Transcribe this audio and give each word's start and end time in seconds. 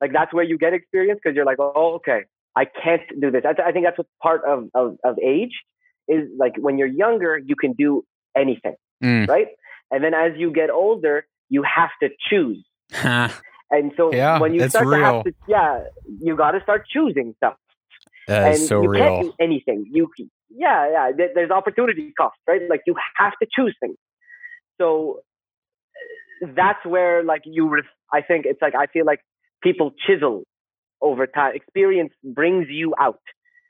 like 0.00 0.12
that's 0.12 0.32
where 0.32 0.44
you 0.44 0.56
get 0.58 0.72
experience 0.72 1.20
because 1.22 1.36
you're 1.36 1.44
like, 1.44 1.58
oh, 1.60 1.94
okay, 1.96 2.22
I 2.56 2.64
can't 2.64 3.02
do 3.20 3.30
this. 3.30 3.42
I, 3.44 3.68
I 3.68 3.72
think 3.72 3.84
that's 3.86 3.98
what 3.98 4.06
part 4.22 4.42
of, 4.44 4.68
of, 4.74 4.96
of 5.04 5.18
age 5.18 5.52
is 6.08 6.28
like 6.38 6.54
when 6.58 6.78
you're 6.78 6.88
younger, 6.88 7.38
you 7.38 7.56
can 7.56 7.72
do 7.74 8.04
anything, 8.36 8.74
Mm. 9.02 9.28
right? 9.28 9.48
And 9.90 10.02
then 10.04 10.14
as 10.14 10.32
you 10.36 10.52
get 10.52 10.70
older, 10.70 11.26
you 11.48 11.62
have 11.62 11.90
to 12.02 12.08
choose. 12.28 12.64
And 13.72 13.92
so 13.96 14.12
Yeah, 14.12 14.40
when 14.40 14.52
you 14.54 14.68
start 14.68 14.86
to 14.86 14.96
have 15.04 15.24
to, 15.24 15.32
yeah, 15.48 15.84
you 16.20 16.36
got 16.36 16.52
to 16.52 16.60
start 16.62 16.86
choosing 16.88 17.34
stuff. 17.36 17.54
that 18.26 18.44
and 18.46 18.54
is 18.54 18.68
so 18.68 18.82
you 18.82 18.88
real. 18.90 19.02
can't 19.04 19.22
do 19.26 19.32
anything. 19.40 19.86
You, 19.90 20.10
yeah, 20.50 20.90
yeah. 20.90 21.12
there- 21.16 21.30
There's 21.34 21.50
opportunity 21.50 22.12
cost, 22.18 22.36
right? 22.48 22.62
Like 22.68 22.82
you 22.86 22.94
have 23.16 23.32
to 23.40 23.46
choose 23.54 23.76
things. 23.80 23.96
So 24.80 25.20
that's 26.54 26.84
where, 26.84 27.22
like, 27.22 27.42
you. 27.44 27.68
Ref- 27.68 27.84
I 28.12 28.22
think 28.22 28.46
it's 28.46 28.60
like 28.62 28.74
I 28.74 28.86
feel 28.86 29.04
like 29.04 29.20
people 29.62 29.92
chisel 30.06 30.44
over 31.00 31.26
time. 31.26 31.54
Experience 31.54 32.12
brings 32.22 32.66
you 32.68 32.94
out. 32.98 33.20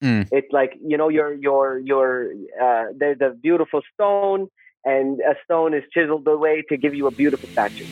Mm. 0.02 0.28
It's 0.32 0.52
like 0.52 0.72
you 0.82 0.96
know, 0.96 1.08
your 1.08 1.32
your 1.34 1.78
your. 1.78 2.32
Uh, 2.60 2.84
there's 2.96 3.20
a 3.20 3.30
beautiful 3.34 3.82
stone, 3.94 4.48
and 4.84 5.20
a 5.20 5.34
stone 5.44 5.74
is 5.74 5.82
chiseled 5.92 6.26
away 6.26 6.62
to 6.68 6.76
give 6.76 6.94
you 6.94 7.06
a 7.06 7.10
beautiful 7.10 7.48
statue. 7.52 7.84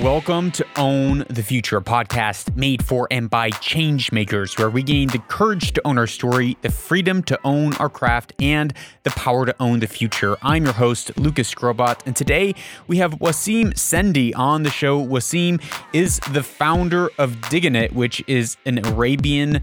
Welcome 0.00 0.50
to 0.50 0.66
Own 0.76 1.24
the 1.30 1.42
Future, 1.42 1.80
podcast 1.80 2.54
made 2.54 2.84
for 2.84 3.08
and 3.10 3.30
by 3.30 3.48
changemakers, 3.48 4.58
where 4.58 4.68
we 4.68 4.82
gain 4.82 5.08
the 5.08 5.20
courage 5.20 5.72
to 5.72 5.86
own 5.86 5.96
our 5.96 6.06
story, 6.06 6.58
the 6.60 6.70
freedom 6.70 7.22
to 7.22 7.40
own 7.44 7.74
our 7.76 7.88
craft, 7.88 8.34
and 8.38 8.74
the 9.04 9.10
power 9.12 9.46
to 9.46 9.54
own 9.58 9.80
the 9.80 9.86
future. 9.86 10.36
I'm 10.42 10.64
your 10.64 10.74
host, 10.74 11.16
Lucas 11.16 11.54
Skrobot, 11.54 12.00
and 12.04 12.14
today 12.14 12.54
we 12.86 12.98
have 12.98 13.20
Waseem 13.20 13.72
Sendi 13.72 14.34
on 14.34 14.64
the 14.64 14.70
show. 14.70 15.02
Waseem 15.02 15.62
is 15.94 16.20
the 16.30 16.42
founder 16.42 17.08
of 17.16 17.40
Diggin' 17.48 17.88
which 17.94 18.22
is 18.26 18.58
an 18.66 18.84
Arabian 18.84 19.62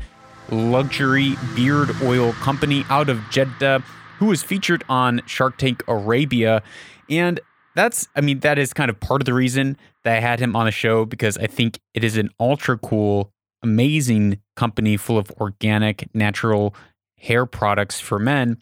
luxury 0.50 1.36
beard 1.56 1.92
oil 2.02 2.34
company 2.34 2.86
out 2.90 3.08
of 3.08 3.20
Jeddah, 3.30 3.84
who 4.18 4.26
was 4.26 4.42
featured 4.42 4.84
on 4.90 5.22
Shark 5.28 5.58
Tank 5.58 5.84
Arabia. 5.88 6.64
And 7.08 7.40
that's, 7.76 8.08
I 8.16 8.22
mean, 8.22 8.40
that 8.40 8.60
is 8.60 8.74
kind 8.74 8.90
of 8.90 9.00
part 9.00 9.22
of 9.22 9.26
the 9.26 9.34
reason 9.34 9.78
that 10.04 10.18
I 10.18 10.20
had 10.20 10.40
him 10.40 10.56
on 10.56 10.66
the 10.66 10.72
show 10.72 11.06
because 11.06 11.38
I 11.38 11.48
think 11.48 11.80
it 11.94 12.04
is 12.04 12.18
an 12.18 12.30
ultra 12.40 12.78
cool, 12.78 13.32
amazing 13.62 14.40
company 14.56 14.98
full 14.98 15.18
of 15.18 15.32
organic, 15.40 16.14
natural 16.14 16.76
hair 17.18 17.46
products 17.46 18.00
for 18.00 18.20
men. 18.20 18.58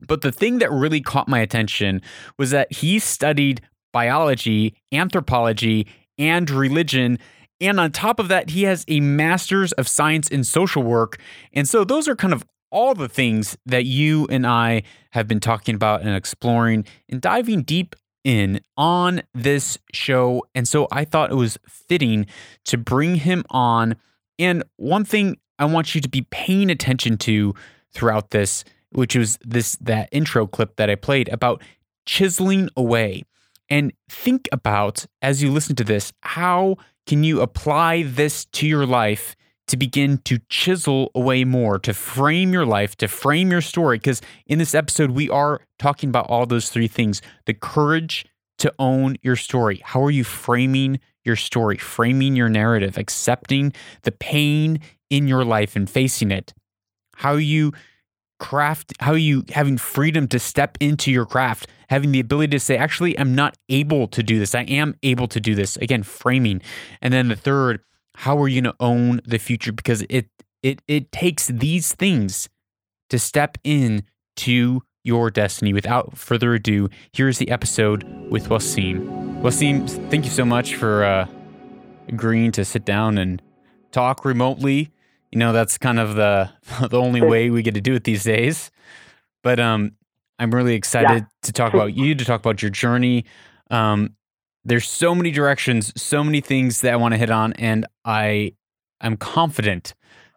But 0.00 0.22
the 0.22 0.32
thing 0.32 0.58
that 0.58 0.72
really 0.72 1.00
caught 1.00 1.28
my 1.28 1.38
attention 1.38 2.02
was 2.38 2.50
that 2.50 2.72
he 2.72 2.98
studied 2.98 3.60
biology, 3.92 4.74
anthropology, 4.90 5.86
and 6.18 6.50
religion. 6.50 7.18
And 7.60 7.78
on 7.78 7.92
top 7.92 8.18
of 8.18 8.28
that, 8.28 8.50
he 8.50 8.64
has 8.64 8.84
a 8.88 9.00
master's 9.00 9.72
of 9.72 9.86
science 9.86 10.28
in 10.28 10.42
social 10.42 10.82
work. 10.82 11.18
And 11.52 11.68
so 11.68 11.84
those 11.84 12.08
are 12.08 12.16
kind 12.16 12.32
of 12.32 12.44
all 12.70 12.94
the 12.94 13.08
things 13.08 13.56
that 13.66 13.84
you 13.84 14.26
and 14.30 14.46
I 14.46 14.82
have 15.10 15.28
been 15.28 15.40
talking 15.40 15.74
about 15.74 16.00
and 16.00 16.16
exploring 16.16 16.86
and 17.08 17.20
diving 17.20 17.62
deep 17.62 17.94
in 18.24 18.60
on 18.76 19.22
this 19.34 19.78
show. 19.92 20.44
And 20.54 20.66
so 20.66 20.88
I 20.90 21.04
thought 21.04 21.30
it 21.30 21.36
was 21.36 21.58
fitting 21.66 22.26
to 22.66 22.78
bring 22.78 23.16
him 23.16 23.44
on. 23.50 23.96
And 24.38 24.64
one 24.76 25.04
thing 25.04 25.38
I 25.58 25.64
want 25.64 25.94
you 25.94 26.00
to 26.00 26.08
be 26.08 26.22
paying 26.30 26.70
attention 26.70 27.18
to 27.18 27.54
throughout 27.92 28.30
this, 28.30 28.64
which 28.90 29.16
was 29.16 29.38
this 29.42 29.76
that 29.76 30.08
intro 30.12 30.46
clip 30.46 30.76
that 30.76 30.90
I 30.90 30.94
played 30.94 31.28
about 31.28 31.62
chiseling 32.06 32.68
away. 32.76 33.24
And 33.68 33.92
think 34.08 34.48
about 34.52 35.06
as 35.22 35.42
you 35.42 35.50
listen 35.50 35.76
to 35.76 35.84
this, 35.84 36.12
how 36.22 36.76
can 37.06 37.24
you 37.24 37.40
apply 37.40 38.02
this 38.02 38.44
to 38.46 38.66
your 38.66 38.86
life 38.86 39.34
to 39.72 39.76
begin 39.78 40.18
to 40.18 40.38
chisel 40.50 41.10
away 41.14 41.44
more, 41.44 41.78
to 41.78 41.94
frame 41.94 42.52
your 42.52 42.66
life, 42.66 42.94
to 42.94 43.08
frame 43.08 43.50
your 43.50 43.62
story? 43.62 43.96
Because 43.96 44.20
in 44.46 44.58
this 44.58 44.74
episode, 44.74 45.12
we 45.12 45.30
are 45.30 45.62
talking 45.78 46.10
about 46.10 46.26
all 46.28 46.44
those 46.44 46.68
three 46.68 46.88
things 46.88 47.22
the 47.46 47.54
courage 47.54 48.26
to 48.58 48.70
own 48.78 49.16
your 49.22 49.34
story. 49.34 49.80
How 49.82 50.04
are 50.04 50.10
you 50.10 50.24
framing 50.24 51.00
your 51.24 51.36
story, 51.36 51.78
framing 51.78 52.36
your 52.36 52.50
narrative, 52.50 52.98
accepting 52.98 53.72
the 54.02 54.12
pain 54.12 54.78
in 55.08 55.26
your 55.26 55.42
life 55.42 55.74
and 55.74 55.88
facing 55.88 56.30
it? 56.30 56.52
How 57.16 57.36
you 57.36 57.72
craft 58.38 58.92
how 59.00 59.14
you 59.14 59.44
having 59.54 59.78
freedom 59.78 60.28
to 60.28 60.38
step 60.38 60.76
into 60.80 61.12
your 61.12 61.24
craft 61.24 61.68
having 61.88 62.10
the 62.10 62.18
ability 62.18 62.50
to 62.50 62.58
say 62.58 62.76
actually 62.76 63.16
i'm 63.16 63.36
not 63.36 63.56
able 63.68 64.08
to 64.08 64.20
do 64.20 64.36
this 64.40 64.52
i 64.52 64.62
am 64.62 64.96
able 65.04 65.28
to 65.28 65.38
do 65.38 65.54
this 65.54 65.76
again 65.76 66.02
framing 66.02 66.60
and 67.00 67.14
then 67.14 67.28
the 67.28 67.36
third 67.36 67.78
how 68.16 68.38
are 68.40 68.48
you 68.48 68.62
going 68.62 68.72
to 68.72 68.76
own 68.80 69.20
the 69.24 69.38
future? 69.38 69.72
Because 69.72 70.04
it 70.08 70.28
it 70.62 70.82
it 70.86 71.12
takes 71.12 71.46
these 71.48 71.94
things 71.94 72.48
to 73.10 73.18
step 73.18 73.58
in 73.64 74.04
to 74.36 74.82
your 75.04 75.30
destiny. 75.30 75.72
Without 75.72 76.16
further 76.16 76.54
ado 76.54 76.88
here's 77.12 77.38
the 77.38 77.50
episode 77.50 78.04
with 78.30 78.48
Waseem 78.48 79.40
Waseem 79.42 79.88
thank 80.10 80.24
you 80.24 80.30
so 80.30 80.44
much 80.44 80.74
for 80.76 81.04
uh 81.04 81.26
agreeing 82.08 82.52
to 82.52 82.64
sit 82.64 82.84
down 82.84 83.18
and 83.18 83.42
talk 83.90 84.24
remotely. 84.24 84.90
You 85.30 85.38
know 85.38 85.52
that's 85.52 85.78
kind 85.78 85.98
of 85.98 86.14
the 86.14 86.50
the 86.88 87.00
only 87.00 87.20
way 87.22 87.50
we 87.50 87.62
get 87.62 87.74
to 87.74 87.80
do 87.80 87.94
it 87.94 88.04
these 88.04 88.24
days. 88.24 88.70
But 89.42 89.58
um 89.58 89.92
i'm 90.38 90.50
really 90.50 90.74
excited 90.74 91.26
to 91.42 91.52
talk 91.52 91.74
about 91.74 91.94
you 91.94 92.14
to 92.14 92.24
talk 92.24 92.40
about 92.40 92.62
your 92.62 92.70
journey. 92.70 93.24
Um 93.70 94.14
there's 94.64 94.88
so 94.88 95.14
many 95.14 95.30
directions 95.30 95.92
so 96.00 96.22
many 96.22 96.40
things 96.40 96.80
that 96.82 96.92
i 96.92 96.96
want 96.96 97.12
to 97.12 97.18
hit 97.18 97.30
on 97.30 97.52
and 97.54 97.86
i 98.04 98.52
i'm 99.00 99.16
confident 99.16 99.94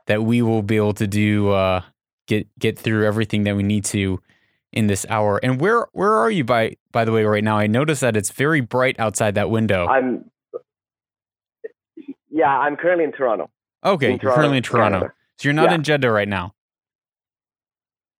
that 0.08 0.24
we 0.24 0.41
will 0.41 0.62
be 0.63 0.75
able 0.75 0.94
to 0.94 1.08
do 1.08 1.50
uh 1.52 1.81
get 2.28 2.47
get 2.59 2.78
through 2.80 3.06
everything 3.06 3.44
that 3.44 3.56
we 3.56 3.63
need 3.63 3.86
to 3.86 4.19
in 4.74 4.88
this 4.88 5.06
hour 5.09 5.40
and 5.44 5.62
where 5.62 5.88
where 5.94 6.13
are 6.13 6.31
you 6.31 6.44
by 6.44 6.75
by 6.91 7.06
the 7.06 7.12
way 7.12 7.24
right 7.24 7.44
now 7.44 7.58
i 7.58 7.68
notice 7.68 8.00
that 8.02 8.18
it's 8.18 8.31
very 8.31 8.62
bright 8.62 9.00
outside 9.00 9.36
that 9.36 9.50
window 9.50 9.86
I'm. 9.88 10.30
Yeah, 12.30 12.50
I'm 12.50 12.75
currently 12.75 13.06
in 13.06 13.12
Toronto. 13.13 13.50
okay 13.86 14.07
in 14.07 14.12
you're 14.13 14.19
Toronto, 14.19 14.36
currently 14.36 14.57
in 14.57 14.63
toronto 14.63 14.97
Canada. 15.00 15.13
so 15.38 15.47
you're 15.47 15.53
not 15.53 15.69
Yeah. 15.69 15.75
in 15.75 15.84
jeddah 15.84 16.12
right 16.12 16.28
now 16.28 16.53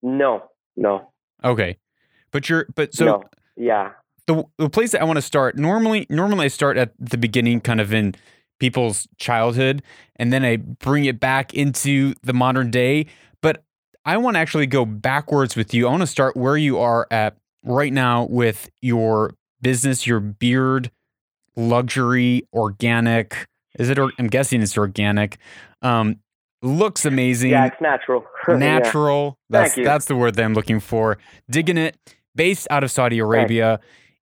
No, 0.04 0.44
no, 0.78 1.12
Okay. 1.44 1.78
But 2.32 2.48
you're 2.50 2.68
but 2.76 2.94
so 2.94 3.06
no. 3.06 3.24
Yeah. 3.56 3.92
The 4.28 4.44
the 4.58 4.70
place 4.70 4.92
that 4.92 5.02
I 5.02 5.04
want 5.06 5.18
to 5.18 5.22
start 5.22 5.58
normally 5.58 6.08
normally 6.10 6.46
I 6.46 6.48
start 6.48 6.78
at 6.78 6.92
the 7.00 7.18
beginning 7.18 7.62
kind 7.62 7.80
of 7.80 7.94
in 7.94 8.16
people's 8.60 9.08
childhood 9.18 9.84
and 10.16 10.32
then 10.34 10.44
I 10.44 10.56
bring 10.58 11.06
it 11.06 11.20
back 11.20 11.54
into 11.54 12.14
the 12.24 12.34
modern 12.34 12.72
day, 12.72 13.06
but 13.42 13.64
I 14.06 14.18
want 14.18 14.36
to 14.36 14.40
actually 14.40 14.66
go 14.68 14.86
backwards 14.86 15.56
with 15.56 15.74
you. 15.74 15.88
I 15.88 15.92
want 15.92 16.02
to 16.02 16.08
start 16.08 16.36
where 16.38 16.58
you 16.58 16.80
are 16.80 17.08
at 17.12 17.36
right 17.64 17.92
now 17.94 18.26
with 18.30 18.70
your 18.82 19.34
business, 19.62 20.08
your 20.08 20.20
beard 20.20 20.90
luxury 21.56 22.44
organic. 22.54 23.48
Is 23.78 23.90
it 23.90 24.00
or, 24.00 24.12
I'm 24.20 24.28
guessing 24.28 24.62
it's 24.62 24.78
organic. 24.78 25.38
Um 25.82 26.18
looks 26.62 27.06
amazing 27.06 27.52
Yeah, 27.52 27.66
it's 27.68 27.80
natural. 27.82 28.26
Yeah. 28.48 28.56
natural. 28.58 29.38
That's 29.50 29.70
Thank 29.74 29.78
you. 29.78 29.84
that's 29.84 30.06
the 30.06 30.16
word 30.16 30.36
that 30.36 30.44
I'm 30.44 30.54
looking 30.54 30.80
for. 30.80 31.18
Diggn'it, 31.52 31.94
based 32.36 32.68
out 32.72 32.84
of 32.84 32.90
Saudi 32.92 33.20
Arabia, 33.20 33.80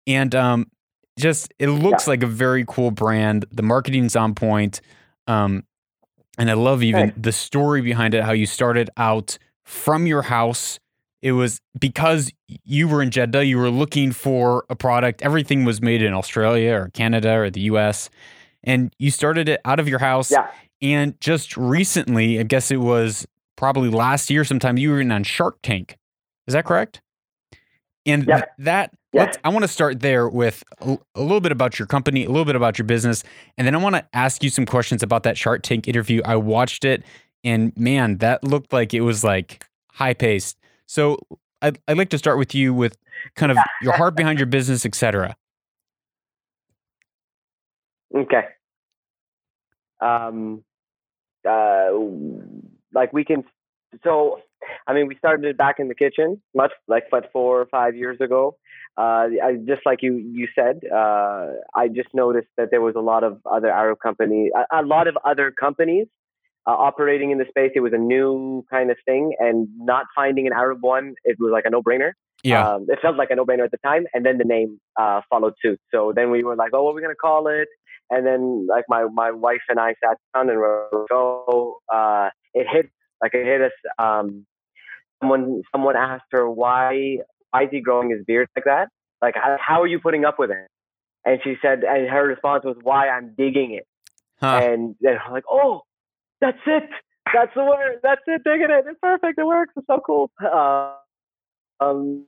and 0.08 0.34
um, 0.36 0.68
just 1.19 1.53
it 1.59 1.68
looks 1.68 2.08
like 2.08 2.24
a 2.24 2.28
very 2.28 2.66
cool 2.68 2.91
brand. 2.91 3.46
The 3.52 3.64
marketing's 3.64 4.16
on 4.16 4.36
point, 4.36 4.81
um, 5.28 5.64
and 6.38 6.50
I 6.50 6.53
love 6.53 6.84
even 6.84 7.14
the 7.18 7.31
story 7.31 7.81
behind 7.81 8.14
it. 8.14 8.24
How 8.24 8.31
you 8.31 8.46
started 8.46 8.90
out 8.97 9.38
from 9.64 10.08
your 10.08 10.24
house. 10.24 10.80
It 11.22 11.31
was 11.31 11.62
because 11.80 12.34
you 12.66 12.88
were 12.90 13.02
in 13.02 13.09
Jeddah. 13.09 13.46
You 13.46 13.58
were 13.58 13.69
looking 13.69 14.12
for 14.12 14.66
a 14.69 14.75
product. 14.75 15.22
Everything 15.22 15.64
was 15.64 15.81
made 15.81 16.02
in 16.02 16.14
Australia 16.14 16.74
or 16.74 16.90
Canada 16.94 17.31
or 17.35 17.50
the 17.50 17.62
U.S. 17.62 18.09
And 18.62 18.94
you 19.00 19.09
started 19.09 19.47
it 19.47 19.62
out 19.64 19.80
of 19.80 19.88
your 19.88 20.00
house. 20.00 20.31
Yeah. 20.31 20.50
And 20.81 21.17
just 21.22 21.55
recently, 21.55 22.41
I 22.41 22.44
guess 22.44 22.72
it 22.72 22.82
was 22.82 23.26
probably 23.55 23.90
last 23.90 24.29
year 24.29 24.44
sometime, 24.44 24.78
you 24.78 24.90
were 24.90 25.00
in 25.00 25.14
on 25.14 25.23
Shark 25.23 25.59
Tank. 25.64 25.97
Is 26.46 26.53
that 26.55 26.66
correct? 26.66 27.02
And 28.05 28.26
Yeah. 28.28 28.35
th- 28.40 28.50
that, 28.59 28.94
Yeah. 29.14 29.32
I 29.44 29.50
want 29.50 29.64
to 29.64 29.68
start 29.68 30.00
there 30.00 30.28
with 30.28 30.64
a, 30.82 30.98
a 31.14 31.22
little 31.22 31.40
bit 31.40 31.52
about 31.52 31.78
your 31.78 31.86
company, 31.86 32.26
a 32.26 32.30
little 32.30 32.46
bit 32.46 32.56
about 32.56 32.80
your 32.80 32.86
business. 32.86 33.24
And 33.58 33.68
then 33.68 33.76
I 33.76 33.78
want 33.78 33.96
to 33.96 34.06
ask 34.14 34.44
you 34.44 34.50
some 34.50 34.66
questions 34.66 35.04
about 35.04 35.22
that 35.24 35.38
Shark 35.38 35.62
Tank 35.62 35.88
interview. 35.88 36.22
I 36.26 36.36
watched 36.36 36.84
it 36.84 37.04
and 37.44 37.78
man, 37.78 38.18
that 38.18 38.44
looked 38.44 38.74
like 38.74 38.94
it 38.94 39.02
was 39.02 39.24
like 39.24 39.66
high 39.92 40.14
paced. 40.14 40.58
So 40.88 41.20
I'd, 41.62 41.80
I'd 41.88 41.98
like 41.98 42.10
to 42.10 42.18
start 42.18 42.38
with 42.38 42.56
you 42.56 42.74
with 42.74 42.98
kind 43.36 43.52
of 43.52 43.58
your 43.82 43.94
heart 43.94 44.16
behind 44.16 44.40
your 44.40 44.48
business, 44.48 44.86
et 44.86 44.96
cetera. 44.96 45.36
Okay. 48.16 48.46
Um, 50.02 50.64
uh, 51.48 51.90
like 52.94 53.14
we 53.14 53.26
can. 53.26 53.44
So 54.04 54.40
I 54.88 54.94
mean, 54.94 55.08
we 55.08 55.16
started 55.18 55.46
it 55.46 55.58
back 55.58 55.80
in 55.80 55.88
the 55.88 55.96
kitchen, 55.96 56.42
much 56.54 56.72
like 56.88 57.06
but 57.12 57.32
four 57.32 57.62
or 57.62 57.66
five 57.66 57.96
years 57.96 58.20
ago. 58.22 58.58
Uh, 58.95 59.25
I, 59.43 59.55
just 59.66 59.81
like 59.85 59.99
you 60.01 60.17
you 60.17 60.47
said, 60.53 60.81
uh, 60.91 61.47
I 61.75 61.87
just 61.87 62.09
noticed 62.13 62.49
that 62.57 62.69
there 62.69 62.81
was 62.81 62.93
a 62.95 63.01
lot 63.01 63.23
of 63.23 63.40
other 63.51 63.72
Arab 63.72 63.97
companies, 64.03 64.51
a, 64.55 64.81
a 64.81 64.84
lot 64.84 65.07
of 65.07 65.17
other 65.25 65.51
companies 65.51 66.07
uh, 66.67 66.72
operating 66.72 67.31
in 67.31 67.40
the 67.40 67.45
space. 67.49 67.72
It 67.73 67.79
was 67.79 67.93
a 67.93 67.97
new 67.97 68.63
kind 68.69 68.91
of 68.91 68.97
thing, 69.05 69.34
and 69.40 69.67
not 69.78 70.05
finding 70.16 70.45
an 70.45 70.53
Arab 70.53 70.79
one, 70.81 71.16
it 71.23 71.37
was 71.40 71.51
like 71.51 71.66
a 71.66 71.72
no 71.72 71.81
brainer. 71.81 72.11
Yeah, 72.43 72.69
um, 72.69 72.85
it 72.87 72.99
felt 73.01 73.16
like 73.17 73.31
a 73.31 73.35
no 73.35 73.45
brainer 73.45 73.63
at 73.63 73.72
the 73.72 73.79
time, 73.84 74.05
and 74.13 74.23
then 74.23 74.37
the 74.37 74.45
name 74.45 74.79
uh, 74.99 75.22
followed 75.28 75.53
suit. 75.59 75.79
So 75.91 76.13
then 76.16 76.29
we 76.29 76.43
were 76.43 76.55
like, 76.55 76.72
oh, 76.73 76.84
what 76.84 76.91
are 76.91 76.95
we 76.95 77.01
gonna 77.01 77.16
call 77.16 77.47
it? 77.47 77.67
And 78.11 78.28
then 78.28 78.67
like 78.69 78.85
my 78.87 79.07
my 79.11 79.31
wife 79.31 79.63
and 79.69 79.79
I 79.79 79.95
sat 80.03 80.17
down 80.35 80.49
and 80.49 80.59
were 80.59 80.87
like, 80.91 81.11
oh, 81.11 81.78
uh, 81.91 82.29
it 82.53 82.67
hit 82.72 82.91
like 83.23 83.34
it 83.34 83.45
hit 83.45 83.61
us. 83.61 83.72
Um, 83.97 84.45
someone 85.19 85.63
someone 85.72 85.95
asked 85.95 86.29
her 86.31 86.49
why 86.49 87.17
why 87.53 87.64
is 87.64 87.70
he 87.72 87.82
growing 87.82 88.09
his 88.09 88.26
beard 88.26 88.47
like 88.55 88.66
that? 88.66 88.90
Like 89.22 89.35
how, 89.35 89.82
are 89.82 89.88
you 89.88 90.00
putting 90.00 90.26
up 90.26 90.40
with 90.40 90.50
it? 90.50 90.67
And 91.26 91.40
she 91.44 91.55
said, 91.61 91.84
and 91.84 92.09
her 92.09 92.28
response 92.28 92.66
was, 92.66 92.76
why 92.82 93.08
I'm 93.08 93.34
digging 93.38 93.73
it. 93.73 93.85
Huh. 94.41 94.59
And 94.64 94.96
they're 95.00 95.22
like, 95.32 95.46
oh, 95.50 95.82
that's 96.41 96.58
it. 96.66 96.90
That's 97.34 97.53
the 97.55 97.64
word. 97.64 98.00
That's 98.03 98.22
it. 98.28 98.41
Digging 98.44 98.67
it. 98.70 98.85
It's 98.88 99.00
perfect. 99.02 99.40
It 99.40 99.46
works. 99.46 99.73
It's 99.78 99.88
so 99.88 100.02
cool. 100.05 100.32
Uh, 100.44 100.96
um, 101.79 102.26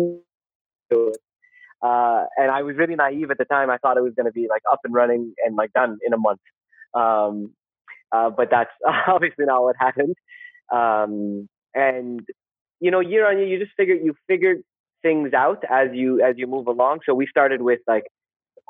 uh, 0.00 2.24
and 2.36 2.50
I 2.50 2.62
was 2.62 2.76
really 2.76 2.94
naive 2.94 3.30
at 3.30 3.38
the 3.38 3.44
time. 3.44 3.68
I 3.68 3.78
thought 3.78 3.98
it 3.98 4.02
was 4.02 4.14
going 4.16 4.26
to 4.26 4.32
be 4.32 4.46
like 4.48 4.62
up 4.70 4.80
and 4.84 4.94
running 4.94 5.34
and 5.44 5.56
like 5.56 5.72
done 5.72 5.98
in 6.06 6.12
a 6.12 6.18
month. 6.18 6.40
Um, 6.94 7.52
uh, 8.10 8.30
but 8.30 8.48
that's 8.50 8.70
obviously 9.06 9.44
not 9.44 9.62
what 9.62 9.76
happened. 9.78 10.14
Um, 10.72 11.48
and 11.74 12.20
you 12.80 12.90
know, 12.90 13.00
year 13.00 13.28
on 13.28 13.38
year, 13.38 13.46
you 13.46 13.58
just 13.58 13.72
figure 13.76 13.94
you 13.94 14.14
figured 14.26 14.62
things 15.02 15.32
out 15.32 15.62
as 15.70 15.88
you 15.92 16.22
as 16.22 16.34
you 16.36 16.46
move 16.46 16.66
along. 16.66 17.00
So 17.06 17.14
we 17.14 17.26
started 17.26 17.62
with 17.62 17.80
like 17.86 18.04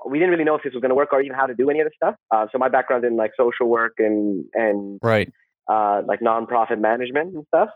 we 0.07 0.19
didn't 0.19 0.31
really 0.31 0.45
know 0.45 0.55
if 0.55 0.63
this 0.63 0.73
was 0.73 0.81
going 0.81 0.91
to 0.91 0.95
work 0.95 1.13
or 1.13 1.21
even 1.21 1.37
how 1.37 1.47
to 1.47 1.55
do 1.55 1.71
any 1.71 1.81
of 1.81 1.87
this 1.87 1.95
stuff. 1.97 2.15
Uh, 2.31 2.47
so 2.53 2.59
my 2.59 2.69
background 2.69 3.05
in 3.05 3.17
like 3.17 3.33
social 3.37 3.69
work 3.69 3.95
and 3.99 4.45
and 4.55 4.99
right 5.03 5.33
uh, 5.69 6.03
like 6.07 6.21
nonprofit 6.21 6.81
management 6.81 7.35
and 7.35 7.45
stuff. 7.49 7.69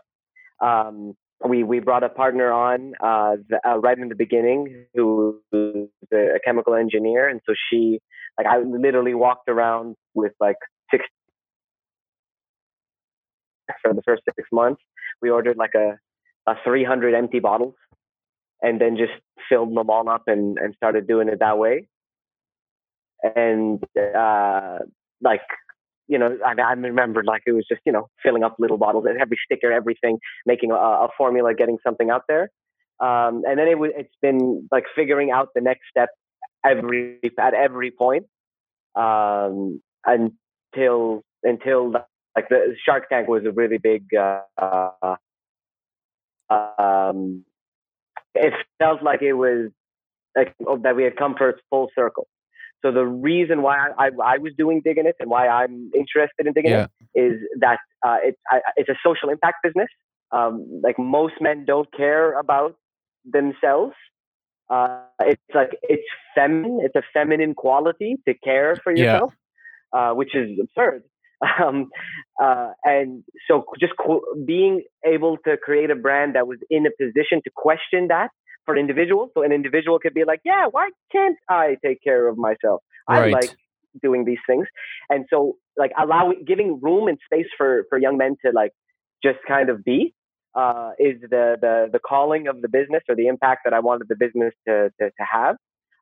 Um, 0.61 1.13
we 1.47 1.63
we 1.63 1.79
brought 1.79 2.03
a 2.03 2.09
partner 2.09 2.51
on 2.51 2.93
uh, 3.01 3.35
the, 3.49 3.59
uh, 3.67 3.77
right 3.77 3.97
in 3.97 4.09
the 4.09 4.15
beginning 4.15 4.85
who 4.93 5.39
was 5.51 5.87
a 6.13 6.39
chemical 6.45 6.73
engineer, 6.73 7.27
and 7.27 7.41
so 7.45 7.53
she 7.69 7.99
like 8.37 8.47
I 8.47 8.59
literally 8.59 9.13
walked 9.13 9.49
around 9.49 9.95
with 10.13 10.31
like 10.39 10.55
six 10.89 11.05
for 13.81 13.93
the 13.93 14.01
first 14.03 14.23
six 14.35 14.47
months. 14.51 14.81
We 15.21 15.29
ordered 15.29 15.57
like 15.57 15.73
a, 15.75 15.97
a 16.47 16.55
300 16.63 17.13
empty 17.13 17.39
bottles 17.39 17.75
and 18.63 18.79
then 18.81 18.97
just 18.97 19.11
filled 19.49 19.75
them 19.75 19.89
all 19.89 20.09
up 20.09 20.23
and, 20.25 20.57
and 20.57 20.73
started 20.73 21.05
doing 21.05 21.27
it 21.27 21.39
that 21.39 21.57
way. 21.59 21.87
And 23.35 23.83
uh, 23.97 24.79
like, 25.21 25.41
you 26.07 26.17
know, 26.17 26.37
I, 26.45 26.53
I 26.59 26.73
remember 26.73 27.23
like 27.23 27.43
it 27.45 27.51
was 27.51 27.65
just, 27.69 27.81
you 27.85 27.91
know, 27.91 28.07
filling 28.23 28.43
up 28.43 28.55
little 28.57 28.77
bottles, 28.77 29.05
and 29.07 29.21
every 29.21 29.37
sticker, 29.45 29.71
everything, 29.71 30.17
making 30.45 30.71
a, 30.71 30.75
a 30.75 31.09
formula, 31.17 31.53
getting 31.53 31.77
something 31.85 32.09
out 32.09 32.23
there. 32.27 32.49
Um, 32.99 33.43
and 33.47 33.59
then 33.59 33.67
it 33.67 33.77
was, 33.77 33.91
it's 33.95 34.15
been 34.21 34.67
like 34.71 34.85
figuring 34.95 35.29
out 35.31 35.49
the 35.53 35.61
next 35.61 35.81
step 35.89 36.09
every 36.65 37.19
at 37.37 37.53
every 37.53 37.91
point 37.91 38.25
um, 38.95 39.81
until 40.05 41.23
until 41.43 41.91
like 42.35 42.49
the 42.49 42.75
Shark 42.85 43.09
Tank 43.09 43.27
was 43.27 43.43
a 43.45 43.51
really 43.51 43.77
big. 43.77 44.03
Uh, 44.15 45.15
um, 46.49 47.43
it 48.35 48.53
felt 48.79 49.03
like 49.03 49.21
it 49.21 49.33
was 49.33 49.71
like 50.35 50.53
oh, 50.67 50.77
that 50.79 50.95
we 50.95 51.03
had 51.03 51.15
come 51.15 51.35
for 51.37 51.59
full 51.69 51.89
circle. 51.95 52.27
So 52.83 52.91
the 52.91 53.05
reason 53.05 53.61
why 53.61 53.77
I, 53.77 54.07
I, 54.07 54.09
I, 54.25 54.37
was 54.39 54.51
doing 54.57 54.81
Diggn'it 54.85 55.13
and 55.19 55.29
why 55.29 55.47
I'm 55.47 55.89
interested 55.95 56.45
in 56.45 56.51
digging 56.51 56.71
yeah. 56.71 56.87
it 57.13 57.19
is 57.19 57.39
that 57.61 57.79
uh, 58.05 58.17
it's 58.21 58.37
I, 58.51 58.59
it's 58.75 58.89
a 58.89 58.95
social 59.05 59.29
impact 59.29 59.57
business. 59.63 59.87
Um, 60.31 60.81
like 60.83 60.99
most 60.99 61.35
men 61.39 61.63
don't 61.65 61.87
care 61.95 62.37
about 62.37 62.75
themselves. 63.23 63.93
Uh, 64.69 65.01
it's 65.21 65.41
like 65.53 65.77
it's 65.83 66.03
feminine. 66.35 66.79
It's 66.83 66.95
a 66.95 67.03
feminine 67.13 67.53
quality 67.53 68.17
to 68.27 68.33
care 68.33 68.75
for 68.83 68.91
yourself, 68.91 69.33
yeah. 69.93 70.11
uh, 70.11 70.13
which 70.13 70.35
is 70.35 70.59
absurd. 70.61 71.03
Um, 71.43 71.89
uh, 72.41 72.71
and 72.83 73.23
so 73.47 73.65
just 73.79 73.93
co- 73.99 74.23
being 74.45 74.83
able 75.05 75.37
to 75.45 75.57
create 75.57 75.91
a 75.91 75.95
brand 75.95 76.35
that 76.35 76.47
was 76.47 76.59
in 76.69 76.85
a 76.85 76.91
position 76.91 77.41
to 77.43 77.51
question 77.55 78.07
that 78.07 78.29
for 78.65 78.77
individuals. 78.77 79.31
So 79.33 79.43
an 79.43 79.51
individual 79.51 79.99
could 79.99 80.13
be 80.13 80.23
like, 80.23 80.39
yeah, 80.45 80.67
why 80.71 80.89
can't 81.11 81.37
I 81.49 81.75
take 81.83 82.01
care 82.01 82.27
of 82.27 82.37
myself? 82.37 82.81
Right. 83.09 83.27
I 83.27 83.29
like 83.29 83.51
doing 84.01 84.25
these 84.25 84.39
things. 84.47 84.67
And 85.09 85.25
so 85.29 85.57
like 85.77 85.91
allowing, 86.01 86.45
giving 86.47 86.79
room 86.81 87.07
and 87.07 87.17
space 87.25 87.47
for, 87.57 87.85
for 87.89 87.99
young 87.99 88.17
men 88.17 88.37
to 88.45 88.51
like 88.53 88.71
just 89.23 89.39
kind 89.47 89.69
of 89.69 89.83
be, 89.83 90.13
uh, 90.55 90.91
is 90.99 91.19
the, 91.21 91.57
the, 91.59 91.89
the 91.91 91.99
calling 91.99 92.47
of 92.47 92.61
the 92.61 92.69
business 92.69 93.03
or 93.09 93.15
the 93.15 93.27
impact 93.27 93.61
that 93.65 93.73
I 93.73 93.79
wanted 93.79 94.07
the 94.07 94.15
business 94.15 94.53
to, 94.67 94.91
to, 94.99 95.09
to 95.09 95.25
have. 95.31 95.57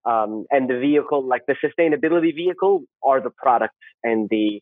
Um, 0.06 0.46
and 0.50 0.70
the 0.70 0.80
vehicle, 0.80 1.28
like 1.28 1.44
the 1.48 1.56
sustainability 1.64 2.36
vehicle 2.36 2.84
are 3.04 3.22
the 3.22 3.30
products 3.30 3.76
and 4.04 4.28
the, 4.30 4.62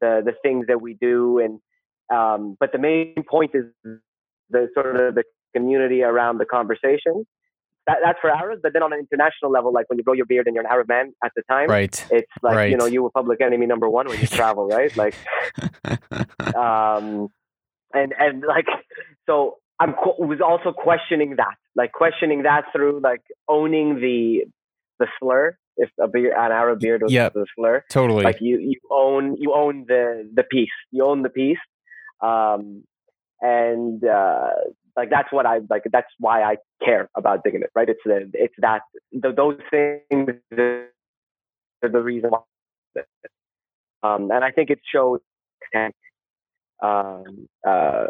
the 0.00 0.22
the 0.24 0.32
things 0.42 0.66
that 0.68 0.80
we 0.80 0.94
do 0.94 1.38
and 1.38 1.60
um, 2.10 2.56
but 2.58 2.72
the 2.72 2.78
main 2.78 3.14
point 3.28 3.50
is 3.54 3.66
the 4.50 4.68
sort 4.74 4.96
of 4.96 5.14
the 5.14 5.24
community 5.54 6.02
around 6.02 6.38
the 6.38 6.46
conversation. 6.46 7.26
That, 7.86 7.98
that's 8.04 8.18
for 8.20 8.30
Arabs, 8.30 8.60
but 8.62 8.74
then 8.74 8.82
on 8.82 8.92
an 8.92 8.98
international 8.98 9.50
level, 9.50 9.72
like 9.72 9.88
when 9.88 9.98
you 9.98 10.04
grow 10.04 10.12
your 10.12 10.26
beard 10.26 10.46
and 10.46 10.54
you're 10.54 10.64
an 10.64 10.70
Arab 10.70 10.88
man 10.88 11.14
at 11.24 11.32
the 11.34 11.42
time, 11.50 11.68
right? 11.70 12.06
It's 12.10 12.30
like 12.42 12.54
right. 12.54 12.70
you 12.70 12.76
know 12.76 12.84
you 12.84 13.02
were 13.02 13.10
public 13.10 13.40
enemy 13.40 13.66
number 13.66 13.88
one 13.88 14.08
when 14.08 14.20
you 14.20 14.26
travel, 14.26 14.68
right? 14.68 14.94
Like, 14.96 15.14
um, 16.54 17.28
and 17.94 18.12
and 18.18 18.44
like 18.46 18.66
so 19.26 19.56
I'm 19.80 19.94
was 20.18 20.40
also 20.44 20.72
questioning 20.72 21.36
that, 21.36 21.54
like 21.76 21.92
questioning 21.92 22.42
that 22.42 22.64
through 22.72 23.00
like 23.02 23.22
owning 23.48 24.00
the 24.00 24.44
the 24.98 25.06
slur 25.18 25.56
if 25.78 25.90
a 26.00 26.08
beard, 26.08 26.34
an 26.36 26.52
Arab 26.52 26.80
beard 26.80 27.02
was 27.02 27.12
yep, 27.12 27.32
the 27.32 27.46
slur. 27.56 27.84
Totally. 27.90 28.24
Like 28.24 28.38
you, 28.40 28.58
you 28.58 28.78
own 28.90 29.36
you 29.38 29.54
own 29.54 29.86
the 29.88 30.28
the 30.34 30.42
piece. 30.42 30.68
You 30.90 31.04
own 31.04 31.22
the 31.22 31.30
piece. 31.30 31.58
Um, 32.20 32.84
and 33.40 34.04
uh, 34.04 34.50
like 34.96 35.08
that's 35.10 35.32
what 35.32 35.46
I 35.46 35.60
like. 35.70 35.84
That's 35.90 36.08
why 36.18 36.42
I 36.42 36.56
care 36.84 37.08
about 37.16 37.44
Diggn'it. 37.44 37.68
Right? 37.74 37.88
It's 37.88 38.00
the 38.04 38.30
it's 38.34 38.54
that 38.58 38.82
the, 39.12 39.32
those 39.32 39.58
things 39.70 40.28
are 40.52 41.88
the 41.88 42.02
reason 42.02 42.30
why. 42.30 43.02
Um, 44.02 44.30
and 44.30 44.44
I 44.44 44.50
think 44.50 44.70
it 44.70 44.80
shows. 44.92 45.20
Um, 46.80 47.48
uh, 47.66 48.06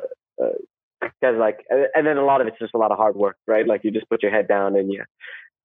because 1.01 1.37
uh, 1.37 1.39
like, 1.39 1.65
and 1.95 2.07
then 2.07 2.17
a 2.17 2.25
lot 2.25 2.41
of 2.41 2.47
it's 2.47 2.59
just 2.59 2.75
a 2.75 2.79
lot 2.79 2.93
of 2.93 2.99
hard 2.99 3.17
work, 3.17 3.37
right? 3.47 3.67
Like 3.67 3.83
you 3.85 3.91
just 3.91 4.09
put 4.09 4.23
your 4.23 4.33
head 4.33 4.49
down 4.49 4.77
and 4.77 4.93
you 4.93 5.03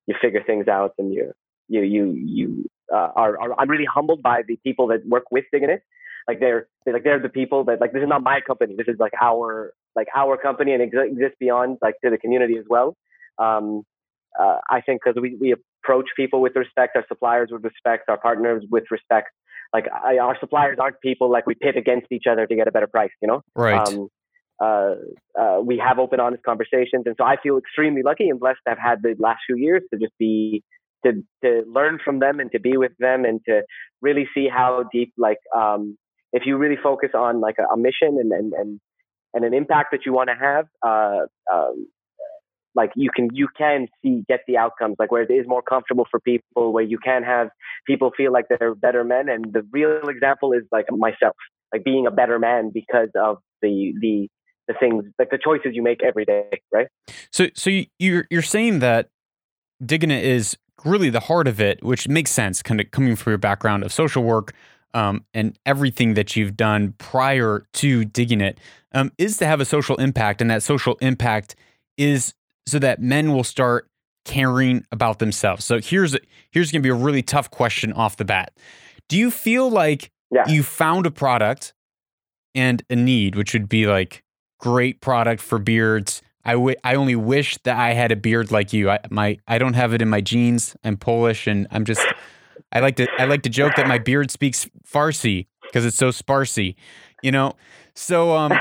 you 0.07 0.15
figure 0.21 0.43
things 0.45 0.67
out 0.67 0.93
and 0.97 1.13
you 1.13 1.31
you 1.67 1.81
you 1.81 2.13
you 2.13 2.65
uh, 2.93 3.09
are, 3.15 3.39
are, 3.39 3.59
I'm 3.59 3.69
really 3.69 3.87
humbled 3.91 4.21
by 4.21 4.41
the 4.47 4.57
people 4.57 4.87
that 4.87 5.05
work 5.07 5.23
with 5.31 5.45
Diggin' 5.51 5.79
Like 6.27 6.39
they're, 6.39 6.67
they're 6.85 6.93
like 6.93 7.03
they're 7.03 7.19
the 7.19 7.29
people 7.29 7.65
that 7.65 7.81
like 7.81 7.91
this 7.91 8.01
is 8.01 8.07
not 8.07 8.23
my 8.23 8.39
company. 8.41 8.75
This 8.77 8.87
is 8.87 8.95
like 8.99 9.11
our 9.21 9.73
like 9.95 10.07
our 10.15 10.37
company 10.37 10.73
and 10.73 10.81
it 10.81 10.91
exists 10.93 11.35
beyond 11.39 11.77
like 11.81 11.95
to 12.03 12.09
the 12.09 12.17
community 12.17 12.57
as 12.57 12.65
well. 12.69 12.95
Um, 13.37 13.83
uh, 14.39 14.57
I 14.69 14.81
think 14.81 15.01
because 15.03 15.21
we 15.21 15.35
we 15.39 15.53
approach 15.83 16.07
people 16.15 16.41
with 16.41 16.55
respect, 16.55 16.95
our 16.95 17.05
suppliers 17.07 17.49
with 17.51 17.63
respect, 17.63 18.09
our 18.09 18.17
partners 18.17 18.63
with 18.69 18.85
respect. 18.89 19.29
Like 19.73 19.85
I, 19.91 20.17
our 20.17 20.37
suppliers 20.39 20.77
aren't 20.79 21.01
people 21.01 21.29
like 21.29 21.45
we 21.45 21.55
pit 21.55 21.75
against 21.75 22.07
each 22.11 22.25
other 22.29 22.47
to 22.47 22.55
get 22.55 22.67
a 22.67 22.71
better 22.71 22.87
price. 22.87 23.11
You 23.21 23.27
know, 23.27 23.41
right? 23.55 23.85
Um, 23.85 24.07
uh, 24.61 24.95
uh, 25.37 25.59
we 25.61 25.77
have 25.85 25.99
open, 25.99 26.21
honest 26.21 26.43
conversations, 26.43 27.03
and 27.05 27.15
so 27.17 27.25
I 27.25 27.35
feel 27.41 27.57
extremely 27.57 28.01
lucky 28.01 28.29
and 28.29 28.39
blessed 28.39 28.59
to 28.65 28.71
have 28.71 28.79
had 28.79 29.01
the 29.01 29.15
last 29.19 29.39
few 29.45 29.57
years 29.57 29.81
to 29.91 29.99
just 29.99 30.13
be 30.17 30.63
to 31.05 31.23
to 31.43 31.63
learn 31.67 31.99
from 32.03 32.19
them 32.19 32.39
and 32.39 32.51
to 32.51 32.59
be 32.59 32.77
with 32.77 32.91
them 32.99 33.25
and 33.25 33.41
to 33.47 33.61
really 34.01 34.27
see 34.33 34.47
how 34.47 34.83
deep 34.91 35.13
like 35.17 35.39
um, 35.55 35.97
if 36.31 36.43
you 36.45 36.57
really 36.57 36.77
focus 36.81 37.09
on 37.13 37.41
like 37.41 37.55
a, 37.59 37.73
a 37.73 37.77
mission 37.77 38.17
and, 38.19 38.31
and 38.31 38.53
and 38.53 38.79
and 39.33 39.45
an 39.45 39.53
impact 39.53 39.89
that 39.91 40.05
you 40.05 40.13
want 40.13 40.29
to 40.29 40.35
have 40.35 40.65
uh, 40.85 41.25
um, 41.51 41.87
like 42.75 42.91
you 42.95 43.09
can 43.15 43.29
you 43.33 43.47
can 43.55 43.87
see 44.01 44.23
get 44.27 44.41
the 44.47 44.57
outcomes 44.57 44.95
like 44.99 45.11
where 45.11 45.21
it 45.21 45.31
is 45.31 45.47
more 45.47 45.61
comfortable 45.61 46.07
for 46.09 46.19
people 46.19 46.73
where 46.73 46.83
you 46.83 46.97
can 46.97 47.23
have 47.23 47.49
people 47.85 48.11
feel 48.15 48.31
like 48.31 48.45
they're 48.49 48.75
better 48.75 49.03
men. 49.03 49.29
And 49.29 49.53
the 49.53 49.67
real 49.71 50.09
example 50.09 50.53
is 50.53 50.63
like 50.71 50.85
myself 50.91 51.35
like 51.71 51.83
being 51.83 52.07
a 52.07 52.11
better 52.11 52.39
man 52.39 52.71
because 52.73 53.09
of 53.15 53.37
the 53.61 53.93
the 53.99 54.27
the 54.67 54.73
things 54.79 55.03
like 55.19 55.29
the 55.29 55.39
choices 55.43 55.71
you 55.73 55.83
make 55.83 56.03
every 56.03 56.25
day 56.25 56.49
right? 56.71 56.87
So 57.31 57.47
so 57.53 57.69
you're 57.99 58.25
you're 58.29 58.41
saying 58.41 58.79
that 58.79 59.09
Diggn'it 59.83 60.23
is 60.23 60.57
really 60.85 61.09
the 61.09 61.19
heart 61.21 61.47
of 61.47 61.59
it, 61.61 61.83
which 61.83 62.07
makes 62.07 62.31
sense, 62.31 62.61
kind 62.61 62.79
of 62.81 62.91
coming 62.91 63.15
from 63.15 63.31
your 63.31 63.37
background 63.37 63.83
of 63.83 63.91
social 63.93 64.23
work. 64.23 64.53
um, 64.95 65.25
and 65.33 65.57
everything 65.65 66.13
that 66.13 66.35
you've 66.35 66.55
done 66.55 66.93
prior 66.99 67.65
to 67.73 68.01
Diggn'it 68.05 68.57
um, 68.93 69.11
is 69.17 69.37
to 69.37 69.45
have 69.47 69.59
a 69.59 69.65
social 69.65 69.95
impact, 69.95 70.39
and 70.39 70.51
that 70.51 70.61
social 70.61 70.97
impact 71.01 71.55
is 71.97 72.35
so 72.67 72.77
that 72.77 73.01
men 73.01 73.33
will 73.33 73.43
start 73.43 73.87
caring 74.23 74.85
about 74.91 75.17
themselves. 75.17 75.65
So 75.65 75.79
here's 75.81 76.15
here's 76.51 76.71
going 76.71 76.83
to 76.83 76.85
be 76.85 76.91
a 76.91 76.93
really 76.93 77.23
tough 77.23 77.49
question 77.49 77.91
off 77.91 78.17
the 78.17 78.23
bat. 78.25 78.53
Do 79.09 79.17
you 79.17 79.31
feel 79.31 79.67
like 79.69 80.11
Yeah. 80.31 80.47
you 80.47 80.61
found 80.61 81.07
a 81.07 81.11
product 81.11 81.73
and 82.53 82.83
a 82.89 82.95
need, 82.95 83.35
which 83.35 83.53
would 83.53 83.67
be 83.67 83.87
like 83.87 84.23
great 84.59 85.01
product 85.01 85.41
for 85.41 85.57
beards? 85.57 86.21
I 86.45 86.53
wi- 86.53 86.75
I 86.83 86.95
only 86.95 87.15
wish 87.15 87.57
that 87.63 87.77
I 87.77 87.93
had 87.93 88.11
a 88.11 88.15
beard 88.15 88.51
like 88.51 88.73
you. 88.73 88.89
I 88.89 88.99
my 89.09 89.37
I 89.47 89.57
don't 89.57 89.73
have 89.73 89.93
it 89.93 90.01
in 90.01 90.09
my 90.09 90.21
genes. 90.21 90.75
I'm 90.83 90.97
Polish, 90.97 91.47
and 91.47 91.67
I'm 91.71 91.85
just 91.85 92.05
I 92.71 92.79
like 92.79 92.95
to 92.97 93.07
I 93.17 93.25
like 93.25 93.43
to 93.43 93.49
joke 93.49 93.73
that 93.77 93.87
my 93.87 93.97
beard 93.97 94.31
speaks 94.31 94.69
Farsi 94.85 95.47
because 95.63 95.85
it's 95.85 95.97
so 95.97 96.09
sparsy, 96.09 96.75
you 97.21 97.31
know. 97.31 97.53
So 97.95 98.35
um 98.35 98.51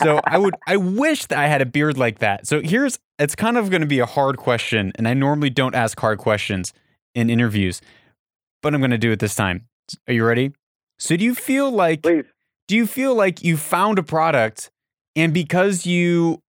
so 0.00 0.20
I 0.24 0.38
would 0.38 0.54
I 0.66 0.76
wish 0.76 1.26
that 1.26 1.38
I 1.38 1.46
had 1.46 1.60
a 1.62 1.66
beard 1.66 1.98
like 1.98 2.18
that. 2.20 2.46
So 2.46 2.60
here's 2.60 2.98
it's 3.18 3.34
kind 3.34 3.56
of 3.56 3.70
going 3.70 3.82
to 3.82 3.86
be 3.86 4.00
a 4.00 4.06
hard 4.06 4.36
question, 4.36 4.92
and 4.96 5.06
I 5.06 5.14
normally 5.14 5.50
don't 5.50 5.74
ask 5.74 5.98
hard 6.00 6.18
questions 6.18 6.72
in 7.14 7.30
interviews, 7.30 7.80
but 8.62 8.74
I'm 8.74 8.80
going 8.80 8.90
to 8.90 8.98
do 8.98 9.12
it 9.12 9.18
this 9.18 9.36
time. 9.36 9.68
Are 10.08 10.14
you 10.14 10.24
ready? 10.24 10.52
So 10.98 11.16
do 11.16 11.24
you 11.24 11.34
feel 11.34 11.70
like 11.70 12.02
Please. 12.02 12.24
do 12.68 12.76
you 12.76 12.86
feel 12.86 13.14
like 13.14 13.42
you 13.44 13.56
found 13.56 13.98
a 13.98 14.02
product 14.02 14.70
and 15.14 15.34
because 15.34 15.84
you 15.86 16.42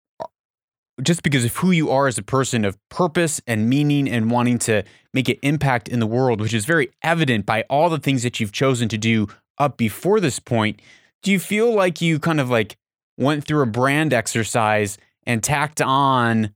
just 1.02 1.24
because 1.24 1.44
of 1.46 1.56
who 1.58 1.72
you 1.72 1.90
are 1.90 2.08
as 2.08 2.18
a 2.18 2.24
person 2.24 2.64
of 2.64 2.78
purpose 2.90 3.42
and 3.48 3.70
meaning 3.70 4.08
and 4.08 4.30
wanting 4.30 4.60
to 4.60 4.84
make 5.14 5.28
an 5.28 5.38
impact 5.42 5.88
in 5.88 6.00
the 6.00 6.08
world 6.08 6.40
which 6.40 6.54
is 6.54 6.66
very 6.66 6.90
evident 7.02 7.46
by 7.46 7.64
all 7.70 7.90
the 7.90 8.00
things 8.00 8.24
that 8.24 8.40
you've 8.40 8.52
chosen 8.52 8.88
to 8.88 8.98
do 8.98 9.28
up 9.58 9.78
before 9.78 10.20
this 10.20 10.40
point 10.40 10.80
do 11.24 11.32
you 11.32 11.40
feel 11.40 11.74
like 11.74 12.02
you 12.02 12.20
kind 12.20 12.40
of 12.40 12.50
like 12.50 12.78
went 13.18 13.44
through 13.44 13.62
a 13.62 13.68
brand 13.68 14.14
exercise 14.14 14.98
and 15.26 15.44
tacked 15.44 15.82
on 15.82 16.54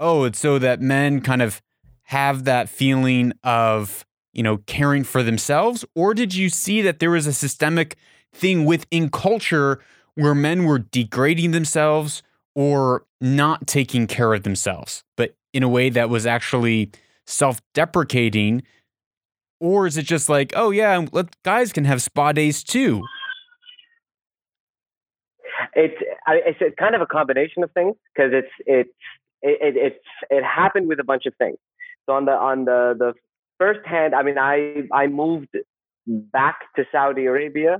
oh 0.00 0.24
it's 0.24 0.38
so 0.38 0.58
that 0.58 0.80
men 0.80 1.20
kind 1.20 1.42
of 1.42 1.60
have 2.04 2.44
that 2.44 2.68
feeling 2.68 3.32
of 3.42 4.04
you 4.32 4.42
know 4.42 4.58
caring 4.66 5.04
for 5.04 5.22
themselves? 5.22 5.84
Or 5.94 6.14
did 6.14 6.34
you 6.34 6.48
see 6.48 6.82
that 6.82 6.98
there 6.98 7.10
was 7.10 7.26
a 7.26 7.32
systemic 7.32 7.96
thing 8.32 8.64
within 8.64 9.10
culture 9.10 9.80
where 10.14 10.34
men 10.34 10.64
were 10.64 10.78
degrading 10.78 11.52
themselves 11.52 12.22
or 12.54 13.04
not 13.20 13.66
taking 13.66 14.06
care 14.06 14.34
of 14.34 14.42
themselves, 14.42 15.04
but 15.16 15.34
in 15.52 15.62
a 15.62 15.68
way 15.68 15.90
that 15.90 16.08
was 16.08 16.26
actually 16.26 16.90
self 17.26 17.60
deprecating? 17.72 18.62
Or 19.60 19.86
is 19.86 19.96
it 19.96 20.02
just 20.02 20.28
like, 20.28 20.52
oh, 20.56 20.70
yeah, 20.70 21.06
guys 21.42 21.72
can 21.72 21.84
have 21.84 22.02
spa 22.02 22.32
days 22.32 22.62
too? 22.62 23.02
it's 25.74 25.94
it's 26.26 26.74
kind 26.78 26.94
of 26.94 27.00
a 27.00 27.06
combination 27.06 27.62
of 27.62 27.70
things 27.72 27.96
because 28.14 28.32
it's 28.32 28.52
it's 28.66 28.90
it, 29.42 29.76
it 29.76 30.00
it 30.30 30.44
happened 30.44 30.88
with 30.88 31.00
a 31.00 31.04
bunch 31.04 31.26
of 31.26 31.34
things. 31.36 31.58
So 32.06 32.14
on 32.14 32.24
the 32.24 32.32
on 32.32 32.64
the 32.64 32.94
the 32.98 33.14
first 33.58 33.86
hand, 33.86 34.14
I 34.14 34.22
mean, 34.22 34.38
I 34.38 34.82
I 34.92 35.06
moved 35.06 35.56
back 36.06 36.56
to 36.76 36.84
Saudi 36.92 37.26
Arabia 37.26 37.78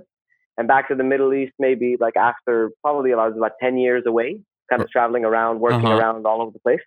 and 0.56 0.68
back 0.68 0.88
to 0.88 0.94
the 0.94 1.04
Middle 1.04 1.34
East 1.34 1.52
maybe 1.58 1.96
like 1.98 2.16
after 2.16 2.70
probably 2.82 3.12
I 3.12 3.26
was 3.26 3.36
about 3.36 3.52
ten 3.60 3.76
years 3.76 4.04
away, 4.06 4.40
kind 4.74 4.82
of 4.82 4.90
traveling 4.90 5.24
around, 5.24 5.60
working 5.60 5.86
Uh-huh. 5.86 5.98
around 5.98 6.26
all 6.26 6.40
over 6.42 6.50
the 6.50 6.58
place. 6.60 6.80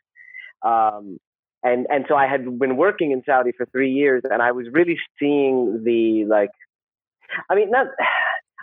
Um, 0.64 1.18
and 1.64 1.88
and 1.90 2.06
so 2.08 2.16
I 2.16 2.28
had 2.28 2.42
been 2.60 2.78
working 2.78 3.12
in 3.12 3.24
Saudi 3.26 3.52
for 3.58 3.66
three 3.74 3.92
years, 3.92 4.22
and 4.30 4.42
I 4.42 4.52
was 4.52 4.66
really 4.72 4.98
seeing 5.20 5.84
the 5.84 6.26
like. 6.26 6.52
I 7.50 7.56
mean, 7.56 7.70
not. 7.72 7.88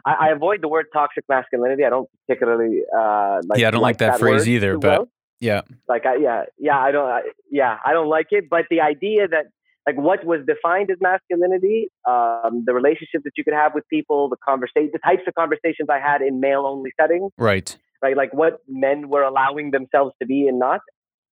I, 0.06 0.12
I 0.26 0.28
avoid 0.32 0.60
the 0.60 0.68
word 0.68 0.86
toxic 0.92 1.24
masculinity. 1.30 1.82
I 1.84 1.90
don't 1.90 2.08
particularly 2.26 2.82
uh, 2.96 3.40
like. 3.48 3.58
Yeah, 3.60 3.68
I 3.68 3.70
don't 3.70 3.80
like 3.82 3.98
that 3.98 4.18
phrase 4.20 4.46
either, 4.48 4.78
but- 4.78 4.88
well. 5.00 5.08
Yeah. 5.40 5.62
like, 5.88 6.06
I, 6.06 6.14
yeah, 6.16 6.44
yeah, 6.58 6.78
I 6.78 6.90
don't. 6.90 7.08
I, 7.08 7.20
yeah, 7.50 7.76
I 7.84 7.92
don't 7.92 8.08
like 8.08 8.28
it. 8.30 8.44
But 8.48 8.64
the 8.70 8.80
idea 8.80 9.28
that 9.28 9.46
like 9.86 9.96
what 9.96 10.24
was 10.24 10.40
defined 10.46 10.90
as 10.90 10.96
masculinity, 11.00 11.88
um, 12.08 12.62
the 12.64 12.72
relationship 12.72 13.22
that 13.24 13.32
you 13.36 13.44
could 13.44 13.52
have 13.52 13.72
with 13.74 13.84
people, 13.88 14.28
the 14.30 14.36
conversation, 14.50 14.90
the 14.92 14.98
types 15.00 15.22
of 15.26 15.34
conversations 15.34 15.88
I 15.90 15.98
had 15.98 16.22
in 16.22 16.40
male-only 16.40 16.92
settings, 16.98 17.30
Right. 17.36 17.76
Right? 18.04 18.16
Like 18.22 18.32
what 18.34 18.58
men 18.68 19.08
were 19.08 19.22
allowing 19.22 19.70
themselves 19.70 20.12
to 20.20 20.26
be 20.26 20.46
and 20.46 20.58
not, 20.58 20.80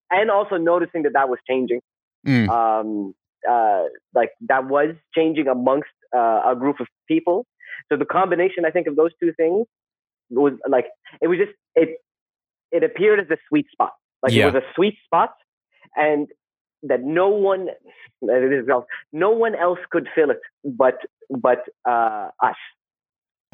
and 0.09 0.31
also 0.31 0.57
noticing 0.57 1.03
that 1.03 1.13
that 1.13 1.29
was 1.29 1.39
changing. 1.47 1.81
Mm. 2.27 2.49
Um, 2.49 3.13
uh, 3.49 3.83
like 4.15 4.31
that 4.49 4.65
was 4.67 4.95
changing 5.15 5.47
amongst 5.47 5.95
uh, 6.15 6.41
a 6.51 6.55
group 6.57 6.79
of 6.79 6.87
people. 7.07 7.45
So 7.89 7.97
the 7.97 8.05
combination, 8.05 8.65
I 8.65 8.71
think, 8.71 8.87
of 8.87 8.95
those 8.95 9.11
two 9.21 9.33
things 9.37 9.67
was 10.31 10.53
like 10.67 10.87
it 11.21 11.27
was 11.27 11.37
just 11.37 11.51
it. 11.75 11.89
It 12.71 12.83
appeared 12.83 13.19
as 13.19 13.29
a 13.29 13.37
sweet 13.47 13.67
spot. 13.71 13.93
Like 14.23 14.33
Yeah. 14.33 14.47
it 14.47 14.53
was 14.53 14.63
a 14.63 14.67
sweet 14.73 14.95
spot, 15.05 15.31
and 15.95 16.27
that 16.89 17.01
no 17.03 17.27
one, 17.29 17.67
no 19.25 19.29
one 19.45 19.55
else 19.55 19.79
could 19.91 20.07
fill 20.15 20.31
it, 20.31 20.41
but 20.63 20.97
but 21.29 21.61
uh, 21.87 22.29
us. 22.41 22.61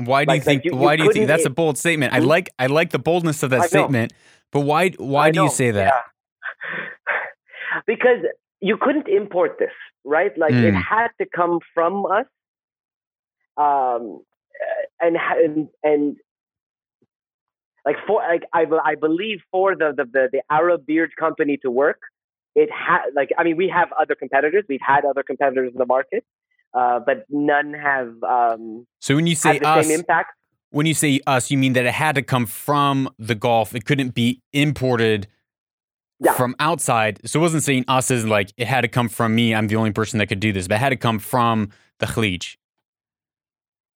Why 0.06 0.26
do 0.26 0.32
you 0.32 0.36
Like- 0.38 0.44
think? 0.44 0.60
like 0.60 0.66
you- 0.66 0.72
you 0.72 0.78
why 0.86 0.96
do 0.96 1.04
you 1.04 1.12
think 1.12 1.28
that's 1.28 1.46
a 1.46 1.50
bold 1.50 1.78
statement? 1.78 2.14
I 2.14 2.20
like 2.20 2.50
I 2.58 2.68
like 2.68 2.92
the 2.92 3.00
boldness 3.00 3.44
of 3.44 3.50
that 3.52 3.64
statement, 3.70 4.14
but 4.52 4.62
why 4.62 4.90
why 4.98 5.32
do 5.32 5.44
you 5.44 5.50
say 5.50 5.72
that? 5.72 5.94
yeah. 5.94 7.82
because 7.86 8.22
you 8.62 8.78
couldn't 8.78 9.08
import 9.08 9.58
this, 9.60 9.74
right? 10.04 10.36
Like 10.38 10.54
it 10.54 10.74
Mm. 10.74 10.82
had 10.82 11.10
to 11.20 11.26
come 11.36 11.60
from 11.74 12.06
us, 12.06 12.26
um, 13.58 14.22
and 15.02 15.18
and 15.18 15.70
and 15.84 16.18
like 17.86 17.98
for 18.08 18.22
like 18.22 18.44
I 18.54 18.66
I 18.84 18.96
believe 18.96 19.40
for 19.52 19.76
the 19.76 19.94
the 19.96 20.06
the, 20.06 20.30
the 20.32 20.42
Arab 20.50 20.86
beard 20.86 21.12
company 21.18 21.58
to 21.64 21.70
work, 21.72 22.00
it 22.56 22.70
had 22.72 23.02
like 23.16 23.30
I 23.38 23.44
mean 23.44 23.58
we 23.58 23.70
have 23.70 23.90
other 24.02 24.16
competitors, 24.16 24.64
we've 24.70 24.82
had 24.86 25.06
other 25.06 25.24
competitors 25.24 25.72
in 25.74 25.78
the 25.78 25.86
market, 25.86 26.24
uh, 26.74 27.00
but 27.00 27.26
none 27.30 27.74
have 27.74 28.14
um, 28.24 28.86
So 29.00 29.16
when 29.16 29.28
you 29.28 29.36
say 29.36 29.60
the 29.60 29.68
us, 29.68 29.88
same 29.88 30.00
impact. 30.00 30.32
when 30.72 30.86
you 30.86 30.94
say 30.94 31.20
us, 31.28 31.50
you 31.52 31.58
mean 31.58 31.74
that 31.74 31.86
it 31.86 31.94
had 31.94 32.16
to 32.16 32.22
come 32.22 32.46
from 32.46 33.10
the 33.18 33.36
Gulf. 33.36 33.74
It 33.76 33.86
couldn't 33.86 34.14
be 34.14 34.42
imported 34.54 35.28
Yeah. 36.20 36.34
from 36.34 36.56
outside. 36.60 37.20
So 37.26 37.40
it 37.40 37.42
wasn't 37.42 37.64
saying 37.64 37.86
us 37.88 38.12
as 38.12 38.26
like 38.28 38.52
it 38.58 38.68
had 38.68 38.82
to 38.82 38.88
come 38.88 39.10
from 39.10 39.34
me. 39.36 39.56
I'm 39.56 39.68
the 39.68 39.78
only 39.78 39.92
person 39.92 40.20
that 40.20 40.28
could 40.28 40.40
do 40.42 40.52
this, 40.52 40.68
but 40.68 40.76
it 40.76 40.80
had 40.80 40.90
to 40.90 40.98
come 40.98 41.18
from 41.20 41.70
the 42.00 42.06
Khalij. 42.06 42.58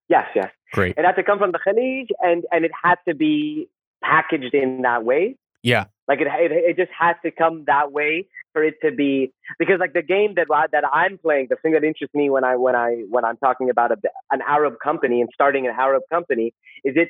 Yes, 0.10 0.26
yes. 0.36 0.50
Great. 0.74 0.96
It 0.98 1.06
had 1.06 1.14
to 1.16 1.24
come 1.24 1.38
from 1.40 1.52
the 1.52 1.60
Khalij, 1.60 2.08
and 2.22 2.44
and 2.52 2.66
it 2.66 2.72
had 2.84 2.96
to 3.08 3.14
be 3.16 3.68
packaged 4.04 4.54
in 4.54 4.82
that 4.82 5.04
way. 5.06 5.36
Yeah. 5.64 5.86
Like 6.08 6.20
it, 6.20 6.28
it, 6.28 6.52
it 6.52 6.78
just 6.78 6.92
has 7.00 7.16
to 7.26 7.32
come 7.32 7.64
that 7.68 7.92
way 7.92 8.28
for 8.52 8.64
it 8.64 8.76
to 8.84 8.92
be 8.92 9.32
because 9.58 9.80
like 9.80 9.94
the 9.94 10.02
game 10.04 10.36
that 10.36 10.48
that 10.72 10.84
I'm 10.92 11.18
playing, 11.18 11.48
the 11.50 11.56
thing 11.56 11.72
that 11.72 11.84
interests 11.84 12.14
me 12.14 12.30
when 12.30 12.44
I 12.44 12.58
when 12.58 12.76
I 12.76 13.04
when 13.10 13.24
I'm 13.26 13.38
talking 13.38 13.70
about 13.70 13.92
a, 13.92 13.98
an 14.32 14.42
Arab 14.48 14.76
company 14.84 15.22
and 15.22 15.30
starting 15.34 15.66
an 15.66 15.74
Arab 15.78 16.04
company 16.12 16.54
is 16.84 16.94
it 16.98 17.08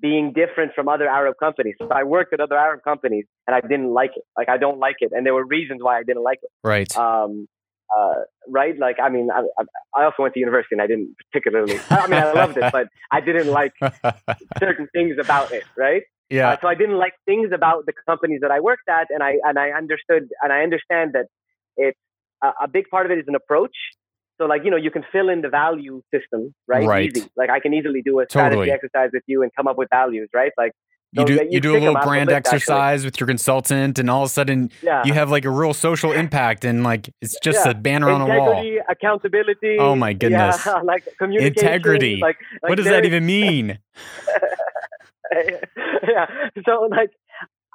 being 0.00 0.32
different 0.32 0.72
from 0.74 0.88
other 0.88 1.08
Arab 1.08 1.36
companies. 1.38 1.76
So 1.78 1.88
I 1.90 2.02
worked 2.02 2.32
at 2.34 2.40
other 2.40 2.56
Arab 2.58 2.82
companies 2.82 3.24
and 3.46 3.54
I 3.54 3.60
didn't 3.60 3.94
like 3.94 4.10
it. 4.16 4.24
Like 4.36 4.48
I 4.48 4.58
don't 4.58 4.80
like 4.80 4.96
it, 4.98 5.12
and 5.12 5.24
there 5.24 5.34
were 5.34 5.46
reasons 5.46 5.80
why 5.82 5.98
I 5.98 6.02
didn't 6.02 6.24
like 6.24 6.40
it. 6.42 6.50
Right. 6.64 6.94
Um, 6.96 7.46
uh, 7.96 8.22
right? 8.48 8.76
Like 8.76 8.96
I 9.00 9.08
mean, 9.08 9.28
I, 9.30 9.42
I- 9.58 9.64
I 9.94 10.04
also 10.04 10.22
went 10.22 10.34
to 10.34 10.40
university 10.40 10.74
and 10.74 10.82
I 10.82 10.86
didn't 10.88 11.14
particularly. 11.30 11.78
I 11.90 12.06
mean, 12.08 12.18
I 12.18 12.32
loved 12.32 12.56
it, 12.56 12.72
but 12.72 12.88
I 13.12 13.20
didn't 13.20 13.48
like 13.48 13.74
certain 14.58 14.88
things 14.92 15.16
about 15.20 15.52
it. 15.52 15.64
Right? 15.76 16.02
Yeah. 16.38 16.50
Uh, 16.50 16.56
so 16.62 16.66
I 16.68 16.74
didn't 16.74 16.98
like 17.04 17.14
things 17.30 17.50
about 17.58 17.80
the 17.86 17.92
companies 18.10 18.40
that 18.44 18.50
I 18.50 18.60
worked 18.70 18.88
at, 18.98 19.06
and 19.14 19.22
I 19.22 19.32
and 19.48 19.56
I 19.64 19.68
understood 19.82 20.22
and 20.42 20.50
I 20.56 20.60
understand 20.66 21.06
that 21.16 21.26
it's 21.76 21.98
a, 22.42 22.50
a 22.66 22.68
big 22.76 22.86
part 22.94 23.04
of 23.06 23.10
it 23.12 23.18
is 23.22 23.28
an 23.28 23.34
approach. 23.42 23.76
So 24.38 24.46
like 24.52 24.62
you 24.64 24.70
know 24.72 24.80
you 24.86 24.90
can 24.96 25.04
fill 25.14 25.28
in 25.34 25.40
the 25.46 25.48
value 25.48 25.96
system 26.14 26.40
right, 26.66 26.86
Right. 26.94 27.10
easy. 27.16 27.28
Like 27.36 27.50
I 27.50 27.60
can 27.60 27.72
easily 27.78 28.02
do 28.02 28.18
a 28.20 28.24
strategy 28.28 28.56
Totally. 28.56 28.70
exercise 28.72 29.10
with 29.12 29.22
you 29.26 29.42
and 29.42 29.50
come 29.56 29.66
up 29.70 29.76
with 29.78 29.88
values, 30.00 30.28
right? 30.40 30.52
Like 30.62 30.72
You 31.12 31.24
do 31.30 31.34
you 31.54 31.60
do 31.60 31.72
a 31.76 31.80
little 31.84 32.00
brand 32.08 32.28
list, 32.30 32.38
actually. 32.38 32.56
exercise 32.56 33.00
with 33.04 33.20
your 33.20 33.26
consultant, 33.34 33.98
and 34.00 34.08
all 34.12 34.22
of 34.22 34.30
a 34.32 34.34
sudden 34.38 34.70
Yeah, 34.82 35.02
you 35.04 35.12
have 35.20 35.30
like 35.30 35.44
a 35.44 35.50
real 35.60 35.74
social 35.74 36.10
impact, 36.22 36.64
and 36.64 36.82
like 36.90 37.02
it's 37.20 37.36
just 37.48 37.60
Yeah. 37.66 37.72
a 37.72 37.74
banner 37.74 38.08
on 38.16 38.20
a 38.22 38.26
wall. 38.38 38.56
accountability. 38.88 39.76
Oh 39.78 39.94
my 39.94 40.12
goodness. 40.14 40.64
Yeah, 40.66 40.80
like 40.92 41.04
communication. 41.18 41.66
Integrity. 41.66 42.16
Like, 42.16 42.38
like 42.62 42.70
what 42.70 42.76
does 42.76 42.86
that 42.86 43.04
even 43.04 43.24
mean? 43.26 43.78
yeah. 46.08 46.26
So 46.66 46.88
like 46.90 47.10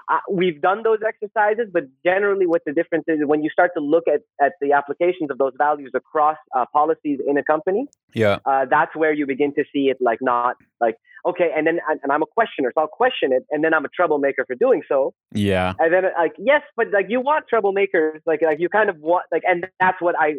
uh, 0.09 0.19
we've 0.31 0.61
done 0.61 0.83
those 0.83 0.99
exercises, 1.05 1.67
but 1.71 1.83
generally, 2.05 2.47
what 2.47 2.61
the 2.65 2.71
difference 2.71 3.03
is 3.07 3.19
when 3.25 3.43
you 3.43 3.49
start 3.49 3.71
to 3.75 3.83
look 3.83 4.05
at 4.07 4.21
at 4.43 4.53
the 4.61 4.71
applications 4.71 5.29
of 5.29 5.37
those 5.37 5.51
values 5.57 5.91
across 5.93 6.37
uh, 6.55 6.65
policies 6.71 7.19
in 7.27 7.37
a 7.37 7.43
company, 7.43 7.87
Yeah. 8.13 8.39
uh, 8.45 8.65
that's 8.69 8.95
where 8.95 9.11
you 9.13 9.25
begin 9.25 9.53
to 9.55 9.63
see 9.73 9.89
it 9.89 9.97
like 9.99 10.19
not 10.21 10.55
like 10.79 10.95
okay, 11.25 11.51
and 11.55 11.67
then 11.67 11.79
and, 11.89 11.99
and 12.03 12.11
I'm 12.11 12.21
a 12.21 12.25
questioner, 12.25 12.71
so 12.73 12.81
I'll 12.81 12.87
question 12.87 13.33
it, 13.33 13.43
and 13.51 13.63
then 13.63 13.73
I'm 13.73 13.83
a 13.83 13.89
troublemaker 13.89 14.45
for 14.45 14.55
doing 14.55 14.81
so, 14.87 15.13
Yeah. 15.33 15.73
and 15.79 15.91
then 15.93 16.03
like 16.17 16.33
yes, 16.37 16.61
but 16.77 16.87
like 16.93 17.07
you 17.09 17.19
want 17.19 17.45
troublemakers, 17.53 18.21
like 18.25 18.41
like 18.41 18.59
you 18.59 18.69
kind 18.69 18.89
of 18.89 18.97
want 18.99 19.25
like, 19.31 19.43
and 19.45 19.67
that's 19.79 20.01
what 20.01 20.15
I 20.17 20.35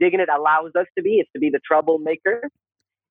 Diggn'it 0.00 0.34
allows 0.34 0.72
us 0.76 0.86
to 0.96 1.02
be. 1.02 1.18
It's 1.20 1.30
to 1.32 1.38
be 1.38 1.50
the 1.50 1.60
troublemaker 1.64 2.48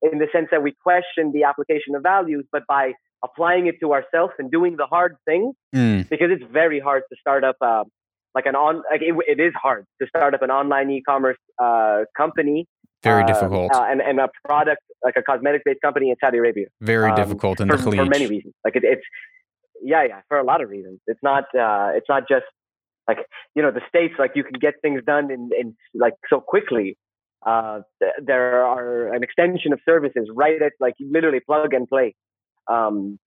in 0.01 0.19
the 0.19 0.27
sense 0.33 0.47
that 0.51 0.63
we 0.63 0.73
question 0.83 1.31
the 1.31 1.43
application 1.43 1.95
of 1.95 2.03
values, 2.03 2.45
but 2.51 2.63
by 2.67 2.93
applying 3.23 3.67
it 3.67 3.75
to 3.81 3.93
ourselves 3.93 4.33
and 4.39 4.51
doing 4.51 4.75
the 4.77 4.85
hard 4.85 5.15
things, 5.25 5.55
Mm. 5.75 6.09
because 6.09 6.29
it's 6.31 6.43
very 6.51 6.79
hard 6.79 7.03
to 7.11 7.15
start 7.19 7.43
up 7.43 7.55
uh, 7.61 7.83
like 8.35 8.45
an 8.45 8.55
on 8.55 8.77
like 8.91 9.01
it, 9.01 9.13
it 9.27 9.39
is 9.39 9.53
hard 9.61 9.85
to 10.01 10.07
start 10.07 10.33
up 10.33 10.41
an 10.41 10.51
online 10.51 10.89
e-commerce 10.89 11.37
uh, 11.61 11.99
company 12.17 12.65
Very 13.03 13.23
uh, 13.23 13.27
difficult. 13.27 13.69
uh, 13.75 13.83
and, 13.91 14.01
and 14.01 14.19
a 14.19 14.29
product 14.45 14.81
like 15.03 15.15
a 15.17 15.23
cosmetic 15.23 15.61
based 15.65 15.81
company 15.81 16.09
in 16.11 16.15
Saudi 16.23 16.37
Arabia 16.37 16.67
Very 16.81 17.09
um, 17.09 17.15
difficult 17.15 17.59
in 17.59 17.67
for, 17.69 17.77
the 17.77 17.83
for 17.83 18.05
many 18.05 18.27
reasons. 18.27 18.53
Like 18.65 18.75
it, 18.75 18.83
it's 18.83 19.03
yeah, 19.83 20.03
yeah, 20.07 20.21
for 20.29 20.37
a 20.37 20.43
lot 20.43 20.61
of 20.61 20.69
reasons. 20.69 20.99
It's 21.07 21.19
not 21.23 21.45
uh, 21.55 21.89
it's 21.97 22.05
not 22.07 22.23
just 22.27 22.45
like 23.07 23.19
you 23.55 23.61
know 23.63 23.71
the 23.71 23.81
states 23.89 24.13
like 24.19 24.31
you 24.35 24.43
can 24.43 24.57
get 24.59 24.75
things 24.81 25.01
done 25.05 25.31
in, 25.31 25.49
in 25.59 25.75
like 25.93 26.13
so 26.29 26.39
quickly. 26.39 26.97
Uh, 27.43 27.81
th- 27.99 28.13
there 28.23 28.63
are 28.65 29.11
an 29.15 29.23
extension 29.23 29.73
of 29.73 29.79
services 29.83 30.29
right 30.35 30.61
at 30.61 30.73
like 30.79 30.93
literally 30.99 31.39
plug 31.39 31.73
and 31.73 31.87
play. 31.87 32.13
Um, 32.71 33.19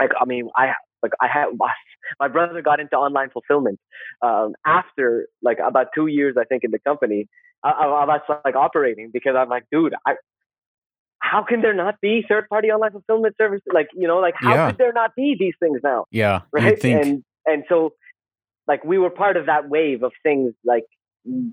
like 0.00 0.10
I 0.20 0.24
mean, 0.24 0.48
I 0.56 0.72
like 1.02 1.12
I 1.20 1.26
had 1.26 1.46
my 2.20 2.28
brother 2.28 2.62
got 2.62 2.80
into 2.80 2.96
online 2.96 3.30
fulfillment 3.30 3.78
um, 4.22 4.54
after 4.66 5.26
like 5.42 5.58
about 5.64 5.88
two 5.94 6.06
years 6.06 6.36
I 6.38 6.44
think 6.44 6.64
in 6.64 6.70
the 6.70 6.78
company. 6.78 7.28
I, 7.62 7.70
I, 7.70 8.04
was 8.04 8.20
like 8.44 8.56
operating 8.56 9.08
because 9.10 9.34
I'm 9.38 9.48
like, 9.48 9.64
dude, 9.72 9.94
I 10.06 10.16
how 11.20 11.42
can 11.42 11.62
there 11.62 11.72
not 11.72 11.98
be 12.02 12.22
third 12.28 12.46
party 12.50 12.68
online 12.68 12.92
fulfillment 12.92 13.36
services? 13.38 13.66
Like, 13.72 13.88
you 13.94 14.06
know, 14.06 14.18
like 14.18 14.34
how 14.36 14.54
Yeah. 14.54 14.66
could 14.66 14.78
there 14.78 14.92
not 14.92 15.14
be 15.16 15.34
these 15.38 15.54
things 15.58 15.80
now? 15.82 16.04
Yeah, 16.10 16.42
Right. 16.52 16.82
And 16.84 17.24
and 17.46 17.64
so 17.68 17.94
like 18.68 18.84
we 18.84 18.98
were 18.98 19.10
part 19.10 19.36
of 19.36 19.46
that 19.46 19.68
wave 19.68 20.02
of 20.02 20.12
things 20.22 20.52
like 20.64 20.84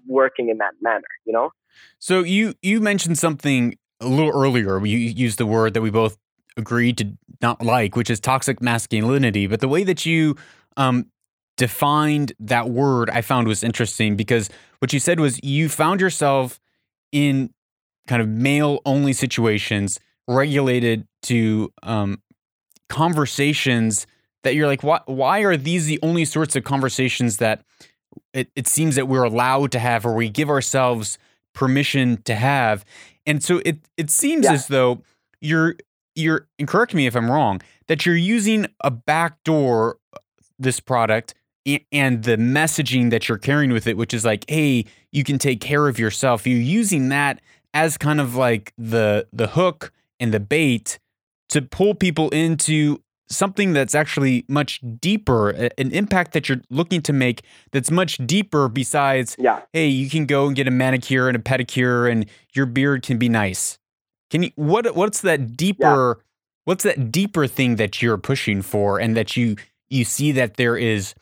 working 0.06 0.50
in 0.50 0.58
that 0.58 0.74
manner, 0.82 1.08
you 1.26 1.34
know? 1.34 1.52
So 2.00 2.20
you 2.20 2.54
you 2.62 2.82
mentioned 2.82 3.18
something 3.18 3.78
a 4.02 4.08
little 4.08 4.32
earlier. 4.32 4.84
You 4.86 4.98
used 4.98 5.38
the 5.38 5.46
word 5.46 5.74
that 5.74 5.82
we 5.82 5.90
both 5.90 6.18
agreed 6.58 6.98
to 7.00 7.18
not 7.42 7.64
like, 7.64 7.96
which 7.96 8.10
is 8.10 8.20
toxic 8.20 8.62
masculinity. 8.62 9.48
But 9.48 9.60
the 9.62 9.68
way 9.68 9.84
that 9.84 10.06
you 10.06 10.36
um, 10.78 11.08
defined 11.58 12.34
that 12.40 12.70
word, 12.70 13.10
I 13.10 13.22
found 13.22 13.48
was 13.48 13.64
interesting 13.64 14.16
because 14.16 14.50
what 14.80 14.94
you 14.94 15.00
said 15.00 15.20
was 15.20 15.40
you 15.44 15.70
found 15.70 16.02
yourself 16.02 16.60
in 17.12 17.52
kind 18.08 18.22
of 18.22 18.28
male 18.28 18.80
only 18.86 19.14
situations, 19.14 20.00
regulated 20.28 21.08
to 21.24 21.72
um, 21.84 22.22
conversations 22.90 24.06
that 24.44 24.56
you're 24.56 24.68
like, 24.68 24.84
why? 24.84 25.00
Why 25.06 25.40
are 25.42 25.58
these 25.58 25.86
the 25.86 26.00
only 26.02 26.26
sorts 26.26 26.56
of 26.56 26.64
conversations 26.64 27.38
that 27.38 27.64
it, 28.34 28.50
it 28.56 28.68
seems 28.68 28.96
that 28.96 29.08
we're 29.08 29.24
allowed 29.24 29.72
to 29.74 29.80
have, 29.80 30.06
or 30.06 30.14
we 30.14 30.30
give 30.30 30.50
ourselves 30.50 31.18
permission 31.54 32.22
to 32.24 32.36
have? 32.36 32.84
And 33.26 33.44
so 33.44 33.62
it 33.66 33.80
it 33.98 34.10
seems 34.10 34.46
Yeah. 34.46 34.54
as 34.54 34.68
though 34.68 35.04
you're 35.42 35.76
you're 36.16 36.48
and 36.60 36.68
correct 36.68 36.94
me 36.94 37.08
if 37.08 37.16
I'm 37.16 37.30
wrong 37.30 37.62
that 37.88 38.06
you're 38.06 38.16
using 38.16 38.68
a 38.84 38.92
backdoor 38.92 39.98
uh, 40.14 40.18
this 40.60 40.80
product 40.80 41.34
and 41.92 42.24
the 42.24 42.38
messaging 42.38 43.12
that 43.12 43.30
you're 43.30 43.38
carrying 43.38 43.72
with 43.72 43.86
it, 43.86 43.96
which 43.96 44.14
is 44.14 44.26
like, 44.26 44.50
hey, 44.50 44.86
you 45.12 45.24
can 45.24 45.38
take 45.38 45.62
care 45.62 45.88
of 45.88 46.00
yourself. 46.00 46.48
You're 46.48 46.58
using 46.60 47.10
that 47.10 47.40
as 47.74 47.98
kind 47.98 48.20
of 48.20 48.36
like 48.36 48.74
the 48.78 49.28
the 49.32 49.48
hook 49.48 49.92
and 50.20 50.34
the 50.34 50.40
bait 50.40 51.00
to 51.50 51.62
pull 51.62 51.94
people 51.94 52.30
into 52.30 53.02
something 53.30 53.72
that's 53.74 53.96
actually 53.96 54.44
much 54.50 54.82
deeper, 55.00 55.50
an 55.52 55.92
impact 55.92 56.34
that 56.34 56.50
you're 56.50 56.62
looking 56.70 57.02
to 57.02 57.14
make 57.14 57.44
that's 57.72 57.90
much 57.90 58.18
deeper 58.26 58.68
besides 58.68 59.36
Yeah. 59.40 59.62
hey, 59.72 59.88
you 59.88 60.10
can 60.10 60.26
go 60.26 60.48
and 60.48 60.56
get 60.56 60.68
a 60.68 60.72
manicure 60.72 61.28
and 61.28 61.38
a 61.38 61.40
pedicure 61.40 62.12
and 62.12 62.26
your 62.54 62.66
beard 62.66 63.04
can 63.04 63.18
be 63.18 63.30
nice. 63.30 63.78
Can 64.32 64.44
you 64.44 64.52
what 64.56 64.96
what's 64.96 65.22
that 65.22 65.56
deeper 65.56 66.24
what's 66.66 66.84
that 66.84 67.12
deeper 67.12 67.46
thing 67.46 67.76
that 67.76 68.02
you're 68.02 68.18
pushing 68.18 68.62
for 68.62 69.00
and 69.00 69.16
that 69.16 69.38
you 69.38 69.58
you 69.90 70.04
see 70.04 70.32
that 70.32 70.58
there 70.58 70.78
is 70.78 71.14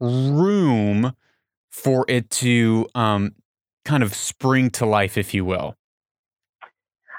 room 0.00 1.14
for 1.70 2.04
it 2.08 2.28
to 2.30 2.86
um 2.94 3.34
kind 3.88 4.02
of 4.02 4.14
spring 4.14 4.68
to 4.70 4.84
life 4.84 5.16
if 5.16 5.32
you 5.32 5.44
will. 5.44 5.74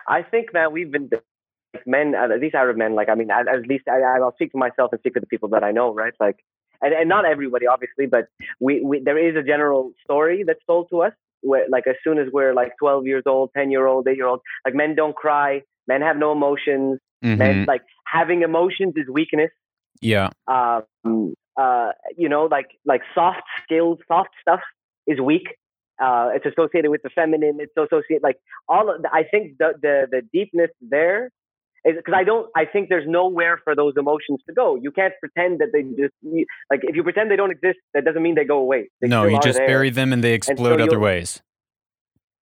I 0.08 0.22
think, 0.24 0.54
man, 0.54 0.72
we've 0.72 0.92
been 0.92 1.10
like 1.74 1.86
men, 1.88 2.14
at 2.16 2.40
least 2.40 2.56
Arab 2.56 2.78
men. 2.78 2.96
Like, 2.96 3.10
I 3.10 3.16
mean, 3.16 3.32
at, 3.32 3.48
at 3.48 3.68
least 3.68 3.88
I, 3.88 4.00
I'll 4.02 4.34
speak 4.34 4.52
for 4.52 4.58
myself 4.58 4.92
and 4.92 5.00
speak 5.00 5.14
for 5.14 5.20
the 5.20 5.28
people 5.28 5.50
that 5.50 5.64
I 5.64 5.72
know, 5.72 5.94
right? 5.94 6.14
Like, 6.20 6.44
and, 6.82 6.94
and 6.94 7.10
not 7.10 7.26
everybody, 7.26 7.68
obviously, 7.68 8.06
but 8.06 8.28
we, 8.60 8.82
we 8.82 9.02
there 9.04 9.18
is 9.18 9.36
a 9.36 9.44
general 9.44 9.92
story 10.04 10.44
that's 10.46 10.64
told 10.66 10.90
to 10.92 11.02
us. 11.02 11.14
Like, 11.44 11.88
as 11.88 11.96
soon 12.04 12.18
as 12.20 12.28
we're 12.32 12.54
like 12.54 12.74
12 12.80 13.08
years 13.08 13.24
old, 13.26 13.52
10 13.56 13.72
year 13.72 13.88
old, 13.88 14.08
8 14.08 14.18
year 14.18 14.28
old, 14.28 14.42
like, 14.66 14.76
men 14.76 14.96
don't 14.96 15.16
cry, 15.16 15.64
men 15.88 16.02
have 16.02 16.18
no 16.18 16.32
emotions, 16.32 17.00
Mhm. 17.24 17.38
men 17.38 17.66
like 17.66 17.82
having 18.06 18.42
emotions 18.44 18.94
is 18.96 19.08
weakness. 19.10 19.52
Yeah. 20.02 20.30
Um, 20.48 21.34
uh, 21.58 21.92
you 22.18 22.30
know, 22.30 22.46
like 22.46 22.70
like 22.86 23.02
soft 23.14 23.44
skills, 23.64 24.00
soft 24.08 24.30
stuff 24.42 24.62
is 25.08 25.20
weak. 25.20 25.48
Uh, 26.02 26.30
it's 26.34 26.46
associated 26.46 26.90
with 26.90 27.02
the 27.04 27.10
feminine. 27.10 27.58
It's 27.60 27.74
associated 27.76 28.24
like 28.24 28.38
all. 28.70 28.90
Of 28.90 29.02
the, 29.02 29.10
I 29.14 29.24
think 29.24 29.58
the 29.58 29.74
the 29.82 30.08
the 30.10 30.22
deepness 30.32 30.72
there 30.82 31.30
because 31.86 32.14
I 32.16 32.24
don't. 32.24 32.50
I 32.56 32.66
think 32.66 32.90
there's 32.90 33.08
nowhere 33.08 33.60
for 33.64 33.76
those 33.76 33.94
emotions 33.98 34.40
to 34.48 34.54
go. 34.54 34.76
You 34.76 34.92
can't 34.92 35.14
pretend 35.20 35.60
that 35.60 35.70
they 35.74 35.84
just 35.84 36.14
like 36.70 36.82
if 36.84 36.96
you 36.96 37.04
pretend 37.04 37.32
they 37.32 37.36
don't 37.36 37.52
exist, 37.52 37.80
that 37.94 38.06
doesn't 38.06 38.22
mean 38.22 38.36
they 38.36 38.46
go 38.46 38.58
away. 38.60 38.90
They 39.02 39.08
no, 39.08 39.26
you 39.26 39.40
just 39.42 39.58
there. 39.58 39.68
bury 39.68 39.90
them 39.90 40.14
and 40.14 40.24
they 40.24 40.34
explode 40.34 40.82
other 40.82 40.92
you'll- 40.92 41.02
ways. 41.02 41.42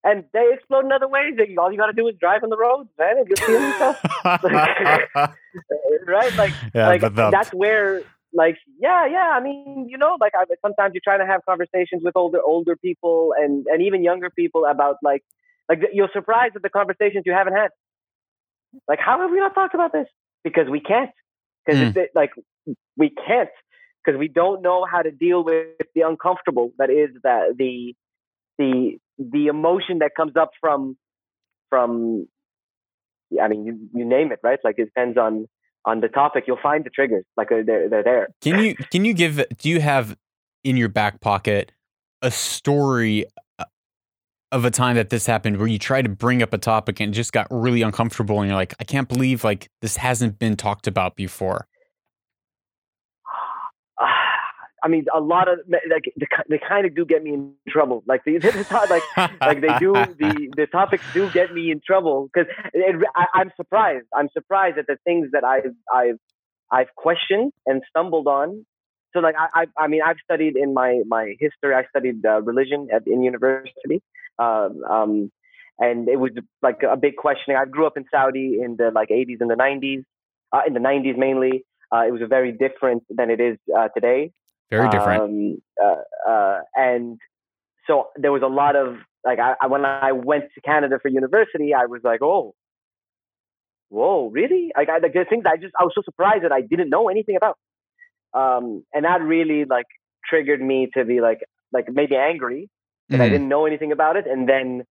and 0.04 0.23
they 0.34 0.54
explode 0.54 0.86
in 0.86 0.91
other 0.91 1.08
ways. 1.08 1.34
All 1.58 1.71
you 1.71 1.78
got 1.78 1.88
to 1.88 1.93
do 1.93 2.08
is 2.08 2.15
drive 2.19 2.43
on 2.43 2.50
the 2.50 2.58
roads, 2.58 2.89
man, 2.97 3.17
and 3.17 3.28
you'll 3.28 3.38
see 3.38 3.54
them 3.54 3.63
yourself. 3.63 4.02
right? 6.08 6.36
Like 6.36 6.54
yeah, 6.73 6.88
like 6.88 7.02
that's 7.15 7.50
where 7.50 8.04
like 8.34 8.58
yeah 8.80 9.06
yeah 9.06 9.32
i 9.34 9.41
mean 9.41 9.88
you 9.89 9.97
know 9.97 10.17
like 10.19 10.34
I, 10.36 10.43
sometimes 10.62 10.93
you're 10.93 11.02
trying 11.04 11.19
to 11.19 11.26
have 11.26 11.41
conversations 11.45 12.02
with 12.04 12.15
older 12.15 12.39
older 12.41 12.76
people 12.76 13.34
and 13.38 13.65
and 13.67 13.82
even 13.82 14.04
younger 14.04 14.30
people 14.30 14.65
about 14.65 14.97
like 15.02 15.23
like 15.69 15.80
you're 15.93 16.10
surprised 16.13 16.56
at 16.56 16.62
the 16.62 16.69
conversations 16.69 17.23
you 17.26 17.34
haven't 17.34 17.54
had 17.54 17.69
like 18.88 18.99
how 18.99 19.21
have 19.21 19.32
we 19.32 19.38
not 19.38 19.53
talked 19.56 19.73
about 19.73 19.91
this? 19.91 20.08
Because 20.43 20.69
we 20.69 20.80
can't. 20.80 21.12
Because 21.65 21.82
Mm. 21.82 21.95
it's 21.95 22.15
like 22.15 22.32
we 22.95 23.10
can't. 23.10 23.49
Because 24.03 24.17
we 24.17 24.27
don't 24.27 24.62
know 24.62 24.86
how 24.89 25.01
to 25.01 25.12
deal 25.12 25.43
with 25.43 25.67
the 25.93 26.01
uncomfortable 26.01 26.71
that 26.77 26.89
is 26.89 27.10
that 27.23 27.56
the 27.58 27.93
the 28.58 28.97
the 29.17 29.47
emotion 29.47 29.99
that 29.99 30.12
comes 30.15 30.36
up 30.36 30.51
from 30.62 30.97
from 31.69 32.27
I 33.41 33.47
mean 33.47 33.65
you, 33.65 33.89
you 33.93 34.06
name 34.06 34.32
it 34.32 34.39
right? 34.43 34.60
Like 34.63 34.75
it 34.77 34.86
depends 34.86 35.17
on 35.17 35.47
on 35.86 36.01
the 36.01 36.08
topic. 36.08 36.45
You'll 36.47 36.60
find 36.62 36.84
the 36.84 36.89
triggers. 36.89 37.25
Like 37.36 37.49
they're 37.49 37.89
they're 37.89 38.03
there. 38.03 38.27
Can 38.41 38.60
you 38.60 38.75
can 38.75 39.06
you 39.06 39.13
give 39.13 39.43
do 39.58 39.69
you 39.69 39.82
have 39.82 40.17
in 40.63 40.77
your 40.77 40.89
back 40.89 41.19
pocket 41.21 41.71
a 42.21 42.32
story 42.32 43.25
of 44.51 44.65
a 44.65 44.71
time 44.71 44.95
that 44.95 45.10
this 45.10 45.25
happened 45.25 45.57
where 45.57 45.67
you 45.67 45.77
tried 45.77 46.03
to 46.03 46.10
bring 46.10 46.41
up 46.41 46.53
a 46.53 46.57
topic 46.57 46.99
and 46.99 47.13
just 47.13 47.33
got 47.33 47.47
really 47.51 47.81
uncomfortable 47.81 48.39
and 48.39 48.47
you're 48.47 48.55
like 48.55 48.73
I 48.79 48.83
can't 48.83 49.10
believe 49.10 49.43
like 49.43 49.69
this 49.81 49.97
hasn't 49.97 50.39
been 50.39 50.55
talked 50.55 50.88
about 50.88 51.15
before. 51.15 51.67
I 54.83 54.88
mean, 54.89 55.05
a 55.13 55.19
lot 55.19 55.49
of 55.49 55.60
like 55.67 56.13
they, 56.47 56.60
kind 56.60 56.86
of 56.86 56.95
do 56.95 57.03
get 57.03 57.23
me 57.23 57.33
in 57.33 57.53
trouble. 57.67 58.03
Like 58.07 58.23
the, 58.23 58.38
the 58.41 58.88
like 58.89 59.03
like 59.41 59.62
they 59.62 59.77
do 59.79 59.93
the 60.19 60.49
the 60.55 60.67
topics 60.67 61.03
do 61.13 61.29
get 61.31 61.53
me 61.53 61.71
in 61.71 61.81
trouble 61.86 62.29
because 62.31 62.49
I'm 63.33 63.51
surprised. 63.57 64.05
I'm 64.15 64.29
surprised 64.31 64.77
at 64.77 64.88
the 64.88 64.97
things 65.03 65.29
that 65.33 65.43
I've 65.43 65.73
I've 65.93 66.19
I've 66.71 66.95
questioned 66.95 67.51
and 67.65 67.81
stumbled 67.89 68.27
on. 68.27 68.65
So 69.13 69.19
like 69.19 69.36
I 69.38 69.63
I, 69.63 69.65
I 69.83 69.88
mean 69.88 70.01
I've 70.05 70.17
studied 70.23 70.55
in 70.55 70.73
my 70.73 71.01
my 71.05 71.33
history. 71.38 71.75
I 71.75 71.83
studied 71.89 72.25
uh, 72.25 72.41
religion 72.43 72.88
at 72.93 73.05
in 73.07 73.23
university. 73.23 74.01
Um, 74.39 74.84
um, 74.89 75.32
and 75.80 76.10
it 76.10 76.19
was 76.19 76.32
like 76.62 76.82
a 76.89 76.97
big 76.97 77.15
questioning. 77.17 77.58
I 77.58 77.65
grew 77.65 77.86
up 77.86 77.97
in 77.97 78.06
Saudi 78.10 78.60
in 78.62 78.78
the 78.78 78.91
like 78.93 79.10
80s 79.10 79.38
and 79.39 79.50
the 79.50 79.56
90s, 79.56 80.04
uh, 80.52 80.62
in 80.65 80.73
the 80.73 80.80
90s 80.80 81.17
mainly. 81.17 81.63
Uh, 81.93 82.04
it 82.08 82.12
was 82.12 82.21
a 82.21 82.28
very 82.28 82.52
different 82.52 83.04
than 83.10 83.30
it 83.30 83.39
is 83.39 83.58
uh, 83.78 83.88
today. 83.89 84.32
Very 84.69 84.89
different. 84.89 85.21
Um, 85.21 85.62
uh, 85.82 86.30
uh, 86.30 86.60
and 86.76 87.19
so 87.86 88.08
there 88.17 88.32
was 88.32 88.41
a 88.41 88.47
lot 88.47 88.76
of 88.76 88.97
like 89.23 89.39
I, 89.39 89.54
I, 89.62 89.67
when 89.67 89.86
I 89.86 90.12
went 90.12 90.45
to 90.56 90.62
Canada 90.62 91.00
for 91.02 91.10
university, 91.10 91.73
I 91.73 91.86
was 91.86 92.02
like, 92.04 92.21
oh, 92.21 92.54
whoa, 93.89 94.30
really? 94.30 94.71
Like, 94.76 94.89
I, 94.89 94.97
like 94.97 95.13
things 95.13 95.43
I 95.45 95.58
just 95.58 95.73
I 95.80 95.84
was 95.84 95.93
so 95.95 96.02
surprised 96.04 96.43
that 96.43 96.52
I 96.52 96.62
didn't 96.62 96.89
know 96.89 97.08
anything 97.08 97.38
about. 97.38 97.58
Um, 98.34 98.84
and 98.93 99.06
that 99.06 99.21
really 99.21 99.65
like 99.65 99.86
triggered 100.26 100.62
me 100.62 100.89
to 100.95 101.06
be 101.06 101.21
like 101.21 101.39
like 101.71 101.86
maybe 101.89 102.15
angry 102.15 102.69
that 103.10 103.22
I 103.22 103.28
Mhm. 103.28 103.32
didn't 103.32 103.50
know 103.50 103.65
anything 103.65 103.91
about 103.91 104.15
it, 104.17 104.28
and 104.28 104.48
then 104.48 104.84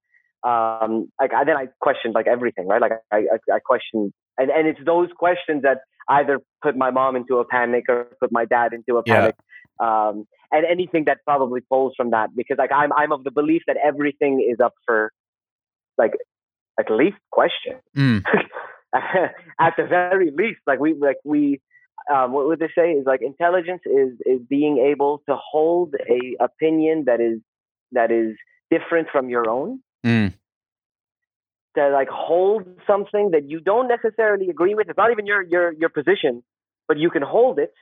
um, 0.44 1.10
like 1.20 1.32
I, 1.34 1.44
then 1.44 1.56
I 1.56 1.66
questioned 1.80 2.14
like 2.14 2.26
everything, 2.26 2.68
right? 2.68 2.80
Like 2.80 2.92
I, 3.10 3.16
I, 3.16 3.38
I 3.56 3.58
questioned, 3.58 4.12
and 4.38 4.50
and 4.50 4.66
it's 4.68 4.78
those 4.84 5.08
questions 5.18 5.62
that 5.62 5.78
either 6.08 6.40
put 6.62 6.76
my 6.76 6.90
mom 6.90 7.16
into 7.16 7.38
a 7.38 7.44
panic 7.44 7.84
or 7.88 8.06
put 8.20 8.30
my 8.30 8.44
dad 8.44 8.72
into 8.72 8.96
a 8.98 9.02
Yeah. 9.06 9.14
panic, 9.14 9.34
um, 9.80 10.24
and 10.52 10.64
anything 10.64 11.04
that 11.06 11.18
probably 11.24 11.62
falls 11.68 11.94
from 11.96 12.10
that, 12.10 12.30
because 12.36 12.58
like 12.58 12.70
I'm 12.72 12.92
I'm 12.92 13.12
of 13.12 13.24
the 13.24 13.30
belief 13.32 13.62
that 13.66 13.76
everything 13.84 14.46
is 14.48 14.60
up 14.60 14.74
for 14.84 15.10
like 15.98 16.12
at 16.78 16.90
least 16.90 17.16
question. 17.32 17.76
Mm. 17.96 18.22
at 18.94 19.74
the 19.76 19.84
very 19.84 20.30
least, 20.30 20.60
like 20.66 20.78
we 20.78 20.94
like 20.94 21.16
we 21.24 21.60
um, 22.12 22.32
what 22.32 22.46
would 22.46 22.60
they 22.60 22.70
say 22.76 22.92
is 22.92 23.04
like 23.04 23.20
intelligence 23.22 23.82
is 23.84 24.12
is 24.24 24.40
being 24.48 24.78
able 24.78 25.22
to 25.28 25.36
hold 25.36 25.94
a 26.08 26.36
opinion 26.44 27.04
that 27.06 27.20
is 27.20 27.40
that 27.96 28.10
is 28.10 28.36
different 28.70 29.08
from 29.12 29.28
your 29.28 29.48
own. 29.56 29.80
Mm. 30.04 30.32
To 31.76 31.88
like 31.90 32.08
hold 32.08 32.62
something 32.86 33.32
that 33.32 33.44
you 33.50 33.60
don't 33.60 33.88
necessarily 33.96 34.48
agree 34.48 34.74
with. 34.74 34.88
It's 34.88 34.96
not 34.96 35.10
even 35.10 35.26
your 35.26 35.42
your 35.42 35.72
your 35.72 35.90
position, 35.90 36.42
but 36.88 36.96
you 36.98 37.10
can 37.10 37.22
hold 37.22 37.58
it 37.58 37.72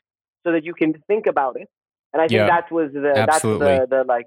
so 0.45 0.53
that 0.53 0.65
you 0.65 0.75
can 0.75 0.95
think 1.07 1.27
about 1.27 1.55
it. 1.63 1.69
And 2.13 2.21
I 2.23 2.27
think 2.27 2.39
Yeah, 2.39 2.47
that 2.47 2.73
was 2.73 2.93
the 2.93 3.13
absolutely. 3.17 3.67
that's 3.67 3.91
the 3.91 3.97
the 3.99 4.05
like 4.05 4.27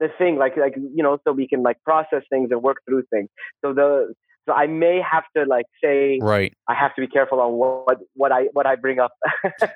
the 0.00 0.08
thing 0.18 0.36
like 0.36 0.56
like 0.56 0.74
you 0.76 1.02
know 1.02 1.18
so 1.24 1.32
we 1.32 1.46
can 1.46 1.62
like 1.62 1.78
process 1.84 2.22
things 2.30 2.48
and 2.52 2.62
work 2.62 2.78
through 2.86 3.04
things. 3.10 3.28
So 3.62 3.72
the 3.72 4.14
so 4.46 4.52
I 4.54 4.66
may 4.66 5.00
have 5.00 5.24
to 5.36 5.44
like 5.44 5.66
say 5.82 6.18
Right. 6.20 6.52
I 6.68 6.74
have 6.74 6.94
to 6.96 7.00
be 7.00 7.06
careful 7.06 7.40
on 7.40 7.52
what 7.52 7.98
what 8.14 8.32
I 8.32 8.44
what 8.52 8.66
I 8.66 8.76
bring 8.76 8.98
up. 8.98 9.12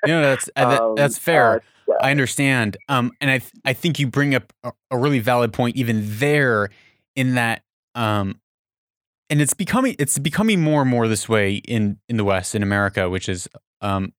You 0.05 0.13
know, 0.13 0.23
that's 0.23 0.49
uh, 0.57 0.79
Um, 0.83 0.95
that's 0.97 1.19
fair. 1.19 1.57
uh, 1.57 1.59
yeah. 1.89 1.95
I 2.03 2.11
understand. 2.11 2.77
Um, 2.89 3.13
and 3.21 3.31
I 3.31 3.39
th- 3.39 3.53
I 3.65 3.73
think 3.73 3.99
you 3.99 4.09
bring 4.09 4.35
up 4.35 4.53
a, 4.65 4.73
a 4.91 4.99
really 4.99 5.21
valid 5.21 5.53
point 5.53 5.77
even 5.77 6.03
there 6.05 6.71
in 7.15 7.35
that 7.35 7.63
um 7.95 8.41
and 9.31 9.41
it's 9.41 9.55
becoming 9.55 9.97
it's 9.99 10.19
becoming 10.19 10.61
more 10.61 10.83
and 10.83 10.91
more 10.91 11.09
this 11.09 11.29
way 11.29 11.55
in 11.57 11.99
in 12.09 12.17
the 12.17 12.25
West 12.25 12.55
in 12.55 12.63
America, 12.63 13.09
which 13.09 13.29
is 13.29 13.49
um 13.81 14.13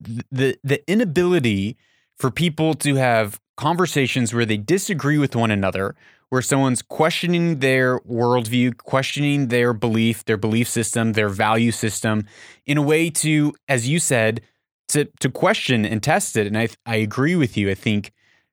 the 0.00 0.56
the 0.62 0.88
inability 0.90 1.76
for 2.18 2.30
people 2.30 2.74
to 2.74 2.94
have 2.96 3.40
conversations 3.56 4.32
where 4.34 4.44
they 4.44 4.56
disagree 4.56 5.18
with 5.18 5.34
one 5.34 5.50
another, 5.50 5.94
where 6.30 6.42
someone's 6.42 6.82
questioning 6.82 7.60
their 7.60 8.00
worldview, 8.00 8.76
questioning 8.78 9.48
their 9.48 9.72
belief, 9.72 10.24
their 10.24 10.36
belief 10.36 10.68
system, 10.68 11.12
their 11.12 11.28
value 11.28 11.70
system, 11.70 12.24
in 12.66 12.76
a 12.76 12.82
way 12.82 13.08
to, 13.10 13.54
as 13.68 13.88
you 13.88 13.98
said, 14.00 14.40
to 14.88 15.04
to 15.20 15.30
question 15.30 15.84
and 15.84 16.02
test 16.02 16.36
it. 16.36 16.46
And 16.46 16.56
I 16.58 16.68
I 16.84 16.96
agree 16.96 17.36
with 17.36 17.56
you. 17.56 17.70
I 17.70 17.74
think 17.74 18.12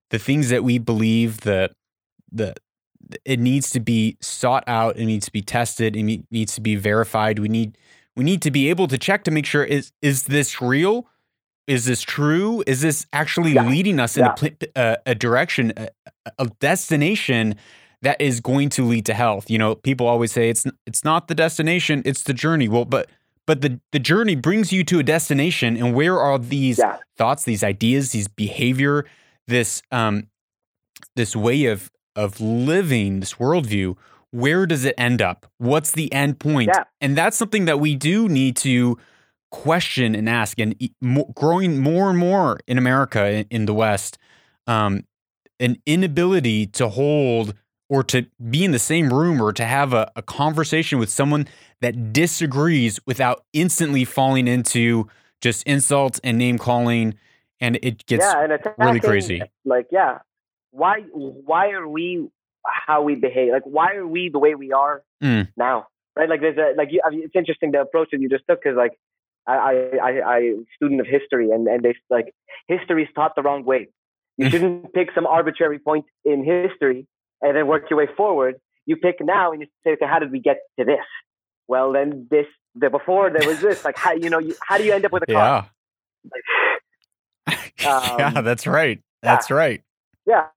the 0.10 0.20
things 0.20 0.50
that 0.50 0.64
we 0.64 0.78
believe, 0.78 1.42
the 1.42 1.72
the 2.32 2.56
it 3.26 3.40
needs 3.40 3.70
to 3.72 3.80
be 3.80 4.18
sought 4.22 4.64
out. 4.66 4.98
It 4.98 5.06
needs 5.06 5.26
to 5.26 5.32
be 5.32 5.42
tested. 5.42 5.96
It 5.96 6.24
needs 6.32 6.56
to 6.56 6.62
be 6.62 6.76
verified. 6.76 7.38
We 7.40 7.50
need 7.50 7.78
we 8.16 8.24
need 8.24 8.42
to 8.44 8.52
be 8.52 8.70
able 8.70 8.88
to 8.88 8.98
check 8.98 9.24
to 9.26 9.32
make 9.32 9.46
sure 9.46 9.64
is 9.64 9.92
is 10.02 10.24
this 10.24 10.62
real? 10.62 11.08
Is 11.68 11.86
this 11.86 12.02
true? 12.02 12.64
Is 12.68 12.82
this 12.82 13.06
actually 13.14 13.54
Yeah. 13.54 13.68
leading 13.68 14.00
us 14.00 14.18
in 14.18 14.26
Yeah. 14.26 14.32
a, 14.32 14.36
pl- 14.36 14.68
a, 14.76 14.98
a 15.08 15.16
direction, 15.16 15.72
a, 15.78 15.88
a 16.40 16.48
destination 16.60 17.56
that 18.02 18.20
is 18.20 18.40
going 18.40 18.70
to 18.70 18.84
lead 18.84 19.06
to 19.06 19.14
health? 19.14 19.50
You 19.50 19.58
know, 19.58 19.76
people 19.76 20.08
always 20.08 20.32
say 20.32 20.50
it's 20.50 20.66
it's 20.86 21.04
not 21.04 21.28
the 21.28 21.36
destination, 21.36 22.02
it's 22.06 22.24
the 22.24 22.34
journey. 22.34 22.68
Well, 22.68 22.86
but 22.86 23.10
but 23.46 23.62
the 23.62 23.80
the 23.92 24.00
journey 24.00 24.36
brings 24.36 24.72
you 24.72 24.84
to 24.86 25.00
a 25.00 25.04
destination, 25.04 25.78
and 25.78 25.94
where 25.94 26.20
are 26.20 26.38
these 26.40 26.80
Yeah. 26.80 26.98
thoughts, 27.18 27.44
these 27.44 27.64
ideas, 27.64 28.12
these 28.12 28.28
behavior, 28.28 29.06
this 29.48 29.82
um 29.92 30.28
this 31.16 31.36
way 31.36 31.66
of 31.66 31.92
of 32.16 32.40
living, 32.40 33.20
this 33.20 33.36
worldview? 33.36 33.96
Where 34.32 34.66
does 34.66 34.84
it 34.84 34.96
end 34.98 35.22
up? 35.22 35.46
What's 35.60 35.92
the 35.92 36.12
end 36.12 36.40
point? 36.40 36.72
Yeah. 36.74 36.86
And 37.02 37.16
that's 37.16 37.38
something 37.38 37.66
that 37.66 37.80
we 37.80 37.96
do 37.96 38.28
need 38.28 38.56
to 38.58 38.98
question 39.52 40.16
and 40.16 40.28
ask. 40.28 40.60
And 40.60 40.76
mo- 41.02 41.32
growing 41.36 41.80
more 41.80 42.10
and 42.10 42.18
more 42.18 42.60
in 42.68 42.78
America, 42.80 43.30
in, 43.30 43.46
in 43.52 43.66
the 43.66 43.74
West, 43.76 44.18
um, 44.66 45.04
an 45.60 45.78
inability 45.86 46.66
to 46.68 46.90
hold 46.90 47.54
or 47.90 48.04
to 48.04 48.26
be 48.50 48.64
in 48.64 48.72
the 48.72 48.80
same 48.80 49.14
room 49.14 49.42
or 49.42 49.54
to 49.54 49.66
have 49.66 49.94
a, 49.94 50.12
a 50.16 50.22
conversation 50.22 51.00
with 51.00 51.10
someone 51.10 51.48
that 51.82 52.14
disagrees 52.14 53.00
without 53.06 53.44
instantly 53.54 54.06
falling 54.06 54.48
into 54.48 55.08
just 55.42 55.64
insults 55.68 56.20
and 56.24 56.38
name 56.38 56.58
calling. 56.58 57.16
And 57.60 57.78
it 57.84 58.06
gets 58.06 58.26
yeah, 58.26 58.44
and 58.44 58.60
really 58.78 59.00
crazy. 59.00 59.42
Like, 59.64 59.88
yeah, 59.92 60.20
why 60.72 61.02
why 61.12 61.70
are 61.72 61.88
we 61.88 62.28
how 62.66 63.04
we 63.04 63.16
behave? 63.16 63.52
Like, 63.52 63.64
why 63.64 63.94
are 63.94 64.08
we 64.08 64.30
the 64.30 64.40
way 64.40 64.56
we 64.56 64.72
are 64.72 65.04
Mm. 65.22 65.50
now? 65.56 65.88
Right? 66.16 66.28
Like, 66.30 66.42
there's 66.42 66.58
a 66.58 66.76
like 66.78 66.90
you, 66.92 67.02
I 67.06 67.10
mean, 67.12 67.22
it's 67.24 67.36
interesting 67.36 67.72
the 67.72 67.82
approach 67.82 68.10
that 68.12 68.20
you 68.20 68.30
just 68.30 68.44
took 68.50 68.62
because 68.62 68.76
like 68.76 68.98
I 69.48 69.54
I 69.54 69.98
I 70.02 70.36
I 70.36 70.54
student 70.76 71.00
of 71.00 71.08
history 71.08 71.52
and 71.52 71.68
and 71.68 71.84
they 71.84 71.96
like 72.10 72.34
history 72.68 73.04
is 73.04 73.10
taught 73.16 73.36
the 73.36 73.42
wrong 73.42 73.64
way. 73.66 73.90
You 74.38 74.48
Mm. 74.48 74.52
shouldn't 74.52 74.94
pick 74.94 75.10
some 75.14 75.26
arbitrary 75.28 75.80
point 75.80 76.06
in 76.26 76.44
history 76.44 77.08
and 77.42 77.56
then 77.56 77.68
work 77.68 77.90
your 77.90 77.98
way 78.00 78.08
forward. 78.18 78.56
You 78.86 78.96
pick 78.98 79.18
now 79.22 79.52
and 79.52 79.62
you 79.62 79.68
say, 79.84 79.92
okay, 79.94 80.06
how 80.08 80.20
did 80.20 80.32
we 80.32 80.40
get 80.40 80.58
to 80.80 80.86
this? 80.86 81.06
Well, 81.68 81.92
then 81.94 82.28
this 82.30 82.48
the 82.76 82.90
before 82.90 83.30
there 83.30 83.48
was 83.48 83.62
this. 83.62 83.86
Like, 83.86 83.98
how 83.98 84.14
you 84.14 84.30
know 84.30 84.40
you, 84.40 84.56
how 84.68 84.78
do 84.78 84.84
you 84.84 84.94
end 84.94 85.06
up 85.06 85.12
with 85.12 85.24
a 85.24 85.32
car? 85.32 85.70
Yeah. 87.48 87.56
yeah, 88.20 88.32
Um, 88.36 88.44
that's 88.44 88.66
right. 88.68 89.00
That's 89.22 89.50
right. 89.52 89.82
Yeah. 90.26 90.48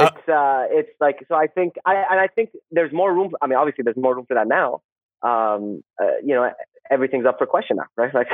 It's 0.00 0.28
uh, 0.28 0.64
it's 0.70 0.90
like 1.00 1.16
so. 1.28 1.34
I 1.34 1.48
think 1.48 1.74
I 1.84 1.96
and 2.10 2.20
I 2.20 2.28
think 2.28 2.50
there's 2.70 2.92
more 2.92 3.12
room. 3.12 3.32
I 3.42 3.46
mean, 3.48 3.58
obviously, 3.58 3.82
there's 3.82 3.96
more 3.96 4.14
room 4.14 4.26
for 4.26 4.34
that 4.34 4.46
now. 4.46 4.80
Um, 5.22 5.82
uh, 6.00 6.18
you 6.24 6.34
know, 6.36 6.50
everything's 6.90 7.26
up 7.26 7.38
for 7.38 7.46
question 7.46 7.78
now, 7.78 7.86
right? 7.96 8.14
Like, 8.14 8.28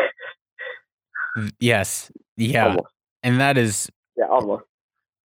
Yes. 1.58 2.12
Yeah. 2.36 2.66
almost. 2.66 2.88
And 3.22 3.40
that 3.40 3.56
is 3.56 3.90
Yeah, 4.16 4.26
almost. 4.26 4.64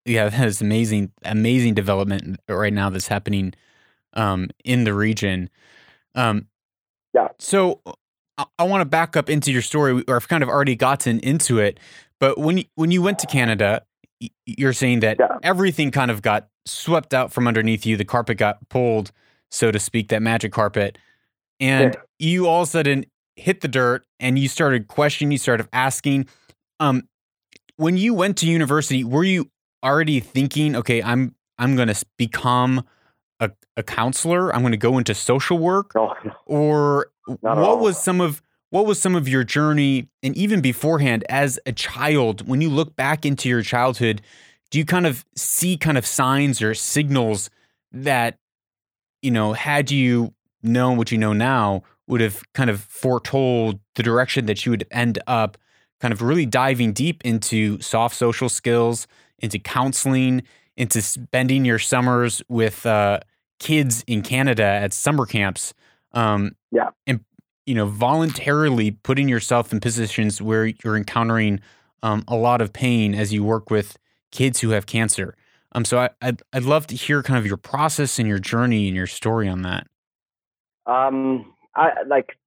yeah, 0.06 0.30
that 0.30 0.48
is 0.48 0.62
amazing, 0.62 1.12
amazing 1.24 1.74
development 1.76 2.40
right 2.48 2.74
now 2.74 2.90
that's 2.90 3.08
happening 3.08 3.54
um, 4.14 4.50
in 4.64 4.84
the 4.84 4.94
region. 4.94 5.50
Um, 6.16 6.48
Yeah. 7.14 7.28
So 7.40 7.82
I, 8.38 8.46
I 8.58 8.64
want 8.64 8.82
to 8.82 8.86
back 8.86 9.16
up 9.16 9.30
into 9.30 9.52
your 9.52 9.62
story, 9.62 10.04
or 10.08 10.16
I've 10.16 10.28
kind 10.28 10.42
of 10.44 10.50
already 10.50 10.76
gotten 10.76 11.20
into 11.20 11.60
it. 11.60 11.80
But 12.20 12.38
when 12.38 12.58
you, 12.60 12.64
when 12.76 12.92
you 12.92 13.02
went 13.02 13.20
to 13.20 13.28
Canada, 13.28 13.84
you're 14.46 14.74
saying 14.74 15.02
that 15.02 15.18
Yeah. 15.20 15.38
everything 15.44 15.92
kind 15.92 16.10
of 16.12 16.22
got 16.22 16.48
swept 16.66 17.14
out 17.14 17.32
from 17.32 17.48
underneath 17.48 17.86
you. 17.86 17.96
The 17.98 18.06
carpet 18.06 18.38
got 18.38 18.68
pulled, 18.70 19.12
so 19.52 19.72
to 19.72 19.80
speak, 19.80 20.10
that 20.10 20.22
magic 20.22 20.52
carpet, 20.52 20.98
and 21.60 21.94
Yeah. 21.96 22.02
you 22.18 22.48
all 22.48 22.64
of 22.64 22.68
a 22.68 22.72
sudden 22.72 23.06
hit 23.36 23.62
the 23.62 23.68
dirt, 23.68 24.06
and 24.20 24.38
you 24.40 24.48
started 24.48 24.88
questioning. 24.88 25.32
You 25.32 25.38
started 25.38 25.68
asking. 25.74 26.28
Um, 26.80 27.09
when 27.80 27.96
you 27.96 28.14
went 28.14 28.36
to 28.38 28.46
university, 28.46 29.06
were 29.06 29.24
you 29.24 29.50
already 29.84 30.20
thinking, 30.20 30.76
okay, 30.76 31.02
I'm 31.02 31.34
I'm 31.58 31.78
going 31.78 31.88
to 31.88 32.06
become 32.18 32.86
a, 33.40 33.52
a 33.78 33.84
counselor. 33.84 34.54
I'm 34.54 34.62
going 34.62 34.72
to 34.72 34.78
go 34.78 34.98
into 34.98 35.16
social 35.16 35.58
work, 35.58 35.94
No, 35.96 36.14
or 36.46 37.12
Not 37.42 37.58
what 37.58 37.80
was 37.80 37.98
some 37.98 38.20
of 38.20 38.42
what 38.70 38.86
was 38.86 39.02
some 39.02 39.16
of 39.16 39.30
your 39.30 39.46
journey, 39.46 40.10
and 40.22 40.36
even 40.36 40.60
beforehand 40.60 41.24
as 41.30 41.58
a 41.66 41.72
child, 41.72 42.48
when 42.48 42.60
you 42.60 42.70
look 42.70 42.98
back 42.98 43.26
into 43.26 43.48
your 43.48 43.62
childhood, 43.62 44.22
do 44.72 44.78
you 44.78 44.86
kind 44.86 45.08
of 45.08 45.26
see 45.38 45.78
kind 45.78 45.98
of 45.98 46.06
signs 46.06 46.62
or 46.62 46.74
signals 46.74 47.50
that 47.94 48.38
you 49.22 49.32
know 49.32 49.54
had 49.54 49.90
you 49.90 50.34
known 50.62 50.98
what 50.98 51.14
you 51.14 51.18
know 51.18 51.32
now 51.32 51.84
would 52.08 52.20
have 52.20 52.44
kind 52.54 52.70
of 52.70 52.82
foretold 52.82 53.80
the 53.96 54.04
direction 54.04 54.48
that 54.48 54.66
you 54.66 54.72
would 54.72 54.86
end 54.92 55.18
up 55.28 55.58
kind 56.00 56.12
of 56.14 56.22
really 56.22 56.46
diving 56.46 56.94
deep 56.94 57.22
into 57.26 57.80
soft 57.82 58.16
social 58.16 58.50
skills 58.50 59.08
into 59.40 59.60
counseling 59.60 60.44
into 60.78 61.02
spending 61.02 61.66
your 61.66 61.80
summers 61.80 62.42
with 62.50 62.86
uh, 62.86 63.20
kids 63.60 64.04
in 64.08 64.22
canada 64.22 64.64
at 64.64 64.94
summer 64.94 65.26
camps 65.26 65.74
um, 66.14 66.52
Yeah. 66.72 66.90
and 67.06 67.20
you 67.66 67.76
know 67.76 67.86
voluntarily 67.86 68.92
putting 68.92 69.28
yourself 69.30 69.72
in 69.74 69.80
positions 69.80 70.42
where 70.42 70.66
you're 70.84 70.98
encountering 70.98 71.60
um, 72.02 72.24
a 72.28 72.36
lot 72.36 72.62
of 72.62 72.72
pain 72.74 73.14
as 73.14 73.34
you 73.34 73.44
work 73.44 73.70
with 73.70 73.98
kids 74.32 74.62
who 74.62 74.70
have 74.70 74.86
cancer 74.86 75.36
um, 75.74 75.86
so 75.86 76.00
I, 76.00 76.10
I'd, 76.22 76.42
I'd 76.52 76.64
love 76.64 76.88
to 76.88 76.96
hear 76.96 77.22
kind 77.22 77.38
of 77.38 77.46
your 77.46 77.58
process 77.58 78.18
and 78.18 78.28
your 78.28 78.40
journey 78.40 78.88
and 78.88 78.96
your 78.96 79.06
story 79.08 79.48
on 79.48 79.62
that 79.64 79.86
Um, 80.86 81.54
I 81.76 81.90
like 82.08 82.38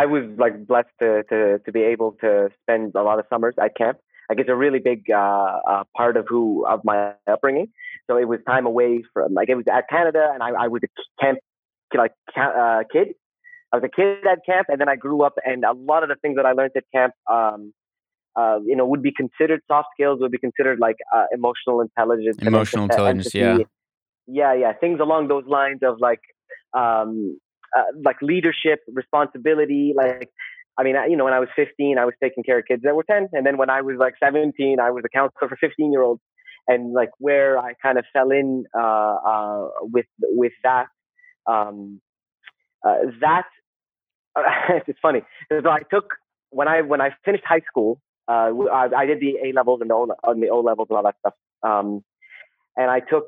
I 0.00 0.04
was 0.04 0.24
like 0.36 0.66
blessed 0.66 0.94
to 1.00 1.22
to 1.30 1.58
to 1.64 1.72
be 1.72 1.82
able 1.94 2.10
to 2.20 2.50
spend 2.62 2.92
a 2.94 3.02
lot 3.02 3.18
of 3.18 3.24
summers 3.30 3.54
at 3.64 3.76
camp. 3.76 3.98
Like 4.28 4.38
it's 4.40 4.50
a 4.56 4.58
really 4.64 4.80
big 4.90 5.00
uh, 5.10 5.54
uh, 5.72 5.84
part 5.96 6.16
of 6.16 6.26
who 6.28 6.66
of 6.66 6.80
my 6.84 7.12
upbringing. 7.26 7.68
So 8.06 8.18
it 8.18 8.28
was 8.32 8.40
time 8.46 8.66
away 8.66 9.02
from 9.12 9.32
like 9.38 9.48
it 9.48 9.54
was 9.54 9.64
at 9.72 9.88
Canada, 9.88 10.24
and 10.34 10.42
I, 10.42 10.50
I 10.64 10.68
was 10.68 10.82
a 10.84 10.90
camp 11.22 11.38
like 11.96 12.12
uh, 12.36 12.82
kid. 12.92 13.08
I 13.72 13.76
was 13.78 13.84
a 13.84 13.88
kid 13.98 14.26
at 14.30 14.40
camp, 14.44 14.66
and 14.70 14.80
then 14.80 14.88
I 14.88 14.96
grew 14.96 15.22
up, 15.22 15.34
and 15.44 15.64
a 15.64 15.72
lot 15.72 16.02
of 16.02 16.08
the 16.08 16.16
things 16.22 16.36
that 16.36 16.46
I 16.46 16.52
learned 16.52 16.72
at 16.76 16.84
camp, 16.94 17.14
um, 17.30 17.72
uh, 18.36 18.58
you 18.64 18.76
know, 18.76 18.86
would 18.86 19.02
be 19.02 19.12
considered 19.12 19.60
soft 19.66 19.88
skills, 19.94 20.20
would 20.20 20.30
be 20.30 20.38
considered 20.38 20.78
like 20.78 20.96
uh, 21.14 21.24
emotional 21.32 21.80
intelligence, 21.80 22.36
Emotional 22.40 22.84
intelligence, 22.84 23.34
empathy. 23.34 23.66
yeah, 24.26 24.54
yeah, 24.54 24.72
things 24.74 25.00
along 25.00 25.28
those 25.28 25.46
lines 25.46 25.80
of 25.82 26.00
like, 26.00 26.20
um, 26.74 27.38
uh, 27.76 27.82
like 28.04 28.16
leadership, 28.22 28.80
responsibility. 28.88 29.94
Like, 29.96 30.30
I 30.78 30.82
mean, 30.82 30.96
I, 30.96 31.06
you 31.06 31.16
know, 31.16 31.24
when 31.24 31.34
I 31.34 31.40
was 31.40 31.48
15, 31.56 31.98
I 31.98 32.04
was 32.04 32.14
taking 32.22 32.42
care 32.42 32.58
of 32.58 32.64
kids 32.66 32.82
that 32.84 32.94
were 32.94 33.04
10, 33.04 33.28
and 33.32 33.46
then 33.46 33.56
when 33.56 33.70
I 33.70 33.80
was 33.82 33.96
like 33.98 34.14
17, 34.22 34.80
I 34.80 34.90
was 34.90 35.04
a 35.04 35.08
counselor 35.08 35.48
for 35.48 35.56
15 35.56 35.92
year 35.92 36.02
olds, 36.02 36.22
and 36.68 36.92
like 36.92 37.10
where 37.18 37.58
I 37.58 37.74
kind 37.82 37.98
of 37.98 38.04
fell 38.12 38.30
in 38.30 38.64
uh, 38.76 39.16
uh, 39.26 39.68
with 39.80 40.06
with 40.22 40.52
that. 40.62 40.86
Um, 41.46 42.00
uh, 42.84 42.96
that 43.20 43.46
it's 44.86 44.98
funny. 45.00 45.22
So 45.50 45.70
I 45.70 45.80
took 45.90 46.14
when 46.50 46.68
I 46.68 46.82
when 46.82 47.00
I 47.00 47.10
finished 47.24 47.44
high 47.46 47.62
school, 47.68 48.00
uh, 48.28 48.50
I, 48.72 48.88
I 48.96 49.06
did 49.06 49.20
the 49.20 49.36
A 49.44 49.52
levels 49.52 49.80
and 49.80 49.90
the 49.90 49.94
O, 49.94 50.08
and 50.24 50.42
the 50.42 50.48
O 50.50 50.60
levels 50.60 50.88
and 50.90 50.96
all 50.96 51.04
that 51.04 51.16
stuff. 51.20 51.34
Um, 51.62 52.04
and 52.76 52.90
I 52.90 53.00
took 53.00 53.26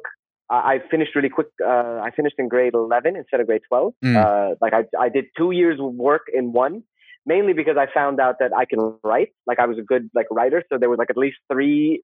I 0.50 0.78
finished 0.90 1.14
really 1.14 1.28
quick. 1.28 1.48
Uh, 1.64 2.00
I 2.02 2.10
finished 2.16 2.36
in 2.38 2.48
grade 2.48 2.74
11 2.74 3.16
instead 3.16 3.40
of 3.40 3.46
grade 3.46 3.62
12. 3.68 3.92
Mm. 4.04 4.16
Uh, 4.16 4.54
like 4.60 4.72
I, 4.72 4.84
I 4.98 5.08
did 5.08 5.26
two 5.36 5.50
years 5.50 5.78
of 5.78 5.92
work 5.94 6.22
in 6.32 6.52
one, 6.52 6.82
mainly 7.26 7.52
because 7.52 7.76
I 7.76 7.86
found 7.92 8.18
out 8.18 8.36
that 8.40 8.52
I 8.56 8.64
can 8.64 8.98
write. 9.04 9.30
Like 9.46 9.58
I 9.58 9.66
was 9.66 9.78
a 9.78 9.82
good 9.82 10.10
like 10.14 10.26
writer, 10.30 10.62
so 10.70 10.78
there 10.78 10.88
was 10.88 10.98
like 10.98 11.10
at 11.10 11.18
least 11.18 11.36
three 11.52 12.02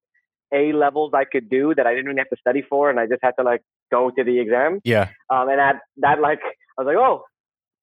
A 0.52 0.72
levels 0.72 1.12
I 1.14 1.24
could 1.24 1.48
do 1.48 1.74
that 1.74 1.86
I 1.86 1.94
didn't 1.94 2.06
really 2.06 2.18
have 2.18 2.28
to 2.30 2.36
study 2.40 2.62
for, 2.68 2.90
and 2.90 3.00
I 3.00 3.06
just 3.06 3.20
had 3.22 3.32
to 3.38 3.44
like 3.44 3.62
go 3.90 4.10
to 4.10 4.24
the 4.24 4.38
exam. 4.40 4.80
Yeah. 4.84 5.08
Um, 5.30 5.48
and 5.48 5.58
that 5.58 5.76
that 5.98 6.20
like 6.20 6.40
I 6.78 6.82
was 6.82 6.86
like, 6.86 6.96
oh, 6.96 7.24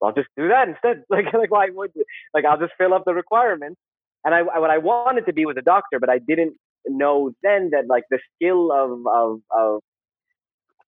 I'll 0.03 0.13
just 0.13 0.29
do 0.37 0.49
that 0.49 0.67
instead. 0.67 1.03
Like 1.09 1.33
like 1.33 1.51
why 1.51 1.69
would 1.71 1.91
like 2.33 2.45
I'll 2.45 2.59
just 2.59 2.73
fill 2.77 2.93
up 2.93 3.03
the 3.05 3.13
requirements. 3.13 3.79
And 4.23 4.35
I 4.35 4.43
what 4.43 4.69
I 4.69 4.77
wanted 4.77 5.25
to 5.25 5.33
be 5.33 5.47
was 5.47 5.55
a 5.57 5.63
doctor, 5.63 5.99
but 5.99 6.09
I 6.11 6.19
didn't 6.19 6.53
know 6.85 7.31
then 7.41 7.71
that 7.71 7.85
like 7.87 8.03
the 8.11 8.19
skill 8.35 8.71
of 8.71 8.91
of 9.07 9.39
of 9.49 9.81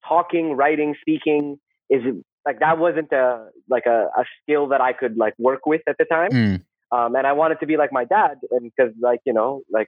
talking, 0.08 0.54
writing, 0.54 0.96
speaking 1.02 1.60
is 1.90 2.02
like 2.46 2.60
that 2.60 2.78
wasn't 2.78 3.12
a 3.12 3.48
like 3.70 3.86
a, 3.86 4.10
a 4.18 4.26
skill 4.42 4.68
that 4.70 4.82
I 4.82 4.94
could 4.94 5.18
like 5.18 5.34
work 5.38 5.66
with 5.66 5.82
at 5.88 5.98
the 5.98 6.06
time. 6.06 6.32
Mm. 6.32 6.62
Um, 6.92 7.16
and 7.16 7.26
I 7.26 7.34
wanted 7.34 7.60
to 7.62 7.66
be 7.66 7.78
like 7.78 7.92
my 7.92 8.06
dad, 8.06 8.38
and 8.52 8.72
because 8.76 8.94
like 9.02 9.22
you 9.26 9.34
know, 9.34 9.62
like 9.72 9.88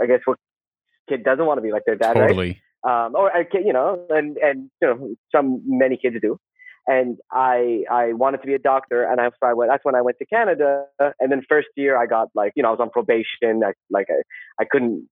I 0.00 0.06
guess 0.06 0.20
what 0.24 0.38
kid 1.08 1.24
doesn't 1.24 1.44
want 1.44 1.58
to 1.58 1.62
be 1.62 1.72
like 1.72 1.84
their 1.86 1.96
dad, 1.96 2.14
totally. 2.14 2.60
right? 2.84 3.06
Um, 3.06 3.14
or 3.14 3.30
you 3.52 3.72
know, 3.72 4.04
and 4.10 4.36
and 4.36 4.70
you 4.82 4.88
know, 4.88 5.14
some 5.34 5.62
many 5.66 5.96
kids 5.96 6.16
do. 6.20 6.38
And 6.86 7.16
I 7.32 7.84
I 7.90 8.12
wanted 8.12 8.42
to 8.42 8.46
be 8.46 8.52
a 8.52 8.58
doctor, 8.58 9.04
and 9.04 9.18
I, 9.18 9.30
so 9.30 9.46
I 9.46 9.54
went, 9.54 9.70
that's 9.70 9.84
when 9.86 9.94
I 9.94 10.02
went 10.02 10.18
to 10.18 10.26
Canada. 10.26 10.84
And 11.18 11.32
then 11.32 11.40
first 11.48 11.68
year 11.76 11.96
I 11.96 12.04
got 12.04 12.28
like 12.34 12.52
you 12.56 12.62
know 12.62 12.68
I 12.68 12.72
was 12.72 12.80
on 12.80 12.90
probation. 12.90 13.64
I, 13.64 13.72
like 13.90 14.08
I, 14.10 14.20
I 14.62 14.66
couldn't 14.70 15.08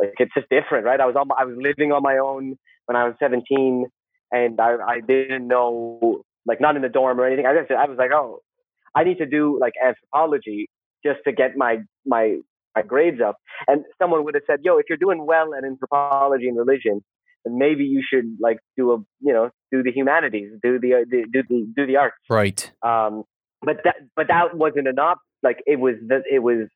like 0.00 0.14
it's 0.18 0.34
just 0.34 0.48
different, 0.48 0.84
right? 0.84 1.00
I 1.00 1.06
was 1.06 1.14
on 1.14 1.28
I 1.38 1.44
was 1.44 1.56
living 1.60 1.92
on 1.92 2.02
my 2.02 2.18
own 2.18 2.58
when 2.86 2.96
I 2.96 3.04
was 3.04 3.14
17, 3.18 3.86
and 4.30 4.60
I, 4.60 4.76
I 4.86 5.00
didn't 5.00 5.46
know, 5.46 6.22
like, 6.46 6.60
not 6.60 6.76
in 6.76 6.82
the 6.82 6.88
dorm 6.88 7.20
or 7.20 7.26
anything. 7.26 7.46
I 7.46 7.54
just, 7.54 7.70
I 7.70 7.86
was 7.86 7.98
like, 7.98 8.10
oh, 8.12 8.40
I 8.94 9.04
need 9.04 9.18
to 9.18 9.26
do 9.26 9.58
like 9.60 9.72
anthropology 9.82 10.68
just 11.04 11.20
to 11.26 11.32
get 11.32 11.56
my 11.56 11.78
my 12.06 12.36
my 12.74 12.82
grades 12.82 13.20
up. 13.26 13.36
And 13.68 13.84
someone 14.00 14.24
would 14.24 14.34
have 14.34 14.44
said, 14.46 14.60
yo, 14.62 14.78
if 14.78 14.86
you're 14.88 14.98
doing 14.98 15.26
well 15.26 15.54
at 15.54 15.64
anthropology 15.64 16.48
and 16.48 16.56
religion, 16.56 17.02
then 17.44 17.58
maybe 17.58 17.84
you 17.84 18.02
should 18.08 18.36
like 18.40 18.58
do 18.76 18.92
a, 18.92 18.96
you 19.20 19.32
know, 19.32 19.50
do 19.70 19.82
the 19.82 19.92
humanities, 19.92 20.52
do 20.62 20.78
the, 20.78 20.94
uh, 20.94 20.98
do 21.10 21.42
the 21.48 21.66
do 21.76 21.86
the 21.86 21.96
arts. 21.96 22.16
Right. 22.30 22.70
Um, 22.82 23.24
but 23.62 23.78
that 23.84 23.96
but 24.16 24.28
that 24.28 24.54
wasn't 24.56 24.88
enough. 24.88 25.18
Like 25.42 25.58
it 25.66 25.78
was 25.78 25.94
that 26.08 26.22
it 26.30 26.40
was 26.40 26.68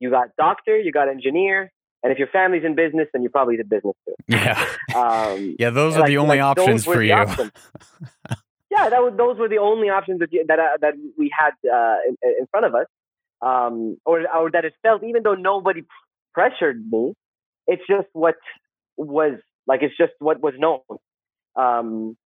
you 0.00 0.10
got 0.10 0.28
doctor, 0.38 0.78
you 0.78 0.92
got 0.92 1.08
engineer, 1.08 1.70
and 2.04 2.12
if 2.12 2.18
your 2.18 2.28
family's 2.28 2.64
in 2.64 2.74
business, 2.74 3.08
then 3.12 3.22
you're 3.22 3.30
probably 3.30 3.56
did 3.56 3.68
business 3.68 3.96
too. 4.06 4.14
Yeah. 4.28 4.62
Um, 4.94 5.56
yeah, 5.58 5.70
those 5.70 5.96
are 5.96 6.00
like, 6.00 6.08
the 6.08 6.18
only 6.18 6.38
like, 6.38 6.58
options 6.58 6.84
for 6.84 7.02
you. 7.02 7.14
Options. 7.14 7.50
yeah, 8.70 8.90
that 8.90 9.02
was, 9.02 9.14
those 9.16 9.38
were 9.38 9.48
the 9.48 9.58
only 9.58 9.88
options 9.88 10.20
that 10.20 10.30
you, 10.30 10.44
that 10.46 10.58
uh, 10.58 10.76
that 10.82 10.94
we 11.18 11.32
had 11.36 11.52
uh, 11.66 11.96
in, 12.06 12.16
in, 12.22 12.46
front 12.50 12.66
of 12.66 12.74
us, 12.74 12.86
um, 13.40 13.96
or 14.04 14.20
or 14.36 14.50
that 14.50 14.66
it 14.66 14.74
felt 14.82 15.02
even 15.02 15.22
though 15.22 15.34
nobody 15.34 15.82
pressured 16.34 16.84
me, 16.90 17.14
it's 17.66 17.82
just 17.88 18.08
what 18.12 18.36
was 18.98 19.38
like. 19.66 19.80
It's 19.82 19.96
just 19.96 20.12
what 20.18 20.42
was 20.42 20.54
known. 20.58 20.80
Um, 21.56 22.16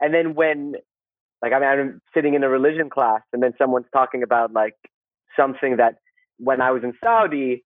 and 0.00 0.12
then 0.12 0.34
when, 0.34 0.74
like, 1.42 1.52
I 1.52 1.60
mean, 1.60 1.68
I'm 1.68 2.00
sitting 2.12 2.34
in 2.34 2.42
a 2.42 2.48
religion 2.48 2.90
class, 2.90 3.20
and 3.32 3.40
then 3.40 3.52
someone's 3.56 3.86
talking 3.92 4.24
about 4.24 4.52
like 4.52 4.74
something 5.38 5.76
that 5.76 5.98
when 6.38 6.60
I 6.60 6.72
was 6.72 6.82
in 6.82 6.94
Saudi, 7.02 7.64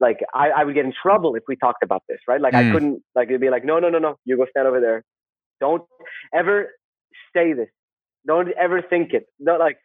like 0.00 0.18
I, 0.34 0.50
I 0.50 0.64
would 0.64 0.74
get 0.74 0.84
in 0.84 0.92
trouble 1.00 1.34
if 1.34 1.44
we 1.48 1.56
talked 1.56 1.82
about 1.82 2.02
this, 2.08 2.18
right? 2.28 2.40
Like 2.40 2.54
mm. 2.54 2.68
I 2.68 2.72
couldn't 2.72 3.02
like 3.14 3.28
it'd 3.28 3.40
be 3.40 3.50
like, 3.50 3.64
no, 3.64 3.78
no, 3.78 3.88
no, 3.88 3.98
no, 3.98 4.16
you 4.24 4.36
go 4.36 4.46
stand 4.50 4.66
over 4.66 4.80
there. 4.80 5.04
Don't 5.60 5.82
ever 6.34 6.70
say 7.34 7.52
this. 7.52 7.68
Don't 8.26 8.48
ever 8.58 8.82
think 8.82 9.12
it. 9.12 9.26
Not 9.38 9.60
like 9.60 9.78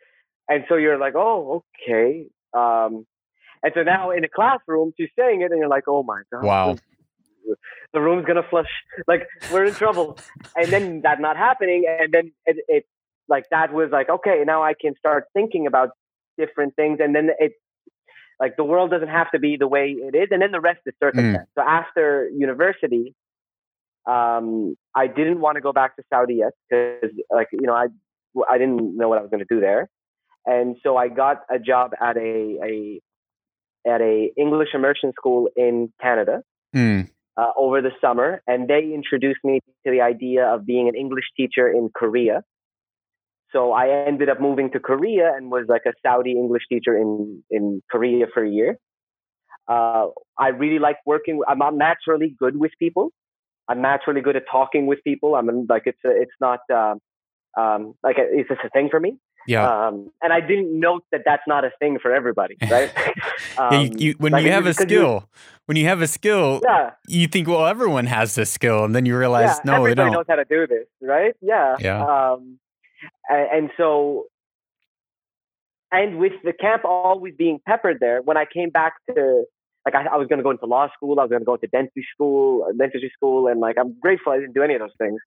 and 0.50 0.66
so 0.68 0.76
you're 0.76 0.98
like, 0.98 1.14
oh, 1.16 1.64
okay. 1.88 2.26
Um 2.54 3.06
and 3.64 3.72
so 3.74 3.84
now 3.84 4.12
in 4.12 4.24
a 4.24 4.30
classroom 4.30 4.92
she's 5.00 5.10
saying 5.18 5.42
it 5.42 5.52
and 5.52 5.60
you're 5.60 5.70
like, 5.70 5.86
oh 5.88 6.04
my 6.04 6.22
God. 6.32 6.44
Wow. 6.44 6.78
The 7.94 8.02
room's 8.02 8.26
gonna 8.26 8.46
flush. 8.50 8.70
Like 9.08 9.28
we're 9.52 9.66
in 9.66 9.74
trouble. 9.74 10.18
and 10.56 10.68
then 10.68 11.02
that 11.04 11.22
not 11.22 11.38
happening 11.38 11.86
and 11.88 12.14
then 12.14 12.32
it, 12.46 12.58
it 12.68 12.86
like 13.30 13.46
that 13.52 13.74
was 13.74 13.90
like, 13.92 14.10
okay, 14.10 14.44
now 14.46 14.62
I 14.62 14.74
can 14.80 14.94
start 14.98 15.26
thinking 15.34 15.68
about 15.68 15.90
different 16.38 16.76
things 16.76 17.00
and 17.02 17.16
then 17.16 17.30
it 17.40 17.54
like 18.42 18.58
the 18.58 18.64
world 18.64 18.90
doesn't 18.90 19.08
have 19.08 19.30
to 19.32 19.40
be 19.40 19.56
the 19.56 19.68
way 19.68 19.96
it 19.98 20.16
is, 20.16 20.30
and 20.32 20.42
then 20.42 20.52
the 20.52 20.60
rest 20.60 20.80
is 20.88 20.94
circumstance. 21.02 21.48
Mm. 21.48 21.54
So 21.56 21.62
after 21.62 22.28
university, 22.36 23.14
um, 24.10 24.76
I 24.96 25.06
didn't 25.06 25.40
want 25.40 25.56
to 25.56 25.62
go 25.62 25.72
back 25.72 25.96
to 25.98 26.04
Saudi 26.12 26.38
yet 26.44 26.54
because, 26.68 27.12
like, 27.30 27.50
you 27.54 27.68
know, 27.68 27.74
I 27.74 27.86
I 28.50 28.58
didn't 28.58 28.98
know 28.98 29.08
what 29.10 29.20
I 29.20 29.22
was 29.22 29.30
going 29.30 29.46
to 29.48 29.54
do 29.56 29.62
there, 29.62 29.88
and 30.46 30.76
so 30.82 30.98
I 30.98 31.08
got 31.08 31.44
a 31.50 31.60
job 31.60 31.92
at 32.02 32.18
a 32.18 32.58
a 32.72 33.02
at 33.88 34.02
a 34.02 34.32
English 34.36 34.70
immersion 34.74 35.14
school 35.18 35.48
in 35.56 35.94
Canada. 36.02 36.42
Mm. 36.76 37.10
Uh, 37.38 37.48
over 37.58 37.82
the 37.82 37.92
summer, 38.02 38.44
and 38.46 38.68
they 38.68 38.92
introduced 38.94 39.40
me 39.42 39.62
to 39.86 39.90
the 39.90 40.02
idea 40.02 40.46
of 40.46 40.66
being 40.66 40.90
an 40.90 40.96
English 40.96 41.24
teacher 41.38 41.70
in 41.70 41.90
Korea. 41.96 42.44
So 43.52 43.74
I 43.74 44.06
ended 44.08 44.30
up 44.30 44.40
moving 44.40 44.72
to 44.72 44.80
Korea 44.80 45.34
and 45.36 45.52
was 45.52 45.66
like 45.68 45.84
a 45.86 45.94
Saudi 46.04 46.32
English 46.32 46.64
teacher 46.70 46.96
in, 46.96 47.44
in 47.50 47.82
Korea 47.92 48.26
for 48.34 48.44
a 48.44 48.50
year. 48.50 48.78
Uh, 49.68 50.08
I 50.38 50.50
really 50.50 50.80
like 50.80 50.98
working. 51.06 51.42
I'm 51.48 51.60
not 51.60 51.76
naturally 51.76 52.36
good 52.38 52.58
with 52.58 52.72
people. 52.80 53.12
I'm 53.68 53.82
naturally 53.82 54.22
good 54.22 54.36
at 54.36 54.44
talking 54.52 54.86
with 54.88 55.04
people. 55.04 55.36
I'm 55.36 55.66
like 55.70 55.84
it's 55.86 56.00
a, 56.06 56.10
it's 56.10 56.32
not 56.42 56.60
uh, 56.74 56.96
um, 57.58 57.94
like 58.04 58.16
it's 58.18 58.50
just 58.50 58.62
a 58.66 58.70
thing 58.70 58.90
for 58.90 59.00
me. 59.00 59.18
Yeah. 59.48 59.88
Um, 59.88 60.12
and 60.22 60.32
I 60.32 60.40
didn't 60.40 60.80
note 60.80 61.04
that 61.12 61.22
that's 61.26 61.44
not 61.48 61.66
a 61.66 61.72
thing 61.80 61.98
for 62.02 62.14
everybody, 62.14 62.58
right? 62.70 62.92
um, 63.58 63.72
yeah, 63.72 63.80
you, 63.80 63.92
you, 63.98 64.16
when 64.20 64.34
like 64.34 64.44
you 64.46 64.52
have 64.52 64.66
a 64.66 64.74
skill, 64.74 65.14
you, 65.14 65.40
when 65.66 65.78
you 65.78 65.88
have 65.88 66.02
a 66.02 66.08
skill, 66.08 66.62
yeah. 66.64 66.92
you 67.08 67.28
think, 67.28 67.48
well, 67.48 67.66
everyone 67.66 68.06
has 68.06 68.36
this 68.36 68.52
skill, 68.52 68.84
and 68.84 68.96
then 68.96 69.06
you 69.06 69.18
realize, 69.18 69.60
yeah, 69.66 69.78
no, 69.78 69.84
they 69.84 69.96
don't. 69.96 70.12
knows 70.12 70.26
how 70.28 70.36
to 70.36 70.46
do 70.46 70.68
this, 70.68 70.86
right? 71.02 71.34
Yeah. 71.42 71.76
Yeah. 71.80 72.04
Um, 72.04 72.60
and, 73.36 73.70
so, 73.78 74.26
and 75.92 76.18
with 76.18 76.34
the 76.44 76.54
camp 76.54 76.84
always 76.86 77.34
being 77.38 77.60
peppered 77.68 77.98
there, 78.00 78.22
when 78.22 78.38
I 78.38 78.46
came 78.52 78.70
back 78.70 78.94
to, 79.16 79.46
like, 79.86 79.96
I, 79.96 80.06
I 80.14 80.18
was 80.18 80.28
going 80.28 80.38
to 80.38 80.44
go 80.44 80.52
into 80.52 80.66
law 80.66 80.88
school, 80.96 81.20
I 81.20 81.24
was 81.24 81.30
going 81.30 81.42
to 81.42 81.46
go 81.46 81.56
into 81.56 81.68
dentistry 81.68 82.06
school, 82.14 82.68
dentistry 82.78 83.12
school, 83.16 83.48
and 83.48 83.60
like, 83.60 83.78
I'm 83.80 83.98
grateful 84.00 84.34
I 84.34 84.40
didn't 84.40 84.54
do 84.54 84.64
any 84.64 84.76
of 84.76 84.82
those 84.82 84.96
things. 84.98 85.20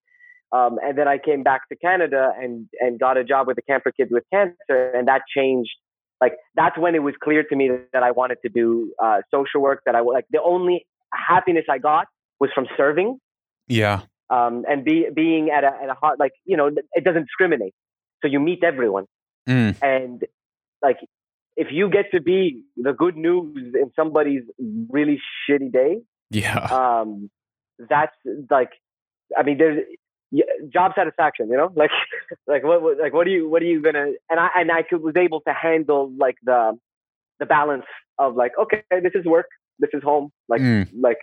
Um, 0.53 0.79
and 0.83 0.97
then 0.97 1.09
I 1.09 1.19
came 1.19 1.43
back 1.43 1.69
to 1.71 1.77
Canada 1.77 2.33
and 2.41 2.69
and 2.79 3.01
got 3.01 3.17
a 3.17 3.25
job 3.25 3.49
with 3.49 3.57
the 3.57 3.63
Camp 3.63 3.83
for 3.83 3.91
Kids 3.91 4.11
with 4.13 4.23
Cancer, 4.33 4.93
and 4.95 5.09
that 5.09 5.23
changed. 5.35 5.73
Like 6.21 6.35
that's 6.55 6.79
when 6.79 6.95
it 6.95 7.03
was 7.03 7.15
clear 7.21 7.43
to 7.43 7.57
me 7.57 7.69
that, 7.71 7.89
that 7.93 8.03
I 8.05 8.13
wanted 8.13 8.39
to 8.43 8.49
do 8.49 8.93
uh, 9.03 9.23
social 9.33 9.61
work. 9.61 9.81
That 9.85 9.97
I 9.97 10.01
like 10.01 10.27
the 10.31 10.41
only 10.41 10.87
happiness 11.13 11.65
I 11.69 11.79
got 11.79 12.07
was 12.39 12.51
from 12.55 12.69
serving. 12.77 13.19
Yeah 13.67 14.03
um, 14.31 14.65
and 14.69 14.85
be, 14.85 15.07
being 15.15 15.51
at 15.51 15.65
a, 15.65 15.73
at 15.83 15.89
a 15.89 15.95
heart, 15.95 16.19
like, 16.19 16.33
you 16.45 16.57
know, 16.57 16.71
it 16.93 17.05
doesn't 17.05 17.25
discriminate. 17.25 17.75
So 18.25 18.29
you 18.29 18.41
meet 18.41 18.65
everyone. 18.65 19.05
Mm. 19.47 19.77
And 19.83 20.25
like, 20.83 20.97
if 21.57 21.69
you 21.71 21.91
get 21.91 22.07
to 22.13 22.21
be 22.21 22.63
the 22.77 22.95
good 22.95 23.17
news 23.17 23.75
in 23.75 23.93
somebody's 23.95 24.43
really 24.89 25.21
shitty 25.49 25.71
day, 25.71 26.01
yeah, 26.31 26.65
um, 26.71 27.31
that's 27.79 28.17
like, 28.51 28.71
I 29.37 29.43
mean, 29.43 29.59
there's 29.59 29.85
job 30.73 30.93
satisfaction, 30.97 31.49
you 31.51 31.57
know, 31.57 31.71
like, 31.77 31.91
like 32.47 32.65
what, 32.65 32.83
what, 32.83 32.99
like, 32.99 33.13
what 33.13 33.27
are 33.27 33.31
you, 33.31 33.49
what 33.49 33.61
are 33.63 33.67
you 33.67 33.83
gonna? 33.83 34.07
And 34.31 34.41
I, 34.41 34.49
and 34.57 34.73
I 34.73 34.83
could, 34.83 35.03
was 35.03 35.17
able 35.17 35.43
to 35.43 35.53
handle 35.53 36.11
like 36.19 36.37
the, 36.43 36.79
the 37.41 37.47
balance 37.47 37.85
of 38.19 38.35
like, 38.37 38.53
okay, 38.59 38.83
this 38.91 39.13
is 39.15 39.27
work, 39.27 39.47
this 39.79 39.91
is 39.93 40.03
home, 40.03 40.33
like, 40.49 40.63
mm. 40.63 40.89
like 40.99 41.19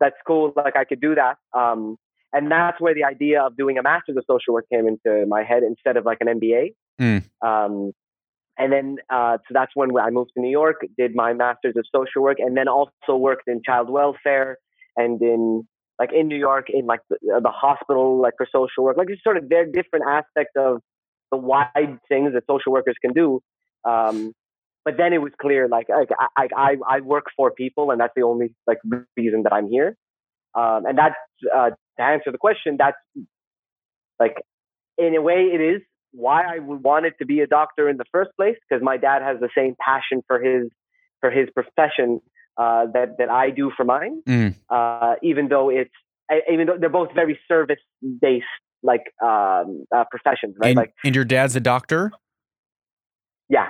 that's 0.00 0.16
cool, 0.26 0.52
like 0.56 0.76
I 0.76 0.84
could 0.84 1.00
do 1.00 1.14
that. 1.14 1.36
Um, 1.56 1.96
and 2.32 2.50
that's 2.50 2.80
where 2.80 2.94
the 2.94 3.04
idea 3.04 3.42
of 3.42 3.56
doing 3.56 3.78
a 3.78 3.82
master's 3.82 4.16
of 4.16 4.24
social 4.30 4.54
work 4.54 4.66
came 4.72 4.86
into 4.86 5.26
my 5.26 5.42
head 5.42 5.62
instead 5.62 5.96
of 5.96 6.04
like 6.04 6.18
an 6.20 6.28
MBA. 6.40 6.74
Mm. 7.00 7.24
Um, 7.46 7.92
and 8.58 8.72
then, 8.72 8.96
uh, 9.10 9.38
so 9.38 9.52
that's 9.52 9.72
when 9.74 9.90
I 9.98 10.10
moved 10.10 10.32
to 10.34 10.40
New 10.40 10.50
York, 10.50 10.84
did 10.98 11.14
my 11.14 11.32
master's 11.32 11.76
of 11.76 11.84
social 11.94 12.22
work, 12.22 12.38
and 12.38 12.56
then 12.56 12.68
also 12.68 13.16
worked 13.16 13.48
in 13.48 13.62
child 13.64 13.90
welfare 13.90 14.58
and 14.96 15.20
in 15.22 15.66
like 15.98 16.10
in 16.12 16.28
New 16.28 16.36
York 16.36 16.66
in 16.68 16.86
like 16.86 17.00
the, 17.08 17.16
the 17.22 17.50
hospital, 17.50 18.20
like 18.20 18.34
for 18.36 18.46
social 18.50 18.84
work, 18.84 18.96
like 18.96 19.08
just 19.08 19.22
sort 19.22 19.36
of 19.36 19.44
very 19.44 19.70
different 19.70 20.04
aspects 20.08 20.52
of 20.56 20.80
the 21.30 21.38
wide 21.38 21.98
things 22.08 22.32
that 22.34 22.44
social 22.48 22.72
workers 22.72 22.96
can 23.00 23.12
do. 23.12 23.40
Um, 23.84 24.32
but 24.84 24.96
then 24.96 25.12
it 25.12 25.18
was 25.18 25.32
clear, 25.40 25.68
like, 25.68 25.88
like 25.88 26.08
I, 26.36 26.48
I, 26.56 26.76
I 26.88 27.00
work 27.00 27.26
for 27.36 27.52
people, 27.52 27.90
and 27.90 28.00
that's 28.00 28.12
the 28.16 28.22
only 28.22 28.54
like 28.66 28.78
reason 29.16 29.44
that 29.44 29.52
I'm 29.52 29.68
here. 29.68 29.96
Um, 30.54 30.84
and 30.86 30.98
that's 30.98 31.14
uh, 31.54 31.70
to 31.98 32.02
answer 32.02 32.30
the 32.32 32.38
question, 32.38 32.76
that's 32.78 32.96
like 34.18 34.36
in 34.98 35.14
a 35.14 35.22
way 35.22 35.50
it 35.52 35.60
is 35.60 35.82
why 36.12 36.42
I 36.42 36.58
wanted 36.58 37.14
to 37.18 37.26
be 37.26 37.40
a 37.40 37.46
doctor 37.46 37.88
in 37.88 37.96
the 37.96 38.04
first 38.12 38.30
place 38.36 38.56
because 38.68 38.82
my 38.82 38.96
dad 38.96 39.22
has 39.22 39.40
the 39.40 39.48
same 39.56 39.74
passion 39.80 40.22
for 40.26 40.40
his 40.40 40.68
for 41.20 41.30
his 41.30 41.48
profession 41.54 42.20
uh, 42.56 42.86
that 42.92 43.16
that 43.18 43.30
I 43.30 43.50
do 43.50 43.70
for 43.76 43.84
mine. 43.84 44.22
Mm. 44.28 44.54
Uh, 44.68 45.14
even 45.22 45.48
though 45.48 45.70
it's 45.70 45.90
even 46.50 46.66
though 46.66 46.76
they're 46.78 46.88
both 46.88 47.14
very 47.14 47.38
service 47.48 47.80
based 48.20 48.44
like 48.82 49.04
um, 49.22 49.84
uh, 49.94 50.04
professions, 50.10 50.56
right? 50.58 50.70
And, 50.70 50.76
like, 50.76 50.94
and 51.04 51.14
your 51.14 51.24
dad's 51.24 51.56
a 51.56 51.60
doctor. 51.60 52.10
Yeah, 53.48 53.68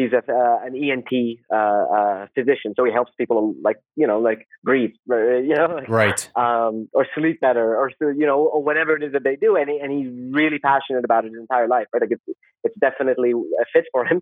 he's 0.00 0.12
a, 0.12 0.32
uh, 0.32 0.58
an 0.64 0.74
ENT 0.74 1.38
uh, 1.52 1.56
uh, 1.56 2.26
physician, 2.34 2.74
so 2.76 2.84
he 2.84 2.92
helps 2.92 3.12
people 3.18 3.54
like 3.62 3.76
you 3.96 4.06
know 4.06 4.18
like 4.18 4.46
breathe, 4.62 4.94
you 5.08 5.54
know, 5.56 5.66
like, 5.76 5.88
right, 5.88 6.30
um, 6.36 6.88
or 6.92 7.06
sleep 7.14 7.40
better, 7.40 7.76
or 7.76 7.90
you 8.00 8.26
know, 8.26 8.38
or 8.38 8.62
whatever 8.62 8.96
it 8.96 9.02
is 9.02 9.12
that 9.12 9.24
they 9.24 9.36
do, 9.36 9.56
and 9.56 9.68
he, 9.68 9.78
and 9.78 9.92
he's 9.92 10.34
really 10.34 10.58
passionate 10.58 11.04
about 11.04 11.24
it 11.24 11.32
his 11.32 11.40
entire 11.40 11.68
life. 11.68 11.86
Right, 11.92 12.02
like 12.02 12.12
it's 12.12 12.38
it's 12.64 12.76
definitely 12.80 13.32
a 13.32 13.64
fit 13.72 13.84
for 13.92 14.04
him, 14.04 14.20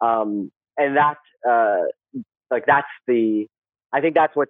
um, 0.00 0.50
and 0.76 0.96
that 0.96 1.18
uh, 1.48 1.84
like 2.50 2.64
that's 2.66 2.86
the 3.06 3.46
I 3.92 4.00
think 4.00 4.14
that's 4.14 4.36
what 4.36 4.48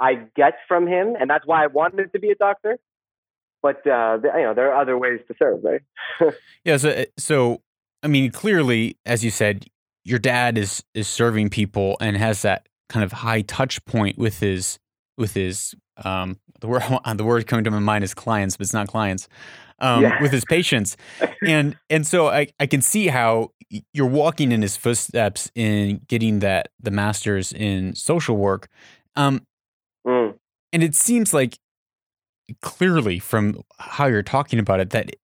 I 0.00 0.14
get 0.36 0.54
from 0.68 0.86
him, 0.86 1.16
and 1.18 1.28
that's 1.28 1.46
why 1.46 1.64
I 1.64 1.66
wanted 1.66 2.12
to 2.12 2.18
be 2.18 2.30
a 2.30 2.36
doctor. 2.36 2.78
But 3.60 3.84
uh, 3.86 4.18
you 4.22 4.42
know, 4.44 4.54
there 4.54 4.72
are 4.72 4.80
other 4.80 4.96
ways 4.96 5.20
to 5.26 5.34
serve, 5.36 5.64
right? 5.64 5.80
yeah. 6.64 6.76
So, 6.76 7.04
so 7.16 7.62
I 8.02 8.06
mean, 8.06 8.30
clearly, 8.30 8.96
as 9.04 9.24
you 9.24 9.30
said, 9.30 9.66
your 10.04 10.18
dad 10.18 10.56
is 10.56 10.82
is 10.94 11.08
serving 11.08 11.50
people 11.50 11.96
and 12.00 12.16
has 12.16 12.42
that 12.42 12.68
kind 12.88 13.04
of 13.04 13.12
high 13.12 13.42
touch 13.42 13.84
point 13.84 14.18
with 14.18 14.40
his 14.40 14.78
with 15.16 15.34
his 15.34 15.74
um 16.04 16.38
the 16.60 16.68
word 16.68 16.82
the 17.16 17.24
word 17.24 17.46
coming 17.46 17.64
to 17.64 17.70
my 17.70 17.78
mind 17.78 18.04
is 18.04 18.14
clients, 18.14 18.56
but 18.56 18.64
it's 18.64 18.74
not 18.74 18.88
clients. 18.88 19.28
Um, 19.80 20.02
yeah. 20.02 20.20
with 20.20 20.32
his 20.32 20.44
patients, 20.44 20.96
and 21.46 21.76
and 21.88 22.04
so 22.04 22.26
I, 22.26 22.48
I 22.58 22.66
can 22.66 22.82
see 22.82 23.06
how 23.06 23.52
you're 23.92 24.08
walking 24.08 24.50
in 24.50 24.60
his 24.60 24.76
footsteps 24.76 25.52
in 25.54 26.00
getting 26.08 26.40
that 26.40 26.70
the 26.80 26.90
masters 26.90 27.52
in 27.52 27.94
social 27.94 28.36
work, 28.36 28.66
um, 29.14 29.46
mm. 30.04 30.34
and 30.72 30.82
it 30.82 30.96
seems 30.96 31.32
like 31.32 31.60
clearly 32.60 33.20
from 33.20 33.62
how 33.78 34.06
you're 34.06 34.20
talking 34.20 34.58
about 34.58 34.80
it 34.80 34.90
that 34.90 35.14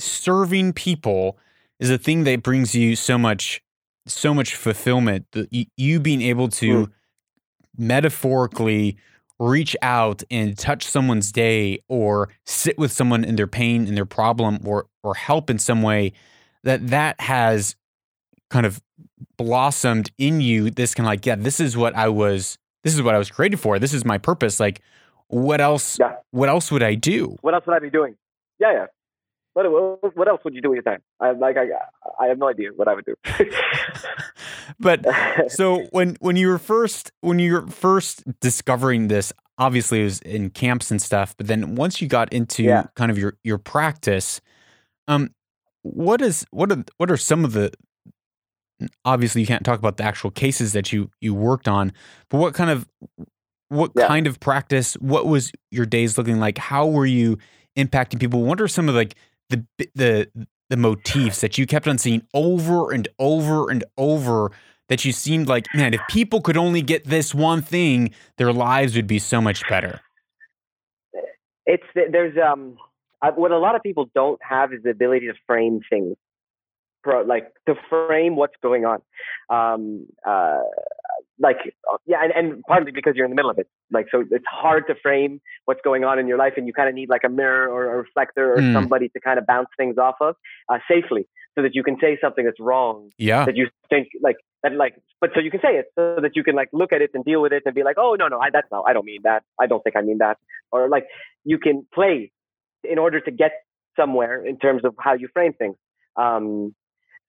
serving 0.00 0.72
people 0.72 1.38
is 1.80 1.90
a 1.90 1.98
thing 1.98 2.24
that 2.24 2.42
brings 2.42 2.74
you 2.74 2.94
so 2.94 3.18
much 3.18 3.60
so 4.06 4.32
much 4.32 4.54
fulfillment 4.54 5.26
you 5.50 6.00
being 6.00 6.22
able 6.22 6.48
to 6.48 6.86
mm. 6.86 6.92
metaphorically 7.76 8.96
reach 9.40 9.74
out 9.80 10.22
and 10.30 10.56
touch 10.56 10.86
someone's 10.86 11.32
day 11.32 11.82
or 11.88 12.28
sit 12.44 12.78
with 12.78 12.92
someone 12.92 13.24
in 13.24 13.36
their 13.36 13.46
pain 13.46 13.86
and 13.88 13.96
their 13.96 14.06
problem 14.06 14.58
or 14.64 14.86
or 15.02 15.14
help 15.14 15.48
in 15.48 15.58
some 15.58 15.82
way 15.82 16.12
that 16.62 16.86
that 16.88 17.18
has 17.20 17.74
kind 18.50 18.66
of 18.66 18.82
blossomed 19.38 20.10
in 20.18 20.42
you. 20.42 20.70
This 20.70 20.94
kind 20.94 21.06
of 21.06 21.10
like 21.10 21.24
yeah 21.24 21.36
this 21.36 21.58
is 21.58 21.76
what 21.76 21.94
i 21.96 22.08
was 22.08 22.58
this 22.84 22.94
is 22.94 23.02
what 23.02 23.14
i 23.14 23.18
was 23.18 23.30
created 23.30 23.58
for. 23.58 23.78
This 23.78 23.94
is 23.94 24.04
my 24.04 24.18
purpose. 24.18 24.60
Like 24.60 24.82
what 25.28 25.60
else 25.60 25.98
yeah. 25.98 26.16
what 26.32 26.48
else 26.48 26.70
would 26.70 26.82
i 26.82 26.94
do? 26.94 27.36
What 27.40 27.54
else 27.54 27.66
would 27.66 27.76
i 27.76 27.80
be 27.80 27.90
doing? 27.90 28.16
Yeah 28.58 28.72
yeah 28.72 28.86
what, 29.52 30.16
what 30.16 30.28
else 30.28 30.40
would 30.44 30.54
you 30.54 30.62
do 30.62 30.70
with 30.70 30.76
your 30.76 30.82
time? 30.82 31.02
I 31.18 31.32
like 31.32 31.56
I 31.56 31.66
I 32.20 32.26
have 32.28 32.38
no 32.38 32.48
idea 32.48 32.70
what 32.74 32.88
I 32.88 32.94
would 32.94 33.04
do. 33.04 33.14
but 34.80 35.04
so 35.48 35.86
when 35.90 36.16
when 36.20 36.36
you 36.36 36.48
were 36.48 36.58
first 36.58 37.12
when 37.20 37.38
you 37.38 37.54
were 37.54 37.66
first 37.66 38.22
discovering 38.40 39.08
this, 39.08 39.32
obviously 39.58 40.00
it 40.00 40.04
was 40.04 40.20
in 40.20 40.50
camps 40.50 40.90
and 40.90 41.00
stuff. 41.02 41.36
But 41.36 41.46
then 41.48 41.74
once 41.74 42.00
you 42.00 42.08
got 42.08 42.32
into 42.32 42.62
yeah. 42.62 42.84
kind 42.94 43.10
of 43.10 43.18
your 43.18 43.36
your 43.42 43.58
practice, 43.58 44.40
um, 45.08 45.30
what 45.82 46.20
is 46.20 46.46
what 46.50 46.70
are 46.70 46.84
what 46.98 47.10
are 47.10 47.16
some 47.16 47.44
of 47.44 47.52
the 47.52 47.72
obviously 49.04 49.40
you 49.40 49.46
can't 49.46 49.64
talk 49.64 49.78
about 49.78 49.96
the 49.96 50.04
actual 50.04 50.30
cases 50.30 50.72
that 50.72 50.92
you 50.92 51.10
you 51.20 51.34
worked 51.34 51.68
on, 51.68 51.92
but 52.28 52.38
what 52.38 52.54
kind 52.54 52.70
of 52.70 52.88
what 53.68 53.92
yeah. 53.96 54.06
kind 54.06 54.26
of 54.26 54.38
practice? 54.40 54.94
What 54.94 55.26
was 55.26 55.52
your 55.70 55.86
days 55.86 56.16
looking 56.16 56.38
like? 56.38 56.58
How 56.58 56.86
were 56.86 57.06
you 57.06 57.38
impacting 57.76 58.20
people? 58.20 58.42
What 58.42 58.60
are 58.60 58.68
some 58.68 58.88
of 58.88 58.94
like 58.94 59.14
the 59.50 59.64
the 59.94 60.46
the 60.70 60.76
motifs 60.76 61.40
that 61.40 61.58
you 61.58 61.66
kept 61.66 61.86
on 61.88 61.98
seeing 61.98 62.22
over 62.32 62.92
and 62.92 63.08
over 63.18 63.70
and 63.70 63.84
over 63.98 64.52
that 64.88 65.04
you 65.04 65.12
seemed 65.12 65.48
like 65.48 65.66
man 65.74 65.92
if 65.92 66.00
people 66.08 66.40
could 66.40 66.56
only 66.56 66.80
get 66.80 67.04
this 67.04 67.34
one 67.34 67.60
thing 67.60 68.12
their 68.38 68.52
lives 68.52 68.96
would 68.96 69.06
be 69.06 69.18
so 69.18 69.40
much 69.40 69.68
better. 69.68 70.00
It's 71.66 71.84
there's 71.94 72.36
um 72.38 72.76
what 73.34 73.50
a 73.50 73.58
lot 73.58 73.74
of 73.74 73.82
people 73.82 74.08
don't 74.14 74.40
have 74.42 74.72
is 74.72 74.82
the 74.82 74.90
ability 74.90 75.26
to 75.26 75.34
frame 75.46 75.80
things 75.90 76.16
like 77.26 77.52
to 77.66 77.74
frame 77.88 78.36
what's 78.36 78.56
going 78.62 78.84
on. 78.84 79.02
Um 79.48 80.06
uh 80.24 80.62
like 81.40 81.56
yeah 82.06 82.18
and, 82.22 82.32
and 82.32 82.62
partly 82.68 82.92
because 82.92 83.14
you're 83.16 83.24
in 83.24 83.30
the 83.30 83.34
middle 83.34 83.50
of 83.50 83.58
it. 83.58 83.68
Like 83.90 84.06
so 84.12 84.24
it's 84.30 84.44
hard 84.48 84.84
to 84.88 84.94
frame 85.02 85.40
what's 85.64 85.80
going 85.82 86.04
on 86.04 86.18
in 86.18 86.28
your 86.28 86.38
life 86.38 86.54
and 86.56 86.66
you 86.66 86.72
kind 86.72 86.88
of 86.88 86.94
need 86.94 87.08
like 87.08 87.22
a 87.24 87.28
mirror 87.28 87.68
or 87.68 87.94
a 87.94 87.96
reflector 87.98 88.54
or 88.54 88.58
mm. 88.58 88.72
somebody 88.72 89.08
to 89.08 89.20
kind 89.20 89.38
of 89.38 89.46
bounce 89.46 89.68
things 89.76 89.98
off 89.98 90.16
of 90.20 90.36
uh, 90.68 90.78
safely 90.88 91.26
so 91.56 91.62
that 91.62 91.74
you 91.74 91.82
can 91.82 91.96
say 92.00 92.18
something 92.20 92.44
that's 92.44 92.60
wrong. 92.60 93.10
Yeah. 93.18 93.44
That 93.46 93.56
you 93.56 93.68
think 93.88 94.08
like 94.22 94.36
that 94.62 94.72
like 94.74 94.94
but 95.20 95.30
so 95.34 95.40
you 95.40 95.50
can 95.50 95.60
say 95.60 95.76
it 95.76 95.86
so 95.96 96.16
that 96.20 96.32
you 96.36 96.44
can 96.44 96.54
like 96.54 96.68
look 96.72 96.92
at 96.92 97.00
it 97.02 97.10
and 97.14 97.24
deal 97.24 97.40
with 97.40 97.52
it 97.52 97.62
and 97.64 97.74
be 97.74 97.82
like 97.82 97.96
oh 97.98 98.14
no 98.18 98.28
no 98.28 98.38
I, 98.38 98.50
that's 98.52 98.68
not 98.70 98.84
i 98.86 98.92
don't 98.92 99.06
mean 99.06 99.20
that. 99.24 99.42
I 99.58 99.66
don't 99.66 99.82
think 99.82 99.96
i 99.96 100.02
mean 100.02 100.18
that. 100.18 100.38
Or 100.70 100.88
like 100.88 101.06
you 101.44 101.58
can 101.58 101.86
play 101.92 102.30
in 102.84 102.98
order 102.98 103.20
to 103.20 103.30
get 103.30 103.52
somewhere 103.98 104.44
in 104.44 104.58
terms 104.58 104.84
of 104.84 104.94
how 104.98 105.14
you 105.14 105.28
frame 105.32 105.54
things. 105.54 105.76
Um 106.16 106.74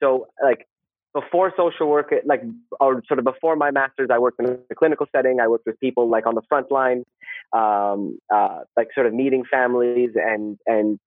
so 0.02 0.28
like 0.44 0.68
before 1.14 1.54
social 1.58 1.88
work, 1.88 2.14
like 2.26 2.42
or 2.80 3.04
sort 3.08 3.20
of 3.20 3.26
before 3.26 3.56
my 3.56 3.72
master's, 3.72 4.10
I 4.12 4.18
worked 4.20 4.40
in 4.40 4.60
a 4.70 4.76
clinical 4.76 5.06
setting. 5.14 5.40
I 5.42 5.48
worked 5.48 5.66
with 5.66 5.80
people 5.80 6.10
like 6.10 6.26
on 6.26 6.36
the 6.36 6.42
front 6.48 6.72
line, 6.72 7.04
um, 7.54 8.18
uh, 8.34 8.60
like 8.78 8.90
sort 8.94 9.08
of 9.08 9.14
meeting 9.14 9.44
families 9.50 10.12
and 10.16 10.58
and 10.66 11.00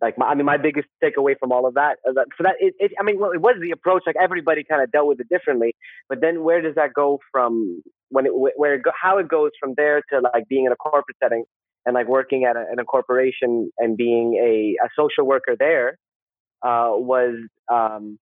like 0.00 0.18
my, 0.18 0.26
I 0.26 0.34
mean, 0.34 0.44
my 0.44 0.56
biggest 0.56 0.88
takeaway 1.02 1.38
from 1.38 1.52
all 1.52 1.66
of 1.66 1.74
that, 1.74 1.98
uh, 2.06 2.12
so 2.36 2.42
that 2.42 2.56
it, 2.58 2.74
it, 2.78 2.92
I 2.98 3.04
mean, 3.04 3.18
well, 3.18 3.30
it 3.30 3.40
was 3.40 3.56
the 3.60 3.70
approach. 3.70 4.02
Like 4.06 4.16
everybody 4.20 4.64
kind 4.64 4.82
of 4.82 4.90
dealt 4.90 5.06
with 5.06 5.20
it 5.20 5.28
differently, 5.28 5.74
but 6.08 6.20
then 6.20 6.42
where 6.42 6.60
does 6.60 6.74
that 6.74 6.92
go 6.92 7.20
from 7.30 7.82
when 8.10 8.26
it 8.26 8.32
where 8.34 8.74
it 8.74 8.82
go, 8.82 8.90
how 9.00 9.18
it 9.18 9.28
goes 9.28 9.52
from 9.60 9.74
there 9.76 10.02
to 10.12 10.20
like 10.20 10.48
being 10.48 10.66
in 10.66 10.72
a 10.72 10.76
corporate 10.76 11.16
setting 11.22 11.44
and 11.86 11.94
like 11.94 12.08
working 12.08 12.44
at 12.44 12.56
a, 12.56 12.64
in 12.72 12.78
a 12.78 12.84
corporation 12.84 13.70
and 13.78 13.96
being 13.96 14.34
a, 14.34 14.76
a 14.84 14.88
social 14.98 15.24
worker 15.24 15.54
there 15.58 15.98
uh, 16.62 16.90
was 16.92 17.36
um, 17.72 18.18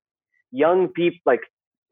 young 0.53 0.88
people 0.88 1.19
like 1.27 1.41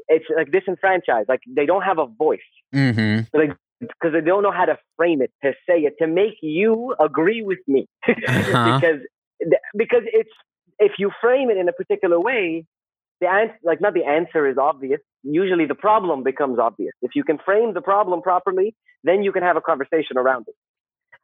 it's 0.08 0.26
like 0.36 0.50
disenfranchised. 0.52 1.28
Like 1.28 1.40
they 1.46 1.66
don't 1.66 1.82
have 1.82 1.98
a 1.98 2.06
voice. 2.06 2.40
Mm-hmm. 2.74 3.36
Like 3.36 3.56
because 3.80 4.12
they 4.12 4.20
don't 4.20 4.42
know 4.42 4.52
how 4.52 4.66
to 4.66 4.76
frame 4.96 5.22
it, 5.22 5.32
to 5.42 5.52
say 5.66 5.80
it, 5.80 5.94
to 6.00 6.06
make 6.06 6.34
you 6.42 6.94
agree 7.00 7.42
with 7.42 7.60
me. 7.66 7.86
uh-huh. 8.08 8.78
Because 8.78 9.00
because 9.76 10.02
it's 10.04 10.30
if 10.78 10.92
you 10.98 11.10
frame 11.20 11.50
it 11.50 11.56
in 11.56 11.68
a 11.68 11.72
particular 11.72 12.20
way, 12.20 12.66
the 13.20 13.28
answer 13.28 13.54
like 13.64 13.80
not 13.80 13.94
the 13.94 14.04
answer 14.04 14.46
is 14.46 14.58
obvious. 14.58 15.00
Usually 15.22 15.66
the 15.66 15.74
problem 15.74 16.22
becomes 16.22 16.58
obvious. 16.58 16.92
If 17.02 17.12
you 17.14 17.24
can 17.24 17.38
frame 17.38 17.74
the 17.74 17.80
problem 17.80 18.22
properly, 18.22 18.74
then 19.04 19.22
you 19.22 19.32
can 19.32 19.42
have 19.42 19.56
a 19.56 19.60
conversation 19.60 20.16
around 20.16 20.46
it. 20.48 20.54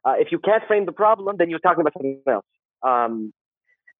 Uh, 0.05 0.13
if 0.17 0.31
you 0.31 0.39
can't 0.39 0.63
frame 0.67 0.85
the 0.85 0.91
problem, 0.91 1.35
then 1.37 1.49
you're 1.49 1.59
talking 1.59 1.81
about 1.81 1.93
something 1.93 2.21
else. 2.27 2.45
Um, 2.83 3.33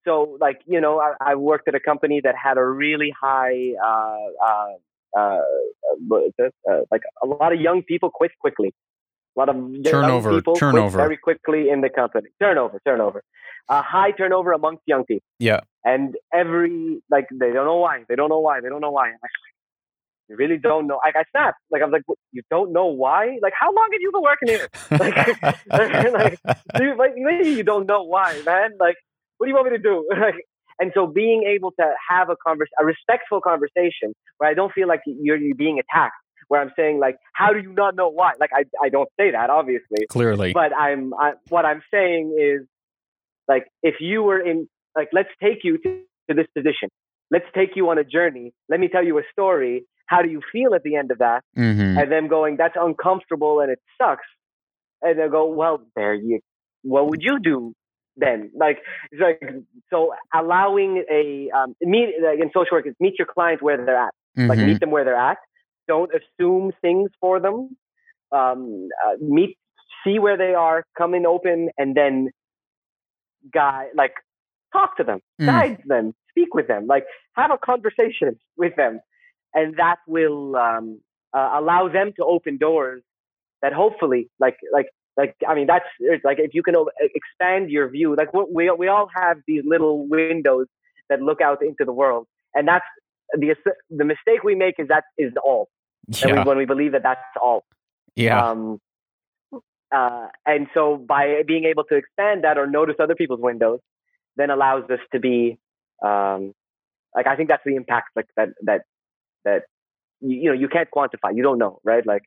so 0.08 0.38
like 0.40 0.62
you 0.66 0.80
know 0.80 1.00
I, 1.00 1.32
I, 1.32 1.36
worked 1.36 1.68
at 1.68 1.76
a 1.76 1.80
company 1.80 2.22
that 2.24 2.36
had 2.42 2.58
a 2.58 2.66
really 2.66 3.14
high 3.20 3.74
uh, 3.90 4.28
uh, 4.48 5.20
uh, 5.20 5.42
uh, 6.10 6.82
like 6.92 7.02
a 7.24 7.28
lot 7.28 7.54
of 7.54 7.60
young 7.60 7.84
people 7.84 8.10
quit 8.10 8.32
quickly 8.40 8.74
a 9.36 9.40
lot 9.40 9.50
of 9.50 9.56
turnover 9.84 10.36
people 10.36 10.56
turnover 10.56 10.98
very 10.98 11.18
quickly 11.18 11.70
in 11.70 11.82
the 11.82 11.90
company 11.90 12.30
turnover 12.40 12.80
turnover 12.86 13.24
uh, 13.70 13.82
high 13.82 14.12
turnover 14.12 14.54
amongst 14.54 14.82
young 14.86 15.04
people 15.06 15.28
yeah 15.40 15.60
and 15.84 16.16
every 16.34 17.02
like 17.10 17.28
they 17.32 17.52
don't 17.52 17.66
know 17.66 17.78
why 17.78 18.04
they 18.08 18.16
don't 18.16 18.30
know 18.30 18.40
why 18.40 18.62
they 18.62 18.70
don't 18.70 18.82
know 18.82 18.92
why 18.92 19.12
you 20.30 20.36
really 20.36 20.58
don't 20.58 20.88
know. 20.88 21.00
Like 21.06 21.16
I 21.16 21.24
snapped. 21.32 21.60
Like 21.72 21.82
I 21.82 21.86
was 21.86 21.94
like, 21.94 22.04
you 22.34 22.42
don't 22.50 22.74
know 22.74 22.88
why? 22.88 23.38
Like 23.42 23.54
how 23.58 23.74
long 23.74 23.88
have 23.94 24.02
you 24.02 24.12
been 24.12 24.22
working 24.22 24.50
here? 24.50 24.68
like, 24.92 25.42
like, 26.12 26.40
dude, 26.76 26.98
like 26.98 27.14
maybe 27.16 27.50
you 27.52 27.64
don't 27.64 27.88
know 27.88 28.04
why, 28.04 28.42
man. 28.46 28.72
Like 28.80 28.98
what 29.38 29.48
do 29.48 29.50
you 29.50 29.56
want 29.56 29.72
me 29.72 29.78
to 29.78 29.84
do? 29.84 30.08
and 30.80 30.92
so 30.94 31.08
being 31.08 31.44
able 31.56 31.72
to 31.72 31.86
have 32.10 32.30
a 32.30 32.36
convers- 32.36 32.70
a 32.80 32.86
respectful 32.86 33.42
conversation 33.42 34.14
where 34.38 34.50
I 34.50 34.54
don't 34.54 34.72
feel 34.74 34.88
like 34.88 35.02
you're, 35.06 35.38
you're 35.38 35.56
being 35.56 35.80
attacked, 35.80 36.16
where 36.48 36.62
I'm 36.62 36.72
saying 36.76 37.00
like, 37.00 37.18
how 37.34 37.54
do 37.54 37.60
you 37.60 37.74
not 37.74 37.96
know 37.96 38.10
why? 38.10 38.34
Like 38.40 38.52
I, 38.54 38.64
I 38.84 38.90
don't 38.90 39.10
say 39.20 39.32
that 39.32 39.50
obviously. 39.50 40.08
Clearly. 40.10 40.54
But 40.54 40.76
I'm, 40.76 41.14
I, 41.14 41.34
what 41.50 41.66
I'm 41.66 41.82
saying 41.92 42.38
is 42.40 42.68
like, 43.48 43.66
if 43.82 43.96
you 44.00 44.24
were 44.24 44.40
in, 44.40 44.68
like, 44.96 45.10
let's 45.14 45.30
take 45.42 45.60
you 45.64 45.78
to, 45.78 46.02
to 46.30 46.36
this 46.36 46.48
position. 46.56 46.90
Let's 47.30 47.46
take 47.54 47.72
you 47.76 47.90
on 47.90 47.98
a 47.98 48.04
journey. 48.04 48.54
Let 48.70 48.80
me 48.80 48.88
tell 48.88 49.04
you 49.04 49.18
a 49.20 49.24
story. 49.32 49.86
How 50.06 50.22
do 50.22 50.30
you 50.30 50.42
feel 50.52 50.74
at 50.74 50.84
the 50.84 50.96
end 50.96 51.12
of 51.12 51.18
that? 51.20 51.44
Mm-hmm. 51.58 51.98
And 51.98 52.12
then 52.12 52.28
going, 52.28 52.56
that's 52.58 52.76
uncomfortable 52.80 53.60
and 53.60 53.72
it 53.72 53.80
sucks. 54.02 54.26
And 55.02 55.20
they'll 55.20 55.30
go, 55.30 55.48
well, 55.48 55.82
there 55.96 56.14
you, 56.14 56.40
what 56.84 57.10
would 57.10 57.22
you 57.22 57.40
do 57.40 57.74
then. 58.18 58.52
Like 58.56 58.80
it's 59.12 59.22
like 59.22 59.42
so 59.90 60.14
allowing 60.34 61.04
a 61.12 61.50
um, 61.58 61.76
meet 61.82 62.16
like 62.24 62.40
in 62.40 62.50
social 62.54 62.76
work 62.78 62.88
is 62.88 62.96
meet 63.00 63.14
your 63.18 63.28
client 63.28 63.62
where 63.62 63.78
they're 63.84 63.98
at. 63.98 64.14
Like 64.38 64.60
Mhm. 64.60 64.66
meet 64.68 64.80
them 64.80 64.92
where 64.92 65.04
they're 65.04 65.16
at. 65.16 65.38
Don't 65.88 66.12
assume 66.14 66.72
things 66.82 67.12
for 67.22 67.40
them. 67.40 67.78
Um, 68.32 68.90
uh, 69.06 69.16
meet 69.22 69.58
see 70.04 70.20
where 70.20 70.38
they 70.38 70.54
are 70.54 70.84
come 70.98 71.14
in 71.14 71.26
open 71.26 71.70
and 71.78 71.96
then 71.96 72.30
guy 73.54 73.88
like 73.96 74.14
talk 74.74 74.98
to 74.98 75.04
them 75.04 75.20
Mm. 75.42 75.46
guide 75.48 75.78
them 75.86 76.14
speak 76.30 76.54
with 76.54 76.68
them 76.68 76.88
like 76.88 77.06
have 77.36 77.52
a 77.52 77.58
conversation 77.58 78.38
with 78.58 78.76
them. 78.76 79.00
And 79.54 79.76
that 79.78 79.98
will 80.08 80.56
um, 80.56 81.02
uh, 81.34 81.52
allow 81.56 81.88
them 81.88 82.12
to 82.18 82.26
open 82.26 82.58
doors 82.58 83.02
that 83.62 83.74
hopefully 83.74 84.30
like 84.40 84.58
like 84.74 84.88
like 85.18 85.36
I 85.48 85.56
mean 85.56 85.68
that's 85.68 85.86
it's 86.00 86.24
like 86.24 86.40
if 86.40 86.54
you 86.54 86.64
can 86.64 86.76
expand 87.00 87.70
your 87.70 87.90
view 87.90 88.16
like 88.16 88.30
we 88.34 88.70
we 88.72 88.88
all 88.88 89.10
have 89.16 89.38
these 89.48 89.64
little 89.66 90.08
windows 90.08 90.68
that 91.10 91.22
look 91.22 91.42
out 91.42 91.62
into 91.62 91.84
the 91.86 91.94
world 91.94 92.28
and 92.54 92.68
that's 92.68 92.86
the 93.34 93.56
the 93.90 94.06
mistake 94.06 94.44
we 94.44 94.56
make 94.56 94.76
is 94.78 94.88
that 94.88 95.06
is 95.18 95.34
all 95.44 95.70
and 96.24 96.32
we, 96.32 96.44
when 96.44 96.58
we 96.58 96.66
believe 96.66 96.94
that 96.94 97.04
that's 97.04 97.20
all 97.42 97.66
Yeah. 98.16 98.52
um, 98.52 98.80
uh, 99.92 100.28
and 100.46 100.68
so 100.74 100.98
by 100.98 101.44
being 101.48 101.66
able 101.66 101.84
to 101.86 101.96
expand 101.96 102.44
that 102.44 102.58
or 102.58 102.68
notice 102.68 102.96
other 103.00 103.16
people's 103.16 103.40
windows, 103.42 103.80
then 104.36 104.50
allows 104.50 104.84
us 104.90 105.00
to 105.14 105.20
be 105.20 105.58
um, 106.04 106.54
like 107.16 107.28
I 107.28 107.36
think 107.36 107.50
that's 107.50 107.64
the 107.66 107.76
impact 107.76 108.10
like 108.16 108.28
that 108.36 108.50
that 108.64 108.82
that 109.46 109.64
you, 110.20 110.38
you 110.38 110.46
know 110.46 110.54
you 110.54 110.68
can't 110.68 110.90
quantify. 110.94 111.36
You 111.36 111.44
don't 111.44 111.58
know, 111.58 111.80
right? 111.84 112.06
Like 112.06 112.24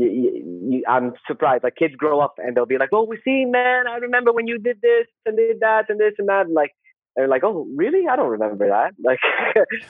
you, 0.00 0.08
you, 0.08 0.68
you, 0.70 0.82
I'm 0.88 1.12
surprised. 1.26 1.64
Like 1.64 1.76
kids 1.76 1.94
grow 1.94 2.20
up 2.20 2.34
and 2.38 2.56
they'll 2.56 2.66
be 2.66 2.78
like, 2.78 2.90
"Oh, 2.92 3.04
we 3.04 3.18
see, 3.24 3.44
man. 3.44 3.86
I 3.86 3.96
remember 3.96 4.32
when 4.32 4.46
you 4.46 4.58
did 4.58 4.80
this 4.80 5.06
and 5.26 5.36
did 5.36 5.60
that 5.60 5.84
and 5.88 6.00
this 6.00 6.14
and 6.18 6.28
that." 6.28 6.46
And 6.46 6.54
like 6.54 6.70
they're 7.16 7.28
like, 7.28 7.44
"Oh, 7.44 7.66
really? 7.76 8.06
I 8.10 8.16
don't 8.16 8.30
remember 8.30 8.68
that." 8.68 8.92
Like 9.04 9.18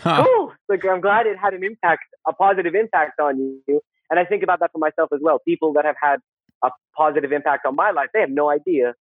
Huh. 0.01 0.25
cool. 0.25 0.53
Like 0.69 0.85
I'm 0.85 1.01
glad 1.01 1.27
it 1.27 1.39
had 1.39 1.55
an 1.55 1.65
impact, 1.65 2.03
a 2.27 2.33
positive 2.33 2.75
impact 2.75 3.21
on 3.21 3.39
you. 3.69 3.81
And 4.11 4.19
I 4.19 4.25
think 4.25 4.43
about 4.43 4.61
that 4.61 4.73
for 4.73 4.79
myself 4.79 5.11
as 5.15 5.21
well. 5.23 5.39
People 5.47 5.73
that 5.75 5.85
have 5.85 5.97
had 6.01 6.19
a 6.65 6.71
positive 6.97 7.33
impact 7.33 7.65
on 7.67 7.77
my 7.77 7.91
life, 7.93 8.09
they 8.13 8.21
have 8.21 8.31
no 8.31 8.51
idea 8.51 8.95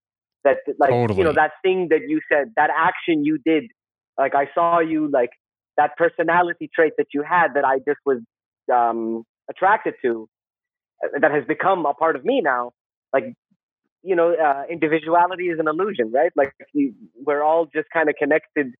that 0.44 0.58
like 0.78 0.92
you 1.18 1.24
know 1.24 1.34
that 1.34 1.52
thing 1.64 1.88
that 1.90 2.02
you 2.08 2.22
said, 2.32 2.54
that 2.56 2.70
action 2.76 3.26
you 3.26 3.40
did. 3.44 3.66
Like 4.18 4.36
I 4.36 4.50
saw 4.54 4.80
you 4.80 5.10
like 5.10 5.32
that 5.78 5.96
personality 5.98 6.70
trait 6.74 6.94
that 6.98 7.08
you 7.14 7.24
had 7.24 7.54
that 7.56 7.64
I 7.66 7.80
just 7.80 8.00
was 8.06 8.20
um, 8.72 9.24
attracted 9.50 9.96
to, 10.04 10.28
that 11.22 11.32
has 11.32 11.46
become 11.48 11.86
a 11.86 11.94
part 11.94 12.16
of 12.16 12.26
me 12.26 12.42
now. 12.42 12.72
Like 13.14 13.34
you 14.02 14.16
know, 14.16 14.34
uh, 14.34 14.64
individuality 14.70 15.46
is 15.46 15.60
an 15.60 15.68
illusion, 15.68 16.12
right? 16.14 16.32
Like 16.36 16.54
we're 17.16 17.44
all 17.44 17.66
just 17.66 17.90
kind 17.92 18.10
of 18.10 18.16
connected 18.18 18.74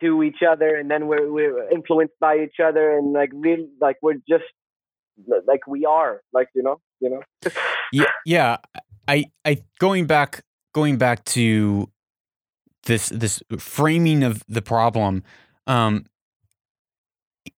to 0.00 0.22
each 0.22 0.42
other, 0.48 0.74
and 0.76 0.90
then 0.90 1.06
we're 1.06 1.30
we're 1.30 1.70
influenced 1.70 2.14
by 2.20 2.38
each 2.38 2.56
other, 2.62 2.96
and 2.96 3.12
like 3.12 3.30
real, 3.32 3.66
like 3.80 3.96
we're 4.02 4.20
just 4.28 4.44
like 5.46 5.66
we 5.66 5.84
are, 5.84 6.22
like 6.32 6.48
you 6.54 6.62
know, 6.62 6.80
you 7.00 7.10
know. 7.10 7.50
yeah, 7.92 8.10
yeah. 8.24 8.56
I, 9.08 9.26
I 9.44 9.62
going 9.78 10.06
back, 10.06 10.42
going 10.72 10.96
back 10.96 11.24
to 11.24 11.90
this, 12.84 13.08
this 13.08 13.42
framing 13.58 14.22
of 14.22 14.42
the 14.48 14.62
problem, 14.62 15.22
um, 15.66 16.06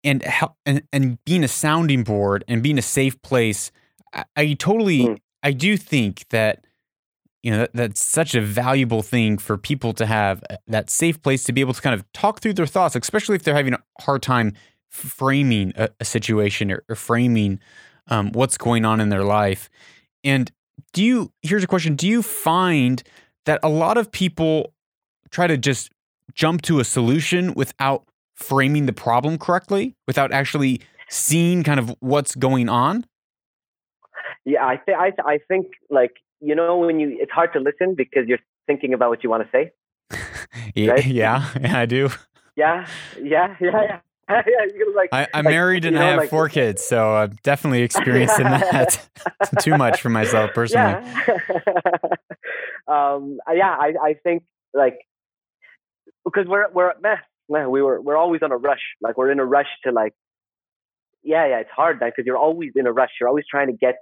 and 0.04 0.24
how, 0.24 0.56
and, 0.66 0.84
and 0.92 1.24
being 1.26 1.44
a 1.44 1.48
sounding 1.48 2.04
board 2.04 2.44
and 2.48 2.64
being 2.64 2.78
a 2.78 2.84
safe 2.84 3.22
place. 3.22 3.72
I, 4.14 4.26
I 4.36 4.54
totally, 4.54 5.08
Mm. 5.08 5.20
I 5.44 5.52
do 5.52 5.76
think 5.76 6.26
that, 6.30 6.66
you 7.42 7.52
know, 7.52 7.58
that, 7.60 7.72
that's 7.74 8.04
such 8.04 8.34
a 8.36 8.42
valuable 8.42 9.02
thing 9.02 9.38
for 9.38 9.58
people 9.58 9.94
to 9.94 10.06
have 10.06 10.42
uh, 10.50 10.56
that 10.68 10.90
safe 10.90 11.22
place 11.22 11.44
to 11.44 11.52
be 11.52 11.60
able 11.62 11.74
to 11.74 11.82
kind 11.82 11.94
of 11.94 12.10
talk 12.14 12.40
through 12.40 12.54
their 12.54 12.66
thoughts, 12.66 12.96
especially 12.96 13.36
if 13.36 13.44
they're 13.44 13.56
having 13.56 13.74
a 13.74 13.84
hard 14.00 14.22
time 14.22 14.54
framing 14.90 15.74
a, 15.76 15.90
a 16.00 16.06
situation 16.06 16.72
or, 16.72 16.84
or 16.88 16.96
framing 16.96 17.60
um, 18.08 18.32
what's 18.32 18.58
going 18.58 18.86
on 18.86 19.02
in 19.02 19.10
their 19.10 19.24
life. 19.24 19.70
And 20.24 20.52
do 20.94 21.04
you, 21.04 21.34
here's 21.42 21.64
a 21.64 21.68
question 21.68 21.96
Do 21.96 22.08
you 22.08 22.22
find 22.22 23.04
that 23.46 23.60
a 23.64 23.70
lot 23.70 23.98
of 23.98 24.12
people 24.12 24.74
try 25.30 25.48
to 25.48 25.58
just 25.58 25.92
jump 26.34 26.62
to 26.64 26.80
a 26.80 26.86
solution 26.86 27.54
without 27.54 28.06
framing 28.48 28.86
the 28.86 28.94
problem 28.94 29.38
correctly, 29.38 29.96
without 30.08 30.32
actually 30.32 30.82
seeing 31.10 31.64
kind 31.64 31.80
of 31.80 31.96
what's 32.00 32.36
going 32.36 32.70
on? 32.70 33.06
Yeah, 34.46 34.66
I 34.66 34.78
think 34.78 34.98
I 34.98 35.12
I 35.26 35.38
think 35.48 35.68
like 35.90 36.12
you 36.42 36.56
know 36.56 36.78
when 36.78 37.00
you 37.00 37.18
it's 37.20 37.32
hard 37.32 37.54
to 37.54 37.60
listen 37.60 37.96
because 37.96 38.28
you're 38.28 38.40
thinking 38.68 38.94
about 38.94 39.10
what 39.10 39.24
you 39.24 39.30
want 39.30 39.44
to 39.44 39.50
say. 39.52 39.72
Yeah, 40.76 40.92
Right? 40.92 41.06
yeah, 41.06 41.50
yeah, 41.62 41.80
I 41.80 41.86
do. 41.86 42.10
Yeah, 42.56 42.86
yeah, 43.22 43.56
yeah, 43.62 43.82
yeah. 43.82 44.00
like, 44.96 45.10
I, 45.12 45.28
I'm 45.34 45.46
like, 45.46 45.52
married 45.54 45.86
and 45.86 45.96
you 45.96 46.02
I 46.02 46.06
have 46.06 46.18
like- 46.18 46.30
four 46.30 46.48
kids, 46.50 46.84
so 46.84 47.16
I'm 47.16 47.36
definitely 47.44 47.82
experiencing 47.82 48.46
that 48.46 49.08
too 49.62 49.76
much 49.78 50.02
for 50.02 50.10
myself 50.10 50.52
personally. 50.54 51.04
Yeah. 51.04 51.38
um, 52.88 53.38
yeah, 53.54 53.70
I, 53.72 53.94
I 54.02 54.14
think 54.24 54.44
like 54.74 55.00
because 56.26 56.46
we're 56.48 56.72
we're 56.72 56.94
man, 57.02 57.18
man, 57.50 57.70
we 57.72 57.82
were 57.82 58.02
we're 58.02 58.18
always 58.18 58.42
on 58.42 58.52
a 58.52 58.58
rush. 58.58 58.82
Like 59.02 59.18
we're 59.18 59.32
in 59.32 59.40
a 59.40 59.46
rush 59.46 59.68
to 59.86 59.92
like, 59.92 60.14
yeah, 61.24 61.48
yeah, 61.48 61.60
it's 61.60 61.70
hard 61.76 62.00
because 62.00 62.26
you're 62.26 62.38
always 62.38 62.72
in 62.76 62.88
a 62.88 62.92
rush. 62.92 63.12
You're 63.20 63.30
always 63.30 63.46
trying 63.50 63.68
to 63.68 63.74
get 63.74 63.96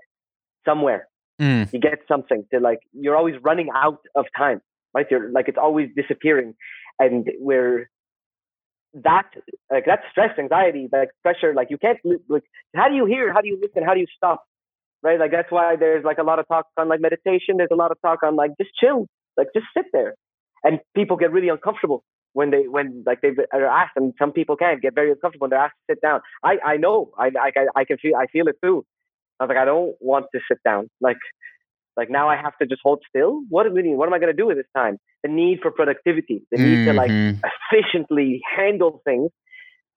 somewhere. 0.65 1.07
Mm, 1.41 1.71
You 1.73 1.79
get 1.79 1.99
something 2.07 2.45
to 2.53 2.59
like. 2.59 2.79
You're 2.93 3.15
always 3.15 3.35
running 3.41 3.69
out 3.75 3.99
of 4.15 4.25
time, 4.37 4.61
right? 4.93 5.07
You're 5.09 5.31
like 5.31 5.47
it's 5.47 5.57
always 5.57 5.89
disappearing, 5.95 6.53
and 6.99 7.27
we're 7.39 7.89
that 8.93 9.27
like 9.71 9.85
that 9.85 10.01
stress, 10.11 10.37
anxiety, 10.37 10.87
like 10.91 11.09
pressure. 11.23 11.53
Like 11.53 11.67
you 11.69 11.77
can't 11.77 11.97
like 12.29 12.43
how 12.75 12.89
do 12.89 12.95
you 12.95 13.05
hear? 13.05 13.33
How 13.33 13.41
do 13.41 13.47
you 13.47 13.59
listen? 13.61 13.83
How 13.83 13.93
do 13.93 13.99
you 13.99 14.07
stop? 14.15 14.43
Right? 15.01 15.19
Like 15.19 15.31
that's 15.31 15.51
why 15.51 15.77
there's 15.77 16.03
like 16.03 16.19
a 16.19 16.23
lot 16.23 16.37
of 16.37 16.47
talk 16.47 16.67
on 16.77 16.87
like 16.89 17.01
meditation. 17.01 17.57
There's 17.57 17.71
a 17.71 17.75
lot 17.75 17.91
of 17.91 17.97
talk 18.01 18.21
on 18.23 18.35
like 18.35 18.51
just 18.61 18.71
chill, 18.79 19.07
like 19.37 19.47
just 19.55 19.65
sit 19.75 19.85
there, 19.93 20.13
and 20.63 20.79
people 20.95 21.17
get 21.17 21.31
really 21.31 21.49
uncomfortable 21.49 22.03
when 22.33 22.51
they 22.51 22.67
when 22.67 23.03
like 23.05 23.21
they 23.21 23.31
are 23.53 23.65
asked, 23.65 23.93
and 23.95 24.13
some 24.19 24.31
people 24.31 24.55
can't 24.55 24.81
get 24.81 24.95
very 24.95 25.11
uncomfortable 25.11 25.45
when 25.45 25.49
they're 25.51 25.59
asked 25.59 25.75
to 25.87 25.95
sit 25.95 26.01
down. 26.01 26.21
I 26.43 26.57
I 26.65 26.77
know 26.77 27.11
I 27.17 27.31
I 27.39 27.51
I 27.75 27.85
can 27.85 27.97
feel 27.97 28.15
I 28.15 28.27
feel 28.27 28.47
it 28.47 28.57
too. 28.63 28.85
I 29.39 29.45
was 29.45 29.49
like 29.49 29.57
I 29.57 29.65
don't 29.65 29.95
want 29.99 30.25
to 30.33 30.39
sit 30.49 30.59
down. 30.63 30.89
Like 30.99 31.17
like 31.97 32.09
now 32.09 32.29
I 32.29 32.35
have 32.35 32.57
to 32.61 32.67
just 32.67 32.81
hold 32.83 33.03
still. 33.09 33.41
What 33.49 33.65
am 33.65 33.77
I 33.77 33.81
what 33.95 34.07
am 34.07 34.13
I 34.13 34.19
going 34.19 34.35
to 34.35 34.41
do 34.41 34.47
with 34.47 34.57
this 34.57 34.71
time? 34.75 34.97
The 35.23 35.29
need 35.29 35.59
for 35.61 35.71
productivity, 35.71 36.43
the 36.51 36.57
need 36.57 36.85
to 36.85 36.93
like 36.93 37.11
mhm. 37.11 37.39
efficiently 37.71 38.41
handle 38.55 39.01
things 39.05 39.29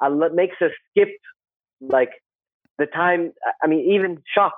uh, 0.00 0.10
makes 0.32 0.56
us 0.60 0.70
skip 0.90 1.08
like 1.80 2.10
the 2.78 2.86
time 2.86 3.32
i 3.62 3.66
mean 3.66 3.92
even 3.92 4.22
shock 4.34 4.54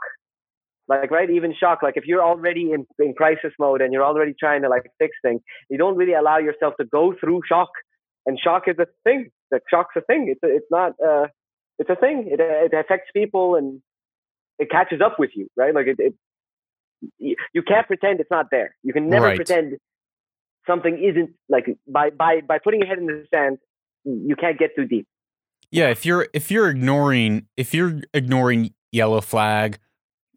like 0.88 1.10
right 1.10 1.30
even 1.30 1.52
shock 1.58 1.82
like 1.82 1.96
if 1.96 2.04
you're 2.06 2.22
already 2.22 2.70
in, 2.72 2.86
in 2.98 3.12
crisis 3.14 3.52
mode 3.58 3.80
and 3.80 3.92
you're 3.92 4.04
already 4.04 4.34
trying 4.38 4.62
to 4.62 4.68
like 4.68 4.84
fix 4.98 5.16
things 5.22 5.40
you 5.68 5.78
don't 5.78 5.96
really 5.96 6.14
allow 6.14 6.38
yourself 6.38 6.74
to 6.80 6.84
go 6.86 7.14
through 7.20 7.40
shock. 7.48 7.70
And 8.28 8.38
shock 8.42 8.64
is 8.66 8.74
a 8.80 8.86
thing. 9.04 9.30
Like 9.52 9.62
shock's 9.70 9.94
a 9.96 10.00
thing. 10.00 10.26
It's 10.28 10.42
a, 10.42 10.56
it's 10.56 10.66
not 10.70 10.92
uh 11.04 11.26
it's 11.78 11.90
a 11.90 11.96
thing. 11.96 12.28
It, 12.28 12.40
it 12.40 12.72
affects 12.74 13.10
people 13.14 13.54
and 13.54 13.80
it 14.58 14.70
catches 14.70 15.00
up 15.00 15.16
with 15.18 15.30
you 15.34 15.48
right? 15.56 15.74
Like 15.74 15.86
it, 15.86 15.96
it 15.98 16.14
you, 17.18 17.36
you 17.52 17.62
can't 17.62 17.86
pretend 17.86 18.20
it's 18.20 18.30
not 18.30 18.46
there. 18.50 18.74
You 18.82 18.92
can 18.92 19.08
never 19.08 19.26
Right. 19.26 19.36
pretend 19.36 19.76
something 20.66 20.98
isn't 21.02 21.30
like 21.48 21.66
by 21.86 22.10
by 22.10 22.40
by 22.40 22.58
putting 22.58 22.80
your 22.80 22.88
head 22.88 22.98
in 22.98 23.06
the 23.06 23.24
sand 23.32 23.58
you 24.04 24.36
can't 24.36 24.58
get 24.58 24.70
too 24.76 24.84
deep. 24.84 25.06
Yeah, 25.70 25.88
if 25.90 26.06
you're 26.06 26.28
if 26.32 26.50
you're 26.50 26.68
ignoring 26.68 27.46
if 27.56 27.74
you're 27.74 28.00
ignoring 28.14 28.72
yellow 28.92 29.20
flag, 29.20 29.78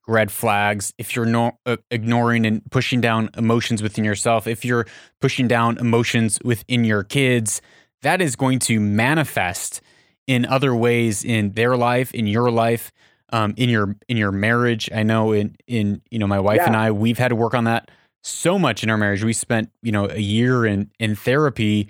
red 0.10 0.32
flags, 0.32 0.93
if 0.97 1.16
you're 1.16 1.26
no, 1.26 1.57
uh, 1.66 1.78
ignoring 1.91 2.45
and 2.45 2.62
pushing 2.72 2.99
down 2.99 3.30
emotions 3.38 3.82
within 3.82 4.03
yourself, 4.03 4.47
if 4.47 4.66
you're 4.66 4.86
pushing 5.22 5.47
down 5.47 5.78
emotions 5.78 6.39
within 6.43 6.84
your 6.84 7.03
kids, 7.03 7.62
that 8.01 8.22
is 8.22 8.36
going 8.36 8.60
to 8.60 8.80
manifest 8.80 9.82
in 10.28 10.45
other 10.45 10.76
ways 10.76 11.24
in 11.24 11.51
their 11.53 11.78
life, 11.78 12.14
in 12.14 12.28
your 12.28 12.51
life, 12.51 12.91
um, 13.32 13.53
in 13.57 13.70
your 13.70 13.95
in 14.07 14.18
your 14.18 14.32
marriage. 14.32 14.89
I 14.93 15.03
know 15.03 15.32
in 15.32 15.55
in 15.68 16.01
you 16.10 16.20
know 16.20 16.28
my 16.28 16.39
wife 16.39 16.62
and 16.66 16.76
I 16.76 16.91
we've 16.91 17.18
had 17.18 17.30
to 17.30 17.36
work 17.36 17.53
on 17.53 17.66
that 17.66 17.91
so 18.24 18.57
much 18.57 18.84
in 18.84 18.89
our 18.89 18.97
marriage. 18.97 19.24
We 19.24 19.34
spent 19.34 19.70
you 19.82 19.91
know 19.91 20.10
a 20.10 20.20
year 20.20 20.66
in 20.66 20.91
in 20.99 21.16
therapy 21.16 21.89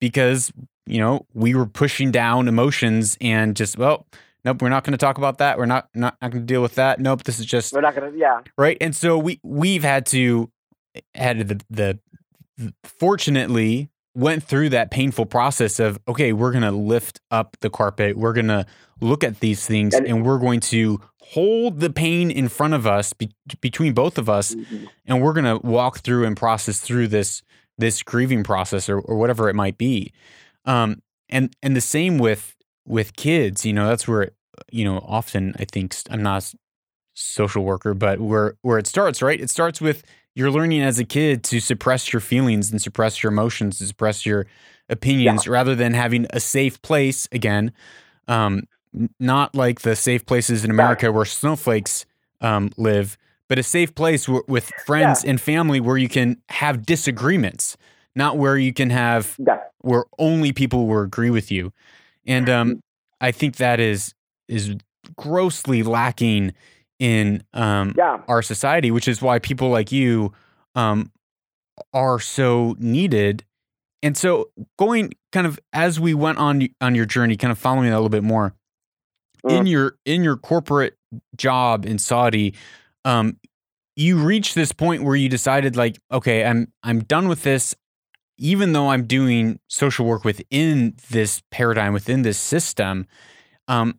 because 0.00 0.52
you 0.86 0.98
know 0.98 1.26
we 1.34 1.54
were 1.54 1.66
pushing 1.66 2.10
down 2.10 2.48
emotions 2.48 3.16
and 3.20 3.54
just 3.54 3.76
well 3.78 4.06
nope 4.48 4.62
we're 4.62 4.68
not 4.68 4.84
going 4.84 4.92
to 4.92 4.98
talk 4.98 5.18
about 5.18 5.38
that 5.38 5.58
we're 5.58 5.66
not 5.66 5.88
not, 5.94 6.16
not 6.20 6.30
going 6.30 6.42
to 6.42 6.46
deal 6.46 6.62
with 6.62 6.74
that 6.74 6.98
nope 7.00 7.22
this 7.24 7.38
is 7.38 7.46
just 7.46 7.72
we're 7.72 7.80
not 7.80 7.94
gonna 7.94 8.10
yeah 8.16 8.40
right 8.56 8.76
and 8.80 8.96
so 8.96 9.18
we 9.18 9.40
we've 9.42 9.82
had 9.84 10.06
to 10.06 10.50
had 11.14 11.46
the 11.48 11.60
the 11.70 11.98
fortunately 12.84 13.90
went 14.14 14.42
through 14.42 14.68
that 14.70 14.90
painful 14.90 15.26
process 15.26 15.78
of 15.78 15.98
okay 16.08 16.32
we're 16.32 16.50
going 16.50 16.62
to 16.62 16.72
lift 16.72 17.20
up 17.30 17.56
the 17.60 17.70
carpet 17.70 18.16
we're 18.16 18.32
going 18.32 18.48
to 18.48 18.66
look 19.00 19.22
at 19.22 19.40
these 19.40 19.64
things 19.66 19.94
And- 19.94 20.06
and 20.06 20.26
we're 20.26 20.38
going 20.38 20.60
to 20.60 21.00
hold 21.20 21.80
the 21.80 21.90
pain 21.90 22.30
in 22.30 22.48
front 22.48 22.72
of 22.74 22.86
us 22.86 23.12
be, 23.12 23.30
between 23.60 23.92
both 23.92 24.16
of 24.18 24.28
us 24.28 24.56
and 25.06 25.22
we're 25.22 25.34
going 25.34 25.44
to 25.44 25.64
walk 25.64 25.98
through 25.98 26.24
and 26.24 26.36
process 26.36 26.80
through 26.80 27.08
this 27.08 27.42
this 27.76 28.02
grieving 28.02 28.42
process 28.42 28.88
or, 28.88 28.98
or 28.98 29.16
whatever 29.16 29.48
it 29.48 29.54
might 29.54 29.78
be. 29.78 30.12
Um, 30.64 31.00
and 31.28 31.54
and 31.62 31.76
the 31.76 31.80
same 31.80 32.18
with 32.18 32.56
with 32.86 33.14
kids. 33.14 33.64
You 33.64 33.72
know, 33.72 33.86
that's 33.88 34.08
where 34.08 34.30
you 34.70 34.84
know 34.84 34.98
often 35.06 35.54
I 35.58 35.64
think 35.64 35.94
I'm 36.10 36.22
not 36.22 36.42
a 36.42 36.56
social 37.14 37.64
worker, 37.64 37.94
but 37.94 38.20
where 38.20 38.54
where 38.62 38.78
it 38.78 38.86
starts, 38.86 39.22
right? 39.22 39.40
It 39.40 39.50
starts 39.50 39.80
with 39.80 40.04
you're 40.34 40.50
learning 40.50 40.82
as 40.82 40.98
a 40.98 41.04
kid 41.04 41.42
to 41.44 41.60
suppress 41.60 42.12
your 42.12 42.20
feelings 42.20 42.70
and 42.70 42.80
suppress 42.80 43.22
your 43.22 43.32
emotions, 43.32 43.78
to 43.78 43.86
suppress 43.86 44.24
your 44.24 44.46
opinions, 44.88 45.46
yeah. 45.46 45.52
rather 45.52 45.74
than 45.74 45.94
having 45.94 46.26
a 46.30 46.40
safe 46.40 46.80
place 46.82 47.26
again. 47.32 47.72
Um, 48.28 48.64
not 49.18 49.54
like 49.54 49.80
the 49.80 49.96
safe 49.96 50.24
places 50.26 50.64
in 50.64 50.70
America 50.70 51.06
yeah. 51.06 51.10
where 51.10 51.24
snowflakes 51.24 52.06
um, 52.40 52.70
live, 52.76 53.18
but 53.48 53.58
a 53.58 53.62
safe 53.62 53.94
place 53.94 54.26
w- 54.26 54.44
with 54.48 54.70
friends 54.86 55.24
yeah. 55.24 55.30
and 55.30 55.40
family 55.40 55.80
where 55.80 55.96
you 55.96 56.08
can 56.08 56.40
have 56.48 56.86
disagreements, 56.86 57.76
not 58.14 58.38
where 58.38 58.56
you 58.56 58.72
can 58.72 58.90
have 58.90 59.36
where 59.80 60.04
only 60.18 60.52
people 60.52 60.86
will 60.86 61.02
agree 61.02 61.30
with 61.30 61.50
you. 61.50 61.72
And 62.26 62.48
um, 62.48 62.68
mm-hmm. 62.68 62.78
I 63.20 63.32
think 63.32 63.56
that 63.56 63.80
is 63.80 64.14
is 64.48 64.74
grossly 65.16 65.82
lacking 65.82 66.52
in 66.98 67.42
um, 67.54 67.94
yeah. 67.96 68.18
our 68.28 68.42
society, 68.42 68.90
which 68.90 69.08
is 69.08 69.22
why 69.22 69.38
people 69.38 69.68
like 69.68 69.92
you 69.92 70.32
um, 70.74 71.12
are 71.92 72.18
so 72.18 72.74
needed. 72.78 73.44
And 74.02 74.16
so, 74.16 74.50
going 74.78 75.12
kind 75.32 75.46
of 75.46 75.58
as 75.72 75.98
we 75.98 76.14
went 76.14 76.38
on 76.38 76.68
on 76.80 76.94
your 76.94 77.06
journey, 77.06 77.36
kind 77.36 77.50
of 77.50 77.58
following 77.58 77.86
that 77.86 77.94
a 77.94 77.98
little 77.98 78.08
bit 78.08 78.22
more 78.22 78.54
in 79.48 79.64
mm. 79.64 79.70
your 79.70 79.96
in 80.04 80.22
your 80.22 80.36
corporate 80.36 80.94
job 81.36 81.84
in 81.84 81.98
Saudi, 81.98 82.54
um, 83.04 83.38
you 83.96 84.18
reached 84.18 84.54
this 84.54 84.72
point 84.72 85.02
where 85.02 85.16
you 85.16 85.28
decided 85.28 85.76
like, 85.76 85.98
okay, 86.12 86.44
I'm 86.44 86.72
I'm 86.82 87.00
done 87.00 87.28
with 87.28 87.42
this. 87.42 87.74
Even 88.40 88.72
though 88.72 88.90
I'm 88.90 89.04
doing 89.06 89.58
social 89.66 90.06
work 90.06 90.24
within 90.24 90.94
this 91.10 91.42
paradigm, 91.50 91.92
within 91.92 92.22
this 92.22 92.38
system, 92.38 93.08
um, 93.66 93.98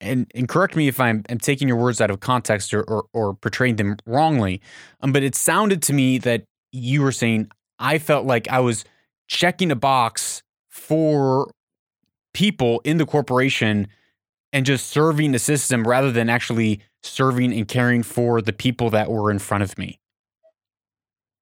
and, 0.00 0.30
and 0.34 0.48
correct 0.48 0.76
me 0.76 0.88
if 0.88 1.00
I'm, 1.00 1.24
I'm 1.28 1.38
taking 1.38 1.68
your 1.68 1.76
words 1.76 2.00
out 2.00 2.10
of 2.10 2.20
context 2.20 2.74
or, 2.74 2.82
or, 2.84 3.06
or 3.12 3.34
portraying 3.34 3.76
them 3.76 3.96
wrongly, 4.06 4.60
um, 5.00 5.12
but 5.12 5.22
it 5.22 5.34
sounded 5.34 5.82
to 5.82 5.92
me 5.92 6.18
that 6.18 6.44
you 6.72 7.02
were 7.02 7.12
saying 7.12 7.50
I 7.78 7.98
felt 7.98 8.26
like 8.26 8.48
I 8.48 8.60
was 8.60 8.84
checking 9.28 9.70
a 9.70 9.76
box 9.76 10.42
for 10.68 11.50
people 12.34 12.80
in 12.84 12.98
the 12.98 13.06
corporation 13.06 13.88
and 14.52 14.66
just 14.66 14.86
serving 14.88 15.32
the 15.32 15.38
system 15.38 15.86
rather 15.86 16.12
than 16.12 16.28
actually 16.28 16.80
serving 17.02 17.52
and 17.52 17.66
caring 17.66 18.02
for 18.02 18.40
the 18.42 18.52
people 18.52 18.90
that 18.90 19.10
were 19.10 19.30
in 19.30 19.38
front 19.38 19.62
of 19.62 19.76
me. 19.78 19.98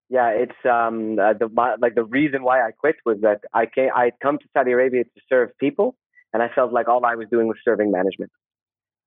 Yeah, 0.09 0.28
it's 0.28 0.55
um 0.64 1.18
uh, 1.18 1.32
the 1.32 1.48
my, 1.48 1.74
like 1.80 1.94
the 1.94 2.05
reason 2.05 2.44
why 2.44 2.64
I 2.64 2.70
quit 2.70 2.96
was 3.05 3.18
that 3.22 3.40
I 3.52 3.66
came 3.66 3.90
I'd 3.94 4.12
come 4.22 4.38
to 4.38 4.44
Saudi 4.52 4.70
Arabia 4.70 5.05
to 5.05 5.20
serve 5.28 5.50
people, 5.59 5.96
and 6.32 6.42
I 6.42 6.48
felt 6.55 6.72
like 6.72 6.88
all 6.88 7.05
I 7.05 7.14
was 7.14 7.26
doing 7.30 7.48
was 7.48 7.57
serving 7.64 7.90
management, 7.90 8.30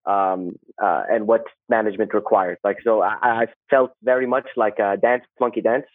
um 0.07 0.55
uh, 0.81 1.03
and 1.09 1.27
what 1.27 1.43
management 1.69 2.13
required. 2.13 2.57
Like 2.63 2.77
so, 2.83 3.01
I, 3.01 3.17
I 3.21 3.45
felt 3.69 3.91
very 4.03 4.25
much 4.25 4.47
like 4.55 4.79
a 4.79 4.97
dance 4.97 5.23
monkey 5.39 5.61
dance. 5.61 5.85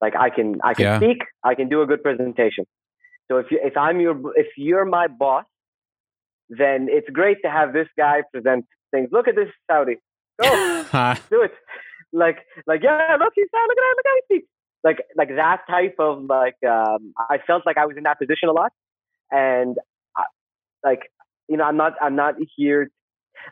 Like 0.00 0.14
I 0.16 0.30
can 0.30 0.60
I 0.62 0.74
can 0.74 0.84
yeah. 0.84 0.96
speak, 0.98 1.18
I 1.44 1.54
can 1.54 1.68
do 1.68 1.82
a 1.82 1.86
good 1.86 2.02
presentation. 2.02 2.64
So 3.30 3.38
if 3.38 3.46
you 3.50 3.60
if 3.62 3.76
I'm 3.76 4.00
your 4.00 4.16
if 4.36 4.48
you're 4.56 4.84
my 4.84 5.06
boss, 5.06 5.44
then 6.48 6.88
it's 6.90 7.08
great 7.10 7.38
to 7.44 7.50
have 7.50 7.72
this 7.72 7.86
guy 7.96 8.22
present 8.32 8.66
things. 8.90 9.08
Look 9.12 9.28
at 9.28 9.36
this 9.36 9.48
Saudi. 9.70 9.96
Go 10.42 10.84
do 11.30 11.42
it. 11.42 11.52
Like 12.12 12.38
like 12.66 12.82
yeah, 12.82 13.16
look 13.18 13.32
he's 13.34 13.46
look 13.52 13.78
at 13.78 13.90
him, 13.90 13.96
look 13.96 14.06
at 14.06 14.34
him 14.34 14.42
Like 14.82 14.98
like 15.16 15.28
that 15.36 15.60
type 15.68 15.94
of 15.98 16.24
like 16.24 16.56
um, 16.68 17.14
I 17.18 17.38
felt 17.46 17.64
like 17.64 17.78
I 17.78 17.86
was 17.86 17.96
in 17.96 18.02
that 18.02 18.18
position 18.18 18.48
a 18.48 18.52
lot, 18.52 18.72
and 19.30 19.76
I, 20.16 20.24
like 20.82 21.02
you 21.48 21.56
know 21.56 21.64
I'm 21.64 21.76
not 21.76 21.94
I'm 22.00 22.16
not 22.16 22.34
here. 22.56 22.90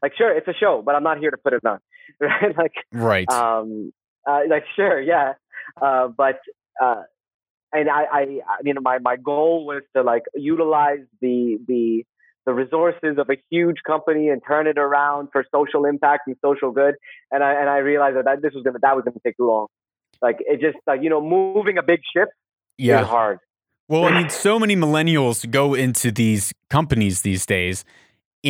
Like 0.02 0.12
sure, 0.16 0.36
it's 0.36 0.48
a 0.48 0.54
show, 0.54 0.82
but 0.84 0.94
I'm 0.94 1.02
not 1.02 1.18
here 1.18 1.30
to 1.30 1.36
put 1.36 1.52
it 1.52 1.64
on, 1.64 1.78
right? 2.20 2.56
like 2.56 2.74
right. 2.92 3.30
Um, 3.30 3.92
uh, 4.28 4.40
like 4.48 4.64
sure, 4.76 5.00
yeah, 5.00 5.34
uh, 5.80 6.08
but 6.08 6.38
uh, 6.82 7.02
and 7.72 7.88
I, 7.90 8.04
I, 8.10 8.20
you 8.64 8.74
know, 8.74 8.80
my 8.80 8.98
my 8.98 9.16
goal 9.16 9.66
was 9.66 9.82
to 9.96 10.02
like 10.02 10.22
utilize 10.34 11.00
the 11.20 11.58
the 11.66 12.04
the 12.46 12.54
resources 12.54 13.18
of 13.18 13.28
a 13.28 13.36
huge 13.50 13.76
company 13.86 14.28
and 14.28 14.40
turn 14.46 14.66
it 14.66 14.78
around 14.78 15.28
for 15.32 15.44
social 15.54 15.84
impact 15.84 16.22
and 16.26 16.36
social 16.42 16.70
good. 16.70 16.94
And 17.30 17.44
I 17.44 17.52
and 17.52 17.68
I 17.68 17.78
realized 17.78 18.16
that, 18.16 18.24
that 18.24 18.42
this 18.42 18.52
was 18.54 18.64
gonna 18.64 18.78
that 18.80 18.96
was 18.96 19.04
gonna 19.04 19.18
take 19.24 19.36
too 19.36 19.46
long. 19.46 19.66
Like 20.22 20.36
it 20.40 20.60
just 20.60 20.78
like 20.86 21.02
you 21.02 21.10
know 21.10 21.20
moving 21.20 21.78
a 21.78 21.82
big 21.82 22.00
ship 22.14 22.28
yeah. 22.78 23.02
is 23.02 23.06
hard. 23.06 23.38
Well, 23.88 24.04
I 24.04 24.12
mean, 24.12 24.28
so 24.28 24.58
many 24.58 24.76
millennials 24.76 25.50
go 25.50 25.72
into 25.72 26.10
these 26.10 26.52
companies 26.68 27.22
these 27.22 27.46
days 27.46 27.86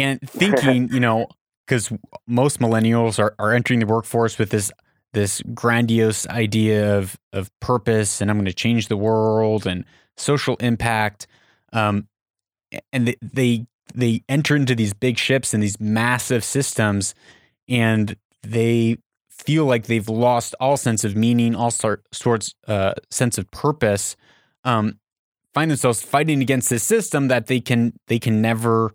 and 0.02 0.20
thinking, 0.30 0.88
you 0.92 1.00
know, 1.00 1.28
because 1.66 1.92
most 2.26 2.60
millennials 2.60 3.18
are, 3.18 3.34
are 3.38 3.52
entering 3.52 3.80
the 3.80 3.86
workforce 3.86 4.38
with 4.38 4.50
this 4.50 4.70
this 5.14 5.42
grandiose 5.54 6.26
idea 6.28 6.96
of 6.98 7.18
of 7.32 7.50
purpose 7.60 8.20
and 8.20 8.30
I'm 8.30 8.36
going 8.36 8.46
to 8.46 8.52
change 8.52 8.88
the 8.88 8.96
world 8.96 9.66
and 9.66 9.84
social 10.16 10.56
impact. 10.56 11.26
Um, 11.72 12.08
and 12.92 13.08
they, 13.08 13.16
they 13.22 13.66
they 13.94 14.22
enter 14.28 14.54
into 14.56 14.74
these 14.74 14.92
big 14.92 15.18
ships 15.18 15.54
and 15.54 15.62
these 15.62 15.80
massive 15.80 16.44
systems 16.44 17.14
and 17.68 18.16
they 18.42 18.98
feel 19.30 19.64
like 19.64 19.86
they've 19.86 20.08
lost 20.08 20.54
all 20.60 20.76
sense 20.76 21.04
of 21.04 21.16
meaning 21.16 21.54
all 21.54 21.70
sort, 21.70 22.02
sorts 22.12 22.54
uh, 22.66 22.92
sense 23.10 23.38
of 23.38 23.50
purpose 23.50 24.16
um, 24.64 24.98
find 25.54 25.70
themselves 25.70 26.02
fighting 26.02 26.42
against 26.42 26.68
this 26.68 26.82
system 26.82 27.28
that 27.28 27.46
they 27.46 27.60
can 27.60 27.94
they 28.08 28.18
can 28.18 28.42
never 28.42 28.92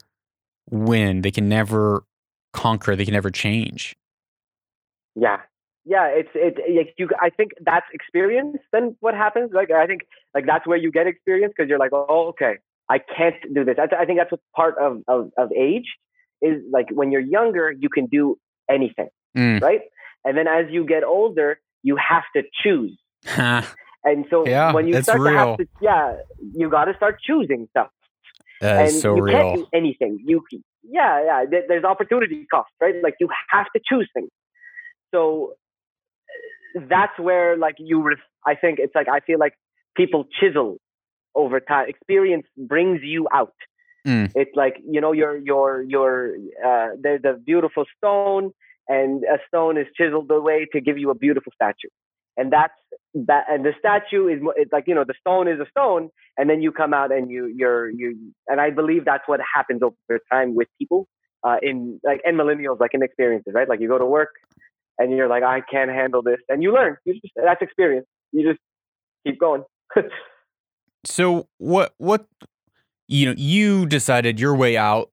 win 0.70 1.22
they 1.22 1.32
can 1.32 1.50
never 1.50 2.04
conquer 2.54 2.96
they 2.96 3.06
can 3.06 3.14
never 3.14 3.30
change 3.30 3.96
yeah 5.16 5.38
yeah 5.86 6.06
it's 6.08 6.30
it 6.36 6.56
like 6.76 6.94
you 6.98 7.10
i 7.20 7.30
think 7.30 7.52
that's 7.66 7.86
experience 7.94 8.58
then 8.72 8.96
what 9.00 9.14
happens 9.14 9.52
like 9.54 9.72
i 9.72 9.86
think 9.86 10.02
like 10.34 10.46
that's 10.46 10.66
where 10.66 10.78
you 10.78 10.92
get 10.92 11.08
experience 11.08 11.54
because 11.56 11.70
you're 11.70 11.80
like 11.80 11.92
oh 11.94 12.28
okay 12.30 12.58
I 12.90 13.00
can't 13.00 13.36
do 13.54 13.64
this. 13.64 13.78
I, 13.80 14.04
I 14.04 14.06
think 14.06 14.20
that's 14.20 14.32
what 14.32 14.42
part 14.56 14.78
of, 14.78 15.02
of, 15.08 15.32
of 15.38 15.52
age 15.54 15.96
is 16.42 16.62
like 16.72 16.88
when 16.92 17.12
you're 17.12 17.22
younger, 17.22 17.72
you 17.72 17.90
can 17.90 18.08
do 18.08 18.38
anything, 18.70 19.10
mm. 19.38 19.62
right? 19.62 19.82
And 20.26 20.38
then 20.38 20.48
as 20.48 20.66
you 20.70 20.86
get 20.86 21.04
older, 21.04 21.60
you 21.82 21.98
have 21.98 22.24
to 22.36 22.44
choose. 22.62 22.98
and 23.26 24.26
so 24.30 24.46
yeah, 24.46 24.74
when 24.74 24.88
you 24.88 25.02
start 25.02 25.20
real. 25.20 25.34
to 25.34 25.40
have 25.40 25.58
to, 25.58 25.68
yeah, 25.82 26.16
you 26.54 26.70
got 26.70 26.86
to 26.86 26.96
start 26.96 27.20
choosing 27.22 27.68
stuff. 27.72 27.90
And 28.64 28.92
so 28.92 29.16
you 29.16 29.24
real. 29.24 29.36
can't 29.36 29.56
do 29.56 29.68
anything. 29.74 30.20
You, 30.26 30.44
yeah, 30.84 31.24
yeah. 31.26 31.62
There's 31.68 31.84
opportunity 31.84 32.46
cost, 32.50 32.72
right? 32.82 32.96
Like 33.04 33.16
you 33.20 33.30
have 33.50 33.68
to 33.76 33.82
choose 33.88 34.10
things. 34.14 34.30
So 35.14 35.54
that's 36.90 37.18
where 37.18 37.58
like 37.58 37.76
you. 37.78 38.16
I 38.46 38.56
think 38.56 38.80
it's 38.80 38.96
like 38.96 39.08
I 39.08 39.20
feel 39.20 39.40
like 39.40 39.54
people 39.96 40.26
chisel 40.40 40.78
over 41.36 41.60
time. 41.60 41.90
Experience 41.90 42.46
brings 42.58 43.02
you 43.04 43.28
out. 43.34 43.54
Mm. 44.08 44.32
It's 44.36 44.56
like 44.56 44.76
you 44.86 45.00
know 45.00 45.12
your 45.12 45.38
your 45.38 45.82
your 45.84 46.36
uh, 46.66 46.90
there's 47.02 47.24
a 47.24 47.38
beautiful 47.38 47.86
stone, 47.98 48.52
and 48.88 49.24
a 49.24 49.38
stone 49.48 49.78
is 49.78 49.88
chiseled 49.96 50.30
away 50.30 50.68
to 50.74 50.82
give 50.82 50.98
you 50.98 51.10
a 51.10 51.16
beautiful 51.16 51.54
statue, 51.56 51.90
and 52.36 52.52
that's 52.52 52.74
that. 53.14 53.46
And 53.50 53.66
the 53.66 53.74
statue 53.80 54.28
is 54.28 54.40
it's 54.56 54.72
like 54.72 54.86
you 54.88 54.96
know 54.96 55.04
the 55.06 55.14
stone 55.20 55.48
is 55.48 55.60
a 55.60 55.70
stone, 55.70 56.10
and 56.38 56.50
then 56.50 56.62
you 56.62 56.72
come 56.72 56.94
out 56.94 57.12
and 57.12 57.30
you 57.30 57.52
you're 57.56 57.90
you. 57.90 58.18
And 58.48 58.60
I 58.60 58.70
believe 58.70 59.06
that's 59.06 59.24
what 59.28 59.40
happens 59.56 59.82
over 59.84 60.20
time 60.32 60.56
with 60.56 60.68
people 60.80 61.08
uh, 61.44 61.58
in 61.62 62.00
like 62.04 62.22
and 62.26 62.38
millennials 62.38 62.80
like 62.80 62.92
in 62.94 63.04
experiences, 63.04 63.54
right? 63.56 63.68
Like 63.68 63.80
you 63.80 63.88
go 63.88 63.98
to 63.98 64.06
work 64.06 64.32
and 64.98 65.12
you're 65.16 65.28
like 65.28 65.44
I 65.44 65.62
can't 65.62 65.92
handle 65.92 66.22
this, 66.22 66.40
and 66.50 66.62
you 66.64 66.74
learn. 66.74 66.98
You 67.06 67.14
just 67.14 67.34
that's 67.36 67.62
experience. 67.62 68.08
You 68.32 68.48
just 68.50 68.60
keep 69.26 69.40
going. 69.40 69.64
So 71.06 71.48
what 71.58 71.94
what 71.98 72.26
you 73.08 73.26
know, 73.26 73.36
you 73.38 73.86
decided 73.86 74.40
your 74.40 74.56
way 74.56 74.78
out 74.78 75.10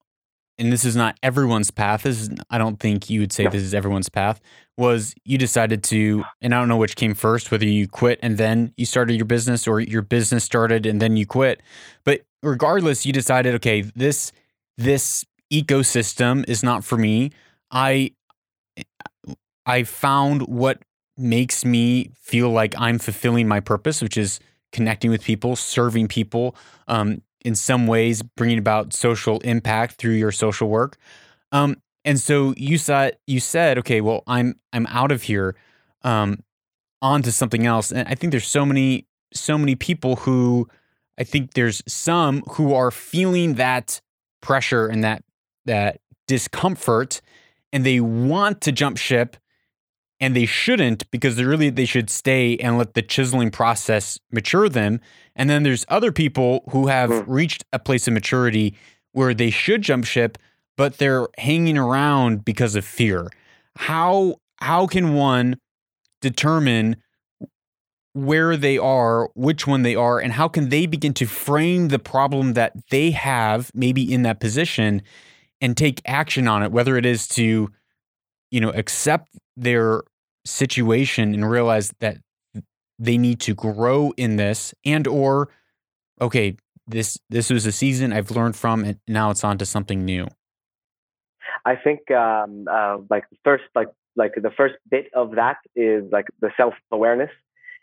and 0.60 0.72
this 0.72 0.84
is 0.84 0.94
not 0.94 1.18
everyone's 1.22 1.70
path. 1.70 2.02
This 2.02 2.20
is 2.20 2.30
I 2.50 2.58
don't 2.58 2.78
think 2.78 3.10
you 3.10 3.20
would 3.20 3.32
say 3.32 3.46
this 3.46 3.62
is 3.62 3.74
everyone's 3.74 4.08
path. 4.08 4.40
Was 4.76 5.14
you 5.24 5.38
decided 5.38 5.82
to 5.84 6.24
and 6.40 6.54
I 6.54 6.58
don't 6.58 6.68
know 6.68 6.76
which 6.76 6.96
came 6.96 7.14
first, 7.14 7.50
whether 7.50 7.66
you 7.66 7.88
quit 7.88 8.20
and 8.22 8.38
then 8.38 8.72
you 8.76 8.86
started 8.86 9.14
your 9.14 9.24
business 9.24 9.66
or 9.66 9.80
your 9.80 10.02
business 10.02 10.44
started 10.44 10.86
and 10.86 11.00
then 11.00 11.16
you 11.16 11.26
quit. 11.26 11.62
But 12.04 12.20
regardless, 12.42 13.04
you 13.04 13.12
decided, 13.12 13.54
okay, 13.56 13.80
this 13.80 14.32
this 14.76 15.24
ecosystem 15.52 16.48
is 16.48 16.62
not 16.62 16.84
for 16.84 16.96
me. 16.96 17.32
I 17.70 18.12
I 19.66 19.82
found 19.84 20.42
what 20.42 20.82
makes 21.16 21.64
me 21.64 22.10
feel 22.18 22.50
like 22.50 22.74
I'm 22.78 22.98
fulfilling 22.98 23.48
my 23.48 23.60
purpose, 23.60 24.00
which 24.00 24.16
is 24.16 24.40
connecting 24.72 25.10
with 25.10 25.22
people, 25.22 25.56
serving 25.56 26.08
people, 26.08 26.56
um, 26.88 27.22
in 27.44 27.54
some 27.54 27.86
ways 27.86 28.22
bringing 28.22 28.58
about 28.58 28.92
social 28.92 29.38
impact 29.40 29.96
through 29.96 30.14
your 30.14 30.32
social 30.32 30.68
work. 30.68 30.96
Um, 31.52 31.76
and 32.04 32.18
so 32.18 32.54
you 32.56 32.78
said 32.78 33.16
you 33.26 33.40
said, 33.40 33.78
okay, 33.78 34.00
well, 34.00 34.22
I'm 34.26 34.56
I'm 34.72 34.86
out 34.86 35.12
of 35.12 35.22
here, 35.22 35.56
um, 36.02 36.42
on 37.02 37.22
to 37.22 37.32
something 37.32 37.66
else. 37.66 37.92
And 37.92 38.08
I 38.08 38.14
think 38.14 38.30
there's 38.30 38.46
so 38.46 38.64
many 38.64 39.06
so 39.32 39.58
many 39.58 39.74
people 39.74 40.16
who 40.16 40.68
I 41.18 41.24
think 41.24 41.54
there's 41.54 41.82
some 41.86 42.42
who 42.52 42.74
are 42.74 42.90
feeling 42.90 43.54
that 43.54 44.00
pressure 44.40 44.86
and 44.86 45.04
that 45.04 45.22
that 45.66 46.00
discomfort 46.26 47.20
and 47.72 47.84
they 47.84 48.00
want 48.00 48.60
to 48.62 48.72
jump 48.72 48.96
ship 48.96 49.36
and 50.20 50.36
they 50.36 50.46
shouldn't 50.46 51.10
because 51.10 51.36
they 51.36 51.44
really 51.44 51.70
they 51.70 51.84
should 51.84 52.10
stay 52.10 52.56
and 52.58 52.78
let 52.78 52.94
the 52.94 53.02
chiseling 53.02 53.50
process 53.50 54.18
mature 54.30 54.68
them 54.68 55.00
and 55.36 55.48
then 55.48 55.62
there's 55.62 55.84
other 55.88 56.12
people 56.12 56.64
who 56.70 56.88
have 56.88 57.10
mm. 57.10 57.24
reached 57.26 57.64
a 57.72 57.78
place 57.78 58.06
of 58.06 58.14
maturity 58.14 58.76
where 59.12 59.34
they 59.34 59.50
should 59.50 59.82
jump 59.82 60.04
ship 60.04 60.38
but 60.76 60.98
they're 60.98 61.28
hanging 61.38 61.78
around 61.78 62.44
because 62.44 62.74
of 62.74 62.84
fear 62.84 63.28
how 63.76 64.36
how 64.60 64.86
can 64.86 65.14
one 65.14 65.56
determine 66.20 66.96
where 68.12 68.56
they 68.56 68.76
are, 68.76 69.30
which 69.34 69.66
one 69.66 69.82
they 69.82 69.94
are, 69.94 70.18
and 70.18 70.32
how 70.32 70.48
can 70.48 70.68
they 70.68 70.86
begin 70.86 71.14
to 71.14 71.26
frame 71.26 71.88
the 71.88 71.98
problem 71.98 72.54
that 72.54 72.72
they 72.90 73.12
have, 73.12 73.70
maybe 73.74 74.12
in 74.12 74.22
that 74.22 74.40
position, 74.40 75.02
and 75.60 75.76
take 75.76 76.00
action 76.04 76.48
on 76.48 76.62
it, 76.62 76.72
whether 76.72 76.96
it 76.96 77.06
is 77.06 77.28
to, 77.28 77.70
you 78.50 78.60
know, 78.60 78.70
accept 78.70 79.28
their 79.56 80.02
situation 80.44 81.34
and 81.34 81.48
realize 81.48 81.92
that 82.00 82.18
they 82.98 83.18
need 83.18 83.40
to 83.40 83.54
grow 83.54 84.12
in 84.16 84.36
this 84.36 84.74
and 84.84 85.06
or 85.06 85.48
okay 86.20 86.56
this 86.86 87.18
this 87.28 87.50
was 87.50 87.66
a 87.66 87.72
season 87.72 88.12
i've 88.12 88.30
learned 88.30 88.56
from 88.56 88.84
and 88.84 88.98
now 89.08 89.30
it's 89.30 89.44
on 89.44 89.58
to 89.58 89.66
something 89.66 90.04
new. 90.04 90.26
I 91.64 91.76
think 91.76 92.10
um 92.10 92.66
uh 92.70 92.98
like 93.08 93.24
first 93.44 93.64
like 93.74 93.88
like 94.16 94.32
the 94.34 94.50
first 94.50 94.74
bit 94.90 95.06
of 95.14 95.32
that 95.32 95.58
is 95.76 96.04
like 96.10 96.26
the 96.40 96.50
self 96.56 96.74
awareness 96.90 97.30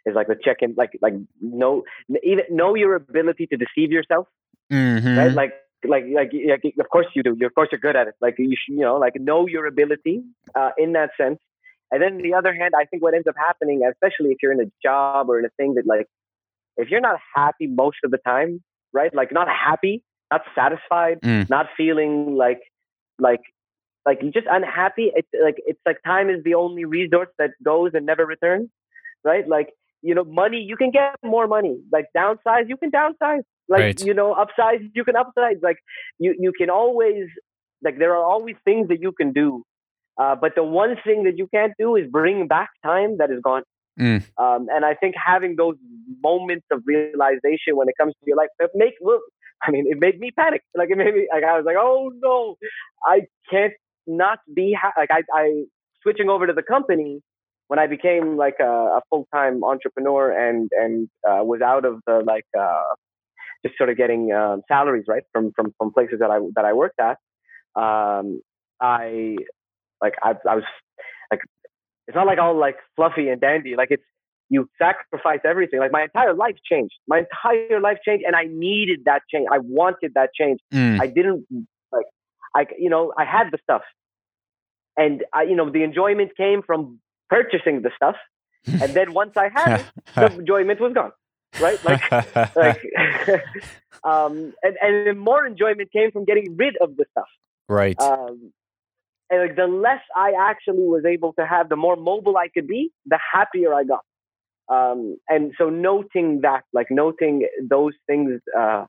is 0.05 0.15
like 0.15 0.27
the 0.27 0.35
check 0.35 0.57
in 0.61 0.73
like 0.77 0.91
like 1.01 1.13
know 1.41 1.83
even 2.23 2.45
know 2.49 2.75
your 2.75 2.95
ability 2.95 3.47
to 3.47 3.57
deceive 3.57 3.91
yourself 3.91 4.27
mm-hmm. 4.71 5.17
right 5.17 5.33
like 5.33 5.53
like, 5.87 6.05
like 6.13 6.31
like 6.33 6.73
of 6.79 6.89
course 6.89 7.05
you 7.13 7.23
do 7.23 7.37
of 7.45 7.53
course 7.53 7.69
you're 7.71 7.79
good 7.79 7.95
at 7.95 8.07
it. 8.07 8.15
Like 8.19 8.35
you 8.39 8.55
should, 8.57 8.75
you 8.75 8.81
know 8.81 8.97
like 8.97 9.15
know 9.15 9.47
your 9.47 9.65
ability 9.67 10.23
uh, 10.55 10.71
in 10.77 10.93
that 10.93 11.11
sense 11.17 11.39
and 11.91 12.01
then 12.01 12.17
the 12.21 12.33
other 12.33 12.53
hand 12.53 12.73
i 12.77 12.85
think 12.85 13.01
what 13.03 13.13
ends 13.13 13.27
up 13.27 13.35
happening 13.37 13.81
especially 13.89 14.31
if 14.31 14.37
you're 14.41 14.51
in 14.51 14.59
a 14.59 14.71
job 14.83 15.29
or 15.29 15.39
in 15.39 15.45
a 15.45 15.49
thing 15.57 15.75
that 15.75 15.85
like 15.85 16.07
if 16.77 16.89
you're 16.89 17.01
not 17.01 17.19
happy 17.35 17.67
most 17.67 17.97
of 18.03 18.11
the 18.11 18.19
time 18.19 18.61
right 18.93 19.13
like 19.13 19.31
not 19.31 19.47
happy 19.47 20.03
not 20.31 20.41
satisfied 20.55 21.19
mm. 21.21 21.49
not 21.49 21.67
feeling 21.75 22.35
like 22.35 22.61
like 23.19 23.41
like 24.05 24.19
you're 24.21 24.31
just 24.31 24.47
unhappy 24.49 25.11
it's 25.15 25.27
like 25.43 25.55
it's 25.65 25.79
like 25.85 25.97
time 26.05 26.29
is 26.29 26.43
the 26.43 26.53
only 26.53 26.85
resource 26.85 27.29
that 27.37 27.51
goes 27.63 27.91
and 27.93 28.05
never 28.05 28.25
returns 28.25 28.69
right 29.23 29.47
like 29.47 29.69
you 30.01 30.15
know, 30.15 30.23
money, 30.23 30.59
you 30.61 30.77
can 30.77 30.91
get 30.91 31.15
more 31.23 31.47
money. 31.47 31.79
Like 31.91 32.05
downsize, 32.15 32.67
you 32.67 32.77
can 32.77 32.91
downsize. 32.91 33.41
Like, 33.69 33.81
right. 33.81 34.01
you 34.05 34.13
know, 34.13 34.35
upsize, 34.35 34.89
you 34.93 35.03
can 35.03 35.15
upsize. 35.15 35.61
Like 35.61 35.77
you, 36.19 36.35
you 36.39 36.53
can 36.57 36.69
always, 36.69 37.25
like 37.83 37.97
there 37.99 38.15
are 38.15 38.23
always 38.23 38.55
things 38.63 38.87
that 38.89 39.01
you 39.01 39.11
can 39.11 39.33
do. 39.33 39.63
Uh, 40.19 40.35
but 40.35 40.53
the 40.55 40.63
one 40.63 40.95
thing 41.03 41.23
that 41.23 41.37
you 41.37 41.47
can't 41.53 41.73
do 41.79 41.95
is 41.95 42.09
bring 42.09 42.47
back 42.47 42.69
time 42.83 43.17
that 43.17 43.29
is 43.31 43.39
gone. 43.43 43.63
Mm. 43.99 44.23
Um, 44.37 44.67
and 44.71 44.85
I 44.85 44.93
think 44.93 45.15
having 45.23 45.55
those 45.55 45.75
moments 46.23 46.65
of 46.71 46.81
realization 46.85 47.75
when 47.75 47.87
it 47.87 47.95
comes 47.99 48.13
to 48.13 48.19
your 48.25 48.37
life, 48.37 48.49
it 48.59 48.71
make, 48.73 48.93
well, 49.01 49.19
I 49.63 49.71
mean, 49.71 49.85
it 49.87 49.97
made 49.99 50.19
me 50.19 50.31
panic. 50.31 50.61
Like 50.75 50.89
it 50.89 50.97
made 50.97 51.13
me, 51.13 51.27
like 51.33 51.43
I 51.43 51.57
was 51.57 51.65
like, 51.65 51.77
oh 51.79 52.11
no, 52.21 52.55
I 53.03 53.21
can't 53.49 53.73
not 54.05 54.39
be, 54.53 54.75
ha-. 54.79 54.93
like 54.97 55.09
I, 55.11 55.21
I, 55.33 55.63
switching 56.03 56.29
over 56.29 56.47
to 56.47 56.53
the 56.53 56.63
company, 56.63 57.21
when 57.67 57.79
I 57.79 57.87
became 57.87 58.37
like 58.37 58.55
a, 58.59 58.63
a 58.63 59.01
full 59.09 59.27
time 59.33 59.63
entrepreneur 59.63 60.31
and 60.31 60.69
and 60.71 61.09
uh, 61.27 61.43
was 61.43 61.61
out 61.61 61.85
of 61.85 62.01
the 62.07 62.23
like 62.25 62.45
uh, 62.57 62.93
just 63.65 63.77
sort 63.77 63.89
of 63.89 63.97
getting 63.97 64.31
um, 64.31 64.61
salaries 64.67 65.05
right 65.07 65.23
from 65.31 65.51
from 65.55 65.73
from 65.77 65.93
places 65.93 66.19
that 66.19 66.31
I 66.31 66.39
that 66.55 66.65
I 66.65 66.73
worked 66.73 66.99
at, 66.99 67.17
um, 67.75 68.41
I 68.81 69.35
like 70.01 70.13
I, 70.21 70.31
I 70.49 70.55
was 70.55 70.63
like 71.31 71.41
it's 72.07 72.15
not 72.15 72.25
like 72.25 72.39
all 72.39 72.57
like 72.57 72.77
fluffy 72.95 73.29
and 73.29 73.39
dandy. 73.41 73.75
Like 73.75 73.89
it's 73.91 74.03
you 74.49 74.69
sacrifice 74.77 75.39
everything. 75.45 75.79
Like 75.79 75.91
my 75.91 76.03
entire 76.03 76.33
life 76.33 76.55
changed. 76.69 76.93
My 77.07 77.19
entire 77.19 77.81
life 77.81 77.97
changed, 78.05 78.23
and 78.25 78.35
I 78.35 78.45
needed 78.45 79.01
that 79.05 79.23
change. 79.31 79.47
I 79.51 79.59
wanted 79.59 80.13
that 80.15 80.29
change. 80.33 80.59
Mm. 80.73 81.01
I 81.01 81.07
didn't 81.07 81.45
like 81.91 82.05
I 82.55 82.65
you 82.77 82.89
know 82.89 83.13
I 83.17 83.25
had 83.25 83.51
the 83.51 83.57
stuff, 83.63 83.83
and 84.95 85.23
I 85.33 85.43
you 85.43 85.55
know 85.55 85.69
the 85.69 85.83
enjoyment 85.83 86.31
came 86.37 86.61
from 86.65 86.99
purchasing 87.29 87.81
the 87.81 87.91
stuff, 87.95 88.15
and 88.65 88.93
then 88.93 89.13
once 89.13 89.35
I 89.35 89.49
had 89.53 89.81
it, 89.81 89.85
the 90.15 90.33
enjoyment 90.39 90.79
was 90.79 90.93
gone. 90.93 91.11
Right, 91.59 91.83
like, 91.85 92.11
like, 92.55 92.83
um, 94.03 94.53
and 94.61 94.77
and 94.81 95.19
more 95.19 95.45
enjoyment 95.45 95.91
came 95.91 96.11
from 96.11 96.25
getting 96.25 96.55
rid 96.55 96.77
of 96.77 96.95
the 96.97 97.05
stuff. 97.11 97.27
Right. 97.67 97.99
Um, 97.99 98.53
and 99.29 99.41
like 99.41 99.55
the 99.55 99.67
less 99.67 100.01
I 100.15 100.33
actually 100.39 100.87
was 100.87 101.03
able 101.05 101.33
to 101.33 101.45
have, 101.45 101.69
the 101.69 101.75
more 101.75 101.95
mobile 101.95 102.37
I 102.37 102.47
could 102.53 102.67
be, 102.67 102.91
the 103.05 103.19
happier 103.33 103.73
I 103.73 103.83
got. 103.83 104.03
Um, 104.69 105.17
and 105.29 105.53
so 105.57 105.69
noting 105.69 106.41
that, 106.41 106.63
like 106.73 106.87
noting 106.89 107.47
those 107.69 107.93
things 108.05 108.41
uh, 108.57 108.85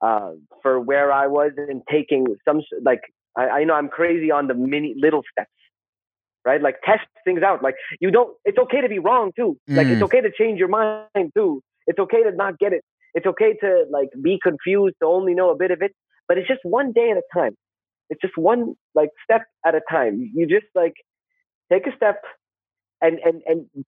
uh, 0.00 0.32
for 0.62 0.80
where 0.80 1.12
I 1.12 1.26
was 1.26 1.52
and 1.56 1.82
taking 1.90 2.26
some, 2.46 2.62
like 2.82 3.00
I, 3.36 3.48
I 3.48 3.64
know 3.64 3.74
I'm 3.74 3.88
crazy 3.88 4.30
on 4.30 4.46
the 4.46 4.54
mini 4.54 4.94
little 4.96 5.22
steps 5.30 5.50
right? 6.44 6.62
Like 6.62 6.76
test 6.84 7.06
things 7.24 7.42
out. 7.42 7.62
Like 7.62 7.74
you 8.00 8.10
don't. 8.10 8.30
It's 8.44 8.58
okay 8.58 8.80
to 8.80 8.88
be 8.88 8.98
wrong 8.98 9.32
too. 9.36 9.58
Like 9.68 9.86
mm. 9.86 9.92
it's 9.92 10.02
okay 10.02 10.20
to 10.20 10.30
change 10.36 10.58
your 10.58 10.68
mind 10.68 11.32
too. 11.36 11.62
It's 11.86 11.98
okay 11.98 12.22
to 12.22 12.32
not 12.34 12.58
get 12.58 12.72
it. 12.72 12.82
It's 13.14 13.26
okay 13.26 13.54
to 13.60 13.84
like 13.90 14.08
be 14.22 14.38
confused 14.42 14.96
to 15.02 15.06
only 15.06 15.34
know 15.34 15.50
a 15.50 15.56
bit 15.56 15.70
of 15.70 15.82
it. 15.82 15.92
But 16.26 16.38
it's 16.38 16.48
just 16.48 16.60
one 16.62 16.92
day 16.92 17.10
at 17.10 17.16
a 17.16 17.22
time. 17.34 17.54
It's 18.10 18.20
just 18.20 18.36
one 18.36 18.74
like 18.94 19.10
step 19.22 19.42
at 19.66 19.74
a 19.74 19.80
time. 19.90 20.30
You 20.34 20.46
just 20.46 20.66
like 20.74 20.94
take 21.72 21.86
a 21.86 21.94
step 21.96 22.22
and 23.00 23.18
and 23.18 23.42
and 23.46 23.84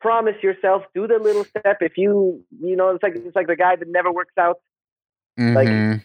promise 0.00 0.36
yourself 0.42 0.82
do 0.94 1.06
the 1.06 1.18
little 1.18 1.44
step. 1.44 1.78
If 1.80 1.96
you 1.96 2.44
you 2.60 2.76
know 2.76 2.90
it's 2.90 3.02
like 3.02 3.14
it's 3.16 3.36
like 3.36 3.46
the 3.46 3.56
guy 3.56 3.76
that 3.76 3.88
never 3.88 4.12
works 4.12 4.34
out. 4.38 4.56
Mm-hmm. 5.38 5.56
Like 5.56 6.02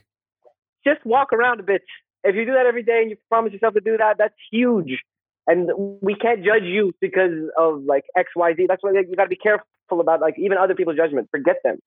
just 0.86 1.06
walk 1.06 1.34
around 1.34 1.60
a 1.60 1.64
bit. 1.64 1.84
If 2.24 2.36
you 2.36 2.46
do 2.46 2.54
that 2.54 2.66
every 2.66 2.84
day 2.84 3.02
and 3.02 3.10
you 3.10 3.18
promise 3.30 3.54
yourself 3.54 3.74
to 3.76 3.82
do 3.82 3.98
that, 3.98 4.18
that's 4.18 4.36
huge 4.52 5.00
and 5.48 5.70
we 6.02 6.14
can't 6.14 6.44
judge 6.44 6.64
you 6.64 6.94
because 7.00 7.50
of 7.58 7.84
like 7.86 8.04
X, 8.16 8.32
Y, 8.36 8.54
Z. 8.56 8.66
That's 8.68 8.84
why 8.84 8.92
you 8.92 9.16
got 9.16 9.24
to 9.24 9.30
be 9.30 9.38
careful 9.38 9.66
about 9.92 10.20
like 10.20 10.36
even 10.38 10.58
other 10.58 10.76
people's 10.76 10.98
judgment. 10.98 11.30
Forget 11.32 11.56
them. 11.64 11.78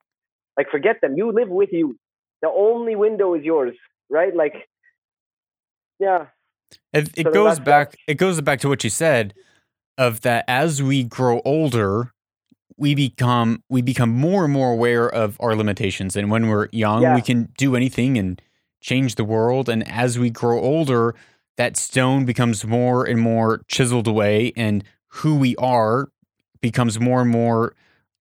Like 0.56 0.70
forget 0.70 0.96
them. 1.02 1.16
You 1.16 1.30
live 1.30 1.48
with 1.48 1.68
you. 1.70 1.96
The 2.40 2.48
only 2.48 2.96
window 2.96 3.34
is 3.34 3.44
yours, 3.44 3.76
right? 4.08 4.34
Like, 4.34 4.54
yeah. 6.00 6.26
It, 6.92 7.10
it 7.16 7.26
so 7.26 7.32
goes 7.32 7.60
back. 7.60 7.96
It 8.06 8.14
goes 8.14 8.40
back 8.40 8.60
to 8.60 8.68
what 8.68 8.82
you 8.82 8.90
said 8.90 9.34
of 9.98 10.22
that 10.22 10.44
as 10.48 10.82
we 10.82 11.04
grow 11.04 11.40
older, 11.44 12.12
we 12.76 12.94
become 12.94 13.62
we 13.68 13.82
become 13.82 14.10
more 14.10 14.44
and 14.44 14.52
more 14.52 14.72
aware 14.72 15.08
of 15.08 15.36
our 15.40 15.54
limitations. 15.54 16.16
And 16.16 16.30
when 16.30 16.48
we're 16.48 16.68
young, 16.72 17.02
yeah. 17.02 17.14
we 17.14 17.22
can 17.22 17.52
do 17.58 17.76
anything 17.76 18.16
and 18.18 18.40
change 18.80 19.16
the 19.16 19.24
world. 19.24 19.68
And 19.68 19.86
as 19.88 20.18
we 20.18 20.30
grow 20.30 20.58
older, 20.58 21.14
that 21.56 21.76
stone 21.76 22.24
becomes 22.24 22.64
more 22.64 23.04
and 23.04 23.20
more 23.20 23.62
chiseled 23.68 24.08
away 24.08 24.52
and 24.56 24.82
who 25.08 25.36
we 25.36 25.54
are 25.56 26.10
becomes 26.62 26.98
more 26.98 27.20
and 27.20 27.30
more 27.30 27.74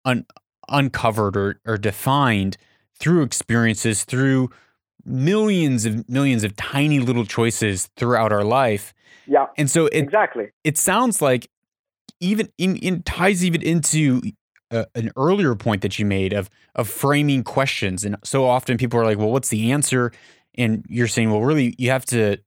un- 0.05 0.25
uncovered 0.69 1.35
or, 1.35 1.59
or 1.65 1.77
defined 1.77 2.57
through 2.97 3.23
experiences 3.23 4.05
through 4.05 4.49
millions 5.05 5.85
of 5.85 6.07
millions 6.09 6.43
of 6.43 6.55
tiny 6.55 6.99
little 6.99 7.25
choices 7.25 7.89
throughout 7.95 8.31
our 8.31 8.43
life. 8.43 8.93
Yeah 9.27 9.47
and 9.57 9.69
so 9.69 9.87
it, 9.87 9.99
exactly. 9.99 10.51
it 10.63 10.77
sounds 10.77 11.21
like 11.21 11.49
even 12.19 12.49
in, 12.57 12.75
in 12.77 13.03
ties 13.03 13.43
even 13.43 13.61
into 13.61 14.21
uh, 14.71 14.85
an 14.95 15.11
earlier 15.15 15.55
point 15.55 15.81
that 15.81 15.99
you 15.99 16.05
made 16.05 16.33
of 16.33 16.49
of 16.75 16.89
framing 16.89 17.43
questions. 17.43 18.03
And 18.03 18.17
so 18.23 18.45
often 18.45 18.77
people 18.77 18.99
are 18.99 19.05
like 19.05 19.17
well 19.17 19.31
what's 19.31 19.49
the 19.49 19.71
answer? 19.71 20.11
And 20.55 20.85
you're 20.87 21.07
saying 21.07 21.31
well 21.31 21.41
really 21.41 21.75
you 21.77 21.91
have 21.91 22.05
to 22.07 22.37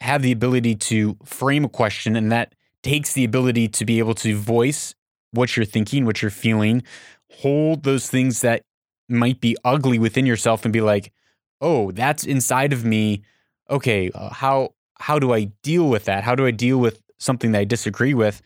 have 0.00 0.22
the 0.22 0.32
ability 0.32 0.76
to 0.76 1.16
frame 1.24 1.64
a 1.64 1.68
question, 1.68 2.16
and 2.16 2.30
that 2.32 2.54
takes 2.82 3.12
the 3.12 3.24
ability 3.24 3.68
to 3.68 3.84
be 3.84 3.98
able 3.98 4.14
to 4.14 4.36
voice 4.36 4.94
what 5.32 5.56
you're 5.56 5.66
thinking, 5.66 6.06
what 6.06 6.22
you're 6.22 6.30
feeling, 6.30 6.82
hold 7.30 7.82
those 7.82 8.08
things 8.08 8.40
that 8.40 8.62
might 9.08 9.40
be 9.40 9.56
ugly 9.64 9.98
within 9.98 10.26
yourself, 10.26 10.64
and 10.64 10.72
be 10.72 10.80
like, 10.80 11.12
"Oh, 11.60 11.90
that's 11.92 12.24
inside 12.24 12.72
of 12.72 12.84
me." 12.84 13.22
Okay, 13.70 14.10
uh, 14.14 14.30
how 14.30 14.74
how 15.00 15.18
do 15.18 15.32
I 15.32 15.44
deal 15.62 15.88
with 15.88 16.04
that? 16.04 16.24
How 16.24 16.34
do 16.34 16.46
I 16.46 16.50
deal 16.50 16.78
with 16.78 17.00
something 17.18 17.52
that 17.52 17.60
I 17.60 17.64
disagree 17.64 18.14
with? 18.14 18.42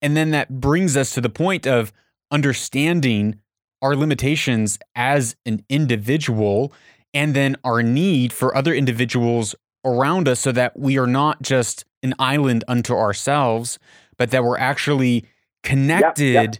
And 0.00 0.16
then 0.16 0.30
that 0.32 0.60
brings 0.60 0.96
us 0.96 1.12
to 1.14 1.20
the 1.20 1.28
point 1.28 1.66
of 1.66 1.92
understanding 2.30 3.40
our 3.80 3.96
limitations 3.96 4.78
as 4.94 5.36
an 5.44 5.64
individual 5.68 6.72
and 7.14 7.34
then 7.34 7.56
our 7.64 7.82
need 7.82 8.32
for 8.32 8.56
other 8.56 8.74
individuals 8.74 9.54
around 9.84 10.28
us 10.28 10.40
so 10.40 10.52
that 10.52 10.78
we 10.78 10.98
are 10.98 11.06
not 11.06 11.42
just 11.42 11.84
an 12.02 12.14
island 12.18 12.64
unto 12.68 12.94
ourselves, 12.94 13.78
but 14.16 14.30
that 14.30 14.44
we're 14.44 14.58
actually 14.58 15.24
connected 15.62 16.32
yep, 16.32 16.44
yep. 16.54 16.56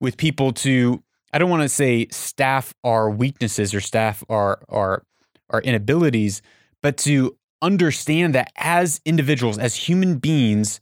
with 0.00 0.16
people 0.16 0.52
to 0.52 1.02
I 1.32 1.38
don't 1.38 1.50
want 1.50 1.62
to 1.62 1.68
say 1.68 2.06
staff 2.10 2.72
our 2.84 3.10
weaknesses 3.10 3.74
or 3.74 3.80
staff 3.80 4.24
our 4.28 4.62
our 4.68 5.04
our 5.50 5.60
inabilities, 5.60 6.42
but 6.82 6.96
to 6.98 7.36
understand 7.62 8.34
that 8.34 8.52
as 8.56 9.00
individuals, 9.04 9.58
as 9.58 9.74
human 9.74 10.18
beings, 10.18 10.80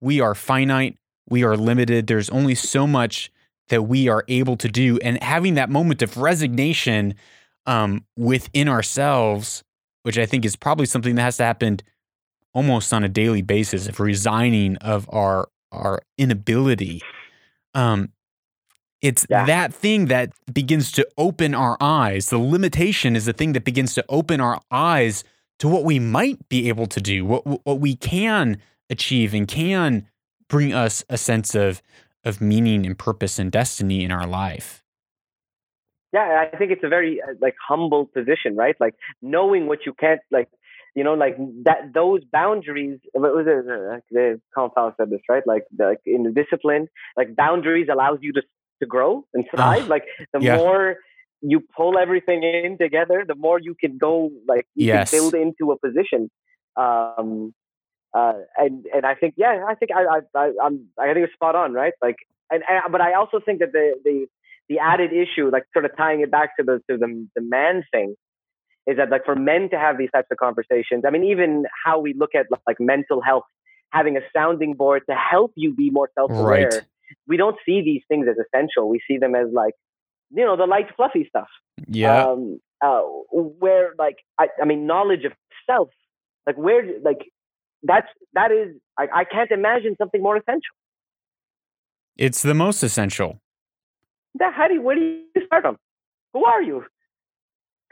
we 0.00 0.20
are 0.20 0.34
finite, 0.34 0.96
we 1.28 1.44
are 1.44 1.56
limited. 1.56 2.06
There's 2.06 2.30
only 2.30 2.54
so 2.54 2.86
much 2.86 3.30
that 3.68 3.82
we 3.82 4.08
are 4.08 4.24
able 4.28 4.56
to 4.56 4.68
do, 4.68 4.98
and 5.02 5.22
having 5.22 5.54
that 5.54 5.68
moment 5.68 6.00
of 6.02 6.16
resignation 6.16 7.14
um, 7.66 8.04
within 8.16 8.68
ourselves, 8.68 9.62
which 10.04 10.16
I 10.16 10.24
think 10.24 10.44
is 10.44 10.56
probably 10.56 10.86
something 10.86 11.16
that 11.16 11.22
has 11.22 11.36
to 11.36 11.44
happen 11.44 11.80
almost 12.54 12.92
on 12.94 13.04
a 13.04 13.08
daily 13.08 13.42
basis, 13.42 13.86
of 13.86 14.00
resigning 14.00 14.76
of 14.78 15.08
our 15.12 15.48
our 15.70 16.00
inability. 16.16 17.02
Um, 17.74 18.10
it's 19.00 19.26
yeah. 19.30 19.44
that 19.46 19.72
thing 19.72 20.06
that 20.06 20.32
begins 20.52 20.90
to 20.92 21.06
open 21.16 21.54
our 21.54 21.76
eyes. 21.80 22.26
The 22.26 22.38
limitation 22.38 23.14
is 23.14 23.26
the 23.26 23.32
thing 23.32 23.52
that 23.52 23.64
begins 23.64 23.94
to 23.94 24.04
open 24.08 24.40
our 24.40 24.60
eyes 24.70 25.24
to 25.60 25.68
what 25.68 25.84
we 25.84 25.98
might 25.98 26.48
be 26.48 26.68
able 26.68 26.86
to 26.86 27.00
do, 27.00 27.24
what 27.24 27.46
what 27.46 27.80
we 27.80 27.94
can 27.94 28.60
achieve, 28.90 29.34
and 29.34 29.46
can 29.46 30.08
bring 30.48 30.72
us 30.72 31.04
a 31.08 31.16
sense 31.18 31.54
of 31.54 31.82
of 32.24 32.40
meaning 32.40 32.86
and 32.86 32.98
purpose 32.98 33.38
and 33.38 33.52
destiny 33.52 34.04
in 34.04 34.10
our 34.10 34.26
life. 34.26 34.82
Yeah, 36.12 36.46
I 36.52 36.56
think 36.56 36.72
it's 36.72 36.84
a 36.84 36.88
very 36.88 37.20
uh, 37.20 37.34
like 37.40 37.54
humble 37.66 38.06
position, 38.06 38.56
right? 38.56 38.74
Like 38.80 38.94
knowing 39.22 39.66
what 39.66 39.80
you 39.86 39.92
can't 39.92 40.20
like 40.30 40.48
you 40.94 41.04
know, 41.04 41.14
like 41.14 41.36
that, 41.62 41.92
those 41.94 42.24
boundaries. 42.32 42.98
What 43.12 43.32
was 43.32 43.46
it? 43.46 43.58
Uh, 43.70 44.00
the 44.10 44.40
Colin 44.52 44.92
said 44.96 45.10
this, 45.10 45.20
right? 45.28 45.46
Like, 45.46 45.62
like 45.78 46.00
in 46.04 46.24
the 46.24 46.32
discipline, 46.32 46.88
like 47.16 47.36
boundaries 47.36 47.86
allows 47.92 48.18
you 48.20 48.32
to 48.32 48.42
to 48.80 48.86
grow 48.86 49.24
and 49.34 49.44
thrive. 49.50 49.84
Uh, 49.84 49.86
like 49.86 50.04
the 50.32 50.40
yeah. 50.40 50.56
more 50.56 50.96
you 51.40 51.60
pull 51.76 51.98
everything 51.98 52.42
in 52.42 52.78
together, 52.78 53.24
the 53.26 53.34
more 53.34 53.58
you 53.60 53.74
can 53.74 53.98
go. 53.98 54.30
Like 54.46 54.66
you 54.74 54.86
yes. 54.86 55.10
can 55.10 55.18
build 55.18 55.34
into 55.34 55.72
a 55.72 55.78
position. 55.78 56.30
Um, 56.76 57.54
uh, 58.14 58.34
and 58.56 58.86
and 58.94 59.04
I 59.04 59.14
think 59.14 59.34
yeah, 59.36 59.64
I 59.68 59.74
think 59.74 59.90
I 59.94 60.02
I, 60.02 60.20
I 60.38 60.52
I'm 60.62 60.86
I 60.98 61.12
think 61.12 61.24
it's 61.24 61.34
spot 61.34 61.54
on, 61.54 61.72
right? 61.72 61.92
Like, 62.02 62.16
and, 62.50 62.62
and 62.68 62.90
but 62.90 63.00
I 63.00 63.14
also 63.14 63.40
think 63.44 63.60
that 63.60 63.72
the 63.72 63.94
the 64.04 64.26
the 64.68 64.78
added 64.78 65.12
issue, 65.12 65.50
like 65.50 65.64
sort 65.72 65.84
of 65.84 65.92
tying 65.96 66.20
it 66.20 66.30
back 66.30 66.56
to 66.58 66.64
the 66.64 66.80
to 66.90 66.96
the 66.96 67.28
the 67.36 67.42
man 67.42 67.84
thing, 67.92 68.14
is 68.86 68.96
that 68.96 69.10
like 69.10 69.24
for 69.24 69.36
men 69.36 69.68
to 69.70 69.78
have 69.78 69.98
these 69.98 70.10
types 70.10 70.28
of 70.30 70.38
conversations. 70.38 71.04
I 71.06 71.10
mean, 71.10 71.24
even 71.24 71.64
how 71.84 72.00
we 72.00 72.14
look 72.14 72.30
at 72.34 72.46
like 72.66 72.76
mental 72.80 73.20
health, 73.20 73.44
having 73.90 74.16
a 74.16 74.20
sounding 74.34 74.74
board 74.74 75.02
to 75.08 75.14
help 75.14 75.52
you 75.54 75.74
be 75.74 75.90
more 75.90 76.08
self-aware. 76.18 76.70
Right. 76.70 76.82
We 77.26 77.36
don't 77.36 77.56
see 77.64 77.82
these 77.82 78.02
things 78.08 78.26
as 78.28 78.36
essential. 78.36 78.88
We 78.88 79.00
see 79.08 79.18
them 79.18 79.34
as 79.34 79.48
like, 79.52 79.74
you 80.30 80.44
know, 80.44 80.56
the 80.56 80.66
light, 80.66 80.86
fluffy 80.96 81.26
stuff. 81.28 81.48
Yeah. 81.86 82.24
Um, 82.24 82.60
uh, 82.84 83.00
where 83.32 83.94
like, 83.98 84.16
I, 84.38 84.48
I 84.60 84.64
mean, 84.64 84.86
knowledge 84.86 85.24
of 85.24 85.32
self, 85.66 85.88
like 86.46 86.56
where, 86.56 86.84
like 87.02 87.18
that's 87.82 88.08
that 88.34 88.50
is. 88.50 88.76
I, 88.98 89.06
I 89.14 89.24
can't 89.24 89.50
imagine 89.50 89.94
something 89.98 90.22
more 90.22 90.36
essential. 90.36 90.74
It's 92.16 92.42
the 92.42 92.54
most 92.54 92.82
essential. 92.82 93.40
That, 94.34 94.52
how 94.54 94.68
do 94.68 94.74
you, 94.74 94.82
where 94.82 94.96
do 94.96 95.00
you 95.02 95.46
start 95.46 95.62
from? 95.62 95.78
Who 96.32 96.44
are 96.44 96.62
you? 96.62 96.84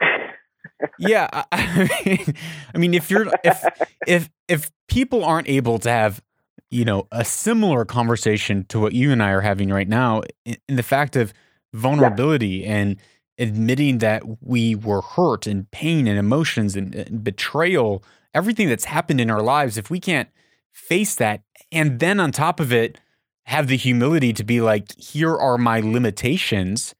yeah, 0.99 1.43
I 1.51 1.89
mean, 2.05 2.35
I 2.75 2.77
mean, 2.77 2.93
if 2.93 3.09
you're 3.09 3.27
if 3.43 3.63
if 4.05 4.29
if 4.47 4.71
people 4.87 5.23
aren't 5.23 5.47
able 5.47 5.79
to 5.79 5.89
have 5.89 6.21
you 6.69 6.85
know 6.85 7.07
a 7.11 7.23
similar 7.25 7.85
conversation 7.85 8.65
to 8.65 8.79
what 8.79 8.93
you 8.93 9.11
and 9.11 9.21
I 9.21 9.31
are 9.31 9.41
having 9.41 9.69
right 9.69 9.87
now, 9.87 10.23
in, 10.45 10.57
in 10.67 10.75
the 10.75 10.83
fact 10.83 11.15
of 11.15 11.33
vulnerability 11.73 12.63
yeah. 12.63 12.75
and 12.75 12.97
admitting 13.37 13.99
that 13.99 14.23
we 14.41 14.75
were 14.75 15.01
hurt 15.01 15.45
and 15.45 15.69
pain 15.71 16.07
and 16.07 16.17
emotions 16.17 16.75
and, 16.75 16.95
and 16.95 17.23
betrayal, 17.23 18.03
everything 18.33 18.67
that's 18.67 18.85
happened 18.85 19.21
in 19.21 19.29
our 19.29 19.41
lives, 19.41 19.77
if 19.77 19.89
we 19.89 19.99
can't 19.99 20.29
face 20.71 21.15
that 21.15 21.41
and 21.71 21.99
then 21.99 22.19
on 22.19 22.31
top 22.31 22.59
of 22.59 22.71
it 22.71 22.99
have 23.43 23.67
the 23.67 23.77
humility 23.77 24.33
to 24.33 24.43
be 24.43 24.61
like, 24.61 24.91
here 24.99 25.35
are 25.35 25.57
my 25.57 25.79
limitations. 25.79 26.93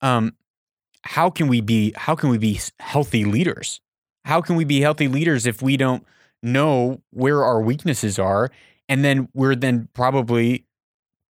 Um, 0.00 0.34
how 1.02 1.30
can 1.30 1.48
we 1.48 1.60
be 1.60 1.92
how 1.96 2.14
can 2.14 2.30
we 2.30 2.38
be 2.38 2.60
healthy 2.80 3.24
leaders? 3.24 3.80
How 4.24 4.40
can 4.40 4.56
we 4.56 4.64
be 4.64 4.80
healthy 4.80 5.08
leaders 5.08 5.46
if 5.46 5.60
we 5.62 5.76
don't 5.76 6.04
know 6.42 7.02
where 7.10 7.44
our 7.44 7.60
weaknesses 7.60 8.18
are 8.18 8.50
and 8.88 9.04
then 9.04 9.28
we're 9.34 9.54
then 9.54 9.88
probably 9.94 10.66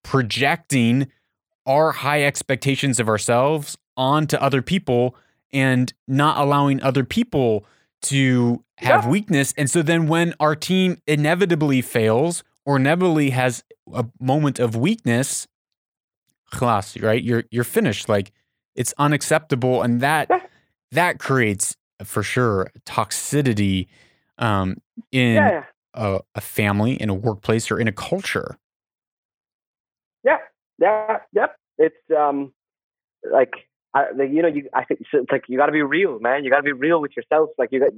projecting 0.02 1.08
our 1.66 1.92
high 1.92 2.24
expectations 2.24 2.98
of 2.98 3.08
ourselves 3.08 3.76
onto 3.96 4.36
other 4.36 4.62
people 4.62 5.14
and 5.52 5.92
not 6.08 6.38
allowing 6.38 6.82
other 6.82 7.04
people 7.04 7.64
to 8.00 8.64
have 8.78 9.04
yeah. 9.04 9.10
weakness. 9.10 9.54
And 9.56 9.70
so 9.70 9.82
then 9.82 10.08
when 10.08 10.34
our 10.40 10.56
team 10.56 11.00
inevitably 11.06 11.82
fails 11.82 12.42
or 12.64 12.76
inevitably 12.76 13.30
has 13.30 13.62
a 13.92 14.06
moment 14.18 14.58
of 14.58 14.74
weakness 14.74 15.46
class 16.52 16.96
right? 17.00 17.22
You're 17.22 17.44
you're 17.50 17.64
finished. 17.64 18.08
Like 18.08 18.30
it's 18.76 18.94
unacceptable, 18.98 19.82
and 19.82 20.00
that 20.00 20.30
that 20.92 21.18
creates 21.18 21.76
for 22.04 22.22
sure 22.22 22.70
toxicity 22.86 23.88
um, 24.38 24.76
in 25.10 25.34
yeah. 25.34 25.64
A, 25.94 26.20
a, 26.34 26.40
family, 26.40 26.94
in 26.94 27.08
a 27.08 27.14
workplace, 27.14 27.70
or 27.70 27.78
in 27.78 27.88
a 27.88 27.92
culture. 27.92 28.58
Yeah, 30.24 30.38
yeah, 30.78 31.18
yep. 31.32 31.56
It's 31.78 31.96
um, 32.16 32.52
like 33.30 33.52
I, 33.94 34.06
you 34.18 34.40
know, 34.42 34.48
you 34.48 34.68
I 34.72 34.84
think 34.84 35.00
it's 35.00 35.30
like 35.30 35.44
you 35.48 35.58
got 35.58 35.66
to 35.66 35.72
be 35.72 35.82
real, 35.82 36.18
man. 36.20 36.44
You 36.44 36.50
got 36.50 36.58
to 36.58 36.62
be 36.62 36.72
real 36.72 37.00
with 37.00 37.12
yourself. 37.16 37.50
Like 37.58 37.70
you 37.72 37.80
got 37.80 37.92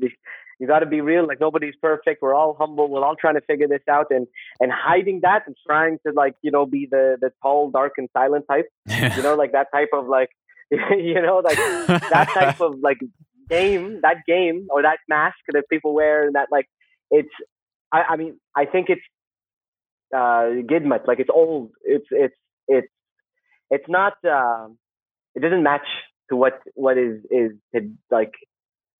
you 0.59 0.67
got 0.67 0.81
to 0.81 0.87
be 0.87 1.01
real. 1.01 1.27
Like 1.27 1.41
nobody's 1.41 1.75
perfect. 1.81 2.21
We're 2.21 2.35
all 2.35 2.57
humble. 2.59 2.89
We're 2.89 3.05
all 3.05 3.17
trying 3.17 3.35
to 3.35 3.41
figure 3.43 3.69
this 3.69 3.83
out, 3.89 4.07
and 4.11 4.27
and 4.61 4.73
hiding 4.73 5.21
that 5.23 5.43
and 5.47 5.57
trying 5.67 5.99
to 6.07 6.13
like 6.13 6.35
you 6.43 6.51
know 6.51 6.67
be 6.67 6.89
the 6.91 7.17
the 7.21 7.31
tall, 7.43 7.71
dark, 7.71 7.93
and 7.97 8.09
silent 8.13 8.47
type. 8.49 8.69
you 8.89 9.23
know, 9.23 9.37
like 9.37 9.53
that 9.53 9.69
type 9.73 9.91
of 9.93 10.09
like 10.09 10.31
you 10.71 11.21
know, 11.21 11.39
like 11.45 11.57
that 11.57 12.29
type 12.35 12.61
of 12.61 12.81
like 12.81 12.99
game, 13.49 14.01
that 14.03 14.19
game 14.27 14.67
or 14.71 14.83
that 14.83 14.99
mask 15.09 15.37
that 15.49 15.69
people 15.69 15.95
wear, 15.95 16.27
and 16.27 16.35
that 16.35 16.49
like 16.51 16.69
it's. 17.11 17.33
I, 17.95 18.03
I 18.11 18.17
mean, 18.17 18.41
I 18.57 18.65
think 18.65 18.89
it's 18.89 19.07
uh, 20.13 20.63
Gidmet. 20.71 21.07
Like 21.07 21.21
it's 21.21 21.31
old. 21.33 21.71
It's 21.83 22.07
it's 22.11 22.35
it's 22.67 22.93
it's 23.71 23.89
not. 23.89 24.15
Uh, 24.25 24.69
it 25.35 25.41
doesn't 25.41 25.63
match 25.63 25.87
to 26.29 26.37
what 26.37 26.61
what 26.75 26.99
is 26.99 27.21
is 27.31 27.53
like. 28.11 28.33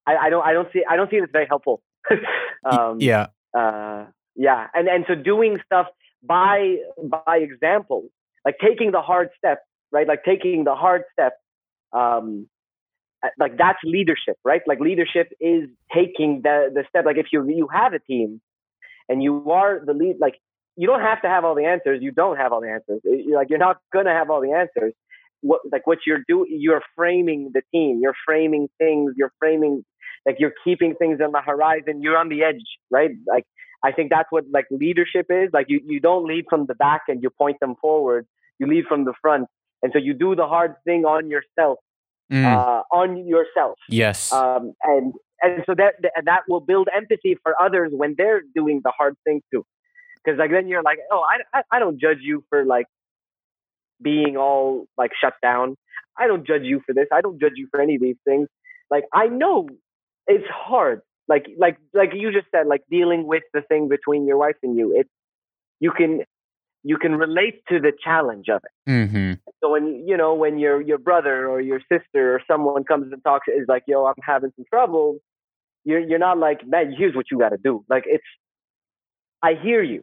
I, 0.07 0.17
I 0.17 0.31
don't 0.31 0.45
I 0.47 0.53
don't 0.53 0.69
see 0.73 0.83
I 0.89 0.97
don't 0.97 1.11
see 1.11 1.17
it 1.17 1.25
as 1.25 1.31
very 1.33 1.47
helpful. 1.49 1.83
um, 2.65 2.99
yeah. 3.01 3.27
Uh, 3.57 4.07
yeah, 4.37 4.67
and 4.75 4.89
and 4.89 5.05
so 5.09 5.15
doing 5.15 5.59
stuff 5.67 5.87
by 6.23 6.77
by 7.03 7.39
example, 7.39 8.09
like 8.45 8.57
taking 8.65 8.93
the 8.93 9.01
hard 9.01 9.31
step, 9.37 9.59
right? 9.91 10.07
Like 10.07 10.25
taking 10.25 10.65
the 10.65 10.75
hard 10.75 11.03
step 11.13 11.35
um, 11.93 12.49
like 13.39 13.57
that's 13.57 13.79
leadership, 13.85 14.37
right? 14.45 14.63
Like 14.67 14.81
leadership 14.81 15.33
is 15.41 15.69
taking 15.93 16.43
the 16.43 16.71
the 16.73 16.85
step. 16.89 17.05
Like 17.07 17.17
if 17.17 17.27
you 17.33 17.45
you 17.49 17.69
have 17.73 17.93
a 17.93 17.99
team 17.99 18.41
and 19.09 19.23
you 19.23 19.51
are 19.51 19.81
the 19.85 19.93
lead, 19.93 20.17
like 20.21 20.35
you 20.77 20.87
don't 20.87 21.01
have 21.01 21.23
to 21.23 21.29
have 21.29 21.45
all 21.45 21.55
the 21.55 21.65
answers. 21.65 22.01
You 22.03 22.13
don't 22.13 22.37
have 22.37 22.53
all 22.53 22.61
the 22.61 22.71
answers. 22.71 23.01
You're 23.05 23.37
like 23.37 23.51
you're 23.51 23.59
not 23.59 23.79
gonna 23.93 24.13
have 24.13 24.31
all 24.31 24.41
the 24.41 24.53
answers. 24.53 24.93
What 25.41 25.61
like 25.71 25.87
what 25.87 25.99
you're 26.07 26.25
doing? 26.27 26.49
You're 26.51 26.83
framing 26.97 27.51
the 27.55 27.63
team. 27.73 28.01
You're 28.03 28.17
framing 28.27 28.69
things. 28.79 29.13
You're 29.17 29.33
framing 29.39 29.85
like 30.27 30.37
you're 30.39 30.55
keeping 30.65 30.95
things 30.95 31.21
on 31.23 31.33
the 31.33 31.41
horizon. 31.41 32.03
You're 32.03 32.19
on 32.19 32.29
the 32.29 32.43
edge, 32.43 32.65
right? 32.91 33.11
Like 33.27 33.45
I 33.85 33.93
think 33.93 34.11
that's 34.11 34.31
what 34.31 34.45
like 34.53 34.67
leadership 34.71 35.27
is. 35.31 35.51
Like 35.53 35.67
you 35.69 35.81
you 35.85 36.01
don't 36.01 36.27
lead 36.27 36.47
from 36.49 36.67
the 36.67 36.75
back 36.75 37.03
and 37.09 37.23
you 37.23 37.31
point 37.31 37.59
them 37.61 37.75
forward. 37.81 38.27
You 38.59 38.67
lead 38.67 38.87
from 38.87 39.05
the 39.05 39.15
front 39.21 39.49
and 39.85 39.93
so 39.93 39.99
you 39.99 40.15
do 40.15 40.35
the 40.35 40.47
hard 40.47 40.77
thing 40.85 41.05
on 41.05 41.29
yourself, 41.29 41.79
mm. 42.33 42.43
uh, 42.43 42.83
on 42.91 43.27
yourself. 43.29 43.79
Yes. 43.91 44.33
Um, 44.33 44.73
and 44.83 45.13
and 45.43 45.63
so 45.67 45.75
that 45.75 45.95
that 46.25 46.43
will 46.49 46.61
build 46.61 46.89
empathy 46.95 47.37
for 47.43 47.55
others 47.61 47.91
when 47.93 48.15
they're 48.17 48.43
doing 48.55 48.81
the 48.85 48.93
hard 48.97 49.15
thing 49.25 49.43
too, 49.53 49.65
because 50.25 50.39
like 50.39 50.51
then 50.51 50.69
you're 50.69 50.83
like, 50.83 50.99
oh, 51.11 51.23
I, 51.23 51.59
I 51.59 51.63
I 51.73 51.79
don't 51.79 52.01
judge 52.01 52.19
you 52.21 52.45
for 52.49 52.65
like 52.65 52.87
being 54.03 54.37
all 54.37 54.87
like 54.97 55.11
shut 55.21 55.35
down. 55.43 55.77
I 56.19 56.27
don't 56.27 56.47
judge 56.47 56.63
you 56.63 56.81
for 56.87 56.95
this. 56.95 57.07
I 57.13 57.21
don't 57.21 57.41
judge 57.41 57.55
you 57.57 57.69
for 57.71 57.81
any 57.81 57.97
of 57.97 58.01
these 58.01 58.17
things. 58.25 58.49
Like 58.91 59.05
I 59.13 59.27
know 59.27 59.69
it's 60.27 60.49
hard. 60.49 61.01
Like 61.29 61.47
like 61.59 61.79
like 61.93 62.11
you 62.15 62.33
just 62.33 62.47
said, 62.51 62.67
like 62.67 62.83
dealing 62.91 63.27
with 63.27 63.43
the 63.53 63.63
thing 63.63 63.89
between 63.89 64.27
your 64.27 64.37
wife 64.37 64.57
and 64.63 64.77
you. 64.77 64.95
It's 64.97 65.11
you 65.81 65.91
can 65.91 66.23
you 66.85 66.99
can 66.99 67.17
relate 67.17 67.63
to 67.71 67.81
the 67.81 67.93
challenge 68.05 68.47
of 68.49 68.61
it. 68.63 68.91
Mm-hmm. 68.91 69.33
So 69.61 69.71
when 69.71 70.07
you 70.07 70.17
know 70.17 70.35
when 70.35 70.59
your 70.59 70.81
your 70.81 70.99
brother 70.99 71.49
or 71.49 71.61
your 71.61 71.81
sister 71.91 72.35
or 72.35 72.43
someone 72.47 72.85
comes 72.85 73.13
and 73.13 73.25
talks 73.25 73.49
is 73.49 73.67
like, 73.67 73.85
"Yo, 73.87 74.05
I'm 74.05 74.15
having 74.23 74.53
some 74.55 74.67
trouble," 74.69 75.19
you're 75.85 76.01
you're 76.01 76.19
not 76.19 76.39
like, 76.39 76.67
"Man, 76.67 76.95
here's 76.97 77.17
what 77.17 77.27
you 77.31 77.39
got 77.39 77.49
to 77.49 77.57
do." 77.57 77.85
Like 77.89 78.05
it's, 78.07 78.25
I 79.43 79.55
hear 79.61 79.83
you, 79.83 80.03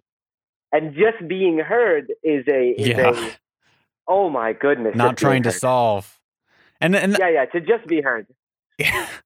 and 0.72 0.96
just 0.96 1.26
being 1.28 1.60
heard 1.60 2.12
is 2.24 2.46
a 2.48 2.70
is 2.72 2.88
yeah. 2.88 3.30
Oh 4.08 4.30
my 4.30 4.54
goodness! 4.54 4.96
Not 4.96 5.18
trying 5.18 5.44
to 5.44 5.52
solve. 5.52 6.20
And 6.82 6.96
and 6.96 7.16
yeah, 7.20 7.30
yeah, 7.30 7.46
to 7.46 7.62
just 7.62 7.88
be 7.88 8.02
heard. 8.02 8.28
Yeah. 8.78 9.08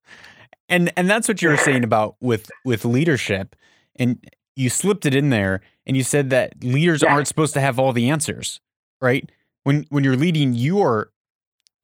And 0.68 0.92
and 0.98 1.08
that's 1.08 1.28
what 1.28 1.44
you 1.44 1.50
were 1.50 1.58
saying 1.58 1.84
about 1.84 2.16
with 2.20 2.50
with 2.64 2.86
leadership, 2.86 3.56
and 3.98 4.18
you 4.56 4.72
slipped 4.72 5.06
it 5.06 5.14
in 5.14 5.30
there, 5.30 5.62
and 5.86 5.96
you 5.96 6.04
said 6.04 6.30
that 6.32 6.64
leaders 6.64 7.02
yeah. 7.02 7.14
aren't 7.14 7.28
supposed 7.28 7.54
to 7.54 7.62
have 7.62 7.80
all 7.80 7.94
the 7.94 8.10
answers, 8.10 8.60
right? 9.02 9.30
When 9.64 9.86
when 9.90 10.04
you're 10.04 10.16
leading, 10.16 10.54
you 10.54 10.82
are 10.82 11.12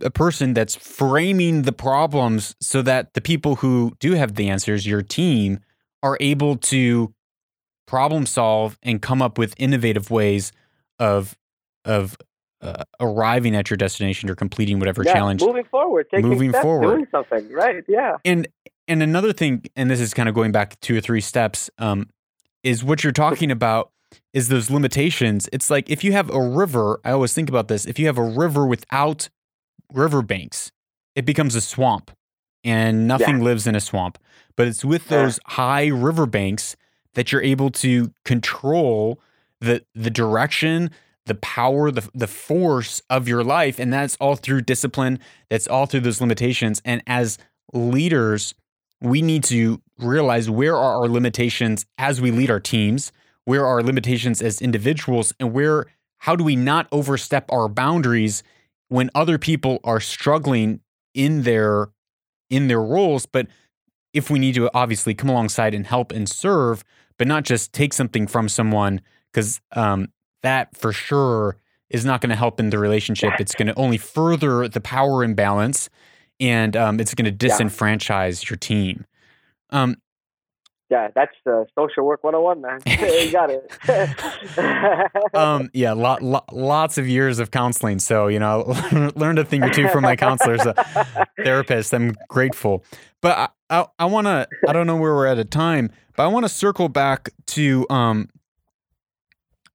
a 0.01 0.09
person 0.09 0.53
that's 0.53 0.75
framing 0.75 1.63
the 1.63 1.71
problems 1.71 2.55
so 2.59 2.81
that 2.81 3.13
the 3.13 3.21
people 3.21 3.57
who 3.57 3.93
do 3.99 4.13
have 4.13 4.35
the 4.35 4.49
answers, 4.49 4.87
your 4.87 5.01
team, 5.01 5.59
are 6.03 6.17
able 6.19 6.57
to 6.57 7.13
problem 7.87 8.25
solve 8.25 8.77
and 8.81 9.01
come 9.01 9.21
up 9.21 9.37
with 9.37 9.53
innovative 9.57 10.09
ways 10.09 10.51
of 10.99 11.37
of 11.85 12.15
uh, 12.61 12.83
arriving 12.99 13.55
at 13.55 13.69
your 13.69 13.77
destination 13.77 14.29
or 14.29 14.35
completing 14.35 14.79
whatever 14.79 15.03
yeah, 15.03 15.13
challenge. 15.13 15.41
Moving 15.41 15.65
forward, 15.65 16.07
taking 16.11 16.29
moving 16.29 16.51
steps, 16.51 16.63
forward, 16.63 16.95
doing 16.95 17.07
something, 17.11 17.51
right? 17.51 17.83
Yeah. 17.87 18.17
And 18.23 18.47
and 18.87 19.01
another 19.01 19.33
thing, 19.33 19.65
and 19.75 19.89
this 19.89 19.99
is 19.99 20.13
kind 20.13 20.29
of 20.29 20.35
going 20.35 20.51
back 20.51 20.79
two 20.79 20.97
or 20.97 21.01
three 21.01 21.21
steps, 21.21 21.69
um, 21.77 22.09
is 22.63 22.83
what 22.83 23.03
you're 23.03 23.13
talking 23.13 23.51
about 23.51 23.91
is 24.33 24.47
those 24.47 24.69
limitations. 24.69 25.49
It's 25.53 25.69
like 25.69 25.89
if 25.89 26.03
you 26.03 26.11
have 26.13 26.29
a 26.29 26.41
river, 26.41 26.99
I 27.03 27.11
always 27.11 27.33
think 27.33 27.49
about 27.49 27.67
this. 27.67 27.85
If 27.85 27.99
you 27.99 28.07
have 28.07 28.17
a 28.17 28.23
river 28.23 28.65
without 28.65 29.29
riverbanks, 29.93 30.71
it 31.15 31.25
becomes 31.25 31.55
a 31.55 31.61
swamp, 31.61 32.11
and 32.63 33.07
nothing 33.07 33.37
yeah. 33.37 33.43
lives 33.43 33.67
in 33.67 33.75
a 33.75 33.79
swamp. 33.79 34.17
But 34.55 34.67
it's 34.67 34.85
with 34.85 35.07
those 35.07 35.39
yeah. 35.47 35.53
high 35.55 35.87
riverbanks 35.87 36.75
that 37.13 37.31
you're 37.31 37.41
able 37.41 37.71
to 37.71 38.11
control 38.25 39.19
the 39.59 39.83
the 39.93 40.09
direction, 40.09 40.91
the 41.25 41.35
power, 41.35 41.91
the 41.91 42.07
the 42.13 42.27
force 42.27 43.01
of 43.09 43.27
your 43.27 43.43
life, 43.43 43.79
and 43.79 43.91
that's 43.91 44.17
all 44.17 44.35
through 44.35 44.61
discipline. 44.61 45.19
That's 45.49 45.67
all 45.67 45.85
through 45.85 46.01
those 46.01 46.21
limitations. 46.21 46.81
And 46.85 47.01
as 47.07 47.37
leaders, 47.73 48.53
we 49.01 49.21
need 49.21 49.43
to 49.45 49.81
realize 49.97 50.49
where 50.49 50.75
are 50.75 51.01
our 51.01 51.09
limitations 51.09 51.85
as 51.97 52.21
we 52.21 52.31
lead 52.31 52.49
our 52.51 52.59
teams, 52.59 53.11
where 53.45 53.61
are 53.61 53.79
our 53.79 53.83
limitations 53.83 54.41
as 54.41 54.61
individuals, 54.61 55.33
and 55.39 55.53
where 55.53 55.87
how 56.19 56.35
do 56.35 56.43
we 56.43 56.55
not 56.55 56.87
overstep 56.91 57.51
our 57.51 57.67
boundaries 57.67 58.43
when 58.89 59.09
other 59.15 59.37
people 59.37 59.79
are 59.83 59.99
struggling 59.99 60.81
in 61.13 61.43
their 61.43 61.89
in 62.49 62.67
their 62.67 62.81
roles, 62.81 63.25
but 63.25 63.47
if 64.13 64.29
we 64.29 64.37
need 64.37 64.55
to 64.55 64.69
obviously 64.73 65.13
come 65.13 65.29
alongside 65.29 65.73
and 65.73 65.87
help 65.87 66.11
and 66.11 66.27
serve, 66.29 66.83
but 67.17 67.27
not 67.27 67.43
just 67.43 67.71
take 67.71 67.93
something 67.93 68.27
from 68.27 68.49
someone 68.49 69.01
because 69.31 69.61
um, 69.71 70.09
that 70.43 70.75
for 70.75 70.91
sure 70.91 71.55
is 71.89 72.03
not 72.03 72.19
going 72.19 72.29
to 72.29 72.35
help 72.35 72.59
in 72.59 72.69
the 72.69 72.77
relationship. 72.77 73.31
It's 73.39 73.55
going 73.55 73.67
to 73.67 73.75
only 73.75 73.97
further 73.97 74.67
the 74.67 74.81
power 74.81 75.23
imbalance 75.23 75.89
and 76.41 76.75
um, 76.75 76.99
it's 76.99 77.13
going 77.13 77.33
to 77.33 77.47
disenfranchise 77.47 78.43
yeah. 78.43 78.49
your 78.49 78.57
team. 78.57 79.05
Um, 79.69 79.97
yeah, 80.89 81.07
that's 81.15 81.31
uh, 81.49 81.63
social 81.73 82.03
work 82.03 82.21
101, 82.21 82.61
man. 82.61 82.79
you 82.85 83.31
got 83.31 83.49
it. 83.49 85.33
um, 85.33 85.69
yeah, 85.73 85.93
lot, 85.93 86.21
lot, 86.21 86.53
lots 86.53 86.97
of 86.97 87.07
years 87.07 87.39
of 87.39 87.49
counseling. 87.49 87.99
So, 87.99 88.27
you 88.27 88.39
know, 88.39 88.75
learned 89.15 89.39
a 89.39 89.45
thing 89.45 89.63
or 89.63 89.69
two 89.69 89.87
from 89.87 90.01
my 90.01 90.17
counselors, 90.17 90.59
uh, 90.59 90.73
therapists. 91.39 91.93
I'm 91.93 92.17
grateful. 92.27 92.83
But 93.21 93.37
I, 93.69 93.79
I, 93.79 93.85
I 93.99 94.05
want 94.05 94.27
to, 94.27 94.49
I 94.67 94.73
don't 94.73 94.85
know 94.85 94.97
where 94.97 95.15
we're 95.15 95.27
at 95.27 95.37
at 95.37 95.45
a 95.45 95.49
time, 95.49 95.91
but 96.17 96.23
I 96.23 96.27
want 96.27 96.43
to 96.43 96.49
circle 96.49 96.89
back 96.89 97.29
to, 97.47 97.85
um, 97.89 98.27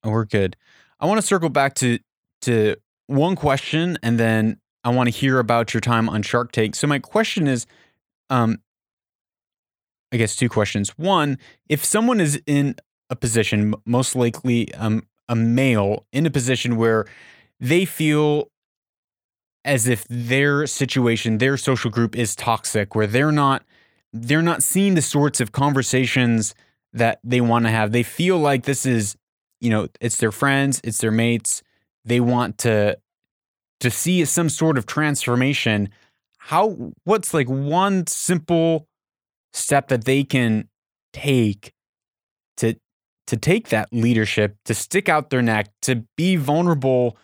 oh, 0.05 0.11
we're 0.11 0.27
good. 0.27 0.55
I 1.01 1.07
want 1.07 1.19
to 1.19 1.27
circle 1.27 1.49
back 1.49 1.77
to, 1.77 1.99
to 2.43 2.77
one 3.07 3.37
question 3.37 3.97
and 4.03 4.21
then 4.21 4.59
I 4.87 4.91
want 4.91 5.09
to 5.09 5.11
hear 5.11 5.41
about 5.41 5.75
your 5.75 5.81
time 5.81 6.09
on 6.09 6.23
Shark 6.23 6.53
Tank. 6.53 6.77
So 6.77 6.87
my 6.87 7.01
question 7.01 7.49
is, 7.49 7.67
um, 8.31 8.59
I 10.13 10.17
guess 10.17 10.37
two 10.37 10.49
questions. 10.49 10.91
One, 10.91 11.39
if 11.69 11.85
someone 11.85 12.21
is 12.21 12.41
in 12.47 12.77
a 13.11 13.17
position, 13.17 13.75
most 13.85 14.15
likely 14.15 14.73
um, 14.75 15.03
a 15.29 15.35
male, 15.35 16.07
in 16.13 16.25
a 16.25 16.31
position 16.31 16.77
where 16.77 17.05
they 17.59 17.85
feel 17.85 18.49
as 19.65 19.89
if 19.89 20.07
their 20.09 20.69
situation, 20.69 21.39
their 21.39 21.57
social 21.57 21.91
group 21.91 22.15
is 22.15 22.37
toxic, 22.37 22.95
where 22.95 23.09
they're 23.09 23.33
not 23.33 23.65
they're 24.13 24.41
not 24.41 24.63
seeing 24.63 24.95
the 24.95 25.03
sorts 25.03 25.41
of 25.41 25.51
conversations 25.51 26.55
that 26.93 27.19
they 27.25 27.41
want 27.41 27.65
to 27.65 27.73
have. 27.73 27.91
They 27.91 28.05
feel 28.05 28.39
like 28.39 28.63
this 28.63 28.87
is, 28.87 29.17
you 29.61 29.69
know, 29.69 29.89
it's 30.01 30.19
their 30.19 30.31
friends, 30.31 30.81
it's 30.85 30.99
their 30.99 31.11
mates. 31.11 31.65
They 32.05 32.21
want 32.21 32.59
to 32.59 32.97
to 33.81 33.91
see 33.91 34.25
some 34.25 34.49
sort 34.49 34.79
of 34.79 34.87
transformation. 34.87 35.89
How 36.39 36.93
what's 37.05 37.35
like 37.35 37.49
one 37.49 38.07
simple 38.07 38.89
step 39.53 39.89
that 39.89 40.05
they 40.05 40.25
can 40.25 40.69
take 41.13 41.73
to 42.59 42.77
to 43.27 43.37
take 43.37 43.69
that 43.71 43.89
leadership, 43.93 44.57
to 44.65 44.75
stick 44.75 45.09
out 45.09 45.31
their 45.31 45.43
neck, 45.43 45.69
to 45.83 46.05
be 46.17 46.37
vulnerable 46.37 47.17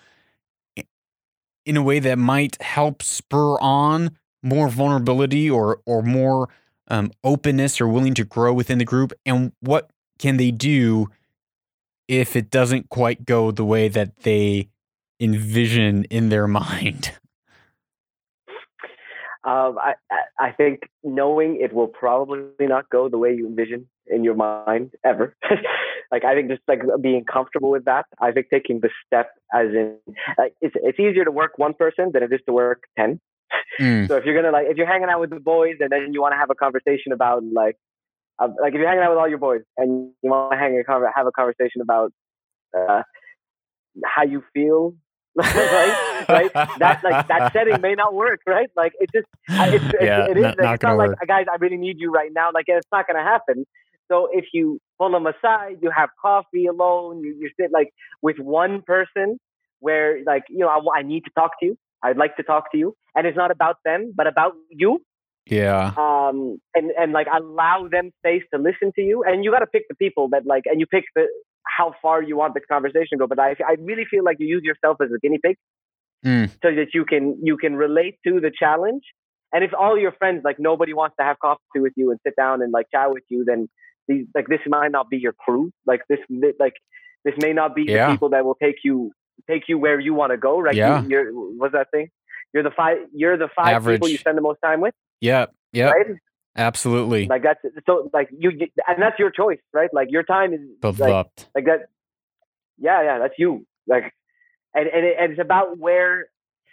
in 1.65 1.77
a 1.77 1.83
way 1.83 2.01
that 2.01 2.19
might 2.19 2.61
help 2.61 3.03
spur 3.03 3.57
on 3.61 4.19
more 4.43 4.69
vulnerability 4.69 5.49
or 5.49 5.81
or 5.87 6.03
more 6.03 6.49
um, 6.89 7.13
openness 7.23 7.81
or 7.81 7.87
willing 7.87 8.15
to 8.15 8.25
grow 8.25 8.53
within 8.53 8.79
the 8.79 8.85
group, 8.85 9.13
and 9.25 9.53
what 9.61 9.91
can 10.19 10.37
they 10.37 10.51
do 10.51 11.09
if 12.09 12.37
it 12.37 12.51
doesn't 12.51 12.89
quite 12.91 13.25
go 13.25 13.51
the 13.51 13.65
way 13.65 13.89
that 13.89 14.17
they 14.19 14.69
envision 15.23 16.05
in 16.05 16.29
their 16.29 16.47
mind? 16.47 17.13
Um, 19.45 19.77
I, 19.77 19.95
I 20.39 20.53
think 20.53 20.83
knowing 21.03 21.59
it 21.61 21.73
will 21.73 21.89
probably 21.89 22.45
not 22.61 22.89
go 22.91 23.09
the 23.09 23.19
way 23.19 23.35
you 23.35 23.49
envision 23.49 23.89
in 24.07 24.23
your 24.23 24.37
mind 24.37 24.93
ever. 25.05 25.35
like 26.13 26.25
I 26.25 26.35
think 26.37 26.49
just 26.49 26.63
like 26.69 26.81
being 27.01 27.25
comfortable 27.25 27.71
with 27.71 27.85
that. 27.87 28.07
I 28.21 28.31
think 28.31 28.51
taking 28.51 28.79
the 28.79 28.91
step 29.05 29.31
as 29.53 29.69
in 29.71 29.97
like 30.39 30.55
it's 30.61 30.77
it's 30.79 31.01
easier 31.01 31.25
to 31.25 31.33
work 31.33 31.59
one 31.59 31.75
person 31.75 32.11
than 32.13 32.23
it 32.23 32.33
is 32.33 32.39
to 32.47 32.53
work 32.53 32.85
ten. 32.97 33.21
Mm. 33.81 34.07
So 34.07 34.17
if 34.17 34.25
you're 34.25 34.35
gonna 34.37 34.53
like 34.53 34.67
if 34.69 34.77
you're 34.77 34.87
hanging 34.87 35.09
out 35.09 35.19
with 35.19 35.31
the 35.31 35.41
boys 35.41 35.75
and 35.81 35.91
then 35.91 36.13
you 36.13 36.21
want 36.21 36.35
to 36.35 36.39
have 36.39 36.51
a 36.51 36.55
conversation 36.55 37.11
about 37.11 37.43
like 37.43 37.77
uh, 38.39 38.49
like 38.61 38.75
if 38.75 38.79
you're 38.79 38.89
hanging 38.89 39.03
out 39.03 39.11
with 39.11 39.19
all 39.19 39.29
your 39.29 39.39
boys 39.39 39.63
and 39.77 40.13
you 40.23 40.31
want 40.31 40.53
to 40.53 40.59
hang 40.59 40.81
a 40.81 41.13
have 41.17 41.27
a 41.27 41.33
conversation 41.33 41.81
about 41.81 42.13
uh, 42.79 43.03
how 44.05 44.23
you 44.23 44.45
feel 44.55 44.95
right? 45.37 46.25
right? 46.29 46.53
That 46.53 47.01
like 47.03 47.29
that 47.29 47.53
setting 47.53 47.81
may 47.81 47.95
not 47.95 48.13
work, 48.15 48.41
right? 48.47 48.69
Like 48.77 48.93
it 49.01 49.11
just 49.15 49.27
it's, 49.49 49.95
yeah, 50.01 50.25
it, 50.25 50.33
it 50.33 50.37
is. 50.37 50.43
Not, 50.43 50.59
not 50.59 50.75
it's 50.75 50.83
not 50.83 50.97
like 50.99 51.09
work. 51.09 51.19
guys, 51.27 51.47
I 51.51 51.57
really 51.57 51.79
need 51.79 51.97
you 51.99 52.11
right 52.11 52.31
now. 52.33 52.51
Like 52.53 52.67
it's 52.69 52.87
not 52.93 53.07
going 53.07 53.17
to 53.17 53.23
happen. 53.23 53.65
So 54.09 54.29
if 54.31 54.45
you 54.53 54.79
pull 54.99 55.11
them 55.11 55.27
aside, 55.27 55.79
you 55.81 55.91
have 55.91 56.11
coffee 56.21 56.67
alone. 56.67 57.21
You 57.21 57.35
you 57.39 57.51
sit 57.59 57.71
like 57.73 57.95
with 58.21 58.39
one 58.39 58.83
person 58.83 59.39
where 59.81 60.23
like 60.27 60.45
you 60.51 60.59
know 60.59 60.69
I, 60.69 60.99
I 60.99 61.03
need 61.03 61.25
to 61.25 61.31
talk 61.35 61.53
to 61.61 61.67
you. 61.67 61.79
I'd 62.03 62.19
like 62.19 62.37
to 62.37 62.43
talk 62.43 62.71
to 62.73 62.79
you, 62.79 62.95
and 63.15 63.27
it's 63.27 63.37
not 63.37 63.51
about 63.51 63.77
them, 63.85 64.13
but 64.15 64.27
about 64.27 64.53
you. 64.69 65.01
Yeah. 65.47 65.93
Um, 65.97 66.59
and 66.75 66.91
and 66.99 67.13
like 67.13 67.27
allow 67.33 67.89
them 67.91 68.11
space 68.19 68.43
to 68.53 68.61
listen 68.61 68.93
to 68.97 69.03
you, 69.03 69.25
and 69.25 69.45
you 69.45 69.51
got 69.51 69.61
to 69.61 69.67
pick 69.67 69.89
the 69.89 69.95
people 69.95 70.29
that 70.31 70.47
like, 70.47 70.65
and 70.67 70.79
you 70.79 70.87
pick 70.87 71.05
the 71.15 71.27
how 71.65 71.95
far 72.03 72.23
you 72.23 72.37
want 72.37 72.55
the 72.55 72.61
conversation 72.61 73.13
to 73.13 73.19
go. 73.19 73.27
But 73.27 73.39
I, 73.39 73.57
I 73.67 73.77
really 73.81 74.05
feel 74.11 74.25
like 74.25 74.37
you 74.41 74.47
use 74.47 74.63
yourself 74.63 74.99
as 75.01 75.11
a 75.15 75.19
guinea 75.19 75.39
pig 75.43 75.57
mm. 76.25 76.51
so 76.63 76.75
that 76.75 76.89
you 76.95 77.05
can 77.05 77.39
you 77.43 77.57
can 77.57 77.77
relate 77.77 78.19
to 78.27 78.41
the 78.41 78.51
challenge. 78.57 79.03
And 79.53 79.63
if 79.63 79.73
all 79.79 79.99
your 79.99 80.13
friends 80.13 80.43
like 80.45 80.59
nobody 80.59 80.95
wants 80.95 81.17
to 81.19 81.25
have 81.25 81.39
coffee 81.39 81.61
with 81.77 81.93
you 81.97 82.11
and 82.11 82.21
sit 82.27 82.35
down 82.37 82.63
and 82.63 82.73
like 82.73 82.87
chat 82.93 83.11
with 83.11 83.25
you, 83.29 83.45
then 83.45 83.69
these 84.09 84.27
like 84.35 84.47
this 84.49 84.61
might 84.67 84.93
not 84.93 85.11
be 85.11 85.19
your 85.19 85.33
crew. 85.33 85.71
Like 85.87 86.01
this 86.09 86.21
like 86.59 86.75
this 87.25 87.35
may 87.39 87.53
not 87.53 87.75
be 87.75 87.85
yeah. 87.87 88.07
the 88.07 88.15
people 88.15 88.31
that 88.31 88.45
will 88.45 88.57
take 88.63 88.77
you 88.85 89.13
take 89.49 89.65
you 89.69 89.79
where 89.79 90.01
you 90.01 90.15
want 90.15 90.33
to 90.33 90.37
go. 90.37 90.61
Right? 90.61 90.75
Yeah. 90.75 91.03
You, 91.05 91.19
are 91.19 91.31
what's 91.33 91.73
that 91.75 91.91
thing? 91.91 92.09
You're 92.53 92.63
the 92.63 92.71
five. 92.71 92.99
You're 93.15 93.37
the 93.37 93.49
five 93.55 93.77
Average. 93.77 93.97
people 93.97 94.09
you 94.09 94.19
spend 94.19 94.37
the 94.37 94.43
most 94.43 94.59
time 94.63 94.81
with. 94.81 94.95
Yeah. 95.21 95.47
Yeah. 95.73 95.91
Right? 95.91 96.07
Absolutely. 96.57 97.27
Like 97.27 97.43
that's 97.43 97.61
so 97.87 98.11
like 98.13 98.29
you 98.37 98.51
and 98.51 99.01
that's 99.01 99.19
your 99.19 99.31
choice, 99.31 99.61
right? 99.73 99.89
Like 99.93 100.09
your 100.11 100.23
time 100.23 100.53
is 100.53 100.61
like, 100.83 100.99
like 101.55 101.65
that. 101.65 101.89
Yeah, 102.79 103.03
yeah, 103.03 103.19
that's 103.19 103.35
you. 103.39 103.67
Like, 103.87 104.13
and 104.75 104.89
and, 104.89 105.07
it, 105.07 105.17
and 105.19 105.33
it's 105.33 105.41
about 105.41 105.79
where, 105.79 106.27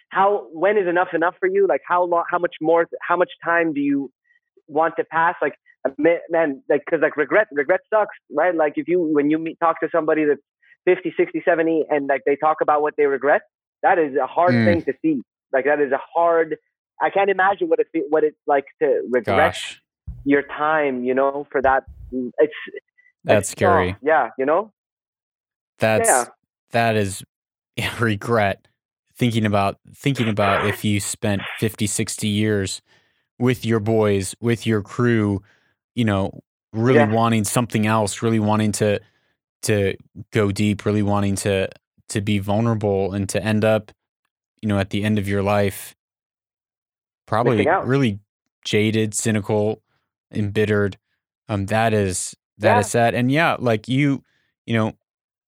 how, 0.09 0.47
when 0.51 0.77
is 0.77 0.87
enough 0.87 1.09
enough 1.13 1.35
for 1.39 1.47
you? 1.47 1.67
Like 1.67 1.81
how 1.87 2.03
long, 2.03 2.23
how 2.29 2.39
much 2.39 2.55
more, 2.61 2.87
how 3.01 3.15
much 3.15 3.29
time 3.43 3.73
do 3.73 3.79
you 3.79 4.11
want 4.67 4.95
to 4.97 5.03
pass? 5.05 5.35
Like, 5.41 5.53
man, 5.97 6.63
like 6.69 6.81
because 6.85 7.01
like 7.01 7.15
regret, 7.15 7.47
regret 7.51 7.81
sucks, 7.89 8.15
right? 8.31 8.55
Like 8.55 8.73
if 8.75 8.87
you 8.87 8.99
when 8.99 9.29
you 9.29 9.37
meet 9.37 9.59
talk 9.59 9.79
to 9.81 9.87
somebody 9.91 10.25
that's 10.25 10.41
50, 10.85 11.13
60, 11.15 11.41
70, 11.45 11.85
and 11.89 12.07
like 12.07 12.21
they 12.25 12.35
talk 12.35 12.57
about 12.61 12.81
what 12.81 12.95
they 12.97 13.05
regret, 13.05 13.41
that 13.83 13.99
is 13.99 14.15
a 14.21 14.27
hard 14.27 14.53
mm. 14.53 14.65
thing 14.65 14.81
to 14.83 14.93
see. 15.01 15.21
Like 15.53 15.65
that 15.65 15.79
is 15.79 15.91
a 15.91 15.99
hard 16.13 16.57
I 17.01 17.09
can't 17.09 17.29
imagine 17.29 17.67
what 17.69 17.79
it 17.79 17.87
what 18.09 18.23
it's 18.23 18.37
like 18.47 18.65
to 18.81 19.01
regret 19.09 19.53
Gosh. 19.53 19.81
your 20.25 20.43
time. 20.43 21.03
You 21.03 21.13
know, 21.13 21.47
for 21.51 21.61
that. 21.61 21.83
It's 22.11 22.53
that's 23.23 23.43
it's, 23.43 23.49
scary. 23.51 23.91
Oh, 23.93 23.97
yeah, 24.01 24.29
you 24.37 24.45
know. 24.45 24.71
That's 25.79 26.09
yeah. 26.09 26.25
that 26.71 26.95
is 26.95 27.23
regret. 27.99 28.67
thinking 29.15 29.45
about 29.45 29.77
thinking 29.95 30.29
about 30.29 30.65
if 30.65 30.83
you 30.85 30.99
spent 30.99 31.41
50 31.59 31.87
60 31.87 32.27
years 32.27 32.81
with 33.37 33.65
your 33.65 33.79
boys 33.81 34.33
with 34.41 34.65
your 34.65 34.81
crew 34.81 35.41
you 35.95 36.05
know 36.05 36.31
really 36.73 36.99
Yeah. 36.99 37.11
wanting 37.11 37.43
something 37.43 37.85
else 37.85 38.21
really 38.21 38.39
wanting 38.39 38.71
to 38.73 38.99
to 39.63 39.95
go 40.31 40.51
deep 40.51 40.85
really 40.85 41.03
wanting 41.03 41.35
to 41.35 41.67
to 42.09 42.21
be 42.21 42.39
vulnerable 42.39 43.13
and 43.13 43.27
to 43.29 43.43
end 43.43 43.65
up 43.65 43.91
you 44.61 44.69
know 44.69 44.79
at 44.79 44.89
the 44.91 45.03
end 45.03 45.17
of 45.19 45.27
your 45.27 45.43
life 45.43 45.95
probably 47.29 47.65
really 47.85 48.19
jaded 48.65 49.13
cynical 49.13 49.81
embittered 50.33 50.97
um 51.47 51.67
that 51.67 51.93
is 51.93 52.35
that 52.57 52.79
is 52.79 52.87
Yeah. 52.87 52.89
sad 52.89 53.13
and 53.15 53.31
yeah 53.31 53.55
like 53.59 53.87
you 53.87 54.23
you 54.65 54.73
know 54.73 54.93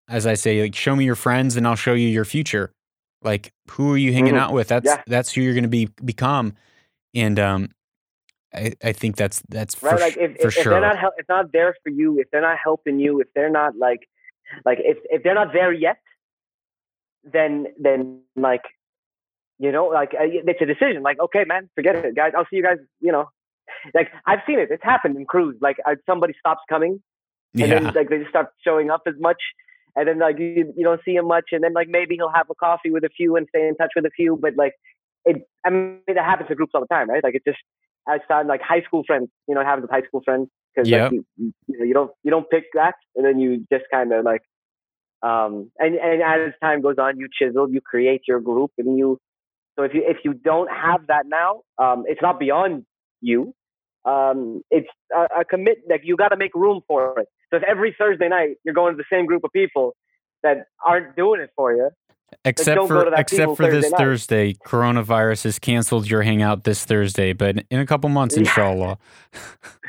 as 0.08 0.26
i 0.28 0.36
say 0.36 0.62
like 0.62 0.76
show 0.76 0.96
me 0.96 1.06
your 1.06 1.16
friends 1.16 1.58
and 1.58 1.68
i'll 1.68 1.76
show 1.76 1.94
you 1.94 2.08
your 2.08 2.24
future 2.26 2.72
like 3.24 3.52
who 3.72 3.92
are 3.94 3.98
you 3.98 4.14
hanging 4.14 4.36
Mhm. 4.36 4.40
out 4.40 4.54
with 4.54 4.68
that's 4.68 4.86
Yeah. 4.86 5.02
that's 5.08 5.34
who 5.34 5.42
you're 5.42 5.54
going 5.54 5.64
to 5.64 5.70
be 5.70 5.90
become 6.06 6.54
and 7.16 7.40
um 7.40 7.70
i 8.54 8.74
i 8.84 8.92
think 8.92 9.16
that's 9.16 9.42
that's 9.50 9.74
for, 9.76 9.90
right? 9.90 10.00
Like 10.02 10.18
if, 10.18 10.38
for 10.40 10.48
if, 10.48 10.54
sure 10.54 10.62
if 10.62 10.70
they're 10.70 10.82
not 10.82 10.98
hel- 11.00 11.14
if 11.18 11.28
not 11.28 11.52
there 11.52 11.76
for 11.84 11.90
you, 11.90 12.20
if 12.20 12.30
they're 12.32 12.42
not 12.42 12.58
helping 12.64 13.00
you, 13.00 13.20
if 13.22 13.28
they're 13.36 13.50
not 13.62 13.76
like 13.78 14.08
like 14.66 14.80
if 14.82 14.98
if 15.10 15.24
they're 15.24 15.36
not 15.44 15.52
there 15.54 15.74
yet, 15.74 15.98
then 17.24 17.68
then 17.80 18.22
like 18.36 18.64
you 19.62 19.72
know 19.72 19.86
like 19.86 20.12
uh, 20.14 20.26
it's 20.52 20.62
a 20.62 20.66
decision. 20.66 21.04
Like 21.04 21.20
okay, 21.20 21.44
man, 21.46 21.70
forget 21.76 21.96
it, 21.96 22.16
guys. 22.16 22.34
I'll 22.36 22.48
see 22.50 22.58
you 22.58 22.64
guys. 22.64 22.78
You 23.00 23.12
know, 23.12 23.26
like 23.94 24.10
I've 24.26 24.40
seen 24.48 24.60
it. 24.60 24.70
It's 24.72 24.84
happened 24.84 25.16
in 25.18 25.26
crews. 25.26 25.58
Like 25.62 25.78
somebody 26.06 26.34
stops 26.40 26.62
coming, 26.68 27.02
and 27.54 27.70
yeah 27.70 27.80
then 27.80 27.84
like 27.94 28.10
they 28.10 28.20
just 28.20 28.30
stop 28.30 28.52
showing 28.66 28.90
up 28.90 29.04
as 29.08 29.16
much. 29.20 29.42
And 29.96 30.08
then 30.08 30.20
like 30.20 30.40
you, 30.40 30.74
you 30.78 30.84
don't 30.86 31.02
see 31.04 31.16
him 31.16 31.28
much, 31.28 31.50
and 31.52 31.64
then 31.64 31.74
like 31.74 31.90
maybe 31.90 32.16
he'll 32.16 32.32
have 32.34 32.50
a 32.50 32.56
coffee 32.56 32.92
with 32.92 33.04
a 33.04 33.10
few 33.10 33.36
and 33.36 33.46
stay 33.50 33.68
in 33.68 33.76
touch 33.76 33.92
with 33.96 34.06
a 34.06 34.12
few, 34.16 34.38
but 34.42 34.54
like 34.56 34.74
it, 35.26 35.48
I 35.66 35.70
mean 35.70 36.00
that 36.08 36.18
happens 36.18 36.50
to 36.50 36.56
groups 36.56 36.72
all 36.74 36.82
the 36.82 36.88
time, 36.88 37.10
right? 37.10 37.24
Like 37.24 37.36
it 37.36 37.44
just 37.46 37.60
I 38.08 38.16
outside 38.16 38.48
like 38.48 38.62
high 38.62 38.82
school 38.82 39.04
friends, 39.06 39.30
you 39.48 39.56
know, 39.56 39.62
it 39.62 39.82
with 39.82 39.90
high 39.90 40.02
school 40.08 40.22
friends 40.24 40.50
because 40.74 40.90
Yep. 40.90 41.02
like 41.02 41.12
you, 41.12 41.26
you, 41.38 41.54
you 41.68 41.80
know 41.80 41.86
you 41.86 41.94
don't 41.94 42.12
you 42.24 42.32
don't 42.32 42.50
pick 42.50 42.66
that, 42.74 42.96
and 43.16 43.26
then 43.26 43.40
you 43.40 43.66
just 43.72 43.86
kind 43.92 44.12
of 44.14 44.26
like, 44.26 44.42
um, 45.22 45.72
and 45.78 45.96
and 45.96 46.22
as 46.22 46.54
time 46.62 46.82
goes 46.82 46.96
on, 46.98 47.18
you 47.20 47.28
chisel, 47.32 47.70
you 47.70 47.82
create 47.82 48.22
your 48.28 48.40
group, 48.40 48.72
and 48.78 48.98
you. 48.98 49.20
So 49.76 49.84
if 49.84 49.94
you 49.94 50.04
if 50.06 50.18
you 50.24 50.34
don't 50.34 50.70
have 50.70 51.08
that 51.08 51.26
now, 51.28 51.62
um, 51.78 52.04
it's 52.08 52.22
not 52.22 52.40
beyond 52.40 52.86
you. 53.22 53.54
Um, 54.04 54.64
it's 54.72 54.88
a, 55.16 55.42
a 55.42 55.46
commit 55.46 55.80
like 55.90 56.02
you 56.04 56.18
got 56.18 56.30
to 56.30 56.38
make 56.38 56.54
room 56.56 56.82
for 56.88 57.20
it. 57.20 57.28
So 57.50 57.58
if 57.58 57.64
every 57.64 57.96
Thursday 57.98 58.28
night 58.28 58.58
you're 58.64 58.74
going 58.74 58.94
to 58.94 58.98
the 58.98 59.16
same 59.16 59.26
group 59.26 59.44
of 59.44 59.52
people 59.52 59.96
that 60.44 60.66
aren't 60.86 61.16
doing 61.16 61.42
it 61.42 61.52
for 61.56 61.74
you, 61.74 61.90
except 62.46 62.88
for 62.88 63.14
except 63.14 63.58
for 63.58 63.68
this 63.68 63.86
Thursday 63.86 63.90
night. 63.90 63.98
thursday 63.98 64.54
coronavirus 64.54 65.44
has 65.44 65.60
canceled 65.60 66.10
your 66.10 66.22
hangout 66.22 66.64
this 66.64 66.86
thursday 66.86 67.34
but 67.34 67.66
in 67.70 67.80
a 67.80 67.86
couple 67.86 68.10
months 68.10 68.36
Yeah. 68.36 68.44
inshallah 68.44 68.98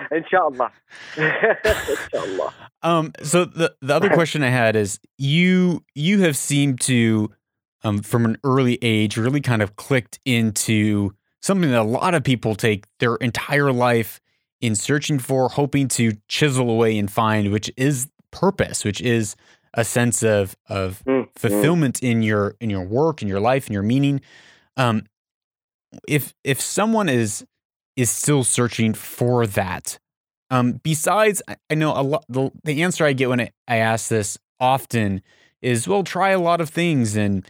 inshallah, 0.10 0.72
inshallah. 1.16 2.54
Um, 2.82 3.12
so 3.22 3.44
the 3.44 3.74
the 3.80 3.94
other 3.94 4.10
question 4.10 4.42
I 4.42 4.48
had 4.48 4.76
is 4.76 4.98
you 5.18 5.84
you 5.94 6.22
have 6.22 6.36
seemed 6.36 6.80
to 6.82 7.30
um 7.82 8.00
from 8.02 8.24
an 8.24 8.36
early 8.44 8.78
age 8.82 9.16
really 9.16 9.40
kind 9.40 9.62
of 9.62 9.76
clicked 9.76 10.18
into 10.24 11.12
something 11.42 11.70
that 11.70 11.80
a 11.80 11.82
lot 11.82 12.14
of 12.14 12.22
people 12.24 12.54
take 12.54 12.84
their 12.98 13.16
entire 13.16 13.72
life 13.72 14.20
in 14.60 14.74
searching 14.74 15.18
for, 15.18 15.48
hoping 15.48 15.88
to 15.88 16.12
chisel 16.28 16.68
away 16.68 16.98
and 16.98 17.10
find, 17.10 17.50
which 17.50 17.70
is 17.78 18.08
purpose, 18.30 18.84
which 18.84 19.00
is 19.00 19.34
a 19.74 19.84
sense 19.84 20.22
of 20.22 20.54
of 20.68 21.02
Mm, 21.06 21.22
mm. 21.24 21.28
fulfillment 21.34 22.02
in 22.02 22.22
your 22.22 22.56
in 22.60 22.68
your 22.70 22.84
work, 22.84 23.22
in 23.22 23.28
your 23.28 23.40
life, 23.40 23.66
in 23.68 23.72
your 23.72 23.82
meaning. 23.82 24.20
Um, 24.76 25.04
if 26.08 26.34
if 26.44 26.60
someone 26.60 27.08
is 27.08 27.44
is 27.96 28.10
still 28.10 28.44
searching 28.44 28.94
for 28.94 29.46
that, 29.46 29.98
um, 30.50 30.80
besides, 30.82 31.42
I- 31.48 31.56
I 31.70 31.74
know 31.74 31.92
a 31.92 32.02
lot. 32.02 32.24
The, 32.28 32.50
the 32.64 32.82
answer 32.82 33.04
I 33.04 33.12
get 33.12 33.28
when 33.28 33.40
I, 33.40 33.50
I 33.68 33.76
ask 33.76 34.08
this 34.08 34.38
often 34.58 35.22
is, 35.62 35.88
"Well, 35.88 36.02
try 36.04 36.30
a 36.30 36.38
lot 36.40 36.60
of 36.60 36.70
things 36.70 37.16
and 37.16 37.44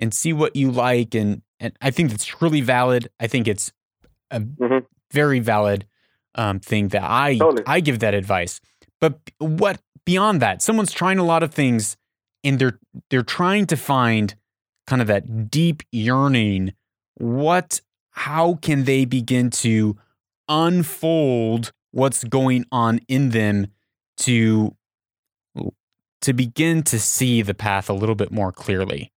and 0.00 0.12
see 0.12 0.32
what 0.32 0.56
you 0.56 0.72
like." 0.72 1.14
And 1.14 1.42
and 1.60 1.72
I 1.80 1.90
think 1.92 2.10
that's 2.10 2.42
really 2.42 2.60
valid. 2.62 3.08
I 3.20 3.28
think 3.28 3.46
it's 3.46 3.72
a 4.30 4.40
Mhm. 4.40 4.86
very 5.12 5.38
valid 5.40 5.86
um, 6.34 6.58
thing 6.60 6.88
that 6.88 7.02
I 7.02 7.38
Totally. 7.38 7.62
I 7.66 7.80
give 7.80 7.98
that 8.00 8.14
advice. 8.14 8.60
But 9.00 9.18
what 9.38 9.80
beyond 10.04 10.40
that? 10.42 10.62
Someone's 10.62 10.92
trying 10.92 11.18
a 11.18 11.24
lot 11.24 11.42
of 11.42 11.52
things, 11.52 11.96
and 12.44 12.58
they're 12.58 12.78
they're 13.10 13.22
trying 13.22 13.66
to 13.66 13.76
find 13.76 14.34
kind 14.86 15.00
of 15.02 15.08
that 15.08 15.50
deep 15.50 15.82
yearning. 15.92 16.72
What? 17.14 17.80
How 18.12 18.54
can 18.62 18.84
they 18.84 19.04
begin 19.04 19.50
to 19.50 19.96
unfold 20.48 21.72
what's 21.92 22.24
going 22.24 22.64
on 22.72 23.00
in 23.08 23.30
them 23.30 23.68
to 24.18 24.76
to 26.20 26.32
begin 26.34 26.82
to 26.82 26.98
see 26.98 27.40
the 27.40 27.54
path 27.54 27.88
a 27.88 27.94
little 27.94 28.14
bit 28.14 28.30
more 28.30 28.52
clearly? 28.52 29.10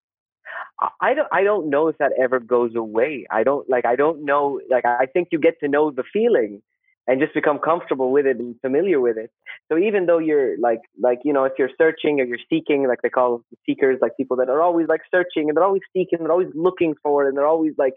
I- 1.00 1.14
don't 1.14 1.28
I 1.32 1.42
don't 1.44 1.70
know 1.70 1.88
if 1.88 1.98
that 1.98 2.12
ever 2.20 2.40
goes 2.40 2.74
away. 2.74 3.26
I 3.30 3.42
don't 3.44 3.68
like 3.68 3.84
I 3.86 3.96
don't 3.96 4.24
know 4.24 4.60
like 4.70 4.84
I 4.84 5.06
think 5.06 5.28
you 5.32 5.38
get 5.38 5.60
to 5.60 5.68
know 5.68 5.90
the 5.90 6.04
feeling 6.12 6.62
and 7.08 7.20
just 7.20 7.34
become 7.34 7.58
comfortable 7.58 8.12
with 8.12 8.26
it 8.26 8.38
and 8.38 8.54
familiar 8.60 9.00
with 9.00 9.16
it. 9.18 9.30
So 9.70 9.78
even 9.78 10.06
though 10.06 10.18
you're 10.18 10.58
like 10.58 10.80
like 11.00 11.20
you 11.24 11.32
know 11.32 11.44
if 11.44 11.52
you're 11.58 11.70
searching 11.78 12.20
or 12.20 12.24
you're 12.24 12.46
seeking 12.50 12.86
like 12.88 13.02
they 13.02 13.10
call 13.10 13.42
seekers 13.66 13.98
like 14.00 14.16
people 14.16 14.36
that 14.38 14.48
are 14.48 14.62
always 14.62 14.88
like 14.88 15.02
searching 15.10 15.48
and 15.48 15.56
they're 15.56 15.64
always 15.64 15.82
seeking 15.92 16.20
they're 16.20 16.32
always 16.32 16.52
looking 16.54 16.94
for 17.02 17.28
and 17.28 17.36
they're 17.36 17.46
always 17.46 17.74
like 17.78 17.94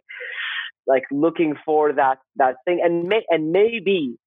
like 0.88 1.04
looking 1.12 1.56
for 1.66 1.94
that 1.94 2.20
that 2.38 2.56
thing 2.66 2.80
and 2.84 3.08
may 3.08 3.24
and 3.30 3.52
maybe 3.52 4.18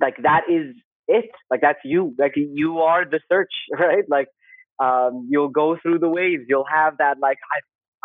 like 0.00 0.16
that 0.22 0.42
is 0.50 0.74
it 1.08 1.30
like 1.50 1.60
that's 1.60 1.78
you 1.84 2.14
like 2.18 2.32
you 2.36 2.78
are 2.80 3.04
the 3.04 3.20
search 3.30 3.52
right 3.78 4.04
like 4.08 4.28
um, 4.78 5.26
you'll 5.30 5.48
go 5.48 5.76
through 5.80 5.98
the 5.98 6.08
waves. 6.08 6.44
You'll 6.48 6.66
have 6.72 6.98
that 6.98 7.18
like 7.20 7.38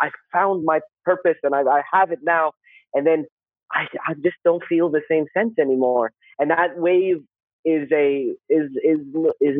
I 0.00 0.06
I 0.06 0.10
found 0.32 0.64
my 0.64 0.80
purpose 1.04 1.36
and 1.42 1.54
I 1.54 1.62
I 1.62 1.82
have 1.92 2.10
it 2.12 2.20
now, 2.22 2.52
and 2.94 3.06
then 3.06 3.26
I 3.72 3.86
I 4.06 4.14
just 4.14 4.36
don't 4.44 4.62
feel 4.68 4.90
the 4.90 5.02
same 5.08 5.26
sense 5.36 5.54
anymore. 5.58 6.12
And 6.38 6.50
that 6.50 6.78
wave 6.78 7.18
is 7.64 7.88
a 7.92 8.32
is 8.48 8.70
is 8.82 9.00
is 9.40 9.56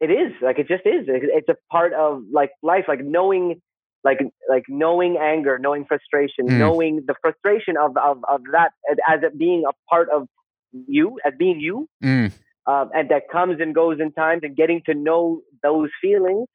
it 0.00 0.10
is 0.10 0.32
like 0.40 0.58
it 0.58 0.68
just 0.68 0.86
is. 0.86 1.06
It's 1.08 1.48
a 1.48 1.56
part 1.70 1.92
of 1.92 2.22
like 2.32 2.50
life, 2.62 2.84
like 2.88 3.04
knowing. 3.04 3.60
Like, 4.02 4.20
like 4.48 4.62
knowing 4.66 5.18
anger, 5.20 5.58
knowing 5.58 5.84
frustration, 5.84 6.46
Mm. 6.48 6.58
knowing 6.58 7.04
the 7.06 7.14
frustration 7.20 7.76
of, 7.76 7.98
of, 7.98 8.24
of 8.26 8.40
that 8.52 8.72
as- 9.06 9.22
it 9.22 9.36
being 9.36 9.64
a 9.68 9.72
part 9.90 10.08
of 10.08 10.26
you, 10.72 11.18
as 11.22 11.34
being 11.38 11.60
you, 11.60 11.86
Mm, 12.02 12.32
um, 12.66 12.90
and 12.94 13.08
that 13.10 13.22
comes 13.30 13.56
and 13.60 13.74
goes 13.74 13.98
in 14.00 14.12
times 14.12 14.40
and 14.42 14.56
getting 14.56 14.82
to 14.86 14.94
know 14.94 15.40
those 15.62 15.90
feelings 16.00 16.46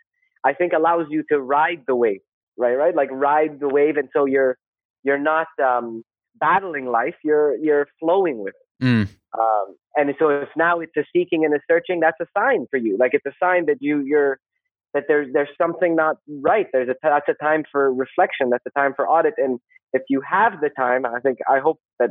i 0.43 0.53
think 0.53 0.73
allows 0.73 1.05
you 1.09 1.23
to 1.29 1.39
ride 1.39 1.81
the 1.87 1.95
wave 1.95 2.19
right 2.57 2.75
right? 2.75 2.95
Like 2.95 3.09
ride 3.11 3.59
the 3.59 3.67
wave 3.67 3.97
and 3.97 4.09
so 4.13 4.25
you're 4.25 4.57
you're 5.03 5.19
not 5.19 5.47
um, 5.63 6.03
battling 6.39 6.87
life 6.87 7.15
you're 7.23 7.55
you're 7.57 7.87
flowing 7.99 8.39
with 8.39 8.53
it. 8.53 8.85
Mm, 8.85 9.07
um, 9.37 9.75
and 9.95 10.13
so 10.19 10.29
if 10.29 10.49
now 10.57 10.79
it's 10.79 10.95
a 10.97 11.03
seeking 11.13 11.45
and 11.45 11.53
a 11.53 11.59
searching 11.69 12.01
that's 12.01 12.19
a 12.19 12.25
sign 12.37 12.65
for 12.69 12.77
you. 12.77 12.97
Like 12.99 13.11
it's 13.13 13.25
a 13.25 13.33
sign 13.41 13.67
that 13.67 13.77
you 13.79 14.01
you're 14.05 14.39
that 14.93 15.03
there's 15.07 15.27
there's 15.33 15.49
something 15.57 15.95
not 15.95 16.17
right. 16.41 16.67
There's 16.73 16.89
a 16.89 16.95
that's 17.01 17.29
a 17.29 17.43
time 17.43 17.63
for 17.71 17.93
reflection. 17.93 18.49
That's 18.49 18.65
a 18.65 18.79
time 18.79 18.93
for 18.95 19.07
audit. 19.07 19.33
And 19.37 19.59
if 19.93 20.01
you 20.09 20.21
have 20.29 20.59
the 20.61 20.69
time 20.69 21.05
i 21.05 21.19
think 21.21 21.37
i 21.49 21.59
hope 21.59 21.79
that 21.99 22.09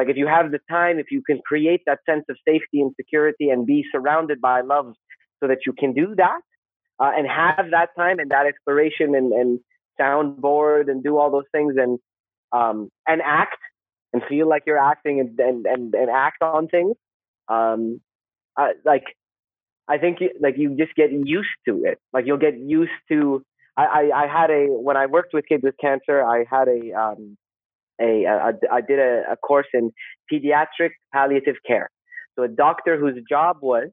like 0.00 0.08
if 0.08 0.16
you 0.16 0.26
have 0.26 0.50
the 0.50 0.60
time 0.70 0.98
if 0.98 1.10
you 1.10 1.22
can 1.22 1.38
create 1.46 1.82
that 1.86 1.98
sense 2.08 2.24
of 2.30 2.36
safety 2.48 2.80
and 2.80 2.92
security 2.96 3.50
and 3.50 3.66
be 3.66 3.84
surrounded 3.92 4.40
by 4.40 4.62
love 4.62 4.94
so 5.40 5.46
that 5.46 5.58
you 5.66 5.74
can 5.74 5.92
do 5.92 6.14
that 6.16 6.40
uh, 7.00 7.10
and 7.16 7.26
have 7.28 7.66
that 7.70 7.90
time 7.98 8.18
and 8.18 8.30
that 8.30 8.46
exploration 8.46 9.14
and, 9.14 9.32
and 9.32 9.60
soundboard 10.00 10.90
and 10.90 11.04
do 11.04 11.18
all 11.18 11.30
those 11.30 11.50
things 11.52 11.74
and 11.76 11.98
um, 12.52 12.88
and 13.06 13.20
act 13.22 13.58
and 14.14 14.22
feel 14.26 14.48
like 14.48 14.62
you're 14.66 14.78
acting 14.92 15.20
and 15.20 15.38
and, 15.38 15.66
and, 15.66 15.94
and 15.94 16.08
act 16.10 16.42
on 16.42 16.66
things 16.68 16.96
um, 17.48 18.00
uh, 18.56 18.68
like 18.86 19.04
I 19.86 19.98
think 19.98 20.18
like 20.40 20.54
you 20.56 20.76
just 20.76 20.94
get 20.94 21.10
used 21.12 21.48
to 21.66 21.84
it. 21.84 21.98
Like 22.12 22.24
you'll 22.26 22.38
get 22.38 22.58
used 22.58 22.98
to 23.10 23.44
I, 23.76 23.84
I, 23.84 24.22
I 24.24 24.26
had 24.26 24.50
a 24.50 24.66
when 24.68 24.96
I 24.96 25.06
worked 25.06 25.34
with 25.34 25.44
kids 25.46 25.62
with 25.62 25.74
cancer 25.80 26.24
I 26.24 26.44
had 26.50 26.68
a 26.68 26.80
um, 26.92 27.36
a, 28.00 28.24
a 28.24 28.52
I 28.72 28.80
did 28.80 28.98
a, 28.98 29.22
a 29.32 29.36
course 29.36 29.66
in 29.74 29.90
pediatric 30.32 30.90
palliative 31.12 31.56
care 31.66 31.90
so 32.36 32.42
a 32.44 32.48
doctor 32.48 32.98
whose 32.98 33.18
job 33.28 33.58
was 33.60 33.88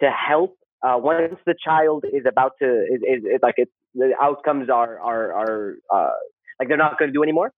to 0.00 0.10
help 0.10 0.56
uh, 0.82 0.96
once 0.98 1.38
the 1.46 1.54
child 1.64 2.04
is 2.12 2.24
about 2.28 2.52
to 2.60 2.66
is, 2.66 3.00
is, 3.02 3.24
is 3.24 3.40
like 3.42 3.54
it's 3.56 3.70
the 3.94 4.12
outcomes 4.20 4.68
are 4.68 4.98
are 4.98 5.32
are 5.32 5.74
uh, 5.92 6.12
like 6.58 6.68
they're 6.68 6.76
not 6.76 6.98
going 6.98 7.10
to 7.10 7.12
do 7.12 7.22
anymore. 7.22 7.52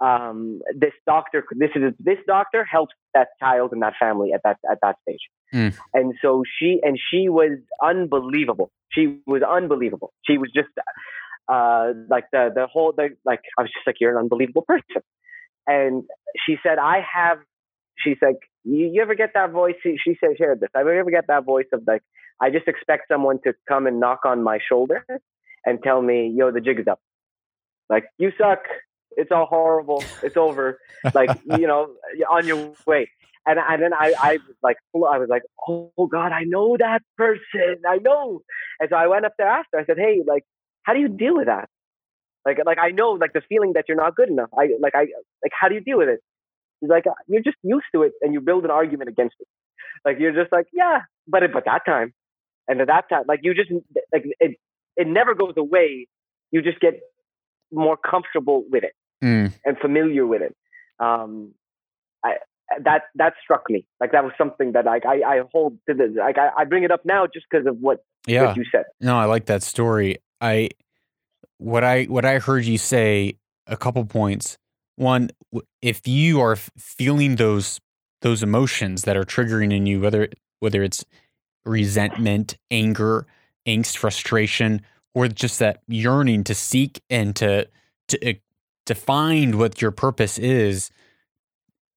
Um, 0.00 0.60
this 0.74 0.92
doctor, 1.06 1.44
this 1.52 1.70
is 1.76 1.94
this 1.98 2.18
doctor 2.26 2.64
helps 2.64 2.94
that 3.14 3.28
child 3.38 3.72
and 3.72 3.82
that 3.82 3.94
family 3.98 4.32
at 4.32 4.42
that 4.44 4.58
at 4.70 4.78
that 4.82 4.96
stage, 5.02 5.20
Mm. 5.54 5.76
and 5.92 6.14
so 6.20 6.42
she 6.58 6.80
and 6.82 6.98
she 7.10 7.28
was 7.28 7.58
unbelievable. 7.80 8.72
She 8.90 9.18
was 9.26 9.42
unbelievable. 9.42 10.12
She 10.24 10.36
was 10.36 10.50
just 10.52 10.68
uh, 11.48 11.92
like 12.10 12.24
the 12.32 12.50
the 12.52 12.66
whole 12.66 12.92
the 12.96 13.10
like 13.24 13.40
I 13.56 13.62
was 13.62 13.70
just 13.70 13.86
like 13.86 13.96
you're 14.00 14.10
an 14.10 14.18
unbelievable 14.18 14.62
person, 14.66 15.02
and 15.66 16.04
she 16.46 16.56
said 16.62 16.78
I 16.78 17.04
have. 17.14 17.38
She's 17.96 18.16
like, 18.20 18.38
you, 18.64 18.90
you 18.92 19.02
ever 19.02 19.14
get 19.14 19.30
that 19.34 19.52
voice? 19.52 19.76
She, 19.82 19.96
she 20.02 20.16
said, 20.20 20.30
shared 20.36 20.60
this. 20.60 20.70
I 20.74 20.80
ever 20.80 21.10
get 21.10 21.28
that 21.28 21.44
voice 21.44 21.66
of 21.72 21.82
like, 21.86 22.02
I 22.40 22.50
just 22.50 22.66
expect 22.66 23.04
someone 23.08 23.38
to 23.44 23.54
come 23.68 23.86
and 23.86 24.00
knock 24.00 24.20
on 24.24 24.42
my 24.42 24.58
shoulder 24.68 25.06
and 25.64 25.82
tell 25.82 26.02
me, 26.02 26.32
yo, 26.34 26.50
the 26.50 26.60
jig 26.60 26.80
is 26.80 26.88
up. 26.88 27.00
Like 27.88 28.04
you 28.18 28.32
suck. 28.38 28.60
It's 29.16 29.30
all 29.30 29.46
horrible. 29.46 30.02
It's 30.22 30.36
over. 30.36 30.78
like 31.14 31.30
you 31.58 31.66
know, 31.66 31.94
on 32.30 32.46
your 32.46 32.72
way. 32.86 33.10
And 33.46 33.58
and 33.58 33.82
then 33.82 33.92
I 33.92 34.14
I 34.20 34.32
was 34.32 34.56
like 34.62 34.76
I 34.94 35.18
was 35.18 35.28
like, 35.28 35.42
oh 35.68 36.08
God, 36.10 36.32
I 36.32 36.44
know 36.44 36.76
that 36.78 37.02
person. 37.16 37.82
I 37.86 37.98
know. 37.98 38.42
And 38.80 38.88
so 38.90 38.96
I 38.96 39.06
went 39.06 39.26
up 39.26 39.34
there 39.38 39.48
after. 39.48 39.78
I 39.78 39.84
said, 39.84 39.98
hey, 39.98 40.22
like 40.26 40.44
how 40.82 40.94
do 40.94 41.00
you 41.00 41.08
deal 41.08 41.36
with 41.36 41.46
that? 41.46 41.68
Like, 42.44 42.58
like 42.64 42.78
I 42.78 42.90
know, 42.90 43.10
like 43.10 43.32
the 43.32 43.42
feeling 43.48 43.72
that 43.74 43.84
you're 43.88 43.96
not 43.96 44.14
good 44.14 44.28
enough. 44.28 44.50
I 44.56 44.68
like, 44.80 44.94
I 44.94 45.06
like, 45.42 45.52
how 45.58 45.68
do 45.68 45.74
you 45.74 45.80
deal 45.80 45.98
with 45.98 46.08
it? 46.08 46.20
He's 46.80 46.90
like, 46.90 47.04
you're 47.26 47.42
just 47.42 47.56
used 47.62 47.86
to 47.94 48.02
it, 48.02 48.12
and 48.20 48.34
you 48.34 48.40
build 48.40 48.64
an 48.64 48.70
argument 48.70 49.08
against 49.08 49.36
it. 49.40 49.48
Like 50.04 50.18
you're 50.18 50.32
just 50.32 50.52
like, 50.52 50.66
yeah, 50.72 51.00
but 51.26 51.42
but 51.52 51.64
that 51.64 51.82
time, 51.86 52.12
and 52.68 52.80
at 52.80 52.88
that 52.88 53.08
time, 53.08 53.24
like 53.26 53.40
you 53.42 53.54
just 53.54 53.70
like 54.12 54.24
it, 54.40 54.58
it 54.96 55.06
never 55.06 55.34
goes 55.34 55.54
away. 55.56 56.06
You 56.50 56.62
just 56.62 56.80
get 56.80 57.00
more 57.72 57.96
comfortable 57.96 58.64
with 58.70 58.84
it 58.84 58.92
mm. 59.22 59.52
and 59.64 59.78
familiar 59.78 60.26
with 60.26 60.42
it. 60.42 60.54
Um, 60.98 61.54
I 62.24 62.34
that 62.82 63.02
that 63.16 63.34
struck 63.42 63.68
me. 63.68 63.86
Like 64.00 64.12
that 64.12 64.24
was 64.24 64.32
something 64.36 64.72
that 64.72 64.84
like 64.84 65.04
I 65.06 65.22
I 65.22 65.40
hold 65.52 65.78
to 65.88 65.94
the 65.94 66.14
like 66.18 66.38
I, 66.38 66.50
I 66.58 66.64
bring 66.64 66.84
it 66.84 66.90
up 66.90 67.00
now 67.04 67.26
just 67.26 67.46
because 67.50 67.66
of 67.66 67.78
what 67.78 68.04
yeah. 68.26 68.46
what 68.46 68.56
you 68.56 68.64
said. 68.70 68.84
No, 69.00 69.16
I 69.16 69.24
like 69.24 69.46
that 69.46 69.62
story. 69.62 70.18
I 70.40 70.70
what 71.58 71.84
I 71.84 72.04
what 72.04 72.24
I 72.24 72.38
heard 72.38 72.64
you 72.64 72.78
say 72.78 73.38
a 73.66 73.76
couple 73.76 74.04
points. 74.04 74.58
One, 74.96 75.30
if 75.82 76.06
you 76.06 76.40
are 76.40 76.56
feeling 76.56 77.36
those 77.36 77.80
those 78.22 78.42
emotions 78.42 79.02
that 79.02 79.16
are 79.16 79.24
triggering 79.24 79.72
in 79.72 79.86
you, 79.86 80.00
whether 80.00 80.28
whether 80.60 80.82
it's 80.82 81.04
resentment, 81.64 82.56
anger, 82.70 83.26
angst, 83.66 83.96
frustration, 83.96 84.82
or 85.14 85.28
just 85.28 85.58
that 85.58 85.82
yearning 85.88 86.44
to 86.44 86.54
seek 86.54 87.00
and 87.10 87.34
to 87.36 87.68
to 88.08 88.30
uh, 88.30 88.34
to 88.86 88.94
find 88.94 89.56
what 89.56 89.80
your 89.80 89.90
purpose 89.90 90.38
is, 90.38 90.90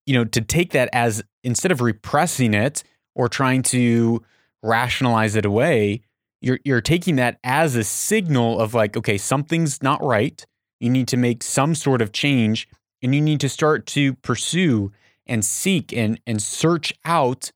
you 0.06 0.14
know, 0.14 0.24
to 0.24 0.42
take 0.42 0.72
that 0.72 0.90
as 0.94 1.24
instead 1.44 1.72
of 1.72 1.82
repressing 1.82 2.54
it 2.54 2.84
or 3.16 3.28
trying 3.28 3.62
to 3.62 4.24
rationalize 4.64 5.36
it 5.36 5.46
away, 5.46 6.02
you're 6.42 6.60
you're 6.64 6.82
taking 6.82 7.16
that 7.18 7.40
as 7.44 7.76
a 7.76 7.84
signal 7.84 8.60
of 8.60 8.74
like 8.74 8.96
okay 8.98 9.18
something's 9.18 9.82
not 9.82 10.04
right. 10.04 10.46
You 10.80 10.90
need 10.90 11.08
to 11.10 11.18
make 11.18 11.44
some 11.44 11.76
sort 11.76 12.02
of 12.02 12.12
change 12.12 12.68
and 13.02 13.14
you 13.14 13.22
need 13.22 13.40
to 13.42 13.50
start 13.50 13.86
to 13.88 14.14
pursue 14.16 14.92
and 15.26 15.44
seek 15.44 15.94
and 15.94 16.20
and 16.26 16.42
search 16.42 16.94
out 17.06 17.52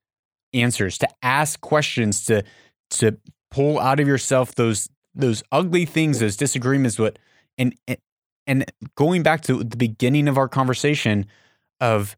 answers 0.54 0.98
to 1.00 1.08
ask 1.22 1.62
questions 1.62 2.26
to 2.26 2.44
to 2.92 3.18
pull 3.50 3.80
out 3.80 4.00
of 4.00 4.08
yourself 4.08 4.56
those 4.56 4.90
those 5.14 5.44
ugly 5.52 5.86
things 5.86 6.20
those 6.20 6.38
disagreements 6.38 6.98
what 7.00 7.20
and 7.58 7.76
and 8.48 8.66
going 8.96 9.24
back 9.24 9.42
to 9.42 9.64
the 9.64 9.78
beginning 9.78 10.28
of 10.28 10.38
our 10.38 10.48
conversation 10.48 11.26
of 11.80 12.16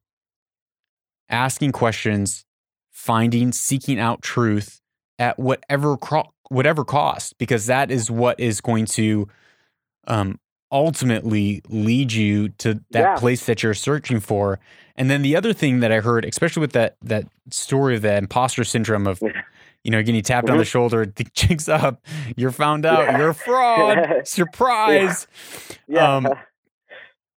asking 1.30 1.72
questions 1.72 2.46
finding 2.92 3.52
seeking 3.52 4.00
out 4.00 4.22
truth 4.22 4.80
at 5.20 5.38
whatever 5.38 5.98
whatever 6.50 6.84
cost, 6.84 7.38
because 7.38 7.66
that 7.68 7.92
is 7.92 8.10
what 8.12 8.40
is 8.40 8.62
going 8.62 8.86
to 8.86 9.28
um, 10.08 10.40
ultimately 10.72 11.62
lead 11.70 12.12
you 12.12 12.50
to 12.50 12.76
that 12.92 13.00
yeah. 13.00 13.16
place 13.16 13.46
that 13.46 13.64
you're 13.64 13.74
searching 13.74 14.20
for. 14.20 14.60
And 14.96 15.10
then 15.10 15.22
the 15.22 15.36
other 15.36 15.54
thing 15.54 15.80
that 15.80 15.92
I 15.92 16.00
heard, 16.00 16.26
especially 16.26 16.62
with 16.62 16.74
that 16.74 16.98
that 17.02 17.26
story 17.50 17.96
of 17.96 18.02
the 18.02 18.16
imposter 18.16 18.64
syndrome 18.64 19.08
of, 19.08 19.22
you 19.84 19.92
know, 19.92 20.04
getting 20.04 20.22
tapped 20.22 20.46
mm-hmm. 20.46 20.54
on 20.54 20.58
the 20.58 20.64
mm-hmm. 20.64 20.70
shoulder, 20.70 21.06
the 21.16 21.26
jigs 21.34 21.70
up, 21.70 22.04
you're 22.36 22.52
found 22.52 22.86
out, 22.86 23.06
yeah. 23.06 23.18
you're 23.18 23.30
a 23.30 23.34
fraud, 23.34 24.28
surprise. 24.28 25.28
Yeah. 25.88 26.18
Um, 26.18 26.28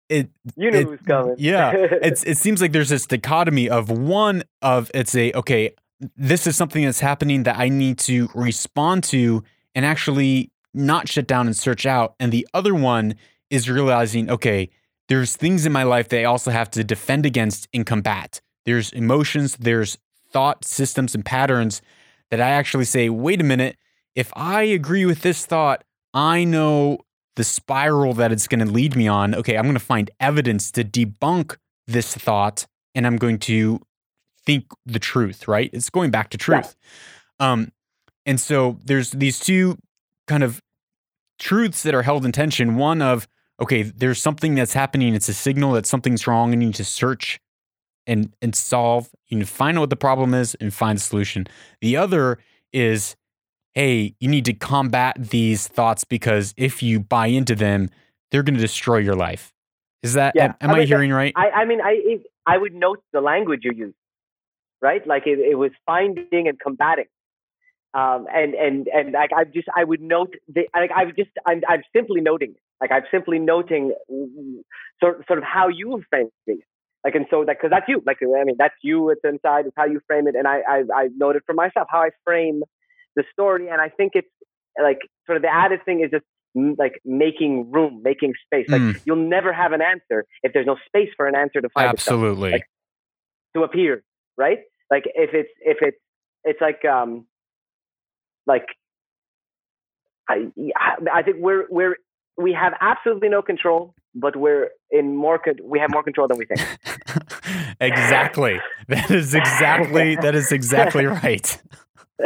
it 0.09 0.29
you 0.55 0.69
know 0.69 0.79
it, 0.79 0.87
who's 0.87 0.99
coming. 1.01 1.35
yeah, 1.37 1.71
it's 1.75 2.23
it 2.23 2.37
seems 2.37 2.61
like 2.61 2.71
there's 2.71 2.89
this 2.89 3.05
dichotomy 3.05 3.69
of 3.69 3.89
one 3.89 4.43
of 4.61 4.91
it's 4.93 5.15
a 5.15 5.33
okay, 5.33 5.73
this 5.99 6.45
is 6.47 6.55
something 6.55 6.83
that's 6.83 6.99
happening 6.99 7.43
that 7.43 7.57
I 7.57 7.69
need 7.69 7.99
to 7.99 8.29
respond 8.33 9.03
to 9.05 9.43
and 9.73 9.85
actually 9.85 10.51
not 10.73 11.07
shut 11.07 11.27
down 11.27 11.47
and 11.47 11.55
search 11.55 11.85
out. 11.85 12.15
And 12.19 12.31
the 12.31 12.47
other 12.53 12.75
one 12.75 13.15
is 13.49 13.69
realizing, 13.69 14.29
okay, 14.29 14.69
there's 15.07 15.35
things 15.35 15.65
in 15.65 15.71
my 15.71 15.83
life 15.83 16.09
that 16.09 16.19
I 16.19 16.23
also 16.25 16.51
have 16.51 16.69
to 16.71 16.83
defend 16.83 17.25
against 17.25 17.67
and 17.73 17.85
combat. 17.85 18.41
There's 18.65 18.91
emotions, 18.91 19.55
there's 19.57 19.97
thought 20.31 20.65
systems 20.65 21.15
and 21.15 21.23
patterns 21.23 21.81
that 22.31 22.41
I 22.41 22.49
actually 22.49 22.85
say, 22.85 23.09
wait 23.09 23.39
a 23.39 23.43
minute, 23.43 23.77
if 24.15 24.31
I 24.35 24.63
agree 24.63 25.05
with 25.05 25.21
this 25.21 25.45
thought, 25.45 25.83
I 26.13 26.43
know 26.43 26.99
the 27.35 27.43
spiral 27.43 28.13
that 28.13 28.31
it's 28.31 28.47
going 28.47 28.65
to 28.65 28.71
lead 28.71 28.95
me 28.95 29.07
on. 29.07 29.35
Okay, 29.35 29.57
I'm 29.57 29.63
going 29.65 29.75
to 29.75 29.79
find 29.79 30.09
evidence 30.19 30.71
to 30.71 30.83
debunk 30.83 31.57
this 31.85 32.15
thought 32.15 32.65
and 32.95 33.05
I'm 33.05 33.17
going 33.17 33.39
to 33.39 33.81
think 34.45 34.65
the 34.85 34.99
truth, 34.99 35.47
right? 35.47 35.69
It's 35.73 35.89
going 35.89 36.11
back 36.11 36.29
to 36.31 36.37
truth. 36.37 36.75
Yeah. 37.39 37.51
Um, 37.51 37.71
and 38.25 38.39
so 38.39 38.79
there's 38.83 39.11
these 39.11 39.39
two 39.39 39.77
kind 40.27 40.43
of 40.43 40.61
truths 41.39 41.83
that 41.83 41.93
are 41.93 42.01
held 42.01 42.25
in 42.25 42.31
tension. 42.31 42.75
One 42.75 43.01
of, 43.01 43.27
okay, 43.61 43.83
there's 43.83 44.21
something 44.21 44.55
that's 44.55 44.73
happening, 44.73 45.13
it's 45.13 45.29
a 45.29 45.33
signal 45.33 45.73
that 45.73 45.85
something's 45.85 46.27
wrong, 46.27 46.53
and 46.53 46.61
you 46.61 46.69
need 46.69 46.75
to 46.75 46.85
search 46.85 47.39
and 48.07 48.33
and 48.41 48.55
solve, 48.55 49.09
you 49.27 49.37
need 49.37 49.47
to 49.47 49.51
find 49.51 49.77
out 49.77 49.81
what 49.81 49.89
the 49.89 49.95
problem 49.95 50.33
is 50.33 50.55
and 50.55 50.73
find 50.73 50.97
a 50.97 51.01
solution. 51.01 51.47
The 51.81 51.97
other 51.97 52.37
is, 52.71 53.15
hey, 53.73 54.15
you 54.19 54.29
need 54.29 54.45
to 54.45 54.53
combat 54.53 55.15
these 55.17 55.67
thoughts 55.67 56.03
because 56.03 56.53
if 56.57 56.83
you 56.83 56.99
buy 56.99 57.27
into 57.27 57.55
them, 57.55 57.89
they're 58.31 58.43
going 58.43 58.55
to 58.55 58.61
destroy 58.61 58.97
your 58.97 59.15
life. 59.15 59.53
Is 60.03 60.13
that 60.13 60.33
yeah. 60.35 60.45
am, 60.45 60.55
am 60.61 60.69
I, 60.69 60.73
mean, 60.73 60.81
I 60.83 60.85
hearing 60.85 61.11
right? 61.11 61.33
I, 61.35 61.49
I 61.49 61.65
mean, 61.65 61.81
I 61.81 62.19
I 62.45 62.57
would 62.57 62.75
note 62.75 63.01
the 63.11 63.21
language 63.21 63.61
you 63.63 63.71
use 63.71 63.93
right? 64.81 65.05
Like 65.05 65.23
it, 65.25 65.39
it 65.39 65.55
was 65.55 65.71
finding 65.85 66.47
and 66.47 66.59
combating. 66.59 67.05
Um, 67.93 68.27
and 68.33 68.53
and 68.55 68.87
and 68.87 69.13
like 69.13 69.31
I 69.35 69.45
just 69.45 69.67
I 69.75 69.83
would 69.83 70.01
note 70.01 70.33
the 70.53 70.67
like 70.75 70.91
I 70.93 71.05
just 71.05 71.31
I'm 71.45 71.61
I'm 71.67 71.81
simply 71.95 72.19
noting 72.19 72.55
like 72.81 72.91
I'm 72.91 73.03
simply 73.09 73.39
noting 73.39 73.93
sort 75.01 75.25
sort 75.27 75.39
of 75.39 75.45
how 75.45 75.69
you 75.69 76.03
frame 76.09 76.27
it 76.47 76.59
like 77.05 77.13
and 77.13 77.27
so 77.29 77.45
that 77.45 77.57
because 77.57 77.69
that's 77.69 77.87
you. 77.87 78.01
Like 78.05 78.17
I 78.21 78.43
mean 78.43 78.55
that's 78.57 78.73
you 78.81 79.11
it's 79.11 79.21
inside 79.23 79.67
it's 79.67 79.75
how 79.77 79.85
you 79.85 80.01
frame 80.07 80.27
it. 80.27 80.35
And 80.35 80.47
I, 80.47 80.61
I 80.67 80.83
I 80.93 81.09
noted 81.15 81.43
for 81.45 81.53
myself 81.53 81.87
how 81.89 81.99
I 81.99 82.09
frame 82.25 82.63
the 83.15 83.23
story. 83.31 83.69
And 83.69 83.79
I 83.79 83.89
think 83.89 84.13
it's 84.15 84.27
like 84.81 84.97
sort 85.27 85.35
of 85.35 85.43
the 85.43 85.53
added 85.53 85.85
thing 85.85 86.01
is 86.01 86.09
just 86.09 86.25
like 86.79 86.99
making 87.05 87.71
room 87.71 88.01
making 88.03 88.33
space. 88.47 88.65
Like 88.67 88.81
mm. 88.81 88.99
you'll 89.05 89.17
never 89.29 89.53
have 89.53 89.71
an 89.71 89.81
answer 89.83 90.25
if 90.41 90.51
there's 90.51 90.65
no 90.65 90.77
space 90.87 91.09
for 91.15 91.27
an 91.27 91.35
answer 91.35 91.61
to 91.61 91.69
find 91.69 91.89
absolutely. 91.89 92.49
Itself, 92.49 92.51
like, 92.53 92.69
to 93.55 93.63
appear 93.63 94.03
right 94.37 94.59
like 94.91 95.03
if 95.15 95.31
it's 95.33 95.49
if 95.61 95.77
it's 95.81 95.97
it's 96.43 96.61
like 96.61 96.83
um 96.85 97.25
like 98.47 98.67
I 100.29 100.51
I 101.13 101.21
think 101.21 101.37
we're 101.39 101.65
we're 101.69 101.97
we 102.37 102.53
have 102.53 102.73
absolutely 102.81 103.29
no 103.29 103.41
control, 103.41 103.93
but 104.13 104.35
we're 104.35 104.69
in 104.91 105.15
more 105.15 105.41
we 105.63 105.79
have 105.79 105.89
more 105.91 106.03
control 106.03 106.27
than 106.27 106.37
we 106.37 106.45
think. 106.45 106.59
exactly. 107.79 108.59
That 108.87 109.09
is 109.11 109.33
exactly 109.33 110.15
that 110.15 110.35
is 110.35 110.51
exactly 110.51 111.05
right. 111.05 111.61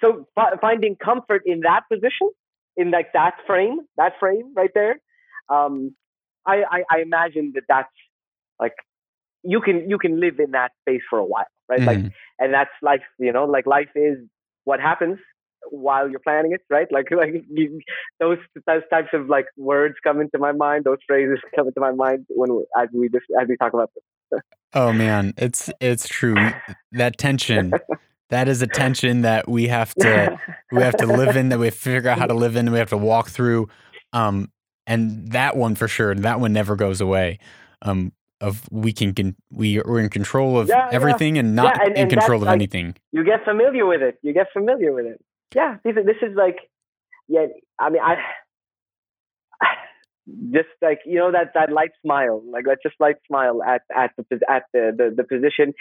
so 0.00 0.26
f- 0.36 0.60
finding 0.60 0.96
comfort 0.96 1.42
in 1.46 1.60
that 1.60 1.82
position, 1.90 2.30
in 2.76 2.90
like 2.90 3.12
that 3.12 3.34
frame, 3.46 3.80
that 3.96 4.12
frame 4.18 4.52
right 4.56 4.70
there, 4.74 5.00
um, 5.48 5.94
I, 6.46 6.64
I, 6.68 6.84
I 6.90 7.00
imagine 7.00 7.52
that 7.54 7.62
that's 7.68 7.92
like 8.58 8.74
you 9.44 9.60
can 9.60 9.88
you 9.88 9.98
can 9.98 10.20
live 10.20 10.38
in 10.38 10.52
that 10.52 10.72
space 10.82 11.02
for 11.08 11.18
a 11.18 11.24
while, 11.24 11.46
right? 11.68 11.80
Mm. 11.80 11.86
Like, 11.86 12.12
and 12.38 12.52
that's 12.52 12.70
life. 12.82 13.02
You 13.18 13.32
know, 13.32 13.44
like 13.44 13.66
life 13.66 13.90
is 13.94 14.18
what 14.64 14.80
happens 14.80 15.18
while 15.70 16.08
you're 16.08 16.20
planning 16.20 16.52
it, 16.52 16.60
right? 16.70 16.86
Like, 16.90 17.06
like 17.16 17.34
you, 17.50 17.80
those 18.20 18.38
those 18.66 18.82
types 18.90 19.08
of 19.12 19.28
like 19.28 19.46
words 19.56 19.94
come 20.02 20.20
into 20.20 20.38
my 20.38 20.52
mind. 20.52 20.84
Those 20.84 20.98
phrases 21.06 21.38
come 21.56 21.68
into 21.68 21.80
my 21.80 21.92
mind 21.92 22.26
when 22.28 22.64
as 22.80 22.88
we 22.92 23.08
just 23.08 23.26
as 23.40 23.48
we 23.48 23.56
talk 23.56 23.74
about 23.74 23.90
this. 23.94 24.40
oh 24.72 24.92
man, 24.92 25.34
it's 25.36 25.70
it's 25.80 26.08
true. 26.08 26.36
That 26.92 27.18
tension. 27.18 27.72
That 28.30 28.48
is 28.48 28.62
a 28.62 28.66
tension 28.66 29.20
that 29.20 29.48
we 29.48 29.68
have 29.68 29.94
to 29.96 30.40
we 30.72 30.82
have 30.82 30.96
to 30.96 31.06
live 31.06 31.36
in. 31.36 31.50
That 31.50 31.58
we 31.58 31.68
figure 31.68 32.08
out 32.08 32.18
how 32.18 32.26
to 32.26 32.34
live 32.34 32.56
in. 32.56 32.72
We 32.72 32.78
have 32.78 32.88
to 32.88 32.96
walk 32.96 33.28
through. 33.28 33.68
Um, 34.14 34.50
and 34.86 35.30
that 35.32 35.56
one 35.56 35.74
for 35.74 35.86
sure. 35.86 36.14
That 36.14 36.40
one 36.40 36.52
never 36.52 36.74
goes 36.74 37.00
away. 37.02 37.38
Um, 37.82 38.12
of 38.44 38.68
we 38.70 38.92
can, 38.92 39.14
can 39.14 39.36
we 39.50 39.80
are 39.80 39.98
in 39.98 40.10
control 40.10 40.58
of 40.58 40.68
yeah, 40.68 40.88
everything 40.92 41.36
yeah. 41.36 41.40
and 41.40 41.56
not 41.56 41.76
yeah, 41.76 41.84
and, 41.84 41.96
in 41.96 42.02
and 42.02 42.10
control 42.10 42.40
of 42.42 42.46
like, 42.46 42.54
anything. 42.54 42.94
You 43.12 43.24
get 43.24 43.44
familiar 43.44 43.86
with 43.86 44.02
it. 44.02 44.18
You 44.22 44.32
get 44.32 44.48
familiar 44.52 44.92
with 44.92 45.06
it. 45.06 45.20
Yeah, 45.54 45.76
this, 45.84 45.94
this 45.94 46.20
is 46.22 46.36
like 46.36 46.58
yeah, 47.28 47.46
I 47.78 47.90
mean, 47.90 48.02
I 48.02 48.16
just 50.52 50.68
like 50.82 51.00
you 51.06 51.18
know 51.18 51.32
that 51.32 51.52
that 51.54 51.72
light 51.72 51.90
smile, 52.02 52.42
like 52.50 52.64
that 52.64 52.78
just 52.82 52.96
light 53.00 53.16
smile 53.26 53.62
at 53.62 53.82
at 53.96 54.10
the 54.16 54.40
at 54.48 54.64
the 54.72 54.92
the, 54.96 55.14
the 55.16 55.24
position. 55.24 55.72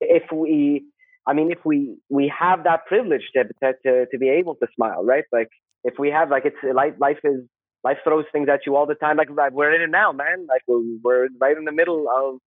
If 0.00 0.24
we, 0.32 0.84
I 1.26 1.32
mean, 1.32 1.50
if 1.50 1.58
we 1.64 1.96
we 2.08 2.32
have 2.38 2.64
that 2.64 2.86
privilege 2.86 3.22
to 3.34 3.44
to 3.86 4.06
to 4.06 4.18
be 4.18 4.28
able 4.28 4.56
to 4.56 4.66
smile, 4.74 5.04
right? 5.04 5.24
Like 5.32 5.48
if 5.84 5.94
we 5.98 6.10
have 6.10 6.30
like 6.30 6.44
it's 6.44 6.56
life 6.74 6.94
life 6.98 7.18
is 7.24 7.42
life 7.84 7.98
throws 8.02 8.24
things 8.32 8.48
at 8.48 8.60
you 8.66 8.74
all 8.76 8.86
the 8.86 8.94
time. 8.94 9.16
Like 9.16 9.30
we're 9.30 9.72
in 9.74 9.82
it 9.82 9.90
now, 9.90 10.10
man. 10.10 10.46
Like 10.48 10.62
we're, 10.66 10.82
we're 11.02 11.28
right 11.40 11.56
in 11.56 11.64
the 11.64 11.72
middle 11.72 12.06
of 12.08 12.40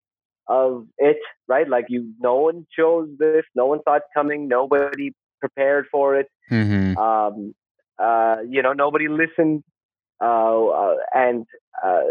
of 0.47 0.87
it, 0.97 1.17
right? 1.47 1.67
Like 1.67 1.85
you, 1.89 2.13
no 2.19 2.35
one 2.35 2.65
chose 2.77 3.09
this, 3.19 3.43
no 3.53 3.65
one 3.67 3.79
saw 3.83 3.95
it 3.95 4.03
coming, 4.13 4.47
nobody 4.47 5.11
prepared 5.39 5.85
for 5.91 6.15
it. 6.15 6.27
Mm-hmm. 6.51 6.97
Um, 6.97 7.53
uh, 7.99 8.37
you 8.47 8.61
know, 8.61 8.73
nobody 8.73 9.07
listened, 9.07 9.63
uh, 10.23 10.65
uh, 10.67 10.95
and 11.13 11.45
uh, 11.83 12.01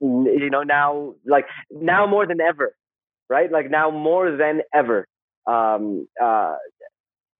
you 0.00 0.50
know 0.50 0.62
now, 0.62 1.14
like 1.24 1.46
now 1.70 2.06
more 2.06 2.26
than 2.26 2.40
ever, 2.40 2.74
right? 3.28 3.50
Like 3.50 3.70
now 3.70 3.90
more 3.90 4.36
than 4.36 4.62
ever, 4.74 5.06
um, 5.46 6.08
uh, 6.22 6.56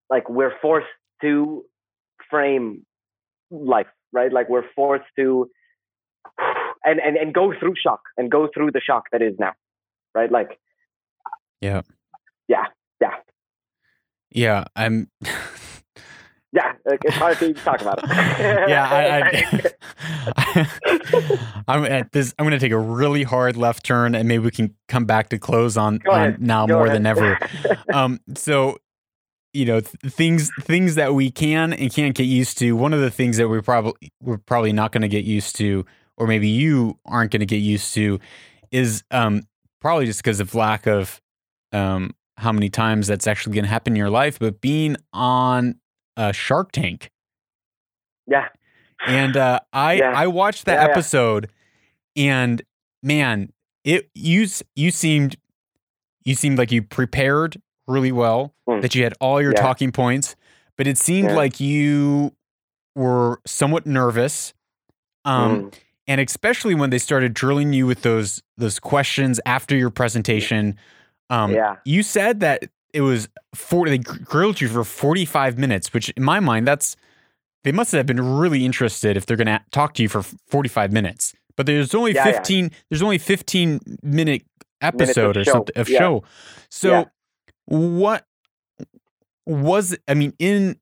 like 0.08 0.28
we're 0.28 0.54
forced 0.62 0.86
to 1.22 1.64
frame 2.30 2.86
life, 3.50 3.88
right? 4.12 4.32
Like 4.32 4.48
we're 4.48 4.68
forced 4.74 5.04
to 5.18 5.50
and 6.84 7.00
and 7.00 7.16
and 7.16 7.34
go 7.34 7.52
through 7.58 7.74
shock 7.82 8.00
and 8.16 8.30
go 8.30 8.48
through 8.52 8.72
the 8.72 8.80
shock 8.80 9.04
that 9.12 9.22
is 9.22 9.34
now 9.38 9.52
right? 10.14 10.30
Like, 10.30 10.58
yeah, 11.60 11.82
yeah, 12.48 12.66
yeah, 13.00 13.14
yeah. 14.30 14.64
I'm. 14.76 15.10
yeah, 16.52 16.72
it's 16.84 17.16
hard 17.16 17.38
to 17.38 17.52
talk 17.54 17.80
about 17.80 18.00
it. 18.02 18.10
yeah, 18.68 18.88
I, 18.90 19.84
I, 21.66 21.74
am 21.76 21.84
at 21.84 22.12
this. 22.12 22.34
I'm 22.38 22.44
going 22.44 22.52
to 22.52 22.58
take 22.58 22.72
a 22.72 22.78
really 22.78 23.22
hard 23.22 23.56
left 23.56 23.84
turn, 23.84 24.14
and 24.14 24.28
maybe 24.28 24.44
we 24.44 24.50
can 24.50 24.74
come 24.88 25.04
back 25.04 25.30
to 25.30 25.38
close 25.38 25.76
on, 25.76 26.00
on 26.08 26.36
now 26.40 26.66
Go 26.66 26.74
more 26.74 26.86
ahead. 26.86 26.96
than 26.96 27.06
ever. 27.06 27.38
um, 27.92 28.20
so 28.34 28.78
you 29.52 29.64
know 29.64 29.80
th- 29.80 30.12
things 30.12 30.50
things 30.60 30.94
that 30.94 31.14
we 31.14 31.30
can 31.30 31.72
and 31.72 31.92
can't 31.92 32.14
get 32.14 32.24
used 32.24 32.58
to. 32.58 32.72
One 32.72 32.92
of 32.92 33.00
the 33.00 33.10
things 33.10 33.36
that 33.36 33.48
we're 33.48 33.62
probably 33.62 34.12
we're 34.20 34.38
probably 34.38 34.72
not 34.72 34.92
going 34.92 35.02
to 35.02 35.08
get 35.08 35.24
used 35.24 35.56
to, 35.56 35.84
or 36.16 36.26
maybe 36.26 36.48
you 36.48 36.98
aren't 37.06 37.30
going 37.30 37.40
to 37.40 37.46
get 37.46 37.56
used 37.56 37.94
to, 37.94 38.18
is 38.70 39.04
um, 39.10 39.42
probably 39.80 40.06
just 40.06 40.20
because 40.20 40.40
of 40.40 40.54
lack 40.54 40.86
of 40.86 41.20
um, 41.72 42.14
how 42.36 42.52
many 42.52 42.68
times 42.68 43.06
that's 43.06 43.26
actually 43.26 43.54
going 43.54 43.64
to 43.64 43.70
happen 43.70 43.92
in 43.92 43.96
your 43.96 44.10
life, 44.10 44.38
but 44.38 44.60
being 44.60 44.96
on 45.12 45.76
a 46.16 46.32
Shark 46.32 46.72
Tank. 46.72 47.10
Yeah. 48.26 48.48
And 49.06 49.36
uh, 49.36 49.60
I 49.72 49.94
yeah. 49.94 50.12
I 50.14 50.28
watched 50.28 50.66
that 50.66 50.80
yeah, 50.80 50.90
episode, 50.90 51.50
yeah. 52.14 52.42
and 52.42 52.62
man, 53.02 53.52
it 53.84 54.08
you 54.14 54.46
you 54.76 54.92
seemed 54.92 55.36
you 56.24 56.36
seemed 56.36 56.56
like 56.56 56.70
you 56.70 56.82
prepared 56.82 57.60
really 57.86 58.12
well, 58.12 58.54
mm. 58.68 58.80
that 58.82 58.94
you 58.94 59.04
had 59.04 59.14
all 59.20 59.40
your 59.40 59.52
talking 59.52 59.92
points, 59.92 60.36
but 60.76 60.86
it 60.86 60.98
seemed 60.98 61.32
like 61.32 61.60
you 61.60 62.32
were 62.94 63.40
somewhat 63.46 63.86
nervous. 63.86 64.54
Um, 65.24 65.70
mm 65.70 65.74
and 66.08 66.20
especially 66.20 66.74
when 66.74 66.90
they 66.90 66.98
started 66.98 67.34
drilling 67.34 67.72
you 67.72 67.86
with 67.86 68.02
those 68.02 68.42
those 68.56 68.78
questions 68.78 69.40
after 69.46 69.76
your 69.76 69.90
presentation. 69.90 70.76
Um, 71.30 71.52
yeah. 71.52 71.76
You 71.84 72.02
said 72.02 72.40
that 72.40 72.64
it 72.92 73.02
was 73.02 73.28
four. 73.54 73.88
They 73.88 73.98
grilled 73.98 74.60
you 74.60 74.68
for 74.68 74.84
forty 74.84 75.24
five 75.24 75.58
minutes, 75.58 75.92
which 75.94 76.10
in 76.10 76.22
my 76.22 76.40
mind, 76.40 76.66
that's 76.66 76.96
they 77.64 77.72
must 77.72 77.92
have 77.92 78.06
been 78.06 78.20
really 78.20 78.64
interested 78.64 79.16
if 79.16 79.26
they're 79.26 79.36
going 79.36 79.46
to 79.46 79.60
talk 79.70 79.94
to 79.94 80.02
you 80.02 80.08
for 80.08 80.22
forty 80.22 80.68
five 80.68 80.92
minutes. 80.92 81.34
But 81.56 81.66
there's 81.66 81.94
only 81.94 82.14
yeah, 82.14 82.24
fifteen. 82.24 82.64
Yeah. 82.64 82.70
There's 82.90 83.02
only 83.02 83.18
fifteen 83.18 83.80
minute 84.02 84.42
episode 84.80 85.36
or 85.36 85.44
show. 85.44 85.52
something 85.52 85.76
of 85.76 85.88
yeah. 85.88 85.98
show. 85.98 86.24
So 86.68 87.08
what 87.66 88.26
was 89.46 89.96
I 90.08 90.14
mean 90.14 90.34
in 90.38 90.76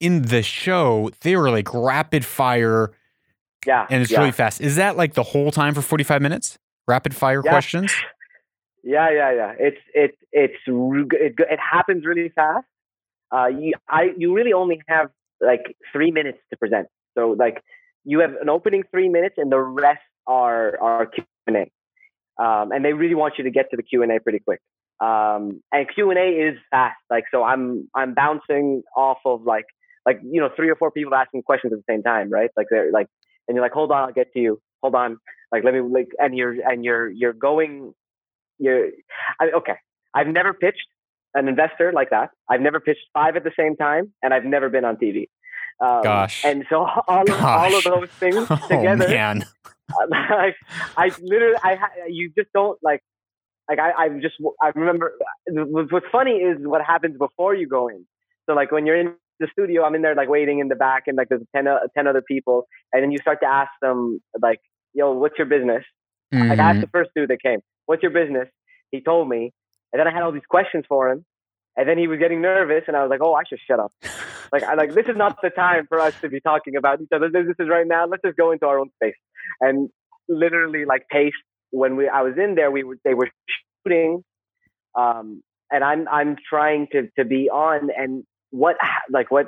in 0.00 0.22
the 0.22 0.42
show 0.42 1.10
they 1.20 1.36
were 1.36 1.50
like 1.50 1.72
rapid 1.72 2.24
fire 2.24 2.92
yeah. 3.66 3.86
And 3.90 4.02
it's 4.02 4.10
yeah. 4.10 4.20
really 4.20 4.32
fast. 4.32 4.60
Is 4.60 4.76
that 4.76 4.96
like 4.96 5.14
the 5.14 5.22
whole 5.22 5.50
time 5.50 5.74
for 5.74 5.82
45 5.82 6.22
minutes? 6.22 6.58
Rapid 6.86 7.14
fire 7.14 7.42
yeah. 7.44 7.50
questions? 7.50 7.92
Yeah, 8.86 9.08
yeah, 9.08 9.32
yeah. 9.32 9.52
It's 9.58 9.80
it 9.94 10.18
it's 10.30 10.58
it, 10.66 11.34
it 11.38 11.58
happens 11.58 12.04
really 12.04 12.28
fast. 12.28 12.66
Uh, 13.34 13.46
you 13.46 13.72
I 13.88 14.10
you 14.18 14.34
really 14.34 14.52
only 14.52 14.82
have 14.88 15.08
like 15.40 15.74
three 15.90 16.10
minutes 16.10 16.36
to 16.50 16.58
present. 16.58 16.88
So 17.16 17.30
like 17.30 17.62
you 18.04 18.18
have 18.20 18.32
an 18.42 18.50
opening 18.50 18.82
three 18.90 19.08
minutes, 19.08 19.36
and 19.38 19.50
the 19.50 19.58
rest 19.58 20.02
are 20.26 20.78
are 20.82 21.06
Q 21.06 21.24
and 21.46 21.56
A. 21.56 22.44
Um, 22.44 22.72
and 22.72 22.84
they 22.84 22.92
really 22.92 23.14
want 23.14 23.38
you 23.38 23.44
to 23.44 23.50
get 23.50 23.70
to 23.70 23.78
the 23.78 23.82
Q 23.82 24.02
and 24.02 24.12
A 24.12 24.20
pretty 24.20 24.40
quick. 24.40 24.60
Um, 25.00 25.62
and 25.72 25.86
Q 25.92 26.10
and 26.10 26.18
A 26.18 26.48
is 26.48 26.58
fast. 26.70 26.96
Like 27.10 27.24
so, 27.30 27.42
I'm 27.42 27.88
I'm 27.94 28.14
bouncing 28.14 28.82
off 28.96 29.18
of 29.24 29.42
like 29.42 29.66
like 30.06 30.20
you 30.22 30.40
know 30.40 30.50
three 30.54 30.70
or 30.70 30.76
four 30.76 30.90
people 30.90 31.14
asking 31.14 31.42
questions 31.42 31.72
at 31.72 31.78
the 31.78 31.92
same 31.92 32.02
time, 32.02 32.30
right? 32.30 32.50
Like 32.56 32.66
they're 32.70 32.92
like 32.92 33.08
and 33.48 33.54
you're 33.54 33.64
like, 33.64 33.72
hold 33.72 33.90
on, 33.90 34.08
I'll 34.08 34.12
get 34.12 34.32
to 34.32 34.40
you. 34.40 34.60
Hold 34.82 34.94
on, 34.94 35.18
like 35.52 35.64
let 35.64 35.74
me 35.74 35.80
like, 35.80 36.08
and 36.18 36.36
you're 36.36 36.54
and 36.66 36.84
you're 36.84 37.10
you're 37.10 37.32
going, 37.32 37.94
you're 38.58 38.88
I, 39.40 39.50
okay. 39.56 39.74
I've 40.14 40.28
never 40.28 40.54
pitched 40.54 40.86
an 41.34 41.48
investor 41.48 41.92
like 41.92 42.10
that. 42.10 42.30
I've 42.48 42.60
never 42.60 42.80
pitched 42.80 43.06
five 43.12 43.36
at 43.36 43.44
the 43.44 43.52
same 43.58 43.76
time, 43.76 44.12
and 44.22 44.32
I've 44.32 44.44
never 44.44 44.68
been 44.68 44.84
on 44.84 44.96
TV. 44.96 45.28
Um, 45.80 46.02
Gosh. 46.02 46.44
And 46.44 46.64
so 46.70 46.86
all 47.08 47.22
of, 47.28 47.42
all 47.42 47.76
of 47.76 47.84
those 47.84 48.10
things 48.10 48.34
together. 48.34 48.56
oh, 48.60 48.68
together, 48.68 49.08
man. 49.08 49.44
like, 50.10 50.56
I 50.96 51.10
literally, 51.20 51.58
I 51.62 51.78
you 52.08 52.32
just 52.36 52.48
don't 52.54 52.78
like, 52.82 53.02
like 53.68 53.78
I, 53.78 54.04
I 54.04 54.08
just 54.20 54.34
I 54.62 54.70
remember. 54.74 55.14
What's 55.46 56.06
funny 56.12 56.32
is 56.32 56.58
what 56.60 56.82
happens 56.82 57.16
before 57.18 57.54
you 57.54 57.66
go 57.66 57.88
in. 57.88 58.06
So 58.46 58.54
like 58.54 58.70
when 58.72 58.86
you're 58.86 58.98
in 58.98 59.14
the 59.40 59.48
studio, 59.52 59.84
I'm 59.84 59.94
in 59.94 60.02
there 60.02 60.14
like 60.14 60.28
waiting 60.28 60.58
in 60.60 60.68
the 60.68 60.74
back, 60.74 61.04
and 61.06 61.16
like 61.16 61.28
there's 61.28 61.42
10, 61.54 61.66
uh, 61.66 61.78
10 61.96 62.06
other 62.06 62.22
people, 62.22 62.66
and 62.92 63.02
then 63.02 63.10
you 63.10 63.18
start 63.18 63.40
to 63.40 63.46
ask 63.46 63.70
them 63.80 64.20
like, 64.40 64.60
"Yo, 64.92 65.12
what's 65.12 65.38
your 65.38 65.46
business?" 65.46 65.84
Mm-hmm. 66.32 66.50
Like 66.50 66.58
I 66.58 66.70
asked 66.70 66.80
the 66.80 66.88
first 66.88 67.10
dude 67.16 67.30
that 67.30 67.42
came, 67.42 67.60
"What's 67.86 68.02
your 68.02 68.12
business?" 68.12 68.48
He 68.90 69.00
told 69.00 69.28
me, 69.28 69.52
and 69.92 70.00
then 70.00 70.06
I 70.06 70.12
had 70.12 70.22
all 70.22 70.32
these 70.32 70.46
questions 70.48 70.84
for 70.88 71.08
him, 71.10 71.24
and 71.76 71.88
then 71.88 71.98
he 71.98 72.06
was 72.06 72.18
getting 72.18 72.42
nervous, 72.42 72.84
and 72.86 72.96
I 72.96 73.02
was 73.02 73.10
like, 73.10 73.20
"Oh, 73.22 73.34
I 73.34 73.42
should 73.48 73.60
shut 73.66 73.80
up." 73.80 73.92
like 74.52 74.62
I 74.62 74.74
like 74.74 74.94
this 74.94 75.06
is 75.06 75.16
not 75.16 75.38
the 75.42 75.50
time 75.50 75.86
for 75.88 76.00
us 76.00 76.14
to 76.20 76.28
be 76.28 76.40
talking 76.40 76.76
about 76.76 77.00
each 77.00 77.08
other's 77.12 77.32
businesses 77.32 77.68
right 77.68 77.86
now. 77.86 78.06
Let's 78.06 78.22
just 78.22 78.36
go 78.36 78.52
into 78.52 78.66
our 78.66 78.78
own 78.78 78.90
space. 78.96 79.16
And 79.60 79.88
literally, 80.28 80.84
like 80.84 81.08
pace 81.10 81.32
when 81.74 81.96
we 81.96 82.08
I 82.08 82.22
was 82.22 82.34
in 82.38 82.54
there, 82.54 82.70
we 82.70 82.84
were 82.84 82.96
they 83.04 83.14
were 83.14 83.28
shooting, 83.82 84.22
um, 84.94 85.42
and 85.70 85.82
I'm 85.82 86.06
I'm 86.08 86.36
trying 86.48 86.86
to 86.92 87.08
to 87.18 87.24
be 87.24 87.50
on, 87.50 87.90
and 87.96 88.24
what 88.50 88.76
like 89.10 89.30
what 89.30 89.46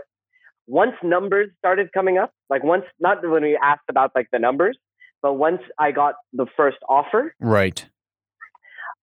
once 0.66 0.96
numbers 1.02 1.50
started 1.58 1.92
coming 1.92 2.18
up, 2.18 2.32
like 2.50 2.64
once 2.64 2.84
not 2.98 3.26
when 3.26 3.42
we 3.42 3.56
asked 3.62 3.88
about 3.88 4.10
like 4.14 4.28
the 4.32 4.40
numbers, 4.40 4.76
but 5.22 5.34
once 5.34 5.62
I 5.78 5.92
got 5.92 6.14
the 6.32 6.46
first 6.56 6.78
offer, 6.88 7.34
right, 7.40 7.86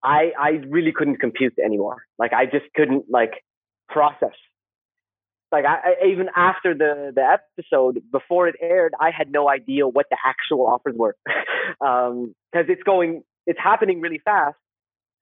I 0.04 0.32
I 0.38 0.50
really 0.68 0.92
couldn't 0.92 1.18
compute 1.18 1.54
anymore. 1.64 2.04
Like 2.20 2.34
I 2.34 2.46
just 2.46 2.66
couldn't 2.76 3.06
like 3.10 3.32
process. 3.90 4.38
Like 5.54 5.64
I, 5.66 5.94
I 6.02 6.08
even 6.12 6.28
after 6.36 6.74
the 6.74 7.14
the 7.16 7.24
episode 7.24 8.02
before 8.12 8.50
it 8.50 8.56
aired, 8.62 8.94
I 9.00 9.12
had 9.18 9.32
no 9.32 9.48
idea 9.50 9.88
what 9.88 10.08
the 10.10 10.18
actual 10.26 10.68
offers 10.68 10.96
were, 10.98 11.16
because 11.26 11.78
um, 12.12 12.34
it's 12.54 12.84
going 12.84 13.24
it's 13.46 13.60
happening 13.60 14.02
really 14.02 14.20
fast 14.26 14.58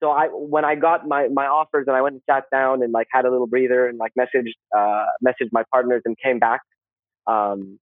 so 0.02 0.10
I 0.10 0.26
when 0.32 0.64
I 0.64 0.74
got 0.74 1.06
my 1.06 1.28
my 1.28 1.46
offers 1.46 1.84
and 1.86 1.96
I 1.96 2.02
went 2.02 2.14
and 2.14 2.22
sat 2.28 2.44
down 2.50 2.82
and 2.82 2.92
like 2.92 3.06
had 3.10 3.24
a 3.24 3.30
little 3.30 3.46
breather 3.46 3.86
and 3.86 3.98
like 3.98 4.12
messaged 4.18 4.54
uh, 4.76 5.04
messaged 5.24 5.50
my 5.52 5.62
partners 5.72 6.02
and 6.04 6.16
came 6.18 6.40
back. 6.40 6.60
Um, 7.26 7.78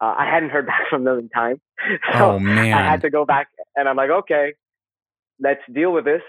uh, 0.00 0.12
I 0.18 0.28
hadn't 0.28 0.50
heard 0.50 0.66
back 0.72 0.88
from 0.90 1.04
them 1.04 1.18
in 1.18 1.28
time, 1.28 1.60
so 2.12 2.32
oh 2.32 2.38
man! 2.40 2.72
I 2.74 2.82
had 2.90 3.02
to 3.02 3.10
go 3.10 3.24
back 3.24 3.48
and 3.76 3.88
I'm 3.88 3.96
like, 3.96 4.10
okay, 4.10 4.54
let's 5.38 5.60
deal 5.72 5.92
with 5.92 6.04
this. 6.04 6.22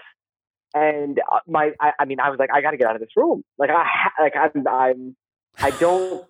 And 0.74 1.20
uh, 1.30 1.40
my, 1.46 1.72
I, 1.80 1.92
I 1.98 2.04
mean, 2.06 2.18
I 2.18 2.30
was 2.30 2.38
like, 2.38 2.48
I 2.54 2.62
got 2.62 2.70
to 2.70 2.78
get 2.78 2.86
out 2.86 2.94
of 2.94 3.00
this 3.00 3.10
room. 3.14 3.42
Like 3.58 3.68
I, 3.68 3.84
like 4.22 4.32
I'm, 4.36 4.66
I'm, 4.66 5.16
I 5.58 5.70
don't 5.70 6.24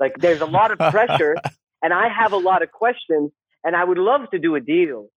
like. 0.00 0.16
There's 0.18 0.40
a 0.40 0.46
lot 0.46 0.70
of 0.70 0.78
pressure, 0.78 1.36
and 1.82 1.92
I 1.92 2.08
have 2.08 2.32
a 2.32 2.36
lot 2.36 2.62
of 2.62 2.70
questions, 2.70 3.30
and 3.64 3.76
I 3.76 3.84
would 3.84 3.98
love 3.98 4.30
to 4.30 4.38
do 4.38 4.54
a 4.54 4.60
deal, 4.60 5.08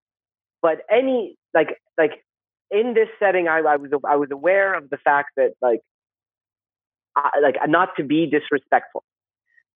but 0.60 0.78
any 0.90 1.36
like 1.54 1.80
like 1.98 2.24
in 2.70 2.94
this 2.94 3.08
setting, 3.18 3.48
I, 3.48 3.58
I 3.58 3.76
was 3.76 3.90
I 4.08 4.16
was 4.16 4.30
aware 4.30 4.74
of 4.74 4.90
the 4.90 4.96
fact 4.98 5.30
that 5.36 5.52
like 5.60 5.80
I, 7.16 7.30
like 7.42 7.56
not 7.68 7.90
to 7.98 8.04
be 8.04 8.26
disrespectful. 8.26 9.04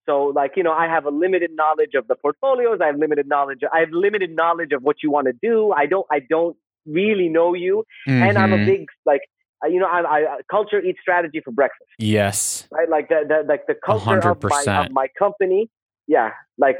So 0.06 0.32
like 0.34 0.52
you 0.56 0.62
know, 0.62 0.72
I 0.72 0.86
have 0.86 1.04
a 1.04 1.10
limited 1.10 1.50
knowledge 1.54 1.94
of 1.94 2.06
the 2.08 2.14
portfolios. 2.14 2.78
I 2.82 2.86
have 2.86 2.96
limited 2.96 3.28
knowledge. 3.28 3.60
I 3.72 3.80
have 3.80 3.90
limited 3.90 4.34
knowledge 4.34 4.72
of 4.72 4.82
what 4.82 5.02
you 5.02 5.10
want 5.10 5.26
to 5.26 5.34
do. 5.42 5.72
I 5.72 5.86
don't 5.86 6.06
I 6.10 6.20
don't 6.20 6.56
really 6.86 7.28
know 7.28 7.54
you, 7.54 7.84
mm-hmm. 8.08 8.22
and 8.22 8.38
I'm 8.38 8.52
a 8.52 8.56
mm-hmm. 8.56 8.66
big 8.66 8.86
like 9.04 9.22
you 9.64 9.80
know 9.80 9.86
I, 9.86 10.00
I 10.00 10.36
culture 10.50 10.80
eats 10.80 10.98
strategy 11.00 11.40
for 11.44 11.50
breakfast. 11.50 11.90
Yes, 11.98 12.68
right. 12.70 12.88
Like 12.88 13.08
the, 13.08 13.24
the 13.26 13.48
like 13.48 13.66
the 13.66 13.74
culture 13.74 14.18
of 14.18 14.42
my, 14.42 14.64
of 14.66 14.92
my 14.92 15.08
company 15.18 15.70
yeah, 16.06 16.30
like 16.58 16.78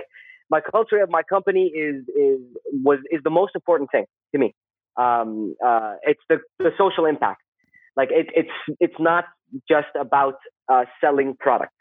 my 0.51 0.61
culture 0.61 1.03
of 1.03 1.11
my 1.11 1.23
company 1.23 1.67
is 1.75 2.05
is 2.09 2.41
was 2.85 2.99
is 3.11 3.21
the 3.25 3.31
most 3.31 3.53
important 3.55 3.91
thing 3.91 4.05
to 4.33 4.39
me. 4.39 4.55
Um, 4.97 5.55
uh, 5.65 5.95
it's 6.03 6.21
the 6.29 6.39
the 6.59 6.71
social 6.79 7.07
impact. 7.07 7.43
Like 7.97 8.11
it, 8.11 8.29
it's 8.35 8.77
it's 8.81 8.95
not 8.99 9.25
just 9.69 9.89
about 9.99 10.35
uh, 10.69 10.85
selling 11.01 11.37
product. 11.39 11.73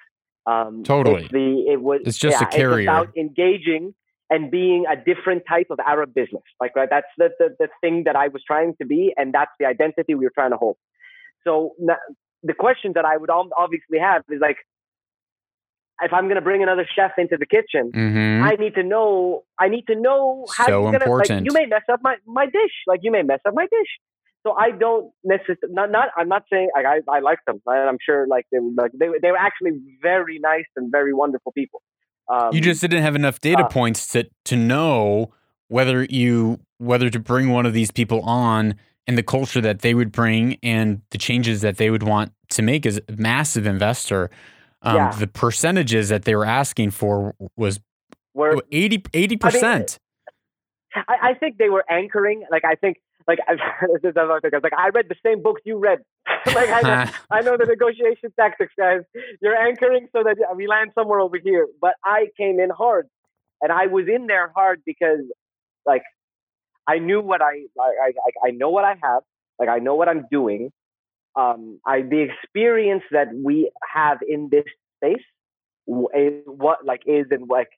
Um, 0.46 0.84
totally. 0.84 1.24
It's 1.24 1.32
the 1.32 1.66
it 1.72 1.82
was. 1.82 2.02
It's 2.06 2.18
just 2.18 2.40
yeah, 2.42 2.48
a 2.48 2.52
carrier. 2.52 2.80
It's 2.80 2.88
about 2.88 3.18
engaging 3.18 3.94
and 4.30 4.50
being 4.50 4.86
a 4.92 4.96
different 4.96 5.44
type 5.48 5.68
of 5.70 5.80
Arab 5.86 6.14
business. 6.14 6.44
Like 6.60 6.76
right, 6.76 6.90
that's 6.90 7.08
the, 7.18 7.30
the 7.40 7.56
the 7.60 7.68
thing 7.82 8.04
that 8.06 8.16
I 8.16 8.28
was 8.30 8.42
trying 8.46 8.76
to 8.82 8.86
be, 8.86 9.14
and 9.18 9.34
that's 9.34 9.52
the 9.60 9.66
identity 9.66 10.16
we 10.16 10.26
were 10.26 10.32
trying 10.34 10.52
to 10.52 10.58
hold. 10.58 10.78
So 11.44 11.76
the 12.44 12.54
question 12.54 12.92
that 12.96 13.06
I 13.06 13.18
would 13.18 13.30
obviously 13.30 14.00
have 14.00 14.24
is 14.30 14.40
like, 14.42 14.58
if 16.02 16.12
I'm 16.12 16.26
going 16.26 16.36
to 16.36 16.42
bring 16.42 16.62
another 16.64 16.86
chef 16.96 17.12
into 17.18 17.38
the 17.38 17.46
kitchen, 17.46 17.92
Mhm. 17.94 18.42
I 18.44 18.56
need 18.56 18.76
to 18.76 18.84
know. 18.84 19.44
I 19.60 19.70
need 19.70 19.88
to 19.88 19.96
know 19.96 20.46
how 20.56 20.66
So 20.66 20.72
you're 20.82 20.92
gonna. 20.92 21.12
Like, 21.14 21.30
important. 21.30 21.46
you 21.46 21.54
may 21.54 21.66
mess 21.66 21.84
up 21.92 22.02
my 22.04 22.16
my 22.26 22.46
dish. 22.46 22.76
Like 22.88 23.00
you 23.04 23.12
may 23.12 23.22
mess 23.22 23.40
up 23.48 23.54
my 23.54 23.68
dish. 23.78 23.92
So 24.46 24.54
I 24.54 24.72
don't 24.72 25.12
necessarily. 25.24 25.74
Not, 25.74 25.92
not. 25.92 26.10
I'm 26.18 26.28
not 26.28 26.44
saying. 26.52 26.70
Like, 26.76 26.86
I 26.86 27.00
I 27.10 27.20
like 27.20 27.40
them. 27.48 27.62
I, 27.68 27.78
I'm 27.78 27.98
sure. 28.06 28.28
Like 28.28 28.46
they 28.52 28.60
like 28.60 28.92
they 29.00 29.08
they 29.22 29.32
were 29.32 29.38
actually 29.38 29.72
very 30.02 30.38
nice 30.40 30.66
and 30.76 30.92
very 30.92 31.14
wonderful 31.14 31.52
people. 31.54 31.82
Um, 32.28 32.54
you 32.54 32.62
just 32.62 32.82
didn't 32.82 33.04
have 33.04 33.16
enough 33.16 33.40
data 33.40 33.66
uh, 33.66 33.68
points 33.68 34.08
to 34.10 34.28
to 34.46 34.56
know 34.56 35.32
whether 35.68 36.04
you 36.06 36.60
whether 36.78 37.10
to 37.10 37.20
bring 37.20 37.50
one 37.50 37.66
of 37.66 37.74
these 37.74 37.92
people 37.92 38.22
on 38.22 38.76
and 39.08 39.18
the 39.18 39.24
culture 39.24 39.62
that 39.62 39.80
they 39.80 39.94
would 39.94 40.12
bring 40.12 40.58
and 40.64 41.02
the 41.12 41.18
changes 41.18 41.62
that 41.62 41.78
they 41.78 41.90
would 41.90 42.04
want 42.04 42.32
to 42.50 42.62
make 42.62 42.86
as 42.86 43.00
a 43.08 43.12
massive 43.14 43.66
investor. 43.68 44.30
Um, 44.82 44.96
Yeah. 44.96 45.12
The 45.12 45.28
percentages 45.28 46.10
that 46.10 46.26
they 46.26 46.36
were 46.36 46.46
asking 46.46 46.92
for 46.92 47.36
was 47.56 47.80
were 48.34 48.64
80 48.72 49.38
percent. 49.38 49.98
I, 50.96 51.30
I 51.30 51.34
think 51.34 51.58
they 51.58 51.70
were 51.70 51.86
anchoring. 51.90 52.46
Like 52.50 52.66
I 52.66 52.76
think, 52.76 52.98
like 53.28 53.40
I, 53.48 53.56
this 53.94 54.12
is 54.12 54.16
another 54.16 54.40
thing. 54.42 54.52
I 54.54 54.58
was 54.58 54.64
like, 54.64 54.78
I 54.78 54.90
read 54.90 55.08
the 55.10 55.16
same 55.26 55.42
books 55.42 55.62
you 55.66 55.78
read. 55.78 56.00
like 56.48 56.70
I 56.70 56.82
know, 56.82 57.12
I 57.32 57.42
know 57.42 57.58
the 57.58 57.66
negotiation 57.66 58.32
tactics, 58.40 58.74
guys. 58.78 59.02
You're 59.42 59.56
anchoring 59.56 60.08
so 60.16 60.24
that 60.24 60.38
we 60.56 60.68
land 60.68 60.92
somewhere 60.96 61.20
over 61.20 61.38
here. 61.38 61.68
But 61.82 61.96
I 62.04 62.28
came 62.38 62.60
in 62.60 62.70
hard, 62.70 63.08
and 63.62 63.72
I 63.72 63.88
was 63.88 64.06
in 64.08 64.28
there 64.28 64.52
hard 64.56 64.82
because, 64.86 65.22
like, 65.86 66.04
I 66.88 67.00
knew 67.00 67.22
what 67.22 67.42
I, 67.42 67.64
I, 67.80 68.12
I, 68.44 68.48
I 68.48 68.52
know 68.52 68.70
what 68.70 68.84
I 68.84 68.96
have. 69.02 69.24
Like 69.60 69.70
I 69.70 69.80
know 69.80 69.96
what 69.96 70.10
I'm 70.10 70.26
doing. 70.32 70.72
Um, 71.36 71.80
I 71.86 72.02
the 72.02 72.28
experience 72.30 73.04
that 73.12 73.28
we 73.34 73.72
have 73.94 74.20
in 74.28 74.50
this 74.52 74.66
space 74.98 75.24
is 76.16 76.44
what 76.46 76.86
like 76.86 77.02
is 77.06 77.26
and 77.32 77.48
like 77.50 77.70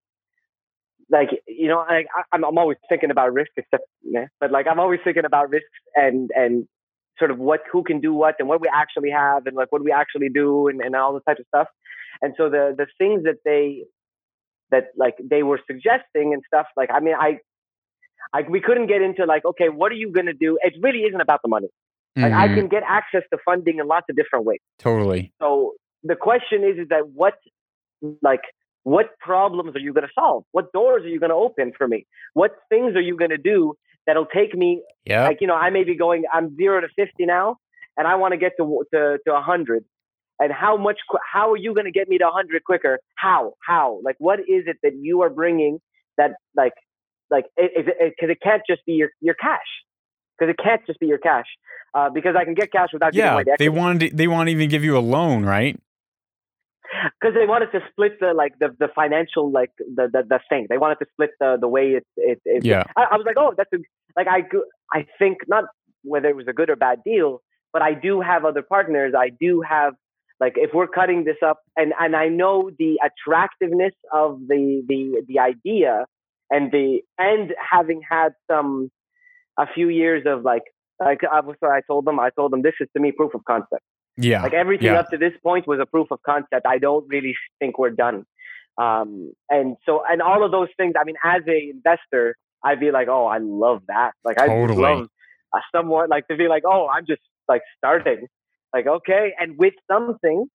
like 1.09 1.29
you 1.47 1.67
know 1.67 1.79
I, 1.79 2.05
I'm 2.31 2.43
I'm 2.43 2.57
always 2.57 2.77
thinking 2.89 3.11
about 3.11 3.33
risk 3.33 3.51
except 3.57 3.85
but 4.39 4.51
like 4.51 4.67
I'm 4.67 4.79
always 4.79 4.99
thinking 5.03 5.25
about 5.25 5.49
risks 5.49 5.67
and 5.95 6.29
and 6.35 6.67
sort 7.19 7.31
of 7.31 7.39
what 7.39 7.61
who 7.71 7.83
can 7.83 7.99
do 7.99 8.13
what 8.13 8.35
and 8.39 8.47
what 8.47 8.61
we 8.61 8.69
actually 8.73 9.09
have 9.11 9.45
and 9.47 9.55
like 9.55 9.71
what 9.71 9.83
we 9.83 9.91
actually 9.91 10.29
do 10.29 10.67
and, 10.67 10.81
and 10.81 10.95
all 10.95 11.13
this 11.13 11.23
type 11.27 11.39
of 11.39 11.45
stuff 11.47 11.67
and 12.21 12.33
so 12.37 12.49
the 12.49 12.73
the 12.77 12.87
things 12.97 13.23
that 13.23 13.37
they 13.45 13.83
that 14.71 14.85
like 14.97 15.15
they 15.23 15.43
were 15.43 15.59
suggesting 15.65 16.33
and 16.33 16.43
stuff 16.45 16.67
like 16.75 16.89
I 16.93 16.99
mean 16.99 17.15
I 17.19 17.39
I 18.33 18.41
we 18.49 18.59
couldn't 18.59 18.87
get 18.87 19.01
into 19.01 19.25
like 19.25 19.45
okay 19.45 19.69
what 19.69 19.91
are 19.91 19.95
you 19.95 20.11
gonna 20.11 20.33
do 20.33 20.57
it 20.61 20.73
really 20.81 21.03
isn't 21.03 21.21
about 21.21 21.41
the 21.43 21.49
money 21.49 21.69
like 22.17 22.33
I 22.33 22.47
Mhm. 22.47 22.55
can 22.55 22.67
get 22.67 22.83
access 22.87 23.23
to 23.31 23.37
funding 23.45 23.79
in 23.79 23.87
lots 23.87 24.07
of 24.09 24.15
different 24.15 24.45
ways 24.45 24.59
totally. 24.79 25.31
so 25.41 25.73
the 26.03 26.15
question 26.15 26.63
is, 26.63 26.77
is 26.77 26.87
that 26.89 27.09
what, 27.09 27.33
like, 28.21 28.41
what 28.87 29.07
problems 29.19 29.75
are 29.75 29.79
you 29.79 29.91
going 29.91 30.07
to 30.07 30.13
solve? 30.17 30.45
What 30.53 30.71
doors 30.71 31.03
are 31.03 31.09
you 31.09 31.19
going 31.19 31.29
to 31.29 31.35
open 31.35 31.73
for 31.77 31.89
me? 31.89 32.05
What 32.33 32.51
things 32.69 32.95
are 32.95 33.01
you 33.01 33.17
going 33.17 33.31
to 33.31 33.37
do 33.53 33.73
that'll 34.05 34.27
take 34.39 34.55
me, 34.55 34.81
Yeah. 35.05 35.25
like, 35.25 35.39
you 35.41 35.47
know, 35.47 35.55
I 35.55 35.69
may 35.71 35.83
be 35.83 35.95
going, 35.95 36.23
I'm 36.33 36.55
zero 36.55 36.79
to 36.79 36.87
50 36.95 37.25
now, 37.25 37.57
and 37.97 38.07
I 38.07 38.15
want 38.15 38.31
to 38.31 38.37
get 38.37 38.53
to, 38.59 38.85
to, 38.93 39.17
to 39.27 39.31
100. 39.33 39.83
And 40.39 40.53
how 40.53 40.77
much, 40.77 40.99
how 41.33 41.51
are 41.51 41.57
you 41.57 41.73
going 41.73 41.83
to 41.83 41.91
get 41.91 42.07
me 42.07 42.17
to 42.19 42.23
100 42.23 42.63
quicker? 42.63 42.99
How, 43.15 43.55
how, 43.71 43.99
like, 44.05 44.15
what 44.19 44.39
is 44.39 44.63
it 44.67 44.77
that 44.83 44.93
you 44.97 45.21
are 45.23 45.29
bringing 45.29 45.79
that, 46.17 46.31
like, 46.55 46.73
like, 47.29 47.43
because 47.57 47.91
it, 47.99 48.13
it, 48.21 48.29
it 48.29 48.37
can't 48.41 48.61
just 48.69 48.85
be 48.85 48.93
your, 48.93 49.09
your 49.19 49.35
cash. 49.35 49.59
Because 50.39 50.53
it 50.53 50.63
can't 50.63 50.81
just 50.87 50.99
be 51.01 51.07
your 51.07 51.17
cash. 51.17 51.47
Uh, 51.93 52.09
because 52.09 52.35
I 52.39 52.45
can 52.45 52.53
get 52.53 52.71
cash 52.71 52.89
without 52.93 53.11
giving 53.11 53.25
Yeah. 53.25 53.33
away 53.33 53.43
the 53.43 53.55
They 53.59 53.67
wanted 53.67 54.11
to, 54.11 54.15
they 54.15 54.27
want 54.27 54.47
to 54.47 54.51
even 54.51 54.69
give 54.69 54.85
you 54.85 54.95
a 54.97 55.03
loan, 55.15 55.43
right? 55.43 55.77
because 57.19 57.35
they 57.35 57.45
wanted 57.45 57.71
to 57.71 57.79
split 57.91 58.19
the 58.19 58.33
like 58.33 58.53
the, 58.59 58.75
the 58.79 58.87
financial 58.93 59.51
like 59.51 59.71
the, 59.77 60.09
the 60.11 60.23
the 60.27 60.39
thing. 60.49 60.67
They 60.69 60.77
wanted 60.77 60.99
to 60.99 61.05
split 61.13 61.31
the 61.39 61.57
the 61.59 61.67
way 61.67 61.91
it's 61.91 62.09
it, 62.17 62.41
it 62.45 62.65
Yeah. 62.65 62.83
I, 62.95 63.07
I 63.11 63.17
was 63.17 63.25
like, 63.25 63.37
oh, 63.37 63.53
that's 63.55 63.71
a 63.73 63.77
like 64.15 64.27
I 64.27 64.43
I 64.93 65.05
think 65.19 65.39
not 65.47 65.65
whether 66.03 66.29
it 66.29 66.35
was 66.35 66.47
a 66.47 66.53
good 66.53 66.69
or 66.69 66.75
bad 66.75 67.03
deal, 67.03 67.41
but 67.73 67.81
I 67.81 67.93
do 67.93 68.21
have 68.21 68.45
other 68.45 68.61
partners. 68.61 69.13
I 69.17 69.29
do 69.29 69.61
have 69.61 69.93
like 70.39 70.53
if 70.55 70.71
we're 70.73 70.87
cutting 70.87 71.23
this 71.23 71.37
up, 71.45 71.59
and 71.75 71.93
and 71.99 72.15
I 72.15 72.27
know 72.27 72.71
the 72.77 72.99
attractiveness 73.03 73.93
of 74.13 74.39
the 74.47 74.83
the 74.87 75.23
the 75.27 75.39
idea 75.39 76.05
and 76.49 76.71
the 76.71 77.01
and 77.17 77.53
having 77.71 78.01
had 78.09 78.29
some 78.49 78.89
a 79.57 79.65
few 79.73 79.89
years 79.89 80.23
of 80.25 80.43
like 80.43 80.63
like 80.99 81.21
I 81.31 81.41
was 81.41 81.55
I 81.63 81.81
told 81.87 82.05
them 82.05 82.19
I 82.19 82.29
told 82.31 82.51
them 82.51 82.61
this 82.61 82.75
is 82.79 82.87
to 82.95 83.01
me 83.01 83.11
proof 83.11 83.33
of 83.33 83.43
concept. 83.45 83.83
Yeah. 84.17 84.41
Like 84.43 84.53
everything 84.53 84.87
yeah. 84.87 84.99
up 84.99 85.09
to 85.11 85.17
this 85.17 85.33
point 85.43 85.67
was 85.67 85.79
a 85.79 85.85
proof 85.85 86.07
of 86.11 86.21
concept. 86.23 86.65
I 86.65 86.79
don't 86.79 87.07
really 87.07 87.35
think 87.59 87.77
we're 87.77 87.91
done. 87.91 88.25
Um, 88.77 89.33
and 89.49 89.77
so, 89.85 90.03
and 90.07 90.21
all 90.21 90.43
of 90.43 90.51
those 90.51 90.69
things. 90.77 90.93
I 90.99 91.03
mean, 91.03 91.15
as 91.23 91.41
a 91.47 91.69
investor, 91.69 92.35
I'd 92.63 92.79
be 92.79 92.91
like, 92.91 93.07
oh, 93.07 93.25
I 93.25 93.37
love 93.39 93.83
that. 93.87 94.11
Like, 94.23 94.39
I 94.39 94.47
Totally. 94.47 94.81
love 94.81 95.07
uh, 95.53 95.59
someone 95.75 96.09
like 96.09 96.27
to 96.27 96.35
be 96.35 96.47
like, 96.47 96.63
oh, 96.65 96.87
I'm 96.87 97.05
just 97.05 97.21
like 97.47 97.61
starting. 97.77 98.27
Like, 98.73 98.87
okay, 98.87 99.33
and 99.39 99.57
with 99.57 99.73
something, 99.89 100.45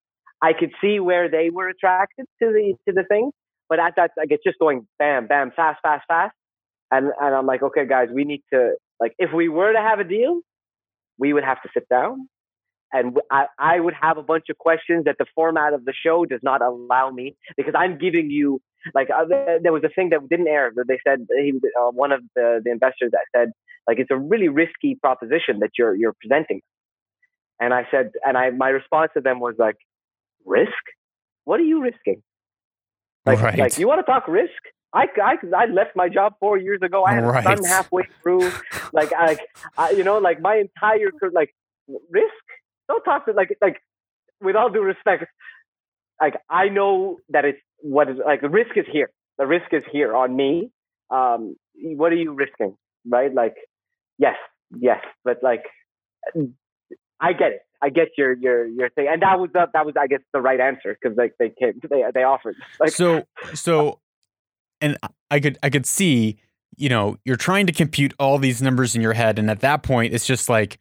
I 0.43 0.53
could 0.53 0.73
see 0.81 1.01
where 1.01 1.31
they 1.31 1.51
were 1.51 1.69
attracted 1.69 2.27
to 2.43 2.53
the 2.53 2.75
to 2.87 2.95
the 2.95 3.05
thing. 3.05 3.31
But 3.69 3.79
at 3.79 3.95
that, 3.97 4.11
like, 4.17 4.29
it's 4.31 4.45
just 4.45 4.59
going 4.59 4.87
bam, 4.99 5.27
bam, 5.27 5.51
fast, 5.57 5.81
fast, 5.83 6.05
fast. 6.07 6.35
And 6.91 7.11
and 7.21 7.35
I'm 7.35 7.47
like, 7.47 7.63
okay, 7.63 7.87
guys, 7.87 8.09
we 8.13 8.25
need 8.25 8.43
to 8.53 8.75
like, 9.01 9.15
if 9.19 9.33
we 9.33 9.49
were 9.49 9.73
to 9.73 9.81
have 9.81 9.99
a 9.99 10.05
deal, 10.05 10.41
we 11.19 11.33
would 11.33 11.45
have 11.45 11.63
to 11.63 11.69
sit 11.75 11.89
down 11.89 12.29
and 12.93 13.17
I, 13.31 13.47
I 13.59 13.81
would 13.81 13.95
have 14.01 14.19
a 14.19 14.23
bunch 14.23 14.47
of 14.51 14.59
questions 14.59 15.05
that 15.05 15.17
the 15.19 15.27
format 15.35 15.73
of 15.73 15.85
the 15.85 15.93
show 15.93 16.25
does 16.25 16.41
not 16.43 16.63
allow 16.63 17.11
me 17.11 17.37
because 17.57 17.75
I'm 17.77 17.99
giving 17.99 18.31
you 18.31 18.61
like 18.95 19.09
uh, 19.11 19.25
there 19.63 19.73
was 19.73 19.85
a 19.85 19.89
thing 19.89 20.11
that 20.11 20.29
didn't 20.29 20.49
air 20.49 20.73
that 20.75 20.85
they 20.89 20.99
said 21.07 21.27
he, 21.37 21.53
uh, 21.81 21.91
one 21.91 22.13
of 22.13 22.23
the, 22.35 22.61
the 22.65 22.71
investors 22.71 23.11
that 23.13 23.25
said 23.35 23.53
like 23.87 23.99
it's 23.99 24.11
a 24.11 24.19
really 24.19 24.49
risky 24.49 24.97
proposition 25.01 25.61
that 25.61 25.71
you're 25.79 25.95
you're 25.95 26.15
presenting 26.21 26.61
and 27.61 27.73
I 27.73 27.87
said 27.91 28.11
and 28.25 28.37
I 28.37 28.51
my 28.51 28.69
response 28.69 29.13
to 29.15 29.21
them 29.21 29.41
was 29.41 29.55
like 29.59 29.77
risk 30.45 30.73
what 31.45 31.61
are 31.61 31.65
you 31.65 31.83
risking 31.83 32.23
like 33.25 33.41
Right. 33.41 33.59
like 33.59 33.79
you 33.79 33.87
want 33.87 34.05
to 34.05 34.11
talk 34.11 34.27
risk 34.29 34.51
I, 34.95 35.07
I, 35.23 35.37
I 35.57 35.65
left 35.67 35.97
my 35.97 36.09
job 36.09 36.35
four 36.39 36.59
years 36.59 36.81
ago. 36.83 37.05
I 37.05 37.15
had 37.15 37.25
Right. 37.25 37.47
a 37.47 37.49
son 37.49 37.65
halfway 37.65 38.03
through. 38.23 38.53
Like, 38.93 39.11
I, 39.17 39.39
I, 39.79 39.91
you 39.93 40.05
know, 40.05 40.19
like 40.19 40.41
my 40.41 40.57
entire 40.57 41.11
like 41.33 41.55
risk. 42.11 42.45
Don't 42.93 43.05
talk 43.05 43.25
to 43.25 43.33
like 43.33 43.57
like 43.63 43.81
with 44.43 44.55
all 44.55 44.69
due 44.69 44.83
respect. 44.83 45.25
Like 46.21 46.35
I 46.51 46.69
know 46.69 47.17
that 47.31 47.47
it's 47.47 47.59
what 47.81 48.11
is 48.11 48.19
like 48.25 48.43
the 48.43 48.51
risk 48.51 48.77
is 48.77 48.85
here. 48.93 49.11
The 49.39 49.47
risk 49.47 49.73
is 49.73 49.83
here 49.91 50.15
on 50.15 50.37
me. 50.37 50.71
Um, 51.11 51.57
what 51.75 52.13
are 52.13 52.17
you 52.17 52.35
risking, 52.35 52.77
right? 53.09 53.33
Like, 53.33 53.55
yes, 54.19 54.37
yes, 54.79 55.01
but 55.25 55.39
like, 55.43 55.65
I 57.19 57.33
get 57.33 57.53
it. 57.53 57.61
I 57.81 57.89
get 57.89 58.09
your 58.19 58.35
your 58.35 58.67
your 58.67 58.91
thing, 58.91 59.07
and 59.11 59.23
that 59.23 59.41
was 59.41 59.49
the, 59.55 59.69
that 59.73 59.87
was 59.87 59.95
I 59.99 60.07
guess 60.07 60.21
the 60.35 60.43
right 60.43 60.61
answer 60.61 60.95
because 61.01 61.17
like 61.17 61.33
they 61.39 61.49
came 61.49 61.81
they 61.89 62.05
they 62.13 62.25
offered 62.25 62.57
like 62.81 62.91
so 62.91 63.25
so 63.55 64.01
and 64.81 64.99
i 65.31 65.41
could 65.41 65.59
i 65.63 65.71
could 65.71 65.87
see 65.87 66.39
you 66.77 66.89
know 66.89 67.17
you're 67.25 67.37
trying 67.37 67.67
to 67.67 67.73
compute 67.73 68.15
all 68.19 68.39
these 68.39 68.63
numbers 68.63 68.95
in 68.95 69.03
your 69.03 69.15
head 69.15 69.39
and 69.39 69.51
at 69.51 69.61
that 69.61 69.83
point 69.83 70.15
it's 70.15 70.27
just 70.27 70.49
like 70.49 70.79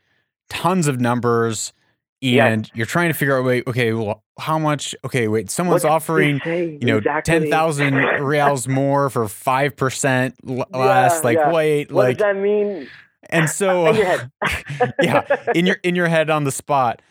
tons 0.49 0.87
of 0.87 0.99
numbers 0.99 1.73
Yes. 2.21 2.51
and 2.53 2.71
you're 2.75 2.85
trying 2.85 3.09
to 3.09 3.13
figure 3.15 3.37
out 3.37 3.43
wait 3.45 3.65
okay 3.67 3.93
well 3.93 4.23
how 4.39 4.59
much 4.59 4.93
okay 5.03 5.27
wait 5.27 5.49
someone's 5.49 5.83
what's 5.83 5.91
offering 5.91 6.39
you 6.45 6.77
know 6.85 6.97
Exactly. 6.97 7.39
10,000 7.39 7.93
riyals 8.19 8.67
more 8.67 9.09
for 9.09 9.25
5% 9.25 10.33
l- 10.47 10.65
less 10.71 11.23
like 11.23 11.37
yeah. 11.39 11.51
wait 11.51 11.91
What 11.91 12.03
like 12.05 12.17
does 12.17 12.25
that 12.35 12.37
mean? 12.39 12.87
and 13.29 13.49
so 13.49 13.87
in 13.89 13.95
your 13.95 14.05
head. 14.05 14.31
yeah 15.01 15.35
in 15.55 15.65
your 15.65 15.77
in 15.83 15.95
your 15.95 16.07
head 16.07 16.29
on 16.29 16.43
the 16.43 16.51
spot 16.51 17.01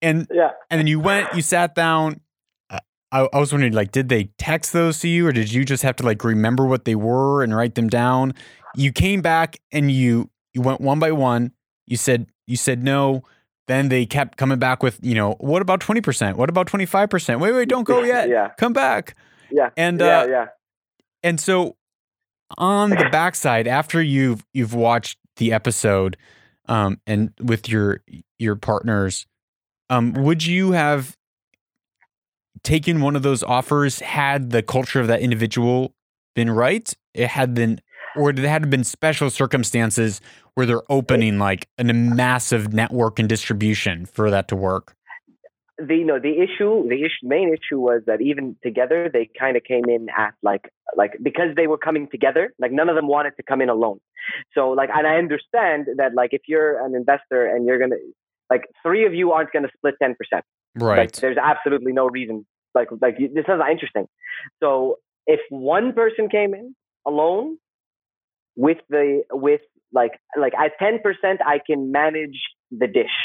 and 0.00 0.26
yeah. 0.32 0.50
and 0.70 0.78
then 0.80 0.86
you 0.86 0.98
went, 1.00 1.32
you 1.34 1.42
sat 1.42 1.74
down. 1.76 2.20
I, 2.70 3.28
I 3.32 3.38
was 3.38 3.52
wondering, 3.52 3.74
like, 3.74 3.92
did 3.92 4.08
they 4.08 4.30
text 4.38 4.72
those 4.72 4.98
to 5.00 5.08
you, 5.08 5.26
or 5.26 5.32
did 5.32 5.52
you 5.52 5.64
just 5.66 5.82
have 5.84 5.94
to 5.96 6.02
like 6.02 6.24
remember 6.24 6.64
what 6.66 6.86
they 6.86 6.94
were 6.96 7.42
and 7.44 7.54
write 7.54 7.74
them 7.74 7.88
down? 7.88 8.32
You 8.74 8.90
came 8.90 9.20
back 9.20 9.58
and 9.70 9.90
you 9.92 10.30
you 10.54 10.60
went 10.62 10.80
one 10.80 10.98
by 10.98 11.12
one. 11.12 11.52
You 11.86 11.96
said 11.96 12.26
you 12.48 12.56
said 12.56 12.82
no. 12.82 13.22
Then 13.68 13.88
they 13.88 14.06
kept 14.06 14.36
coming 14.36 14.58
back 14.58 14.82
with, 14.82 14.98
you 15.02 15.14
know, 15.14 15.36
what 15.38 15.62
about 15.62 15.80
twenty 15.80 16.00
percent? 16.00 16.36
What 16.36 16.48
about 16.48 16.66
twenty 16.66 16.86
five 16.86 17.10
percent? 17.10 17.40
Wait, 17.40 17.52
wait, 17.52 17.68
don't 17.68 17.84
go 17.84 18.02
yet. 18.02 18.28
Yeah. 18.28 18.50
Come 18.58 18.72
back. 18.72 19.16
Yeah. 19.50 19.70
And 19.76 20.00
yeah. 20.00 20.20
uh, 20.20 20.26
yeah. 20.26 20.46
And 21.22 21.40
so 21.40 21.76
on 22.58 22.90
the 22.90 23.08
backside, 23.12 23.66
after 23.66 24.02
you've 24.02 24.44
you've 24.52 24.74
watched 24.74 25.18
the 25.36 25.52
episode, 25.52 26.16
um, 26.66 27.00
and 27.06 27.32
with 27.40 27.68
your 27.68 28.02
your 28.38 28.56
partners, 28.56 29.26
um, 29.90 30.12
would 30.14 30.44
you 30.44 30.72
have 30.72 31.16
taken 32.62 33.00
one 33.00 33.16
of 33.16 33.22
those 33.22 33.42
offers 33.42 34.00
had 34.00 34.50
the 34.50 34.62
culture 34.62 35.00
of 35.00 35.06
that 35.08 35.20
individual 35.20 35.94
been 36.34 36.50
right? 36.50 36.92
It 37.14 37.28
had 37.28 37.54
been, 37.54 37.80
or 38.16 38.32
did 38.32 38.44
it 38.44 38.48
had 38.48 38.68
been 38.70 38.84
special 38.84 39.30
circumstances 39.30 40.20
where 40.54 40.66
they're 40.66 40.90
opening 40.90 41.38
like 41.38 41.66
a 41.78 41.84
massive 41.84 42.72
network 42.72 43.18
and 43.18 43.28
distribution 43.28 44.06
for 44.06 44.30
that 44.30 44.48
to 44.48 44.56
work? 44.56 44.94
the 45.78 45.96
you 45.96 46.04
know 46.04 46.18
the 46.18 46.34
issue 46.40 46.88
the 46.88 47.02
issue, 47.02 47.26
main 47.26 47.48
issue 47.48 47.80
was 47.80 48.02
that 48.06 48.20
even 48.20 48.54
together 48.62 49.10
they 49.12 49.28
kind 49.38 49.56
of 49.56 49.64
came 49.64 49.84
in 49.88 50.06
at 50.16 50.34
like 50.42 50.70
like 50.96 51.12
because 51.22 51.56
they 51.56 51.66
were 51.66 51.78
coming 51.78 52.06
together 52.10 52.52
like 52.58 52.70
none 52.70 52.88
of 52.88 52.94
them 52.94 53.08
wanted 53.08 53.32
to 53.36 53.42
come 53.42 53.60
in 53.60 53.68
alone. 53.68 53.98
So 54.54 54.70
like 54.70 54.90
and 54.94 55.06
i 55.06 55.16
understand 55.16 55.88
that 55.96 56.14
like 56.14 56.30
if 56.32 56.42
you're 56.46 56.84
an 56.84 56.94
investor 56.94 57.46
and 57.46 57.66
you're 57.66 57.78
gonna 57.78 57.96
like 58.50 58.64
three 58.82 59.06
of 59.06 59.14
you 59.14 59.32
aren't 59.32 59.50
gonna 59.52 59.70
split 59.76 59.94
10% 60.00 60.14
right 60.76 60.98
like, 60.98 61.12
there's 61.12 61.38
absolutely 61.38 61.92
no 61.92 62.06
reason 62.06 62.46
like 62.74 62.88
like 63.00 63.18
this 63.18 63.44
is 63.48 63.60
interesting. 63.70 64.06
So 64.60 64.96
if 65.26 65.40
one 65.50 65.92
person 65.92 66.28
came 66.28 66.54
in 66.54 66.74
alone 67.06 67.58
with 68.56 68.78
the 68.88 69.22
with 69.30 69.60
like 69.92 70.12
like 70.38 70.52
at 70.54 70.72
10% 70.80 70.98
i 71.46 71.58
can 71.64 71.92
manage 71.92 72.40
the 72.70 72.86
dish 72.86 73.18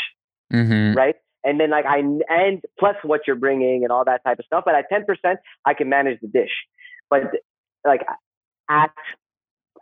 mm-hmm. 0.52 0.98
right 0.98 1.16
and 1.48 1.60
then 1.60 1.70
like 1.70 1.86
I 1.86 2.00
and 2.00 2.62
plus 2.78 2.96
what 3.04 3.22
you're 3.26 3.38
bringing 3.38 3.84
and 3.84 3.92
all 3.92 4.04
that 4.06 4.22
type 4.26 4.38
of 4.38 4.46
stuff. 4.46 4.64
But 4.66 4.76
at 4.76 4.86
ten 4.90 5.06
percent, 5.06 5.40
I 5.66 5.74
can 5.74 5.88
manage 5.88 6.20
the 6.22 6.28
dish. 6.28 6.52
But 7.10 7.22
like 7.86 8.02
at 8.70 8.92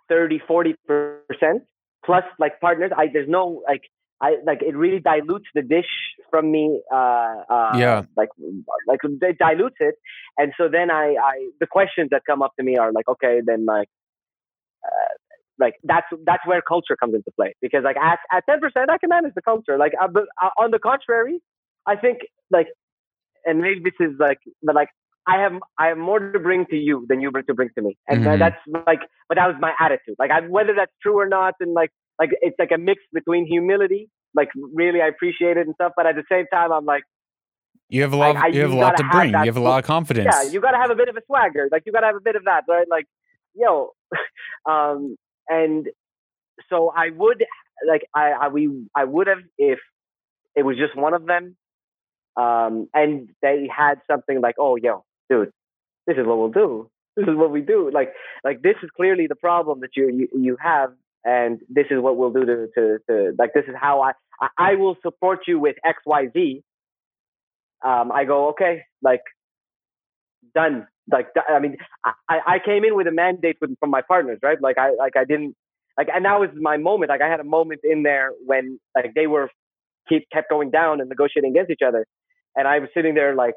30, 0.10 0.42
40 0.48 0.76
percent 0.88 1.64
plus 2.06 2.24
like 2.38 2.60
partners, 2.62 2.92
I 2.96 3.08
there's 3.12 3.28
no 3.28 3.64
like 3.68 3.82
I 4.22 4.36
like 4.46 4.62
it 4.62 4.76
really 4.76 5.00
dilutes 5.00 5.48
the 5.56 5.64
dish 5.64 5.90
from 6.30 6.52
me. 6.52 6.82
Uh, 6.94 7.42
uh, 7.50 7.72
yeah. 7.78 8.04
Like 8.16 8.30
like 8.88 9.00
it 9.04 9.38
dilutes 9.40 9.78
it, 9.80 9.96
and 10.38 10.54
so 10.58 10.70
then 10.72 10.92
I 10.92 11.16
I 11.20 11.50
the 11.60 11.68
questions 11.68 12.10
that 12.12 12.22
come 12.28 12.44
up 12.44 12.54
to 12.60 12.64
me 12.64 12.78
are 12.78 12.92
like 12.92 13.08
okay 13.08 13.42
then 13.46 13.66
like. 13.66 13.90
Uh, 14.86 15.14
like 15.60 15.76
that's 15.84 16.08
that's 16.26 16.46
where 16.46 16.62
culture 16.62 16.96
comes 16.96 17.14
into 17.16 17.32
play 17.36 17.54
because 17.62 17.84
like 17.84 17.98
at 17.98 18.20
at 18.32 18.44
ten 18.50 18.60
percent 18.60 18.90
I 18.90 18.98
can 18.98 19.10
manage 19.10 19.34
the 19.36 19.42
culture. 19.42 19.78
Like 19.78 19.94
uh, 20.02 20.08
but 20.08 20.24
uh, 20.42 20.50
on 20.62 20.72
the 20.72 20.80
contrary, 20.80 21.40
I 21.86 21.96
think 21.96 22.20
like, 22.52 22.68
and 23.46 23.60
maybe 23.60 23.80
this 23.84 23.94
is 24.00 24.16
like, 24.20 24.40
but 24.64 24.76
like 24.76 24.90
I 25.28 25.40
have 25.42 25.54
I 25.80 25.88
have 25.88 25.98
more 25.98 26.20
to 26.20 26.40
bring 26.40 26.66
to 26.68 26.76
you 26.76 27.06
than 27.10 27.22
you 27.22 27.32
bring 27.32 27.46
to 27.46 27.54
bring 27.54 27.70
to 27.78 27.82
me, 27.82 27.98
and 28.08 28.26
Mhm. 28.26 28.40
that's 28.40 28.58
like, 28.86 29.00
but 29.30 29.36
that 29.36 29.48
was 29.48 29.56
my 29.60 29.74
attitude. 29.80 30.16
Like 30.20 30.32
I, 30.32 30.42
whether 30.42 30.74
that's 30.76 30.92
true 31.02 31.18
or 31.18 31.28
not, 31.28 31.56
and 31.60 31.74
like 31.74 31.92
like 32.20 32.30
it's 32.42 32.56
like 32.60 32.72
a 32.72 32.78
mix 32.78 33.02
between 33.14 33.46
humility, 33.48 34.10
like 34.36 34.50
really 34.74 35.02
I 35.02 35.08
appreciate 35.08 35.58
it 35.58 35.66
and 35.68 35.76
stuff, 35.76 35.94
but 35.96 36.06
at 36.06 36.16
the 36.16 36.24
same 36.32 36.46
time 36.54 36.72
I'm 36.72 36.86
like, 36.86 37.04
You 37.90 38.02
have 38.02 38.14
a 38.14 38.18
lot. 38.18 38.36
Like, 38.36 38.44
I- 38.46 38.48
you 38.50 38.62
have 38.62 38.72
a 38.72 38.76
lot 38.76 38.98
have 39.00 39.12
bring. 39.12 39.32
You 39.32 39.38
have 39.54 39.58
a 39.58 39.62
lot 39.62 39.80
of 39.80 39.86
confidence. 39.86 40.28
yeah, 40.32 40.44
you 40.52 40.60
gotta 40.62 40.78
have 40.78 40.92
a 40.92 40.96
bit 40.96 41.08
of 41.10 41.16
a 41.16 41.22
swagger, 41.28 41.70
like 41.72 41.84
you 41.86 41.92
gotta 41.92 42.08
have 42.08 42.16
a 42.16 42.22
bit 42.30 42.36
of 42.36 42.44
that, 42.46 42.64
right? 42.68 42.88
Like, 42.90 43.06
yo, 43.54 43.92
um, 44.70 45.16
and 45.50 45.88
so 46.70 46.92
I 46.96 47.10
would 47.10 47.44
like 47.88 48.08
I, 48.16 48.32
I 48.32 48.48
we 48.50 48.88
I 48.96 49.04
would 49.04 49.28
have 49.28 49.40
if 49.58 49.80
it 50.56 50.64
was 50.64 50.78
just 50.78 50.96
one 50.96 51.14
of 51.14 51.26
them 51.26 51.56
um, 52.36 52.90
and 52.94 53.30
they 53.42 53.70
had 53.76 54.02
something 54.10 54.42
like, 54.42 54.56
"Oh, 54.60 54.76
yo, 54.76 55.04
dude, 55.30 55.52
this 56.08 56.18
is 56.18 56.26
what 56.26 56.38
we'll 56.38 56.52
do. 56.52 56.90
This 57.16 57.28
is 57.28 57.36
what 57.36 57.52
we 57.52 57.62
do. 57.62 57.90
Like, 57.94 58.14
like 58.44 58.62
this 58.62 58.76
is 58.84 58.90
clearly 58.96 59.28
the 59.28 59.36
problem 59.36 59.80
that 59.82 59.92
you 59.96 60.10
you, 60.10 60.28
you 60.38 60.58
have, 60.62 60.92
and 61.24 61.60
this 61.70 61.86
is 61.90 62.02
what 62.02 62.18
we'll 62.18 62.34
do 62.34 62.46
to, 62.46 62.68
to 62.76 62.98
to 63.10 63.36
like 63.40 63.54
this 63.54 63.64
is 63.68 63.76
how 63.80 64.02
I 64.02 64.12
I, 64.42 64.72
I 64.72 64.76
will 64.76 64.98
support 65.02 65.42
you 65.48 65.60
with 65.60 65.78
X 65.86 66.00
Y 66.06 66.28
Z. 66.34 66.64
Um, 67.84 68.12
I 68.12 68.26
go, 68.26 68.50
okay, 68.50 68.82
like 69.02 69.22
done. 70.54 70.88
Like 71.12 71.28
I 71.48 71.60
mean, 71.60 71.78
I, 72.04 72.40
I 72.48 72.60
came 72.64 72.84
in 72.84 72.96
with 72.96 73.08
a 73.08 73.12
mandate 73.12 73.58
with, 73.62 73.78
from 73.80 73.92
my 73.92 74.02
partners, 74.02 74.40
right? 74.42 74.60
Like 74.60 74.78
I 74.78 74.92
like 74.98 75.16
I 75.16 75.24
didn't 75.24 75.56
like, 75.98 76.08
and 76.14 76.26
that 76.26 76.40
was 76.40 76.50
my 76.60 76.78
moment. 76.78 77.10
Like 77.10 77.22
I 77.22 77.30
had 77.30 77.40
a 77.40 77.46
moment 77.46 77.82
in 77.84 78.04
there 78.04 78.32
when 78.46 78.80
like 78.96 79.14
they 79.16 79.28
were 79.28 79.50
keep 80.10 80.28
kept 80.32 80.50
going 80.50 80.72
down 80.72 81.02
and 81.02 81.10
negotiating 81.10 81.52
against 81.52 81.72
each 81.72 81.86
other, 81.86 82.06
and 82.56 82.68
I 82.68 82.80
was 82.80 82.90
sitting 82.96 83.14
there 83.14 83.36
like, 83.36 83.54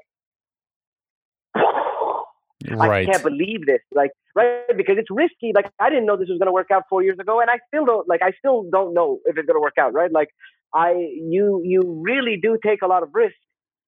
right. 2.71 3.09
I 3.09 3.11
can't 3.11 3.23
believe 3.23 3.67
this. 3.67 3.81
Like, 3.95 4.11
right? 4.35 4.77
Because 4.77 4.97
it's 4.99 5.11
risky. 5.11 5.53
Like, 5.55 5.71
I 5.81 5.89
didn't 5.89 6.07
know 6.07 6.17
this 6.17 6.29
was 6.29 6.39
going 6.39 6.49
to 6.49 6.53
work 6.53 6.71
out 6.73 6.85
four 6.89 7.03
years 7.03 7.19
ago, 7.19 7.41
and 7.41 7.51
I 7.51 7.59
still 7.69 7.85
don't. 7.85 8.09
Like, 8.09 8.21
I 8.23 8.33
still 8.39 8.65
don't 8.71 8.95
know 8.95 9.19
if 9.25 9.37
it's 9.37 9.47
going 9.47 9.57
to 9.57 9.61
work 9.61 9.79
out. 9.79 9.93
Right? 9.93 10.13
Like, 10.13 10.29
I 10.75 10.93
you 10.93 11.63
you 11.65 12.03
really 12.05 12.39
do 12.41 12.59
take 12.65 12.83
a 12.83 12.87
lot 12.87 13.03
of 13.03 13.11
risk, 13.13 13.37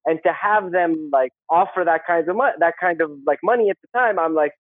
and 0.07 0.19
to 0.25 0.33
have 0.33 0.73
them 0.73 1.11
like 1.13 1.33
offer 1.49 1.83
that 1.85 2.07
kind 2.07 2.29
of 2.29 2.37
money, 2.37 2.55
that 2.59 2.75
kind 2.81 3.01
of 3.01 3.11
like 3.27 3.39
money 3.43 3.71
at 3.71 3.77
the 3.83 3.99
time, 3.99 4.19
I'm 4.19 4.35
like, 4.35 4.53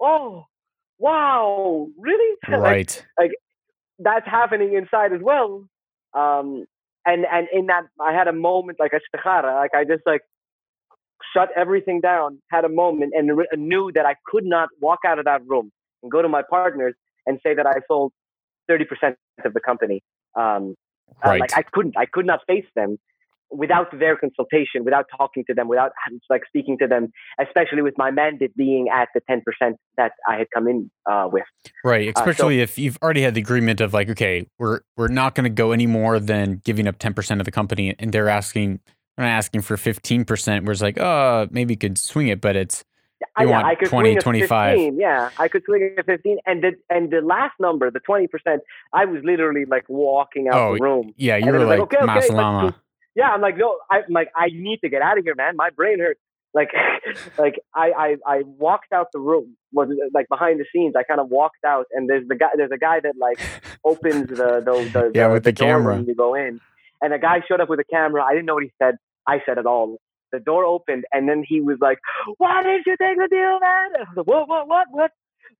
oh, 0.00 0.44
wow, 0.98 1.88
really? 1.98 2.36
Right. 2.48 3.04
Like, 3.18 3.30
right. 3.30 3.30
that's 3.98 4.26
happening 4.26 4.74
inside 4.74 5.12
as 5.12 5.20
well. 5.22 5.68
Um, 6.14 6.64
and 7.04 7.24
and 7.30 7.46
in 7.52 7.66
that, 7.66 7.84
I 8.00 8.12
had 8.12 8.26
a 8.26 8.32
moment 8.32 8.78
like 8.80 8.92
a 8.92 8.96
istikhara, 8.96 9.54
like 9.54 9.74
I 9.74 9.84
just 9.84 10.02
like 10.06 10.22
shut 11.32 11.50
everything 11.54 12.00
down, 12.00 12.40
had 12.50 12.64
a 12.64 12.68
moment, 12.68 13.12
and 13.14 13.36
re- 13.36 13.46
knew 13.54 13.92
that 13.94 14.06
I 14.06 14.16
could 14.26 14.44
not 14.44 14.70
walk 14.80 15.00
out 15.06 15.18
of 15.18 15.24
that 15.26 15.46
room 15.46 15.70
and 16.02 16.10
go 16.10 16.20
to 16.22 16.28
my 16.28 16.42
partners 16.48 16.94
and 17.26 17.38
say 17.42 17.54
that 17.54 17.66
I 17.66 17.74
sold 17.86 18.12
thirty 18.66 18.84
percent 18.84 19.16
of 19.44 19.54
the 19.54 19.60
company. 19.60 20.02
Um, 20.34 20.74
uh, 21.24 21.30
right. 21.30 21.40
like 21.40 21.56
I 21.56 21.62
couldn't, 21.62 21.96
I 21.96 22.06
could 22.06 22.26
not 22.26 22.40
face 22.48 22.66
them 22.74 22.98
without 23.50 23.86
their 23.98 24.16
consultation, 24.16 24.84
without 24.84 25.06
talking 25.16 25.44
to 25.46 25.54
them, 25.54 25.68
without 25.68 25.92
like 26.30 26.42
speaking 26.46 26.76
to 26.78 26.86
them, 26.86 27.12
especially 27.40 27.82
with 27.82 27.94
my 27.96 28.10
mandate 28.10 28.56
being 28.56 28.88
at 28.92 29.08
the 29.14 29.20
ten 29.28 29.40
percent 29.42 29.76
that 29.96 30.12
I 30.28 30.36
had 30.36 30.46
come 30.52 30.68
in 30.68 30.90
uh, 31.10 31.28
with. 31.32 31.44
Right, 31.84 32.08
Uh, 32.08 32.12
so- 32.18 32.22
especially 32.30 32.60
if 32.60 32.78
you've 32.78 32.98
already 33.02 33.22
had 33.22 33.34
the 33.34 33.40
agreement 33.40 33.80
of 33.80 33.92
like, 33.94 34.08
okay, 34.10 34.46
we're 34.58 34.80
we're 34.96 35.08
not 35.08 35.34
going 35.34 35.44
to 35.44 35.50
go 35.50 35.72
any 35.72 35.86
more 35.86 36.18
than 36.18 36.60
giving 36.64 36.86
up 36.86 36.98
ten 36.98 37.14
percent 37.14 37.40
of 37.40 37.44
the 37.44 37.52
company, 37.52 37.94
and 37.98 38.12
they're 38.12 38.28
asking, 38.28 38.80
they're 39.16 39.26
not 39.26 39.32
asking 39.32 39.62
for 39.62 39.76
fifteen 39.76 40.24
percent. 40.24 40.64
Where 40.64 40.72
it's 40.72 40.82
like, 40.82 40.98
oh, 40.98 41.48
maybe 41.50 41.74
you 41.74 41.78
could 41.78 41.98
swing 41.98 42.28
it, 42.28 42.40
but 42.40 42.56
it's 42.56 42.84
I, 43.34 43.44
You 43.44 43.48
yeah, 43.48 43.54
want 43.56 43.66
I 43.66 43.74
could 43.76 43.88
20, 43.88 44.08
swing 44.10 44.18
a 44.18 44.20
25. 44.20 44.76
15. 44.76 45.00
Yeah, 45.00 45.30
I 45.38 45.48
could 45.48 45.62
swing 45.64 45.94
a 45.98 46.02
15. 46.02 46.38
And 46.46 46.62
the 46.62 46.72
and 46.90 47.10
the 47.10 47.22
last 47.22 47.54
number, 47.58 47.90
the 47.90 48.00
20%, 48.00 48.28
I 48.92 49.04
was 49.06 49.22
literally 49.24 49.64
like 49.64 49.84
walking 49.88 50.48
out 50.48 50.54
Oh, 50.54 50.74
the 50.74 50.80
room. 50.82 51.14
yeah, 51.16 51.36
you 51.36 51.50
were 51.50 51.60
like, 51.60 51.78
like, 51.78 51.80
okay, 51.80 51.96
okay, 51.96 52.06
let's 52.14 52.28
Maslama. 52.30 52.72
do- 52.72 52.76
Yeah, 53.16 53.30
I'm 53.30 53.40
like, 53.40 53.56
no, 53.56 53.78
I'm 53.90 54.02
like, 54.10 54.28
I 54.36 54.48
need 54.52 54.78
to 54.84 54.88
get 54.88 55.02
out 55.02 55.18
of 55.18 55.24
here, 55.24 55.34
man. 55.34 55.56
My 55.56 55.70
brain 55.70 55.98
hurts. 55.98 56.20
Like, 56.54 56.68
like 57.38 57.54
I, 57.74 57.90
I, 57.96 58.16
I 58.26 58.42
walked 58.44 58.92
out 58.92 59.08
the 59.12 59.18
room. 59.18 59.56
Was 59.72 59.88
like 60.14 60.28
behind 60.28 60.60
the 60.60 60.66
scenes. 60.72 60.94
I 60.96 61.02
kind 61.02 61.20
of 61.20 61.28
walked 61.28 61.64
out, 61.66 61.86
and 61.92 62.08
there's 62.08 62.26
the 62.28 62.34
guy. 62.36 62.50
There's 62.56 62.70
a 62.72 62.78
guy 62.78 63.00
that 63.00 63.14
like 63.18 63.40
opens 63.84 64.28
the 64.28 64.62
the, 64.64 64.90
the 64.92 65.10
Yeah, 65.14 65.28
the, 65.28 65.34
with 65.34 65.44
the 65.44 65.52
door 65.52 65.68
camera. 65.78 65.96
when 65.96 66.06
you 66.06 66.14
go 66.14 66.34
in. 66.34 66.60
And 67.02 67.12
a 67.12 67.18
guy 67.18 67.42
showed 67.46 67.60
up 67.60 67.68
with 67.68 67.80
a 67.80 67.84
camera. 67.84 68.22
I 68.24 68.32
didn't 68.32 68.46
know 68.46 68.54
what 68.54 68.62
he 68.64 68.72
said. 68.82 68.94
I 69.26 69.40
said 69.44 69.58
it 69.58 69.66
all. 69.66 69.98
The 70.32 70.40
door 70.40 70.64
opened, 70.64 71.04
and 71.12 71.28
then 71.28 71.44
he 71.46 71.60
was 71.60 71.78
like, 71.80 71.98
"Why 72.38 72.62
didn't 72.62 72.84
you 72.86 72.96
take 73.00 73.16
the 73.18 73.28
deal, 73.30 73.58
man?" 73.60 73.88
I 73.96 74.00
was 74.00 74.16
like, 74.16 74.26
"What? 74.26 74.48
What? 74.48 74.68
What? 74.68 74.86
What?" 74.90 75.10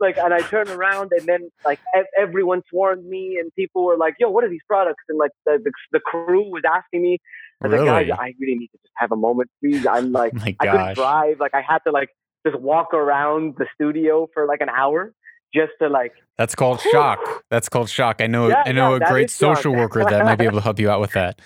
Like, 0.00 0.18
and 0.18 0.32
I 0.34 0.40
turned 0.40 0.68
around, 0.70 1.12
and 1.16 1.26
then 1.26 1.50
like 1.64 1.80
ev- 1.94 2.06
everyone 2.18 2.62
swarmed 2.70 3.04
me, 3.06 3.38
and 3.40 3.54
people 3.54 3.84
were 3.84 3.96
like, 3.96 4.14
"Yo, 4.18 4.28
what 4.30 4.44
are 4.44 4.50
these 4.50 4.64
products?" 4.66 5.02
And 5.08 5.18
like 5.18 5.30
the 5.46 5.58
the, 5.62 5.70
the 5.92 6.00
crew 6.00 6.50
was 6.50 6.62
asking 6.70 7.02
me. 7.02 7.18
I 7.62 7.68
was 7.68 7.72
Really? 7.72 7.86
like, 7.88 8.08
guys, 8.08 8.18
I 8.20 8.34
really 8.38 8.58
need 8.58 8.68
to 8.68 8.78
just 8.82 8.92
have 8.96 9.12
a 9.12 9.16
moment, 9.16 9.48
please. 9.62 9.86
I'm 9.86 10.12
like, 10.12 10.34
Oh 10.36 10.42
I 10.60 10.66
couldn't 10.66 10.94
drive. 10.96 11.40
Like, 11.40 11.54
I 11.54 11.62
had 11.62 11.78
to 11.86 11.90
like 11.90 12.10
just 12.46 12.58
walk 12.60 12.92
around 12.92 13.54
the 13.56 13.64
studio 13.74 14.28
for 14.34 14.46
like 14.46 14.60
an 14.60 14.68
hour 14.68 15.14
just 15.54 15.72
to 15.80 15.88
like. 15.88 16.12
That's 16.36 16.54
called 16.54 16.80
shock. 16.80 17.18
That's 17.50 17.70
called 17.70 17.88
shock. 17.88 18.20
I 18.20 18.26
know. 18.26 18.48
Yeah, 18.48 18.62
I 18.66 18.72
know 18.72 18.94
yeah, 18.96 19.06
a 19.06 19.10
great 19.10 19.30
is 19.30 19.36
shock. 19.38 19.56
social 19.56 19.74
worker 19.74 20.04
that 20.04 20.24
might 20.26 20.36
be 20.36 20.44
able 20.44 20.58
to 20.58 20.62
help 20.62 20.78
you 20.78 20.90
out 20.90 21.00
with 21.00 21.12
that. 21.12 21.40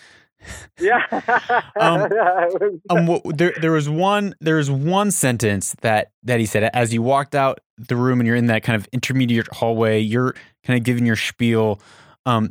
Yeah. 0.78 1.02
Um, 1.80 2.10
um, 2.90 3.06
what, 3.06 3.22
there, 3.38 3.54
there 3.60 3.72
was 3.72 3.88
one, 3.88 4.34
there 4.40 4.56
was 4.56 4.70
one 4.70 5.10
sentence 5.10 5.74
that 5.82 6.10
that 6.24 6.40
he 6.40 6.46
said 6.46 6.64
as 6.74 6.92
you 6.92 7.00
walked 7.02 7.34
out 7.34 7.60
the 7.78 7.96
room 7.96 8.20
and 8.20 8.26
you're 8.26 8.36
in 8.36 8.46
that 8.46 8.62
kind 8.62 8.76
of 8.76 8.86
intermediate 8.92 9.48
hallway. 9.52 9.98
You're 10.00 10.34
kind 10.64 10.78
of 10.78 10.84
giving 10.84 11.06
your 11.06 11.16
spiel. 11.16 11.80
Um, 12.26 12.50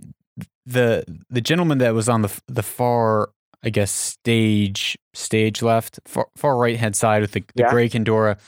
the 0.65 1.03
the 1.29 1.41
gentleman 1.41 1.77
that 1.79 1.93
was 1.93 2.09
on 2.09 2.21
the 2.21 2.41
the 2.47 2.63
far, 2.63 3.29
I 3.63 3.69
guess, 3.69 3.91
stage 3.91 4.97
stage 5.13 5.61
left, 5.61 5.99
far, 6.05 6.27
far 6.35 6.57
right 6.57 6.77
hand 6.77 6.95
side 6.95 7.21
with 7.21 7.31
the, 7.33 7.43
the 7.55 7.63
Yeah. 7.63 7.69
gray 7.71 7.89
Kendora. 7.89 8.39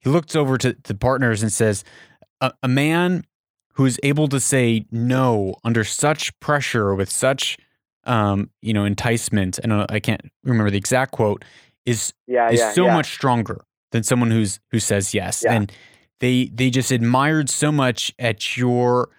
He 0.00 0.10
looks 0.10 0.36
over 0.36 0.56
to 0.58 0.76
the 0.84 0.94
partners 0.94 1.42
and 1.42 1.52
says, 1.52 1.84
a, 2.40 2.52
"A 2.62 2.68
man 2.68 3.24
who 3.74 3.84
is 3.86 3.98
able 4.02 4.28
to 4.28 4.38
say 4.40 4.86
no 4.92 5.54
under 5.64 5.84
such 5.84 6.38
pressure 6.40 6.94
with 6.94 7.10
such." 7.10 7.56
Um, 8.08 8.48
you 8.62 8.72
know, 8.72 8.86
enticement, 8.86 9.58
and 9.58 9.70
uh, 9.70 9.86
I 9.90 10.00
can't 10.00 10.22
remember 10.42 10.70
the 10.70 10.78
exact 10.78 11.12
quote, 11.12 11.44
is 11.84 12.14
yeah, 12.26 12.50
is 12.50 12.58
yeah, 12.58 12.72
so 12.72 12.86
yeah. 12.86 12.94
much 12.94 13.12
stronger 13.12 13.60
than 13.92 14.02
someone 14.02 14.30
who's 14.30 14.60
who 14.70 14.80
says 14.80 15.12
yes. 15.12 15.44
And 15.44 15.70
they 16.20 16.46
they 16.46 16.70
just 16.70 16.90
admired 16.90 17.50
so 17.50 17.70
much 17.70 18.14
at 18.18 18.56
your 18.56 19.10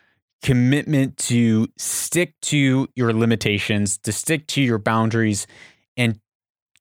commitment 0.41 1.18
to 1.18 1.68
stick 1.78 2.34
to 2.41 2.88
your 2.95 3.14
limitations, 3.14 3.98
to 3.99 4.11
stick 4.11 4.48
to 4.48 4.61
your 4.61 4.80
boundaries 4.80 5.48
and 5.95 6.20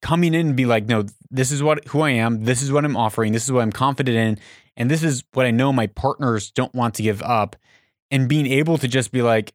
coming 0.00 0.34
in 0.34 0.48
and 0.48 0.56
be 0.56 0.64
like, 0.64 0.86
no, 0.86 1.04
this 1.30 1.50
is 1.50 1.62
what 1.62 1.86
who 1.88 2.00
I 2.00 2.10
am, 2.10 2.44
this 2.44 2.62
is 2.62 2.72
what 2.72 2.84
I'm 2.84 2.96
offering, 2.96 3.32
this 3.32 3.44
is 3.44 3.52
what 3.52 3.62
I'm 3.62 3.72
confident 3.72 4.16
in, 4.16 4.38
and 4.76 4.90
this 4.90 5.02
is 5.02 5.24
what 5.34 5.44
I 5.44 5.50
know 5.50 5.72
my 5.72 5.88
partners 5.88 6.50
don't 6.52 6.74
want 6.74 6.94
to 6.94 7.02
give 7.02 7.22
up. 7.22 7.56
And 8.10 8.28
being 8.28 8.46
able 8.46 8.78
to 8.78 8.88
just 8.88 9.12
be 9.12 9.20
like, 9.20 9.52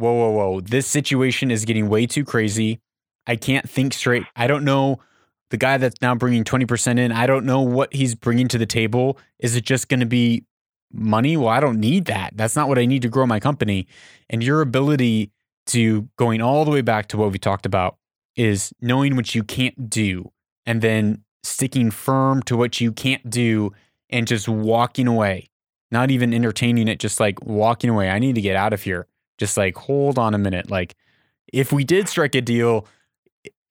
whoa, 0.00 0.12
whoa, 0.12 0.30
whoa, 0.30 0.60
this 0.60 0.86
situation 0.86 1.50
is 1.50 1.64
getting 1.64 1.88
way 1.88 2.06
too 2.06 2.24
crazy. 2.24 2.80
I 3.26 3.36
can't 3.36 3.68
think 3.68 3.92
straight. 3.92 4.24
I 4.34 4.46
don't 4.46 4.64
know 4.64 5.00
the 5.50 5.56
guy 5.56 5.76
that's 5.76 6.00
now 6.00 6.14
bringing 6.14 6.44
20% 6.44 6.98
in. 6.98 7.12
I 7.12 7.26
don't 7.26 7.44
know 7.44 7.60
what 7.60 7.92
he's 7.92 8.14
bringing 8.14 8.48
to 8.48 8.58
the 8.58 8.66
table. 8.66 9.18
Is 9.38 9.56
it 9.56 9.64
just 9.64 9.88
going 9.88 10.00
to 10.00 10.06
be 10.06 10.44
money? 10.92 11.36
Well, 11.36 11.48
I 11.48 11.60
don't 11.60 11.78
need 11.78 12.06
that. 12.06 12.32
That's 12.36 12.56
not 12.56 12.68
what 12.68 12.78
I 12.78 12.86
need 12.86 13.02
to 13.02 13.08
grow 13.08 13.26
my 13.26 13.40
company. 13.40 13.86
And 14.28 14.42
your 14.42 14.60
ability 14.62 15.32
to 15.66 16.08
going 16.16 16.40
all 16.40 16.64
the 16.64 16.70
way 16.70 16.80
back 16.80 17.08
to 17.08 17.16
what 17.16 17.32
we 17.32 17.38
talked 17.38 17.66
about 17.66 17.96
is 18.36 18.72
knowing 18.80 19.16
what 19.16 19.34
you 19.34 19.42
can't 19.42 19.90
do 19.90 20.32
and 20.66 20.80
then 20.82 21.24
sticking 21.42 21.90
firm 21.90 22.42
to 22.44 22.56
what 22.56 22.80
you 22.80 22.92
can't 22.92 23.28
do 23.28 23.72
and 24.08 24.26
just 24.26 24.48
walking 24.48 25.06
away, 25.06 25.50
not 25.90 26.10
even 26.10 26.32
entertaining 26.32 26.88
it, 26.88 26.98
just 26.98 27.20
like 27.20 27.42
walking 27.44 27.90
away. 27.90 28.08
I 28.08 28.18
need 28.18 28.34
to 28.36 28.40
get 28.40 28.56
out 28.56 28.72
of 28.72 28.82
here. 28.82 29.06
Just 29.40 29.56
like, 29.56 29.74
hold 29.74 30.18
on 30.18 30.34
a 30.34 30.38
minute. 30.38 30.70
Like, 30.70 30.94
if 31.50 31.72
we 31.72 31.82
did 31.82 32.08
strike 32.08 32.34
a 32.34 32.42
deal, 32.42 32.86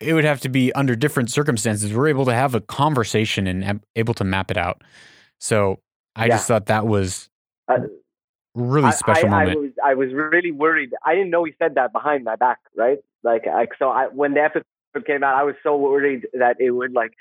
it 0.01 0.13
would 0.13 0.25
have 0.25 0.41
to 0.41 0.49
be 0.49 0.73
under 0.73 0.95
different 0.95 1.29
circumstances. 1.29 1.93
We're 1.93 2.07
able 2.07 2.25
to 2.25 2.33
have 2.33 2.55
a 2.55 2.59
conversation 2.59 3.45
and 3.45 3.81
able 3.95 4.15
to 4.15 4.23
map 4.23 4.49
it 4.49 4.57
out. 4.57 4.81
So 5.37 5.79
I 6.15 6.25
yeah. 6.25 6.37
just 6.37 6.47
thought 6.47 6.65
that 6.65 6.87
was 6.87 7.29
uh, 7.67 7.81
really 8.55 8.91
special 8.93 9.27
I, 9.27 9.45
moment. 9.45 9.57
I 9.57 9.61
was, 9.61 9.71
I 9.85 9.93
was 9.93 10.11
really 10.11 10.51
worried. 10.51 10.89
I 11.05 11.13
didn't 11.13 11.29
know 11.29 11.43
he 11.43 11.53
said 11.59 11.75
that 11.75 11.93
behind 11.93 12.23
my 12.23 12.35
back, 12.35 12.57
right? 12.75 12.97
Like, 13.23 13.45
like 13.45 13.69
so 13.77 13.89
I, 13.89 14.07
when 14.07 14.33
the 14.33 14.41
episode 14.41 14.65
came 15.05 15.23
out, 15.23 15.35
I 15.35 15.43
was 15.43 15.55
so 15.61 15.77
worried 15.77 16.25
that 16.33 16.55
it 16.59 16.71
would 16.71 16.93
like 16.93 17.11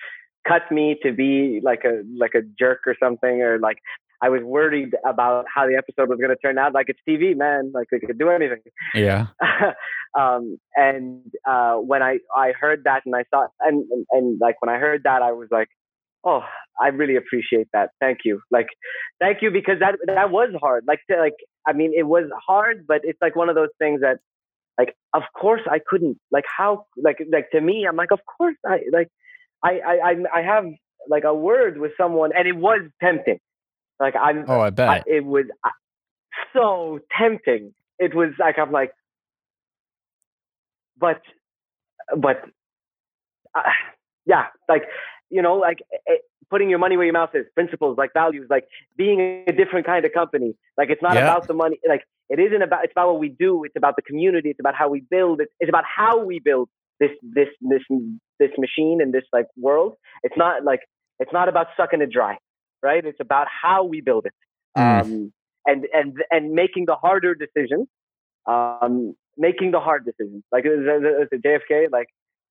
cut 0.47 0.63
me 0.73 0.97
to 1.03 1.13
be 1.13 1.61
like 1.63 1.85
a 1.85 2.03
like 2.17 2.35
a 2.35 2.41
jerk 2.59 2.81
or 2.87 2.97
something, 2.99 3.43
or 3.43 3.59
like 3.59 3.79
I 4.21 4.29
was 4.31 4.43
worried 4.43 4.95
about 5.07 5.45
how 5.53 5.67
the 5.67 5.77
episode 5.77 6.09
was 6.09 6.19
going 6.19 6.31
to 6.31 6.37
turn 6.37 6.59
out. 6.59 6.73
Like 6.73 6.87
it's 6.89 7.01
TV, 7.09 7.37
man. 7.37 7.71
Like 7.73 7.87
we 7.93 8.01
could 8.01 8.19
do 8.19 8.31
anything. 8.31 8.59
Yeah. 8.95 9.27
um, 10.19 10.59
and 10.75 11.23
uh, 11.49 11.75
when 11.75 12.03
I 12.03 12.19
I 12.35 12.53
heard 12.59 12.83
that 12.85 13.03
and 13.07 13.15
I 13.15 13.25
saw 13.33 13.47
and, 13.61 13.87
and 13.91 14.07
and 14.11 14.41
like 14.41 14.61
when 14.61 14.75
I 14.75 14.79
heard 14.79 15.03
that, 15.05 15.23
I 15.23 15.33
was 15.33 15.49
like, 15.51 15.69
oh, 16.25 16.43
I 16.81 16.89
really 16.89 17.17
appreciate 17.17 17.69
that. 17.73 17.91
Thank 18.01 18.21
you. 18.25 18.41
Like, 18.51 18.69
thank 19.21 19.43
you 19.43 19.51
because 19.51 19.79
that 19.81 19.97
that 20.07 20.31
was 20.31 20.51
hard. 20.61 20.85
Like, 20.87 21.01
to, 21.11 21.19
like 21.19 21.35
I 21.67 21.73
mean, 21.73 21.93
it 21.97 22.05
was 22.05 22.25
hard, 22.47 22.87
but 22.87 23.01
it's 23.05 23.19
like 23.21 23.37
one 23.37 23.49
of 23.49 23.55
those 23.55 23.71
things 23.79 24.01
that, 24.01 24.19
like, 24.79 24.95
of 25.15 25.23
course 25.39 25.63
I 25.71 25.79
couldn't. 25.85 26.19
Like, 26.31 26.45
how? 26.57 26.87
Like, 26.97 27.19
like 27.33 27.51
to 27.51 27.61
me, 27.61 27.87
I'm 27.89 27.97
like, 27.97 28.13
of 28.13 28.21
course 28.37 28.57
I 28.67 28.79
like, 28.93 29.09
I 29.63 29.81
I 29.81 30.15
I 30.35 30.43
have 30.43 30.65
like 31.09 31.25
a 31.25 31.35
word 31.35 31.79
with 31.79 31.93
someone, 31.97 32.31
and 32.37 32.47
it 32.47 32.57
was 32.57 32.81
tempting. 33.03 33.39
Like 34.01 34.15
I'm. 34.17 34.45
Oh, 34.49 34.61
I 34.61 34.71
bet 34.71 34.89
I, 34.89 35.03
it 35.07 35.25
was 35.25 35.47
so 36.55 37.01
tempting. 37.19 37.75
It 37.99 38.15
was 38.15 38.31
like 38.39 38.59
I'm 38.59 38.71
like, 38.71 38.93
but, 40.99 41.21
but, 42.17 42.43
uh, 43.55 43.63
yeah, 44.27 44.47
like 44.69 44.83
you 45.31 45.43
know, 45.43 45.57
like 45.57 45.81
it, 45.91 46.01
eh, 46.09 46.13
eh, 46.15 46.17
putting 46.51 46.71
your 46.71 46.79
money 46.79 46.97
where 46.97 47.07
your 47.07 47.13
mouth 47.13 47.31
is, 47.35 47.45
principles 47.55 47.99
like 47.99 48.13
values, 48.15 48.47
like 48.49 48.65
being 48.97 49.45
a 49.47 49.53
different 49.53 49.87
kind 49.87 50.05
of 50.05 50.13
company. 50.13 50.55
Like 50.77 50.91
it's 50.91 51.03
not 51.03 51.15
yeah. 51.15 51.23
about 51.23 51.47
the 51.47 51.55
money. 51.55 51.79
Like 51.89 52.03
it 52.29 52.39
isn't 52.39 52.63
about. 52.63 52.85
It's 52.85 52.93
about 52.93 53.09
what 53.09 53.21
we 53.21 53.31
do. 53.31 53.65
It's 53.65 53.77
about 53.77 53.97
the 53.97 54.03
community. 54.03 54.51
It's 54.51 54.61
about 54.61 54.75
how 54.75 54.89
we 54.89 55.03
build. 55.11 55.41
It's, 55.41 55.53
it's 55.61 55.69
about 55.69 55.85
how 55.85 56.25
we 56.25 56.39
build 56.39 56.69
this 57.01 57.11
this 57.23 57.49
this 57.61 57.83
this 58.39 58.51
machine 58.59 59.01
and 59.01 59.13
this 59.13 59.25
like 59.33 59.47
world. 59.57 59.95
It's 60.23 60.37
not 60.37 60.65
like 60.65 60.81
it's 61.19 61.33
not 61.33 61.49
about 61.49 61.69
sucking 61.77 62.01
it 62.01 62.11
dry, 62.11 62.39
right? 62.83 63.05
It's 63.05 63.21
about 63.21 63.47
how 63.63 63.85
we 63.85 64.01
build 64.01 64.27
it, 64.27 64.35
mm. 64.77 65.03
um, 65.03 65.33
and 65.67 65.87
and 65.93 66.17
and 66.31 66.53
making 66.53 66.87
the 66.87 66.97
harder 66.97 67.35
decisions, 67.35 67.89
um, 68.47 69.15
making 69.37 69.71
the 69.71 69.81
hard 69.81 70.05
decisions. 70.05 70.43
Like 70.53 70.65
the 70.65 71.41
JFK, 71.45 71.91
like 71.91 72.09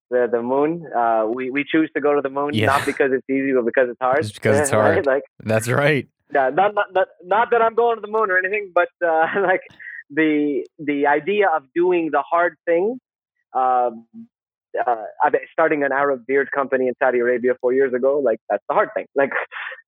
the 0.09 0.27
the 0.31 0.41
moon. 0.41 0.85
Uh, 0.95 1.25
we 1.27 1.49
we 1.49 1.63
choose 1.63 1.89
to 1.95 2.01
go 2.01 2.13
to 2.15 2.21
the 2.21 2.29
moon 2.29 2.53
yeah. 2.53 2.67
not 2.67 2.85
because 2.85 3.11
it's 3.11 3.29
easy, 3.29 3.53
but 3.53 3.65
because 3.65 3.89
it's 3.89 3.99
hard. 3.99 4.23
Just 4.23 4.35
because 4.35 4.59
it's 4.59 4.69
hard. 4.81 5.05
Like 5.05 5.23
that's 5.39 5.67
right. 5.67 6.07
Yeah, 6.33 6.49
not, 6.49 6.73
not 6.73 6.87
not 6.93 7.07
not 7.23 7.51
that 7.51 7.61
I'm 7.61 7.75
going 7.75 7.97
to 7.97 8.01
the 8.01 8.07
moon 8.07 8.29
or 8.31 8.37
anything, 8.37 8.71
but 8.73 8.89
uh, 9.05 9.27
like 9.41 9.61
the 10.09 10.65
the 10.79 11.07
idea 11.07 11.47
of 11.55 11.63
doing 11.75 12.09
the 12.11 12.21
hard 12.21 12.55
thing. 12.65 12.99
Um, 13.53 14.05
uh, 14.85 15.03
starting 15.51 15.83
an 15.83 15.91
Arab 15.91 16.25
beard 16.27 16.49
company 16.53 16.87
in 16.87 16.93
Saudi 17.01 17.19
Arabia 17.19 17.53
four 17.59 17.73
years 17.73 17.93
ago, 17.93 18.19
like 18.19 18.39
that's 18.49 18.63
the 18.69 18.75
hard 18.75 18.89
thing. 18.93 19.05
Like, 19.15 19.31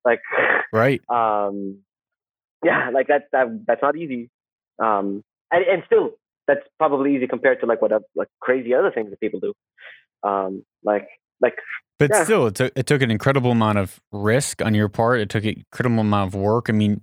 like 0.05 0.21
right. 0.73 1.01
Um, 1.09 1.79
yeah, 2.63 2.89
like 2.93 3.07
that's 3.07 3.25
that, 3.31 3.47
that's 3.65 3.81
not 3.81 3.95
easy. 3.95 4.29
Um, 4.79 5.23
and, 5.51 5.63
and 5.65 5.83
still, 5.85 6.11
that's 6.47 6.61
probably 6.77 7.15
easy 7.15 7.27
compared 7.27 7.61
to 7.61 7.65
like 7.65 7.81
what 7.81 7.91
like 8.15 8.27
crazy 8.41 8.73
other 8.73 8.91
things 8.91 9.09
that 9.11 9.19
people 9.19 9.39
do. 9.39 9.53
Um, 10.27 10.63
like 10.83 11.07
like 11.41 11.55
but 11.99 12.11
yeah. 12.13 12.23
still, 12.23 12.47
it 12.47 12.55
took 12.55 12.73
it 12.75 12.87
took 12.87 13.01
an 13.01 13.11
incredible 13.11 13.51
amount 13.51 13.77
of 13.77 13.99
risk 14.11 14.61
on 14.61 14.73
your 14.73 14.87
part. 14.87 15.19
It 15.19 15.29
took 15.29 15.43
an 15.43 15.49
incredible 15.49 15.99
amount 15.99 16.33
of 16.33 16.39
work. 16.39 16.67
I 16.69 16.71
mean, 16.71 17.01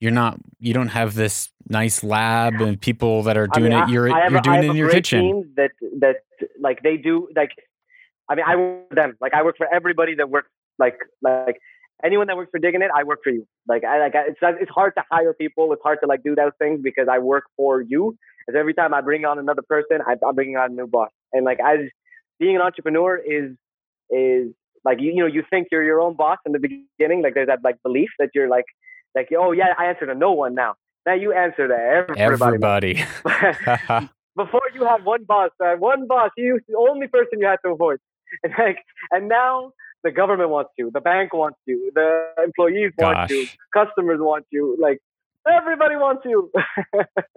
you're 0.00 0.12
not 0.12 0.38
you 0.60 0.72
don't 0.72 0.88
have 0.88 1.14
this 1.14 1.50
nice 1.68 2.04
lab 2.04 2.60
and 2.60 2.80
people 2.80 3.24
that 3.24 3.36
are 3.36 3.48
doing 3.48 3.72
I 3.72 3.80
mean, 3.80 3.88
it. 3.88 3.92
You're 3.92 4.08
you're 4.08 4.40
doing 4.40 4.64
it 4.64 4.70
in 4.70 4.76
your 4.76 4.90
kitchen. 4.90 5.52
that 5.56 5.72
that 5.98 6.16
like 6.60 6.82
they 6.82 6.96
do 6.96 7.28
like. 7.34 7.50
I 8.28 8.34
mean, 8.34 8.44
I 8.46 8.56
work 8.56 8.88
for 8.88 8.94
them. 8.94 9.16
Like 9.20 9.34
I 9.34 9.42
work 9.42 9.56
for 9.56 9.72
everybody 9.72 10.14
that 10.16 10.30
works 10.30 10.50
like 10.78 10.98
like 11.22 11.58
anyone 12.04 12.26
that 12.28 12.36
works 12.36 12.50
for 12.50 12.60
Diggn'it, 12.60 12.88
I 12.94 13.04
work 13.04 13.20
for 13.22 13.30
you. 13.30 13.46
Like 13.68 13.84
I 13.84 13.98
like 13.98 14.12
it's 14.14 14.38
it's 14.42 14.70
hard 14.70 14.94
to 14.96 15.04
hire 15.10 15.32
people. 15.34 15.72
It's 15.72 15.82
hard 15.82 15.98
to 16.02 16.06
like 16.06 16.22
do 16.22 16.34
those 16.34 16.52
things 16.58 16.80
because 16.82 17.08
I 17.10 17.18
work 17.18 17.44
for 17.56 17.80
you. 17.80 18.16
Because 18.46 18.58
every 18.58 18.74
time 18.74 18.94
I 18.94 19.00
bring 19.00 19.24
on 19.24 19.38
another 19.38 19.62
person, 19.62 19.98
I, 20.06 20.14
I'm 20.24 20.34
bringing 20.34 20.56
on 20.56 20.72
a 20.72 20.74
new 20.74 20.86
boss. 20.86 21.10
And 21.32 21.44
like 21.44 21.58
as 21.64 21.80
being 22.38 22.56
an 22.56 22.62
entrepreneur 22.62 23.16
is 23.16 23.56
is 24.10 24.52
like 24.84 25.00
you, 25.00 25.12
you 25.12 25.20
know 25.20 25.26
you 25.26 25.42
think 25.48 25.68
you're 25.72 25.84
your 25.84 26.00
own 26.00 26.14
boss 26.14 26.38
in 26.46 26.52
the 26.52 26.60
beginning 26.60 27.22
like 27.22 27.34
there's 27.34 27.48
that 27.48 27.58
like 27.64 27.82
belief 27.82 28.10
that 28.20 28.30
you're 28.34 28.48
like 28.48 28.66
like 29.16 29.28
oh 29.36 29.50
yeah 29.50 29.74
I 29.76 29.86
answer 29.86 30.06
to 30.06 30.14
no 30.14 30.32
one 30.32 30.54
now 30.54 30.76
now 31.06 31.14
you 31.14 31.32
answer 31.32 31.68
to 31.68 31.74
everybody. 31.74 32.20
Everybody. 32.20 33.04
Before 34.36 34.60
you 34.74 34.84
had 34.84 35.04
one 35.04 35.24
boss, 35.24 35.50
uh, 35.64 35.76
one 35.76 36.06
boss. 36.06 36.30
You 36.36 36.60
the 36.68 36.76
only 36.76 37.06
person 37.06 37.38
you 37.38 37.46
had 37.46 37.58
to 37.64 37.70
avoid, 37.70 38.00
and 38.42 38.52
like 38.58 38.78
and 39.12 39.28
now 39.28 39.72
the 40.06 40.12
government 40.12 40.50
wants 40.50 40.70
you, 40.78 40.90
the 40.94 41.00
bank 41.00 41.34
wants 41.34 41.58
you, 41.66 41.90
the 41.94 42.28
employees 42.42 42.92
Gosh. 42.96 43.14
want 43.14 43.30
you, 43.30 43.46
customers 43.74 44.20
want 44.20 44.46
you. 44.52 44.76
Like 44.80 44.98
everybody 45.48 45.96
wants 45.96 46.22
you, 46.24 46.50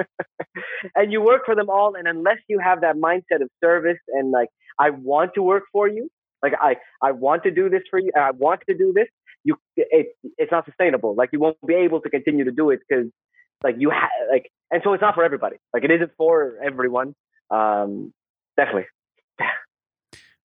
and 0.96 1.12
you 1.12 1.20
work 1.22 1.42
for 1.46 1.56
them 1.56 1.70
all. 1.70 1.96
And 1.96 2.08
unless 2.08 2.38
you 2.48 2.60
have 2.60 2.82
that 2.82 2.96
mindset 2.96 3.42
of 3.42 3.50
service 3.60 3.98
and 4.10 4.30
like 4.32 4.50
I 4.80 4.92
want 4.92 5.34
to 5.34 5.42
work 5.42 5.64
for 5.72 5.88
you. 5.88 6.10
Like 6.42 6.54
I, 6.60 6.76
I 7.02 7.12
want 7.12 7.44
to 7.44 7.52
do 7.52 7.70
this 7.70 7.82
for 7.90 8.00
you. 8.00 8.12
I 8.16 8.32
want 8.32 8.62
to 8.70 8.78
do 8.78 8.94
this. 8.94 9.08
You, 9.44 9.58
it, 9.76 10.16
it's 10.38 10.52
not 10.52 10.66
sustainable. 10.66 11.16
Like 11.16 11.30
you 11.34 11.40
won't 11.40 11.58
be 11.66 11.74
able 11.74 12.02
to 12.02 12.10
continue 12.10 12.46
to 12.46 12.52
do 12.52 12.70
it 12.70 12.80
because, 12.88 13.08
like 13.64 13.76
you 13.78 13.90
have, 13.90 14.10
like, 14.32 14.50
and 14.72 14.82
so 14.84 14.94
it's 14.94 15.02
not 15.02 15.16
for 15.16 15.24
everybody. 15.24 15.58
Like 15.74 15.84
it 15.84 15.92
isn't 15.92 16.12
for 16.18 16.58
everyone. 16.64 17.14
Um, 17.50 18.14
definitely. 18.56 18.86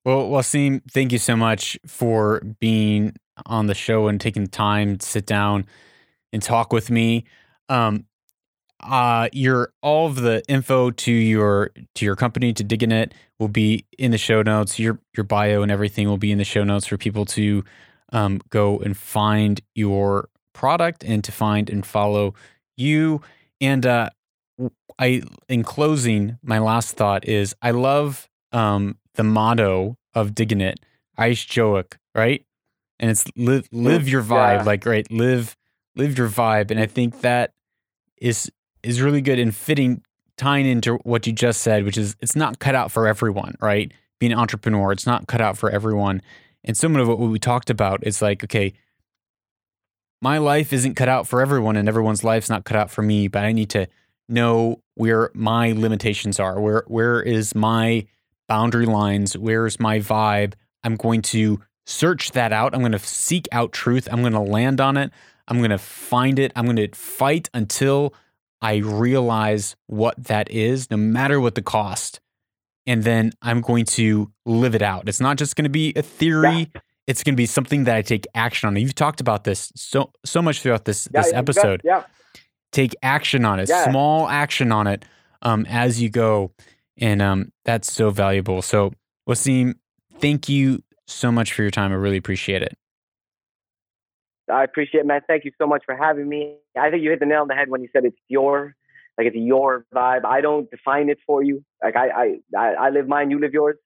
Well, 0.05 0.29
Waseem, 0.29 0.83
thank 0.91 1.13
you 1.13 1.19
so 1.19 1.35
much 1.37 1.79
for 1.87 2.41
being 2.61 3.15
on 3.47 3.67
the 3.67 3.75
show 3.75 4.09
and 4.09 4.21
taking 4.21 4.45
the 4.45 4.51
time 4.51 4.99
to 4.99 5.07
sit 5.07 5.25
down 5.27 5.67
and 6.33 6.43
talk 6.43 6.73
with 6.73 6.91
me. 6.91 7.25
Um, 7.69 8.05
uh, 8.83 9.29
your 9.33 9.73
all 9.83 10.07
of 10.07 10.17
the 10.17 10.43
info 10.47 10.91
to 10.91 11.11
your 11.11 11.71
to 11.95 12.05
your 12.05 12.17
company 12.17 12.53
to 12.53 12.63
Diggn'it 12.63 13.13
will 13.39 13.49
be 13.49 13.87
in 13.99 14.11
the 14.11 14.19
show 14.19 14.43
notes. 14.43 14.79
Your 14.79 14.99
your 15.17 15.25
bio 15.25 15.63
and 15.63 15.73
everything 15.73 16.07
will 16.07 16.19
be 16.19 16.31
in 16.31 16.37
the 16.39 16.45
show 16.45 16.65
notes 16.65 16.87
for 16.87 16.99
people 16.99 17.25
to 17.27 17.65
um, 18.13 18.41
go 18.51 18.79
and 18.81 18.95
find 18.97 19.63
your 19.75 20.29
product 20.53 21.03
and 21.03 21.25
to 21.25 21.33
find 21.33 21.71
and 21.71 21.87
follow 21.87 22.35
you. 22.77 23.23
And 23.61 23.87
uh, 23.87 24.11
I, 24.99 25.23
in 25.49 25.63
closing, 25.65 26.39
my 26.43 26.59
last 26.59 26.95
thought 26.95 27.27
is 27.27 27.55
I 27.63 27.71
love 27.71 28.29
um, 28.53 28.99
the 29.15 29.25
motto 29.25 29.97
of 30.15 30.31
Diggn'it, 30.31 30.77
Aish 31.19 31.47
Joik, 31.47 31.95
right? 32.15 32.45
And 32.99 33.11
it's 33.11 33.25
live 33.37 33.69
live 33.73 34.09
your 34.09 34.23
vibe, 34.23 34.59
yeah. 34.59 34.63
like 34.63 34.87
right, 34.87 35.11
live 35.11 35.57
live 35.97 36.17
your 36.17 36.29
vibe. 36.29 36.71
And 36.71 36.79
I 36.79 36.87
think 36.87 37.21
that 37.21 37.53
is 38.21 38.51
is 38.83 39.01
really 39.01 39.21
good 39.21 39.39
in 39.39 39.51
fitting 39.51 40.03
tying 40.37 40.67
into 40.67 40.97
what 40.99 41.27
you 41.27 41.33
just 41.33 41.63
said, 41.63 41.85
which 41.85 41.99
is 41.99 42.17
it's 42.21 42.37
not 42.37 42.59
cut 42.59 42.75
out 42.75 42.91
for 42.91 43.07
everyone, 43.07 43.55
right? 43.61 43.93
Being 44.21 44.33
an 44.33 44.39
entrepreneur, 44.39 44.93
it's 44.93 45.07
not 45.07 45.27
cut 45.27 45.41
out 45.41 45.59
for 45.59 45.71
everyone. 45.71 46.23
And 46.63 46.77
some 46.77 46.97
of 46.97 47.09
what 47.09 47.19
we 47.19 47.39
talked 47.39 47.69
about 47.71 48.07
is 48.07 48.23
like, 48.23 48.43
okay, 48.45 48.73
my 50.23 50.39
life 50.39 50.73
isn't 50.73 50.95
cut 50.95 51.09
out 51.09 51.27
for 51.27 51.43
everyone 51.43 51.77
and 51.77 51.89
everyone's 51.89 52.25
life's 52.25 52.49
not 52.49 52.65
cut 52.65 52.79
out 52.79 52.91
for 52.91 53.03
me, 53.03 53.29
but 53.29 53.45
I 53.45 53.53
need 53.53 53.71
to 53.71 53.87
know 54.29 54.81
where 54.95 55.31
my 55.35 55.73
limitations 55.73 56.41
are. 56.41 56.61
Where 56.61 56.85
where 56.87 57.21
is 57.21 57.55
my 57.55 58.07
boundary 58.49 58.87
lines? 58.87 59.37
Where's 59.37 59.79
my 59.81 59.99
vibe? 59.99 60.55
I'm 60.83 60.97
going 60.97 61.23
to 61.23 61.61
search 61.87 62.33
that 62.33 62.53
out. 62.53 62.75
I'm 62.75 62.81
going 62.81 62.93
to 62.93 62.99
seek 62.99 63.49
out 63.53 63.73
truth. 63.73 64.09
I'm 64.11 64.21
going 64.21 64.33
to 64.33 64.41
land 64.41 64.81
on 64.81 64.97
it. 64.97 65.11
I'm 65.49 65.59
going 65.59 65.71
to 65.71 65.79
find 65.79 66.39
it. 66.39 66.53
I'm 66.57 66.65
going 66.65 66.77
to 66.77 66.89
fight 66.95 67.51
until 67.53 68.15
I 68.63 68.77
realize 68.77 69.77
what 69.87 70.15
that 70.25 70.51
is, 70.51 70.91
no 70.91 70.97
matter 70.97 71.41
what 71.41 71.55
the 71.55 71.63
cost. 71.63 72.21
And 72.87 73.03
then 73.03 73.33
I'm 73.43 73.61
going 73.61 73.85
to 73.87 74.31
live 74.47 74.75
it 74.75 74.83
out. 74.83 75.09
It's 75.09 75.21
not 75.21 75.37
just 75.37 75.57
going 75.57 75.65
to 75.65 75.71
be 75.71 75.93
a 75.97 76.03
theory. 76.03 76.71
Yeah. 76.75 76.81
It's 77.07 77.23
going 77.23 77.35
to 77.35 77.37
be 77.37 77.47
something 77.47 77.85
that 77.85 77.97
I 77.97 78.03
take 78.03 78.27
action 78.35 78.67
on. 78.67 78.77
You've 78.77 78.95
talked 78.95 79.21
about 79.21 79.45
this 79.45 79.71
so 79.77 80.11
so 80.25 80.41
much 80.41 80.61
throughout 80.61 80.87
this 80.87 81.07
yeah, 81.13 81.23
this 81.23 81.33
episode. 81.35 81.83
Yeah. 81.85 82.05
Take 82.73 82.95
action 83.03 83.45
on 83.45 83.61
it. 83.61 83.69
Small 83.69 84.29
action 84.29 84.73
on 84.73 84.87
it 84.87 85.05
um, 85.43 85.67
as 85.69 86.01
you 86.01 86.09
go, 86.09 86.53
and 86.99 87.21
um, 87.23 87.53
that's 87.65 87.93
so 87.93 88.11
valuable. 88.11 88.63
So, 88.63 88.93
Waseem, 89.29 89.75
thank 90.19 90.49
you 90.49 90.83
so 91.07 91.31
much 91.33 91.53
for 91.53 91.63
your 91.63 91.71
time. 91.71 91.93
I 91.93 91.97
really 91.97 92.17
appreciate 92.17 92.63
it. 92.63 92.77
I 94.53 94.63
appreciate 94.65 95.01
it, 95.01 95.07
man. 95.07 95.23
Thank 95.27 95.45
you 95.45 95.53
so 95.59 95.67
much 95.67 95.83
for 95.87 95.97
having 95.97 96.29
me. 96.29 96.57
I 96.79 96.91
think 96.91 97.03
you 97.03 97.11
hit 97.11 97.21
the 97.21 97.27
nail 97.27 97.43
on 97.43 97.49
the 97.49 97.55
head 97.55 97.71
when 97.71 97.83
you 97.83 97.89
said 97.93 98.05
it's 98.05 98.19
your, 98.29 98.75
like 99.17 99.27
it's 99.27 99.37
your 99.37 99.87
vibe. 99.95 100.25
I 100.25 100.41
don't 100.41 100.71
define 100.71 101.09
it 101.09 101.19
for 101.27 101.43
you. 101.43 101.65
Like 101.83 101.97
I, 101.97 102.37
I, 102.57 102.75
I 102.75 102.91
live 102.91 103.09
mine, 103.09 103.31
you 103.31 103.41
live 103.41 103.53
yours. 103.53 103.77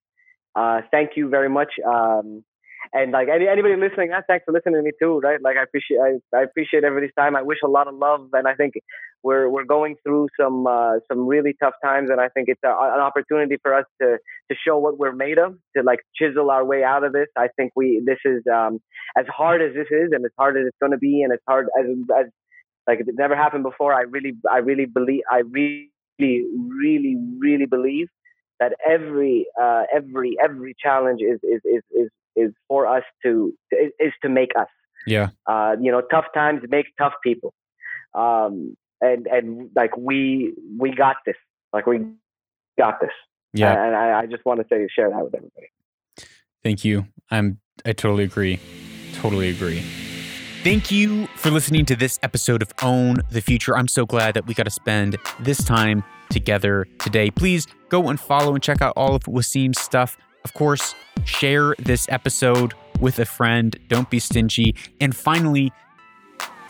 Uh, 0.57 0.81
thank 0.91 1.11
you 1.17 1.29
very 1.29 1.49
much. 1.49 1.73
Um, 1.87 2.45
and 2.93 3.13
like 3.13 3.29
any, 3.29 3.49
anybody 3.49 3.77
listening, 3.77 4.11
ah, 4.15 4.23
thanks 4.27 4.45
for 4.45 4.53
listening 4.53 4.77
to 4.77 4.83
me 4.83 4.93
too, 5.01 5.21
right? 5.21 5.41
Like 5.43 5.57
I 5.57 5.63
appreciate 5.63 5.99
I, 5.99 6.37
I 6.37 6.43
appreciate 6.43 6.85
everybody's 6.85 7.15
time. 7.19 7.37
I 7.37 7.43
wish 7.43 7.59
a 7.65 7.69
lot 7.69 7.89
of 7.89 7.95
love, 7.95 8.29
and 8.33 8.47
I 8.47 8.55
think 8.55 8.75
we're 9.23 9.49
we're 9.49 9.65
going 9.65 9.97
through 10.03 10.29
some 10.41 10.67
uh, 10.67 10.95
some 11.11 11.27
really 11.27 11.55
tough 11.61 11.75
times, 11.85 12.11
and 12.11 12.21
I 12.21 12.29
think 12.29 12.49
it's 12.49 12.61
a, 12.65 12.69
an 12.69 13.01
opportunity 13.01 13.57
for 13.63 13.75
us 13.75 13.85
to 14.01 14.19
to 14.51 14.57
show 14.67 14.79
what 14.79 14.99
we're 14.99 15.13
made 15.13 15.39
of, 15.39 15.57
to 15.77 15.83
like 15.83 16.01
chisel 16.17 16.51
our 16.51 16.65
way 16.65 16.85
out 16.85 17.05
of 17.05 17.13
this. 17.13 17.29
I 17.37 17.49
think 17.57 17.73
we 17.77 18.03
this 18.05 18.19
is 18.25 18.43
um, 18.53 18.81
as 19.17 19.27
hard 19.29 19.63
as 19.63 19.75
this 19.75 19.89
is, 19.91 20.11
and 20.13 20.25
as 20.25 20.33
hard 20.39 20.57
as 20.57 20.65
it's 20.67 20.77
going 20.81 20.93
to 20.93 20.99
be, 20.99 21.23
and 21.23 21.33
as 21.33 21.41
hard 21.49 21.67
as 21.79 21.87
as 22.19 22.27
like 22.87 23.01
it 23.01 23.07
never 23.15 23.37
happened 23.37 23.65
before. 23.65 23.93
I 23.93 24.03
really 24.03 24.33
I 24.51 24.59
really 24.59 24.87
believe 24.87 25.23
I 25.31 25.43
really 25.51 25.91
really 26.19 27.17
really 27.39 27.67
believe 27.67 28.09
that 28.61 28.73
every 28.89 29.47
uh, 29.61 29.83
every 29.95 30.37
every 30.43 30.75
challenge 30.83 31.21
is 31.23 31.41
is 31.43 31.61
is 31.65 31.83
is 31.91 32.11
is 32.39 32.53
for 32.69 32.87
us 32.87 33.05
to 33.25 33.53
is 33.71 34.13
to 34.23 34.29
make 34.29 34.51
us. 34.59 34.69
Yeah. 35.07 35.31
Uh, 35.47 35.77
you 35.81 35.91
know, 35.91 36.03
tough 36.11 36.27
times 36.35 36.63
make 36.69 36.87
tough 36.99 37.15
people. 37.23 37.55
Um, 38.15 38.77
and 39.01 39.27
and 39.27 39.71
like 39.75 39.97
we 39.97 40.55
we 40.79 40.95
got 40.95 41.17
this. 41.27 41.37
Like 41.73 41.87
we 41.87 42.01
got 42.79 43.01
this. 43.01 43.11
Yeah. 43.53 43.73
And 43.73 43.95
I, 43.95 44.21
I 44.21 44.27
just 44.27 44.45
want 44.45 44.61
to 44.61 44.67
say 44.71 44.87
share 44.95 45.11
that 45.11 45.25
with 45.25 45.35
everybody. 45.35 45.69
Thank 46.63 46.85
you. 46.85 47.07
I'm 47.31 47.61
I 47.85 47.93
totally 47.93 48.25
agree. 48.25 48.59
Totally 49.15 49.49
agree. 49.51 49.83
Thank 50.65 50.91
you 50.91 51.29
for 51.37 51.51
listening 51.51 51.87
to 51.87 51.97
this 51.97 52.19
episode 52.23 52.63
of 52.63 52.73
Own 52.83 53.19
the 53.31 53.41
Future. 53.41 53.77
I'm 53.77 53.89
so 53.89 54.05
glad 54.05 54.35
that 54.35 54.47
we 54.47 54.55
got 54.55 54.65
to 54.65 54.71
spend 54.71 55.17
this 55.41 55.63
time 55.63 56.03
together 56.31 56.87
today. 56.99 57.31
Please 57.31 57.67
go 57.89 58.09
and 58.09 58.19
follow 58.19 58.55
and 58.55 58.63
check 58.63 58.83
out 58.83 58.93
all 58.97 59.15
of 59.15 59.23
Waseem's 59.23 59.81
stuff. 59.81 60.17
Of 60.45 60.55
course, 60.55 60.95
share 61.29 61.75
this 61.79 62.07
episode 62.09 62.75
with 63.01 63.19
a 63.19 63.25
friend. 63.25 63.79
Don't 63.89 64.11
be 64.11 64.19
stingy. 64.19 64.75
And 65.01 65.15
finally, 65.15 65.73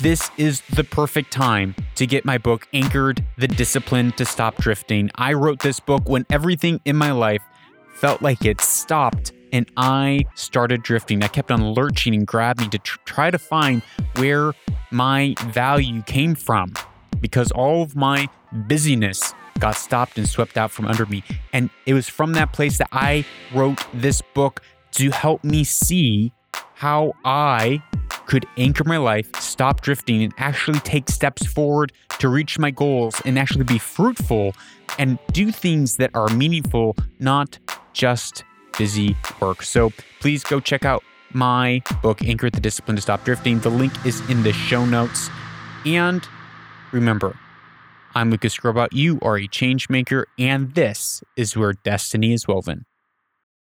this 0.01 0.30
is 0.36 0.60
the 0.72 0.85
perfect 0.85 1.32
time 1.32 1.74
to 1.97 2.06
get 2.06 2.24
my 2.24 2.39
book, 2.39 2.68
Anchored 2.72 3.24
The 3.36 3.48
Discipline 3.48 4.12
to 4.12 4.24
Stop 4.24 4.56
Drifting. 4.56 5.10
I 5.14 5.32
wrote 5.32 5.60
this 5.60 5.80
book 5.80 6.09
when 6.09 6.26
everything 6.30 6.80
in 6.85 6.97
my 6.97 7.12
life 7.12 7.43
felt 7.94 8.22
like 8.22 8.44
it 8.44 8.60
stopped 8.60 9.32
and 9.52 9.68
I 9.76 10.24
started 10.35 10.82
drifting. 10.82 11.22
I 11.22 11.28
kept 11.28 11.51
on 11.51 11.72
lurching 11.72 12.14
and 12.14 12.26
grabbing 12.26 12.70
to 12.70 12.78
tr- 12.78 12.98
try 13.06 13.30
to 13.30 13.39
find 13.39 13.82
where 14.16 14.52
my 14.90 15.35
value 15.47 16.02
came 16.02 16.35
from 16.35 16.74
because 17.20 17.51
all 17.52 17.82
of 17.82 17.97
my 17.97 18.28
busyness 18.52 19.35
got 19.59 19.76
stopped 19.76 20.18
and 20.18 20.28
swept 20.28 20.56
out 20.56 20.70
from 20.70 20.86
under 20.86 21.06
me. 21.06 21.22
And 21.52 21.70
it 21.86 21.94
was 21.94 22.09
from 22.09 22.32
that 22.35 22.52
place 22.52 22.78
that 22.78 22.89
I 22.93 23.24
wrote 23.55 23.85
this 23.93 24.22
book 24.35 24.62
to 24.93 25.10
help 25.10 25.44
me 25.44 25.64
see 25.64 26.32
how 26.74 27.12
I 27.24 27.82
could 28.26 28.47
anchor 28.56 28.85
my 28.85 28.98
life, 28.98 29.35
stop 29.36 29.80
drifting, 29.80 30.22
and 30.22 30.32
actually 30.39 30.78
take 30.80 31.09
steps 31.09 31.44
forward 31.44 31.93
to 32.18 32.28
reach 32.28 32.59
my 32.59 32.70
goals 32.70 33.20
and 33.24 33.39
actually 33.39 33.64
be 33.64 33.78
fruitful 33.78 34.55
and 34.98 35.18
do 35.32 35.51
things 35.51 35.97
that 35.97 36.10
are 36.14 36.28
meaningful, 36.28 36.97
not 37.18 37.59
just 37.93 38.44
busy 38.76 39.16
work. 39.40 39.62
So 39.62 39.93
please 40.20 40.44
go 40.44 40.60
check 40.60 40.85
out 40.85 41.02
my 41.32 41.82
book, 42.02 42.22
Anchor 42.22 42.51
the 42.51 42.60
Discipline 42.60 42.97
to 42.97 43.02
Stop 43.02 43.24
Drifting. 43.24 43.60
The 43.60 43.70
link 43.70 43.93
is 44.06 44.20
in 44.30 44.43
the 44.43 44.52
show 44.52 44.85
notes. 44.85 45.28
And 45.85 46.26
remember, 46.93 47.36
I'm 48.14 48.30
Lucas 48.30 48.56
Skrobot. 48.56 48.89
You 48.93 49.18
are 49.22 49.36
a 49.36 49.47
change 49.47 49.89
maker, 49.89 50.26
and 50.39 50.74
this 50.74 51.22
is 51.36 51.56
where 51.56 51.74
destiny 51.74 52.32
is 52.32 52.48
woven. 52.48 52.85